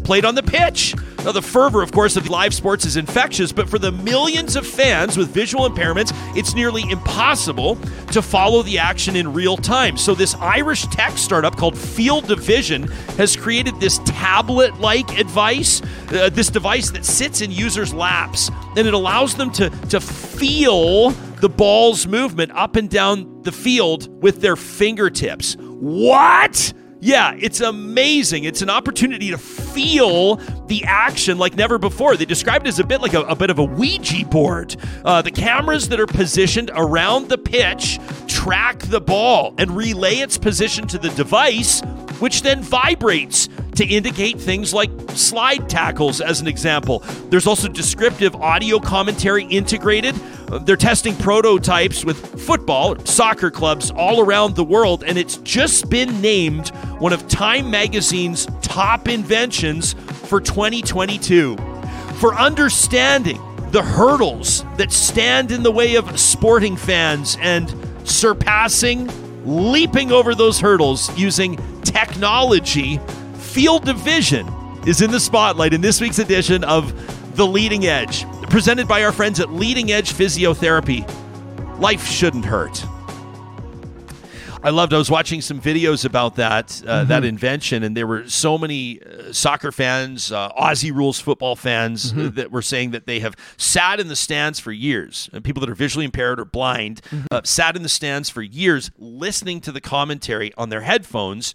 played 0.04 0.26
on 0.26 0.36
the 0.36 0.44
pitch. 0.44 0.94
Now, 1.24 1.34
the 1.34 1.42
fervor, 1.42 1.82
of 1.82 1.92
course, 1.92 2.16
of 2.16 2.30
live 2.30 2.54
sports 2.54 2.86
is 2.86 2.96
infectious, 2.96 3.52
but 3.52 3.70
for 3.70 3.78
the 3.78 3.92
millions 3.92 4.56
of 4.56 4.66
fans 4.66 5.18
with 5.18 5.30
visual 5.30 5.70
impairments, 5.70 6.12
it's 6.36 6.56
nearly 6.56 6.84
impossible 6.90 7.76
to 8.12 8.22
follow 8.22 8.64
the 8.64 8.80
action 8.80 9.18
in 9.18 9.34
real 9.34 9.58
time. 9.58 9.98
So, 9.98 10.16
this 10.16 10.34
Irish 10.36 10.84
tech 10.88 11.18
startup 11.18 11.58
called 11.58 11.78
Field 11.78 12.32
of 12.32 12.40
Vision 12.40 12.84
has 13.18 13.36
created 13.36 13.80
this 13.80 14.00
tablet 14.06 14.80
like 14.80 15.20
advice, 15.20 15.82
uh, 16.12 16.30
this 16.30 16.50
device 16.50 16.90
that 16.92 17.04
sits 17.04 17.42
in 17.42 17.52
users' 17.52 17.94
laps, 17.94 18.50
and 18.78 18.88
it 18.88 18.94
allows 18.94 19.36
them 19.36 19.52
to, 19.52 19.70
to 19.90 20.00
feel 20.00 21.10
the 21.42 21.50
ball's 21.50 22.08
movement 22.08 22.52
up 22.54 22.76
and 22.76 22.90
down 22.90 23.42
the 23.44 23.52
field 23.52 24.22
with 24.22 24.42
their 24.42 24.56
fingertips. 24.56 25.56
What? 25.58 26.74
Yeah, 27.02 27.34
it's 27.40 27.62
amazing. 27.62 28.44
It's 28.44 28.62
an 28.62 28.70
opportunity 28.70 29.32
to 29.32 29.38
feel 29.74 30.36
the 30.68 30.84
action 30.86 31.38
like 31.38 31.56
never 31.56 31.78
before. 31.78 32.16
They 32.18 32.26
described 32.26 32.66
it 32.66 32.70
as 32.70 32.80
a 32.80 32.84
bit 32.84 33.02
like 33.02 33.14
a, 33.14 33.22
a 33.22 33.36
bit 33.36 33.50
of 33.50 33.60
a 33.60 33.64
Ouija 33.64 34.26
board. 34.26 34.76
Uh, 35.04 35.22
the 35.22 35.32
cameras 35.32 35.90
that 35.90 36.00
are 36.00 36.08
positioned 36.08 36.72
around 36.74 37.30
the 37.30 37.38
pitch 37.38 38.00
track 38.28 38.80
the 38.80 39.02
ball 39.02 39.54
and 39.58 39.76
relay 39.76 40.16
its 40.16 40.38
position 40.38 40.88
to 40.88 40.98
the 40.98 41.10
device, 41.10 41.82
which 42.20 42.42
then 42.42 42.62
vibrates 42.62 43.50
to 43.76 43.86
indicate 43.86 44.40
things 44.40 44.74
like 44.74 44.90
slide 45.12 45.70
tackles, 45.70 46.22
as 46.22 46.42
an 46.42 46.48
example. 46.48 47.00
There's 47.30 47.48
also 47.48 47.68
descriptive 47.68 48.36
audio 48.36 48.80
commentary 48.80 49.46
integrated. 49.46 50.16
They're 50.66 50.76
testing 50.76 51.16
prototypes 51.16 52.04
with 52.04 52.18
football, 52.42 52.98
soccer 53.06 53.52
clubs 53.52 53.92
all 53.92 54.20
around 54.20 54.56
the 54.56 54.64
world, 54.64 55.04
and 55.04 55.18
it's 55.18 55.38
just 55.38 55.90
been 55.90 56.20
named 56.22 56.70
one 57.00 57.14
of 57.14 57.28
Time 57.28 57.72
Magazine's 57.72 58.48
top 58.62 59.08
inventions 59.08 59.94
for 59.94 60.42
2022. 60.42 61.56
For 62.20 62.36
understanding 62.36 63.40
the 63.72 63.84
hurdles 63.84 64.66
that 64.78 64.92
stand 64.92 65.52
in 65.52 65.64
the 65.64 65.72
way 65.72 65.96
of 65.96 66.20
sporting 66.20 66.76
fans 66.76 67.38
and 67.40 67.74
surpassing, 68.04 69.10
leaping 69.46 70.12
over 70.12 70.36
those 70.36 70.60
hurdles 70.60 71.16
using 71.18 71.58
technology, 71.90 73.00
Field 73.38 73.90
of 73.90 73.98
Vision 73.98 74.48
is 74.86 75.02
in 75.02 75.12
the 75.12 75.20
spotlight 75.20 75.74
in 75.74 75.82
this 75.82 76.00
week's 76.00 76.20
edition 76.20 76.64
of 76.64 76.94
The 77.36 77.46
Leading 77.46 77.88
Edge, 77.88 78.26
presented 78.44 78.88
by 78.88 79.04
our 79.04 79.12
friends 79.12 79.40
at 79.40 79.52
Leading 79.52 79.92
Edge 79.92 80.14
Physiotherapy. 80.14 81.08
Life 81.80 82.06
shouldn't 82.06 82.46
hurt. 82.46 82.84
I 84.62 84.72
loved. 84.72 84.94
I 84.94 84.98
was 84.98 85.10
watching 85.10 85.40
some 85.40 85.62
videos 85.62 86.04
about 86.04 86.36
that 86.36 86.84
uh, 86.86 87.06
that 87.06 87.24
invention, 87.24 87.82
and 87.82 87.96
there 87.96 88.06
were 88.06 88.28
so 88.28 88.58
many 88.58 89.02
uh, 89.02 89.32
soccer 89.32 89.72
fans, 89.72 90.34
uh, 90.34 90.50
Aussie 90.50 90.94
rules 90.94 91.18
football 91.18 91.56
fans 91.56 92.12
uh, 92.12 92.30
that 92.34 92.52
were 92.52 92.62
saying 92.62 92.92
that 92.92 93.08
they 93.08 93.22
have 93.22 93.36
sat 93.56 94.02
in 94.02 94.10
the 94.10 94.18
stands 94.18 94.60
for 94.60 94.74
years. 94.74 95.30
And 95.32 95.46
people 95.46 95.62
that 95.62 95.70
are 95.70 95.76
visually 95.76 96.04
impaired 96.04 96.42
or 96.42 96.46
blind 96.46 97.00
uh, 97.32 97.40
sat 97.46 97.78
in 97.78 97.84
the 97.84 97.90
stands 97.90 98.30
for 98.30 98.42
years, 98.42 98.92
listening 98.98 99.62
to 99.62 99.72
the 99.72 99.82
commentary 99.82 100.54
on 100.56 100.68
their 100.68 100.82
headphones 100.82 101.54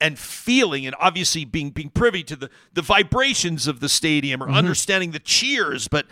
and 0.00 0.18
feeling 0.18 0.86
and 0.86 0.94
obviously 0.98 1.44
being 1.44 1.70
being 1.70 1.90
privy 1.90 2.22
to 2.24 2.36
the 2.36 2.50
the 2.74 2.82
vibrations 2.82 3.66
of 3.66 3.80
the 3.80 3.88
stadium 3.88 4.42
or 4.42 4.46
mm-hmm. 4.46 4.56
understanding 4.56 5.10
the 5.12 5.18
cheers. 5.18 5.88
But 5.88 6.06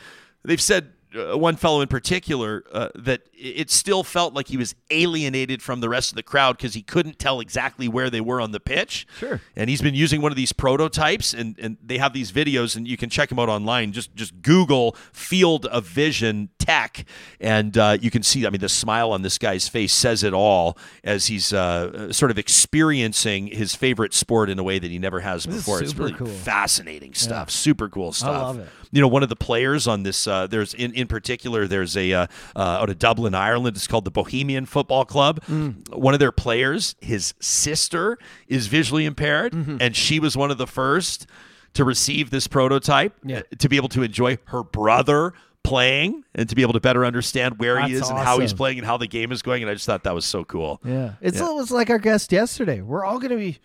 they've 0.44 0.60
said 0.60 0.92
uh, 1.16 1.36
one 1.36 1.56
fellow 1.56 1.80
in 1.80 1.88
particular 1.88 2.64
uh, 2.72 2.88
that 2.94 3.22
it 3.36 3.70
still 3.70 4.02
felt 4.02 4.34
like 4.34 4.48
he 4.48 4.56
was 4.56 4.74
alienated 4.90 5.62
from 5.62 5.80
the 5.80 5.88
rest 5.88 6.10
of 6.10 6.16
the 6.16 6.22
crowd 6.22 6.56
because 6.56 6.74
he 6.74 6.82
couldn't 6.82 7.18
tell 7.18 7.40
exactly 7.40 7.88
where 7.88 8.10
they 8.10 8.20
were 8.20 8.40
on 8.40 8.52
the 8.52 8.60
pitch. 8.60 9.06
Sure. 9.18 9.40
And 9.56 9.68
he's 9.68 9.82
been 9.82 9.94
using 9.94 10.22
one 10.22 10.32
of 10.32 10.36
these 10.36 10.52
prototypes, 10.52 11.34
and, 11.34 11.58
and 11.58 11.76
they 11.84 11.98
have 11.98 12.12
these 12.12 12.32
videos, 12.32 12.76
and 12.76 12.88
you 12.88 12.96
can 12.96 13.10
check 13.10 13.28
them 13.28 13.38
out 13.38 13.48
online. 13.48 13.92
Just 13.92 14.14
just 14.14 14.40
Google 14.42 14.96
Field 15.12 15.66
of 15.66 15.84
Vision 15.86 16.48
Tech, 16.58 17.04
and 17.40 17.76
uh, 17.76 17.98
you 18.00 18.10
can 18.10 18.22
see. 18.22 18.46
I 18.46 18.50
mean, 18.50 18.60
the 18.60 18.68
smile 18.68 19.12
on 19.12 19.22
this 19.22 19.38
guy's 19.38 19.68
face 19.68 19.92
says 19.92 20.22
it 20.22 20.32
all 20.32 20.78
as 21.02 21.26
he's 21.26 21.52
uh, 21.52 22.12
sort 22.12 22.30
of 22.30 22.38
experiencing 22.38 23.48
his 23.48 23.74
favorite 23.74 24.14
sport 24.14 24.50
in 24.50 24.58
a 24.58 24.62
way 24.62 24.78
that 24.78 24.90
he 24.90 24.98
never 24.98 25.20
has 25.20 25.46
is 25.46 25.56
before. 25.56 25.82
It's 25.82 25.94
really 25.94 26.12
cool. 26.12 26.26
fascinating 26.26 27.14
stuff. 27.14 27.50
Super 27.50 27.88
cool 27.88 28.12
stuff. 28.12 28.30
I 28.30 28.38
love 28.38 28.58
it. 28.60 28.68
You 28.94 29.00
know, 29.00 29.08
one 29.08 29.22
of 29.24 29.28
the 29.28 29.36
players 29.36 29.86
on 29.88 30.04
this. 30.04 30.26
Uh, 30.26 30.46
there's 30.46 30.72
in 30.72 30.92
in 30.94 31.06
particular, 31.08 31.66
there's 31.66 31.96
a 31.96 32.12
uh, 32.12 32.26
uh, 32.54 32.60
out 32.60 32.88
of 32.90 32.98
Dublin, 32.98 33.34
Ireland. 33.34 33.76
It's 33.76 33.86
called 33.88 34.04
the 34.04 34.10
Bohemian 34.12 34.66
Football 34.66 35.04
Club. 35.04 35.40
Mm. 35.46 35.94
One 35.96 36.14
of 36.14 36.20
their 36.20 36.32
players, 36.32 36.94
his 37.00 37.34
sister, 37.40 38.18
is 38.48 38.68
visually 38.68 39.04
impaired, 39.04 39.52
Mm-hmm. 39.52 39.78
and 39.80 39.96
she 39.96 40.20
was 40.20 40.36
one 40.36 40.50
of 40.50 40.58
the 40.58 40.66
first 40.66 41.26
to 41.74 41.84
receive 41.84 42.30
this 42.30 42.46
prototype 42.46 43.14
Yeah. 43.24 43.38
uh, 43.38 43.42
to 43.58 43.68
be 43.68 43.76
able 43.76 43.88
to 43.90 44.02
enjoy 44.02 44.38
her 44.44 44.62
brother 44.62 45.32
playing 45.64 46.22
and 46.34 46.48
to 46.48 46.54
be 46.54 46.62
able 46.62 46.74
to 46.74 46.80
better 46.80 47.04
understand 47.04 47.58
where 47.58 47.80
he 47.80 47.94
That's 47.94 48.04
is 48.04 48.10
and 48.10 48.18
how 48.18 48.38
he's 48.38 48.52
playing 48.52 48.78
and 48.78 48.86
how 48.86 48.96
the 48.98 49.06
game 49.08 49.32
is 49.32 49.42
going. 49.42 49.62
And 49.62 49.70
I 49.70 49.74
just 49.74 49.86
thought 49.86 50.04
that 50.04 50.14
was 50.14 50.24
so 50.26 50.44
cool. 50.44 50.80
Yeah. 50.84 51.14
It's 51.20 51.40
Yeah. 51.40 51.48
it 51.50 51.54
was 51.54 51.70
like 51.72 51.90
our 51.90 51.98
guest 51.98 52.30
yesterday. 52.32 52.80
We're 52.82 53.04
all 53.04 53.18
going 53.18 53.30
to 53.32 53.36
be 53.38 53.58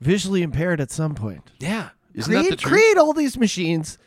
visually 0.00 0.42
impaired 0.42 0.80
at 0.80 0.90
some 0.90 1.14
point. 1.14 1.52
Yeah. 1.60 1.90
Isn't 2.14 2.32
that 2.32 2.40
Create, 2.40 2.50
the 2.50 2.56
truth? 2.56 2.72
create 2.72 2.96
all 2.98 3.12
these 3.12 3.38
machines 3.38 3.98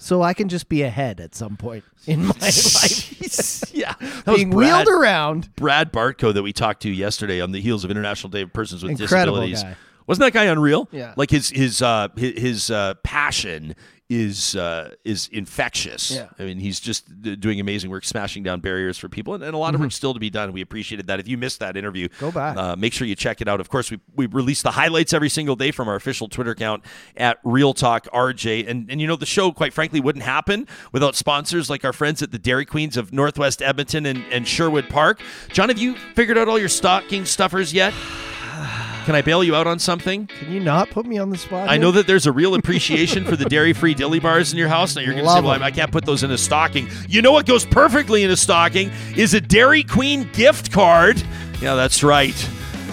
so 0.00 0.22
I 0.22 0.34
can 0.34 0.48
just 0.48 0.68
be 0.68 0.82
ahead 0.82 1.20
at 1.20 1.34
some 1.34 1.56
point 1.56 1.84
in 2.06 2.24
my 2.24 2.34
life. 2.40 3.64
yeah. 3.74 3.94
That 4.24 4.26
was 4.32 4.36
Being 4.36 4.50
Brad, 4.50 4.86
wheeled 4.86 4.88
around. 5.00 5.54
Brad 5.56 5.92
Bartko 5.92 6.34
that 6.34 6.42
we 6.42 6.52
talked 6.52 6.82
to 6.82 6.90
yesterday 6.90 7.40
on 7.40 7.52
the 7.52 7.60
heels 7.60 7.84
of 7.84 7.90
International 7.90 8.30
Day 8.30 8.42
of 8.42 8.52
Persons 8.52 8.82
with 8.82 9.00
Incredible 9.00 9.40
Disabilities. 9.40 9.62
guy. 9.62 9.76
Wasn't 10.06 10.22
that 10.22 10.32
guy 10.32 10.44
unreal? 10.44 10.88
Yeah. 10.90 11.14
Like 11.16 11.30
his 11.30 11.50
his 11.50 11.80
uh 11.82 12.08
his, 12.16 12.38
his 12.40 12.70
uh 12.70 12.94
passion 13.04 13.76
is 14.10 14.56
uh 14.56 14.90
is 15.04 15.28
infectious. 15.32 16.10
Yeah. 16.10 16.26
I 16.38 16.42
mean, 16.42 16.58
he's 16.58 16.80
just 16.80 17.22
doing 17.40 17.60
amazing 17.60 17.90
work 17.90 18.04
smashing 18.04 18.42
down 18.42 18.60
barriers 18.60 18.98
for 18.98 19.08
people 19.08 19.34
and, 19.34 19.44
and 19.44 19.54
a 19.54 19.58
lot 19.58 19.74
of 19.74 19.80
work 19.80 19.92
still 19.92 20.12
to 20.12 20.20
be 20.20 20.28
done. 20.28 20.52
We 20.52 20.60
appreciated 20.60 21.06
that. 21.06 21.20
If 21.20 21.28
you 21.28 21.38
missed 21.38 21.60
that 21.60 21.76
interview, 21.76 22.00
Mm-hmm. 22.10 22.24
Go 22.24 22.32
back. 22.32 22.56
Uh, 22.56 22.76
make 22.76 22.92
sure 22.92 23.06
you 23.06 23.14
check 23.14 23.40
it 23.40 23.48
out. 23.48 23.60
Of 23.60 23.68
course, 23.68 23.90
we 23.90 24.00
we 24.16 24.26
release 24.26 24.62
the 24.62 24.72
highlights 24.72 25.12
every 25.12 25.28
single 25.28 25.54
day 25.54 25.70
from 25.70 25.86
our 25.86 25.94
official 25.94 26.28
Twitter 26.28 26.50
account 26.50 26.84
at 27.16 27.38
Real 27.44 27.72
Talk 27.72 28.06
RJ. 28.12 28.68
And 28.68 28.90
and 28.90 29.00
you 29.00 29.06
know 29.06 29.16
the 29.16 29.26
show, 29.26 29.52
quite 29.52 29.72
frankly, 29.72 30.00
wouldn't 30.00 30.24
happen 30.24 30.66
without 30.92 31.14
sponsors 31.14 31.70
like 31.70 31.84
our 31.84 31.92
friends 31.92 32.22
at 32.22 32.32
the 32.32 32.38
Dairy 32.38 32.64
Queens 32.64 32.96
of 32.96 33.12
Northwest 33.12 33.62
Edmonton 33.62 34.06
and, 34.06 34.24
and 34.32 34.48
Sherwood 34.48 34.88
Park. 34.88 35.20
John, 35.52 35.68
have 35.68 35.78
you 35.78 35.94
figured 36.14 36.36
out 36.36 36.48
all 36.48 36.58
your 36.58 36.68
stocking 36.68 37.24
stuffers 37.24 37.72
yet? 37.72 37.94
Can 39.06 39.14
I 39.14 39.22
bail 39.22 39.42
you 39.42 39.56
out 39.56 39.66
on 39.66 39.78
something? 39.78 40.26
Can 40.26 40.52
you 40.52 40.60
not 40.60 40.90
put 40.90 41.06
me 41.06 41.18
on 41.18 41.30
the 41.30 41.38
spot? 41.38 41.68
I 41.68 41.72
here? 41.72 41.80
know 41.80 41.90
that 41.92 42.06
there's 42.06 42.26
a 42.26 42.32
real 42.32 42.54
appreciation 42.54 43.24
for 43.24 43.34
the 43.34 43.46
dairy-free 43.46 43.94
dilly 43.94 44.20
bars 44.20 44.52
in 44.52 44.58
your 44.58 44.68
house. 44.68 44.94
Now 44.94 45.02
you're 45.02 45.14
going 45.14 45.24
to 45.24 45.30
say, 45.30 45.40
"Well, 45.40 45.54
them. 45.54 45.62
I 45.62 45.70
can't 45.70 45.90
put 45.90 46.04
those 46.04 46.22
in 46.22 46.30
a 46.30 46.38
stocking." 46.38 46.88
You 47.08 47.22
know 47.22 47.32
what 47.32 47.46
goes 47.46 47.64
perfectly 47.66 48.22
in 48.22 48.30
a 48.30 48.36
stocking 48.36 48.90
is 49.16 49.34
a 49.34 49.40
Dairy 49.40 49.82
Queen 49.82 50.28
gift 50.32 50.70
card. 50.70 51.22
Yeah, 51.60 51.74
that's 51.74 52.02
right. 52.02 52.34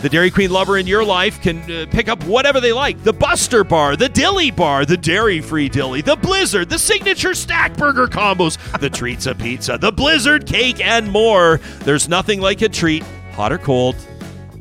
The 0.01 0.09
Dairy 0.09 0.29
Queen 0.29 0.51
lover 0.51 0.77
in 0.77 0.85
your 0.85 1.03
life 1.03 1.41
can 1.41 1.59
uh, 1.71 1.87
pick 1.89 2.07
up 2.07 2.23
whatever 2.23 2.61
they 2.61 2.71
like: 2.71 3.03
the 3.03 3.13
Buster 3.13 3.63
Bar, 3.63 3.95
the 3.95 4.09
Dilly 4.09 4.51
Bar, 4.51 4.85
the 4.85 4.97
Dairy-free 4.97 5.69
Dilly, 5.69 6.01
the 6.01 6.15
Blizzard, 6.15 6.69
the 6.69 6.79
signature 6.79 7.33
Stack 7.33 7.75
Burger 7.75 8.07
combos, 8.07 8.57
the 8.79 8.89
Treats 8.89 9.25
of 9.25 9.37
Pizza, 9.37 9.77
the 9.77 9.91
Blizzard 9.91 10.45
Cake, 10.45 10.79
and 10.79 11.11
more. 11.11 11.59
There's 11.79 12.07
nothing 12.07 12.39
like 12.41 12.61
a 12.61 12.69
treat, 12.69 13.03
hot 13.33 13.51
or 13.51 13.57
cold. 13.57 13.95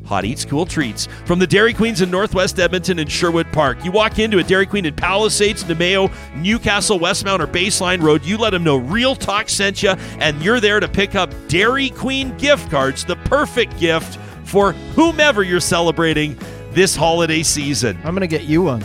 Hot 0.07 0.25
Eats 0.25 0.45
Cool 0.45 0.65
Treats 0.65 1.07
from 1.25 1.37
the 1.37 1.45
Dairy 1.45 1.73
Queens 1.73 2.01
in 2.01 2.09
Northwest 2.09 2.59
Edmonton 2.59 2.99
and 2.99 3.11
Sherwood 3.11 3.51
Park. 3.51 3.83
You 3.83 3.91
walk 3.91 4.19
into 4.19 4.39
a 4.39 4.43
Dairy 4.43 4.65
Queen 4.65 4.85
in 4.85 4.95
Palisades, 4.95 5.63
Namao, 5.65 6.11
Newcastle, 6.35 6.97
Westmount, 6.97 7.39
or 7.39 7.47
Baseline 7.47 8.01
Road. 8.01 8.25
You 8.25 8.37
let 8.37 8.51
them 8.51 8.63
know 8.63 8.77
Real 8.77 9.15
Talk 9.15 9.49
sent 9.49 9.83
you, 9.83 9.91
and 10.19 10.41
you're 10.41 10.59
there 10.59 10.79
to 10.79 10.87
pick 10.87 11.15
up 11.15 11.31
Dairy 11.47 11.89
Queen 11.89 12.35
gift 12.37 12.71
cards, 12.71 13.05
the 13.05 13.17
perfect 13.17 13.77
gift 13.79 14.17
for 14.45 14.71
whomever 14.95 15.43
you're 15.43 15.59
celebrating 15.59 16.37
this 16.71 16.95
holiday 16.95 17.43
season. 17.43 17.97
I'm 18.03 18.15
going 18.15 18.21
to 18.21 18.27
get 18.27 18.43
you 18.43 18.63
one. 18.63 18.83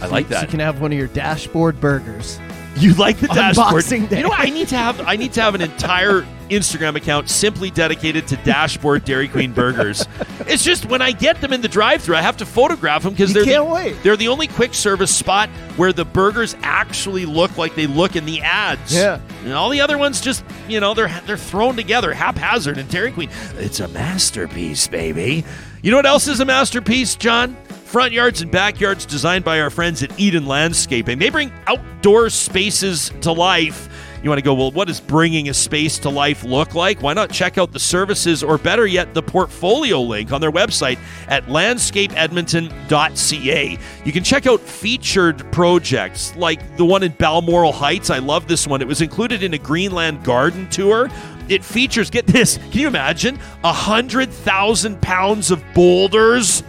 I 0.00 0.06
like 0.06 0.28
So 0.28 0.40
you 0.40 0.46
can 0.46 0.60
have 0.60 0.80
one 0.80 0.92
of 0.92 0.98
your 0.98 1.08
dashboard 1.08 1.80
burgers. 1.80 2.38
You 2.76 2.94
like 2.94 3.18
the 3.18 3.28
dashboard? 3.28 3.84
You 3.90 4.22
know, 4.22 4.28
what? 4.28 4.40
I 4.40 4.50
need 4.50 4.68
to 4.68 4.76
have 4.76 5.00
I 5.00 5.16
need 5.16 5.32
to 5.34 5.40
have 5.40 5.54
an 5.54 5.62
entire 5.62 6.26
Instagram 6.50 6.94
account 6.96 7.28
simply 7.28 7.70
dedicated 7.70 8.28
to 8.28 8.36
dashboard 8.38 9.04
Dairy 9.04 9.28
Queen 9.28 9.52
burgers. 9.52 10.06
It's 10.40 10.62
just 10.62 10.86
when 10.86 11.02
I 11.02 11.12
get 11.12 11.40
them 11.40 11.52
in 11.52 11.60
the 11.60 11.68
drive-through, 11.68 12.16
I 12.16 12.22
have 12.22 12.36
to 12.36 12.46
photograph 12.46 13.02
them 13.02 13.14
because 13.14 13.32
they're 13.32 13.44
the, 13.44 13.64
wait. 13.64 13.96
they're 14.02 14.16
the 14.16 14.28
only 14.28 14.46
quick 14.46 14.74
service 14.74 15.14
spot 15.14 15.48
where 15.76 15.92
the 15.92 16.04
burgers 16.04 16.54
actually 16.62 17.26
look 17.26 17.56
like 17.58 17.74
they 17.74 17.86
look 17.86 18.14
in 18.14 18.26
the 18.26 18.42
ads. 18.42 18.94
Yeah. 18.94 19.20
and 19.42 19.52
all 19.52 19.70
the 19.70 19.80
other 19.80 19.98
ones 19.98 20.20
just 20.20 20.44
you 20.68 20.78
know 20.78 20.94
they're 20.94 21.08
they're 21.26 21.36
thrown 21.36 21.76
together 21.76 22.12
haphazard. 22.12 22.78
And 22.78 22.88
Dairy 22.88 23.12
Queen, 23.12 23.30
it's 23.56 23.80
a 23.80 23.88
masterpiece, 23.88 24.86
baby. 24.86 25.44
You 25.82 25.90
know 25.90 25.96
what 25.98 26.06
else 26.06 26.28
is 26.28 26.40
a 26.40 26.44
masterpiece, 26.44 27.16
John? 27.16 27.56
Front 27.86 28.12
yards 28.12 28.42
and 28.42 28.50
backyards 28.50 29.06
designed 29.06 29.44
by 29.44 29.60
our 29.60 29.70
friends 29.70 30.02
at 30.02 30.18
Eden 30.18 30.44
Landscaping. 30.44 31.20
They 31.20 31.30
bring 31.30 31.52
outdoor 31.68 32.30
spaces 32.30 33.12
to 33.20 33.30
life. 33.30 33.88
You 34.24 34.28
want 34.28 34.40
to 34.40 34.44
go, 34.44 34.54
well, 34.54 34.72
what 34.72 34.88
does 34.88 34.98
bringing 34.98 35.50
a 35.50 35.54
space 35.54 36.00
to 36.00 36.10
life 36.10 36.42
look 36.42 36.74
like? 36.74 37.00
Why 37.00 37.12
not 37.12 37.30
check 37.30 37.58
out 37.58 37.70
the 37.70 37.78
services 37.78 38.42
or 38.42 38.58
better 38.58 38.88
yet, 38.88 39.14
the 39.14 39.22
portfolio 39.22 40.00
link 40.00 40.32
on 40.32 40.40
their 40.40 40.50
website 40.50 40.98
at 41.28 41.44
landscapeedmonton.ca. 41.44 43.78
You 44.04 44.12
can 44.12 44.24
check 44.24 44.48
out 44.48 44.60
featured 44.60 45.52
projects 45.52 46.34
like 46.34 46.76
the 46.76 46.84
one 46.84 47.04
in 47.04 47.12
Balmoral 47.12 47.70
Heights. 47.70 48.10
I 48.10 48.18
love 48.18 48.48
this 48.48 48.66
one. 48.66 48.82
It 48.82 48.88
was 48.88 49.00
included 49.00 49.44
in 49.44 49.54
a 49.54 49.58
Greenland 49.58 50.24
garden 50.24 50.68
tour. 50.70 51.08
It 51.48 51.64
features, 51.64 52.10
get 52.10 52.26
this, 52.26 52.56
can 52.56 52.80
you 52.80 52.88
imagine? 52.88 53.38
A 53.62 53.72
hundred 53.72 54.32
thousand 54.32 55.00
pounds 55.00 55.52
of 55.52 55.62
boulders 55.72 56.64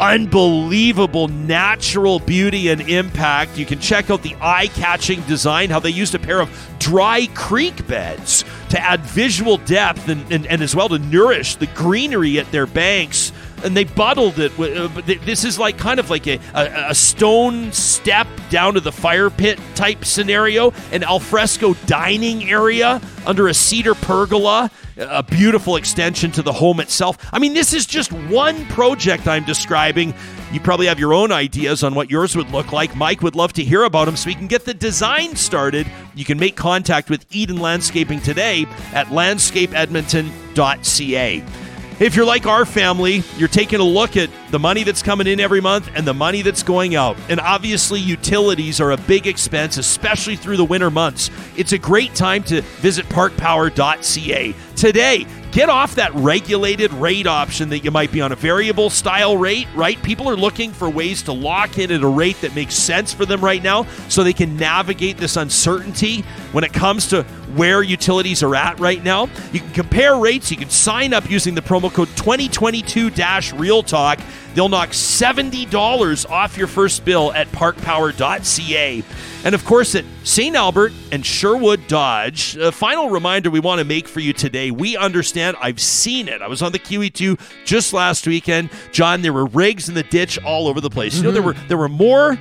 unbelievable 0.00 1.28
natural 1.28 2.18
beauty 2.18 2.68
and 2.68 2.80
impact. 2.82 3.56
You 3.56 3.66
can 3.66 3.78
check 3.78 4.10
out 4.10 4.22
the 4.22 4.36
eye 4.40 4.68
catching 4.68 5.20
design, 5.22 5.70
how 5.70 5.80
they 5.80 5.90
used 5.90 6.14
a 6.14 6.18
pair 6.18 6.40
of 6.40 6.50
dry 6.78 7.26
creek 7.34 7.86
beds 7.86 8.44
to 8.70 8.80
add 8.80 9.00
visual 9.00 9.56
depth 9.58 10.08
and, 10.08 10.30
and, 10.32 10.46
and 10.46 10.62
as 10.62 10.74
well 10.74 10.88
to 10.88 10.98
nourish 10.98 11.56
the 11.56 11.66
greenery 11.68 12.38
at 12.38 12.50
their 12.50 12.66
banks. 12.66 13.32
And 13.64 13.74
they 13.74 13.84
bottled 13.84 14.38
it. 14.38 14.58
Uh, 14.58 14.88
this 15.06 15.44
is 15.44 15.58
like 15.58 15.78
kind 15.78 15.98
of 15.98 16.10
like 16.10 16.26
a, 16.26 16.38
a, 16.54 16.90
a 16.90 16.94
stone 16.94 17.72
step 17.72 18.26
down 18.50 18.74
to 18.74 18.80
the 18.80 18.92
fire 18.92 19.30
pit 19.30 19.58
type 19.74 20.04
scenario, 20.04 20.72
an 20.92 21.02
alfresco 21.02 21.72
dining 21.86 22.50
area 22.50 23.00
under 23.26 23.48
a 23.48 23.54
cedar 23.54 23.94
pergola 23.94 24.70
a 24.96 25.22
beautiful 25.22 25.76
extension 25.76 26.30
to 26.32 26.42
the 26.42 26.52
home 26.52 26.80
itself. 26.80 27.16
I 27.32 27.38
mean, 27.38 27.54
this 27.54 27.72
is 27.72 27.86
just 27.86 28.12
one 28.12 28.66
project 28.66 29.26
I'm 29.26 29.44
describing. 29.44 30.12
You 30.52 30.60
probably 30.60 30.86
have 30.86 30.98
your 30.98 31.14
own 31.14 31.32
ideas 31.32 31.82
on 31.82 31.94
what 31.94 32.10
yours 32.10 32.36
would 32.36 32.50
look 32.50 32.72
like. 32.72 32.94
Mike 32.94 33.22
would 33.22 33.34
love 33.34 33.54
to 33.54 33.64
hear 33.64 33.84
about 33.84 34.04
them 34.06 34.16
so 34.16 34.28
we 34.28 34.34
can 34.34 34.46
get 34.46 34.64
the 34.64 34.74
design 34.74 35.36
started. 35.36 35.86
You 36.14 36.24
can 36.24 36.38
make 36.38 36.56
contact 36.56 37.10
with 37.10 37.26
Eden 37.30 37.56
Landscaping 37.56 38.20
today 38.20 38.66
at 38.92 39.08
landscapeedmonton.ca. 39.08 41.63
If 42.00 42.16
you're 42.16 42.26
like 42.26 42.46
our 42.46 42.64
family, 42.64 43.22
you're 43.36 43.46
taking 43.46 43.78
a 43.78 43.84
look 43.84 44.16
at 44.16 44.28
the 44.50 44.58
money 44.58 44.82
that's 44.82 45.02
coming 45.02 45.28
in 45.28 45.38
every 45.38 45.60
month 45.60 45.88
and 45.94 46.04
the 46.04 46.12
money 46.12 46.42
that's 46.42 46.64
going 46.64 46.96
out. 46.96 47.16
And 47.28 47.38
obviously, 47.38 48.00
utilities 48.00 48.80
are 48.80 48.90
a 48.90 48.96
big 48.96 49.28
expense, 49.28 49.76
especially 49.76 50.34
through 50.34 50.56
the 50.56 50.64
winter 50.64 50.90
months. 50.90 51.30
It's 51.56 51.72
a 51.72 51.78
great 51.78 52.14
time 52.16 52.42
to 52.44 52.62
visit 52.62 53.06
parkpower.ca. 53.06 54.54
Today, 54.74 55.26
get 55.54 55.68
off 55.68 55.94
that 55.94 56.12
regulated 56.14 56.92
rate 56.94 57.28
option 57.28 57.68
that 57.68 57.84
you 57.84 57.90
might 57.92 58.10
be 58.10 58.20
on 58.20 58.32
a 58.32 58.36
variable 58.36 58.90
style 58.90 59.36
rate, 59.36 59.68
right? 59.76 60.02
People 60.02 60.28
are 60.28 60.36
looking 60.36 60.72
for 60.72 60.90
ways 60.90 61.22
to 61.22 61.32
lock 61.32 61.78
in 61.78 61.92
at 61.92 62.02
a 62.02 62.08
rate 62.08 62.40
that 62.40 62.56
makes 62.56 62.74
sense 62.74 63.14
for 63.14 63.24
them 63.24 63.40
right 63.40 63.62
now 63.62 63.84
so 64.08 64.24
they 64.24 64.32
can 64.32 64.56
navigate 64.56 65.16
this 65.16 65.36
uncertainty 65.36 66.22
when 66.50 66.64
it 66.64 66.72
comes 66.72 67.06
to 67.06 67.22
where 67.54 67.84
utilities 67.84 68.42
are 68.42 68.56
at 68.56 68.80
right 68.80 69.02
now. 69.04 69.28
You 69.52 69.60
can 69.60 69.70
compare 69.70 70.16
rates. 70.16 70.50
You 70.50 70.56
can 70.56 70.70
sign 70.70 71.14
up 71.14 71.30
using 71.30 71.54
the 71.54 71.62
promo 71.62 71.92
code 71.92 72.08
2022 72.16 73.12
Real 73.56 73.84
Talk. 73.84 74.18
They'll 74.54 74.68
knock 74.68 74.90
$70 74.90 76.30
off 76.30 76.58
your 76.58 76.66
first 76.66 77.04
bill 77.04 77.32
at 77.32 77.46
parkpower.ca. 77.52 79.04
And 79.44 79.54
of 79.54 79.64
course, 79.66 79.94
at 79.94 80.06
St. 80.22 80.56
Albert 80.56 80.92
and 81.12 81.24
Sherwood 81.24 81.86
Dodge, 81.86 82.56
a 82.56 82.72
final 82.72 83.10
reminder 83.10 83.50
we 83.50 83.60
want 83.60 83.78
to 83.78 83.84
make 83.84 84.08
for 84.08 84.20
you 84.20 84.32
today. 84.32 84.70
We 84.70 84.96
understand, 84.96 85.58
I've 85.60 85.80
seen 85.80 86.28
it. 86.28 86.40
I 86.40 86.48
was 86.48 86.62
on 86.62 86.72
the 86.72 86.78
QE2 86.78 87.38
just 87.66 87.92
last 87.92 88.26
weekend. 88.26 88.70
John, 88.90 89.20
there 89.20 89.34
were 89.34 89.44
rigs 89.44 89.86
in 89.88 89.94
the 89.94 90.02
ditch 90.02 90.38
all 90.44 90.66
over 90.66 90.80
the 90.80 90.88
place. 90.88 91.16
You 91.16 91.24
know, 91.24 91.30
there 91.30 91.42
mm-hmm. 91.42 91.60
were 91.60 91.68
there 91.68 91.76
were 91.76 91.90
more 91.90 92.38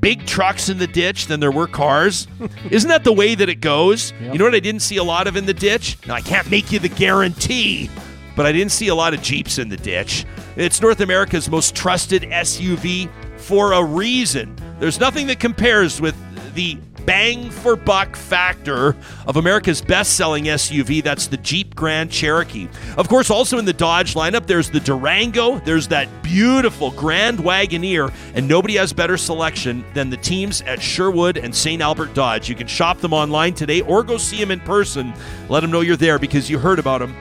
big 0.00 0.26
trucks 0.26 0.68
in 0.68 0.78
the 0.78 0.86
ditch 0.88 1.26
than 1.26 1.38
there 1.38 1.52
were 1.52 1.68
cars. 1.68 2.26
Isn't 2.70 2.88
that 2.88 3.04
the 3.04 3.12
way 3.12 3.36
that 3.36 3.48
it 3.48 3.60
goes? 3.60 4.12
You 4.20 4.36
know 4.36 4.44
what 4.44 4.54
I 4.54 4.60
didn't 4.60 4.82
see 4.82 4.96
a 4.96 5.04
lot 5.04 5.28
of 5.28 5.36
in 5.36 5.46
the 5.46 5.54
ditch? 5.54 5.96
Now, 6.08 6.14
I 6.14 6.20
can't 6.20 6.50
make 6.50 6.72
you 6.72 6.80
the 6.80 6.88
guarantee, 6.88 7.88
but 8.34 8.46
I 8.46 8.52
didn't 8.52 8.72
see 8.72 8.88
a 8.88 8.94
lot 8.96 9.14
of 9.14 9.22
Jeeps 9.22 9.58
in 9.58 9.68
the 9.68 9.76
ditch. 9.76 10.24
It's 10.56 10.80
North 10.80 11.00
America's 11.00 11.48
most 11.48 11.76
trusted 11.76 12.22
SUV 12.22 13.08
for 13.46 13.74
a 13.74 13.84
reason. 13.84 14.56
There's 14.80 14.98
nothing 14.98 15.28
that 15.28 15.38
compares 15.38 16.00
with 16.00 16.16
the 16.56 16.74
bang 17.04 17.48
for 17.48 17.76
buck 17.76 18.16
factor 18.16 18.96
of 19.28 19.36
America's 19.36 19.80
best 19.80 20.16
selling 20.16 20.46
SUV. 20.46 21.00
That's 21.00 21.28
the 21.28 21.36
Jeep 21.36 21.76
Grand 21.76 22.10
Cherokee. 22.10 22.66
Of 22.98 23.08
course, 23.08 23.30
also 23.30 23.58
in 23.58 23.64
the 23.64 23.72
Dodge 23.72 24.14
lineup, 24.14 24.46
there's 24.46 24.68
the 24.68 24.80
Durango, 24.80 25.60
there's 25.60 25.86
that 25.88 26.08
beautiful 26.24 26.90
Grand 26.90 27.38
Wagoneer, 27.38 28.12
and 28.34 28.48
nobody 28.48 28.74
has 28.74 28.92
better 28.92 29.16
selection 29.16 29.84
than 29.94 30.10
the 30.10 30.16
teams 30.16 30.62
at 30.62 30.82
Sherwood 30.82 31.36
and 31.36 31.54
St. 31.54 31.80
Albert 31.80 32.14
Dodge. 32.14 32.48
You 32.48 32.56
can 32.56 32.66
shop 32.66 32.98
them 32.98 33.12
online 33.12 33.54
today 33.54 33.80
or 33.82 34.02
go 34.02 34.18
see 34.18 34.40
them 34.40 34.50
in 34.50 34.58
person. 34.58 35.14
Let 35.48 35.60
them 35.60 35.70
know 35.70 35.82
you're 35.82 35.96
there 35.96 36.18
because 36.18 36.50
you 36.50 36.58
heard 36.58 36.80
about 36.80 36.98
them 36.98 37.14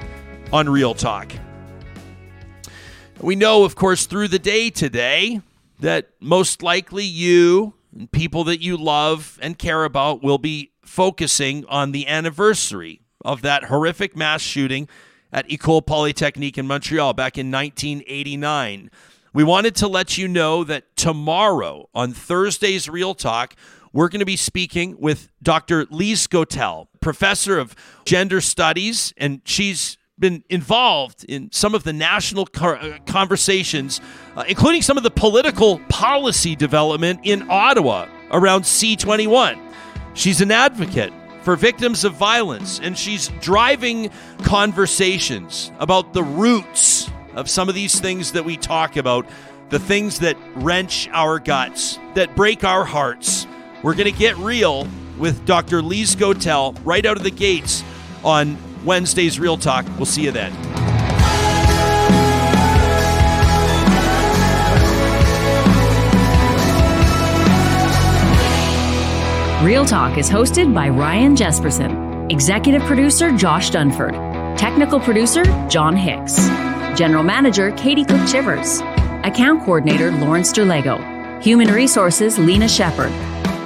on 0.52 0.68
Real 0.68 0.96
Talk. 0.96 1.32
We 3.22 3.36
know, 3.36 3.64
of 3.64 3.76
course, 3.76 4.08
through 4.08 4.30
the 4.30 4.40
day 4.40 4.72
today 4.72 5.42
that 5.80 6.10
most 6.20 6.64
likely 6.64 7.06
you 7.06 7.74
and 7.94 8.12
people 8.12 8.44
that 8.46 8.62
you 8.62 8.78
love 8.78 9.40
and 9.42 9.58
care 9.58 9.84
about 9.84 10.24
will 10.24 10.38
be 10.38 10.72
focusing 10.84 11.66
on 11.66 11.92
the 11.92 12.08
anniversary 12.08 13.02
of 13.24 13.42
that 13.42 13.66
horrific 13.66 14.16
mass 14.16 14.42
shooting 14.42 14.88
at 15.32 15.52
Ecole 15.52 15.82
Polytechnique 15.82 16.58
in 16.58 16.68
Montreal 16.68 17.14
back 17.14 17.38
in 17.38 17.52
1989. 17.52 18.90
We 19.34 19.44
wanted 19.44 19.76
to 19.78 19.88
let 19.88 20.18
you 20.18 20.28
know 20.28 20.64
that 20.64 20.96
tomorrow 20.96 21.90
on 21.94 22.14
Thursday's 22.14 22.88
Real 22.88 23.14
Talk, 23.14 23.56
we're 23.92 24.08
going 24.08 24.20
to 24.20 24.26
be 24.26 24.38
speaking 24.38 24.96
with 25.00 25.30
Dr. 25.42 25.86
Lise 25.90 26.28
Gotell, 26.28 26.88
professor 27.02 27.58
of 27.58 27.76
gender 28.06 28.40
studies, 28.40 29.14
and 29.18 29.42
she's 29.44 29.98
been 30.18 30.44
involved 30.50 31.26
in 31.26 31.52
some 31.52 31.76
of 31.76 31.84
the 31.84 31.94
national 31.94 32.48
uh, 32.56 32.98
conversations, 33.06 34.00
uh, 34.36 34.44
including 34.48 34.82
some 34.82 34.98
of 34.98 35.04
the 35.04 35.12
political 35.12 35.80
policy 35.90 36.56
development 36.56 37.20
in 37.24 37.50
Ottawa 37.50 38.08
around 38.32 38.64
C21. 38.64 39.60
She's 40.14 40.42
an 40.42 40.52
advocate 40.52 41.12
for 41.42 41.56
victims 41.56 42.04
of 42.06 42.14
violence, 42.14 42.80
and 42.82 42.98
she's 42.98 43.28
driving 43.42 44.10
conversations 44.44 45.72
about 45.80 46.14
the 46.14 46.24
roots 46.24 47.10
of 47.36 47.50
some 47.50 47.70
of 47.70 47.76
these 47.76 48.00
things 48.00 48.32
that 48.32 48.46
we 48.46 48.58
talk 48.58 48.96
about, 48.96 49.28
the 49.70 49.80
things 49.80 50.20
that 50.20 50.38
wrench 50.56 51.10
our 51.12 51.38
guts, 51.40 52.00
that 52.14 52.36
break 52.36 52.64
our 52.64 52.86
hearts. 52.86 53.46
We're 53.84 53.94
going 53.94 54.12
to 54.12 54.18
get 54.18 54.38
real 54.38 54.88
with 55.18 55.46
Dr. 55.46 55.82
Lise 55.82 56.16
Gotell 56.16 56.80
right 56.84 57.06
out 57.06 57.18
of 57.18 57.24
the 57.24 57.32
gates 57.32 57.84
on 58.24 58.58
Wednesday's 58.86 59.40
Real 59.40 59.58
Talk. 59.58 59.86
We'll 59.98 60.06
see 60.06 60.24
you 60.24 60.32
then. 60.32 60.54
Real 69.66 69.84
Talk 69.84 70.20
is 70.20 70.30
hosted 70.30 70.76
by 70.76 70.90
Ryan 70.90 71.36
Jesperson, 71.36 72.32
executive 72.32 72.84
producer 72.84 73.36
Josh 73.36 73.72
Dunford, 73.72 74.14
technical 74.60 75.00
producer 75.00 75.44
John 75.70 75.96
Hicks, 75.96 76.36
general 76.96 77.24
manager 77.24 77.72
Katie 77.72 78.06
Cook 78.06 78.28
Chivers, 78.28 78.82
account 79.24 79.64
coordinator 79.64 80.12
Lawrence 80.12 80.54
Derlego, 80.54 81.42
human 81.42 81.70
resources 81.70 82.38
Lena 82.38 82.68
Shepard, 82.68 83.12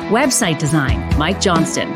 website 0.09 0.57
design 0.57 1.17
Mike 1.17 1.41
Johnston, 1.41 1.89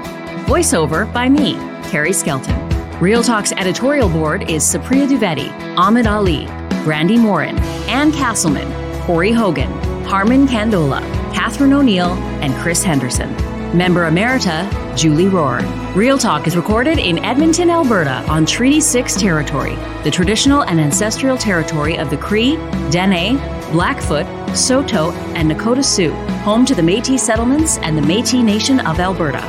voiceover 0.47 1.11
by 1.13 1.29
me, 1.29 1.53
Carrie 1.89 2.11
Skelton. 2.11 2.82
Real 3.01 3.23
Talk's 3.23 3.51
editorial 3.53 4.07
board 4.07 4.49
is 4.49 4.63
Supriya 4.63 5.07
Dwivedi, 5.07 5.49
Ahmed 5.77 6.05
Ali, 6.07 6.45
Brandi 6.85 7.19
Morin, 7.19 7.57
Ann 7.89 8.11
Castleman, 8.11 8.71
Corey 9.01 9.31
Hogan, 9.31 9.71
Harmon 10.05 10.47
Candola, 10.47 11.01
Catherine 11.33 11.73
O'Neill, 11.73 12.13
and 12.41 12.53
Chris 12.61 12.83
Henderson. 12.83 13.35
Member 13.75 14.09
Emerita, 14.09 14.69
Julie 14.95 15.25
Rohr. 15.25 15.61
Real 15.95 16.19
Talk 16.19 16.45
is 16.47 16.55
recorded 16.55 16.99
in 16.99 17.17
Edmonton, 17.25 17.71
Alberta 17.71 18.23
on 18.29 18.45
Treaty 18.45 18.79
6 18.79 19.15
territory, 19.15 19.75
the 20.03 20.11
traditional 20.11 20.63
and 20.63 20.79
ancestral 20.79 21.37
territory 21.37 21.97
of 21.97 22.11
the 22.11 22.17
Cree, 22.17 22.57
Dene, 22.91 23.37
Blackfoot, 23.71 24.27
Saulteaux, 24.55 25.11
and 25.35 25.51
Nakota 25.51 25.83
Sioux, 25.83 26.13
home 26.43 26.63
to 26.65 26.75
the 26.75 26.83
Metis 26.83 27.25
settlements 27.25 27.79
and 27.79 27.97
the 27.97 28.03
Metis 28.03 28.35
Nation 28.35 28.79
of 28.81 28.99
Alberta. 28.99 29.43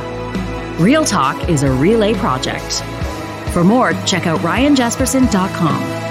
Real 0.79 1.05
Talk 1.05 1.47
is 1.47 1.61
a 1.63 1.71
relay 1.71 2.15
project. 2.15 2.83
For 3.55 3.63
more, 3.63 3.93
check 4.03 4.27
out 4.27 4.41
ryanjesperson.com. 4.41 6.04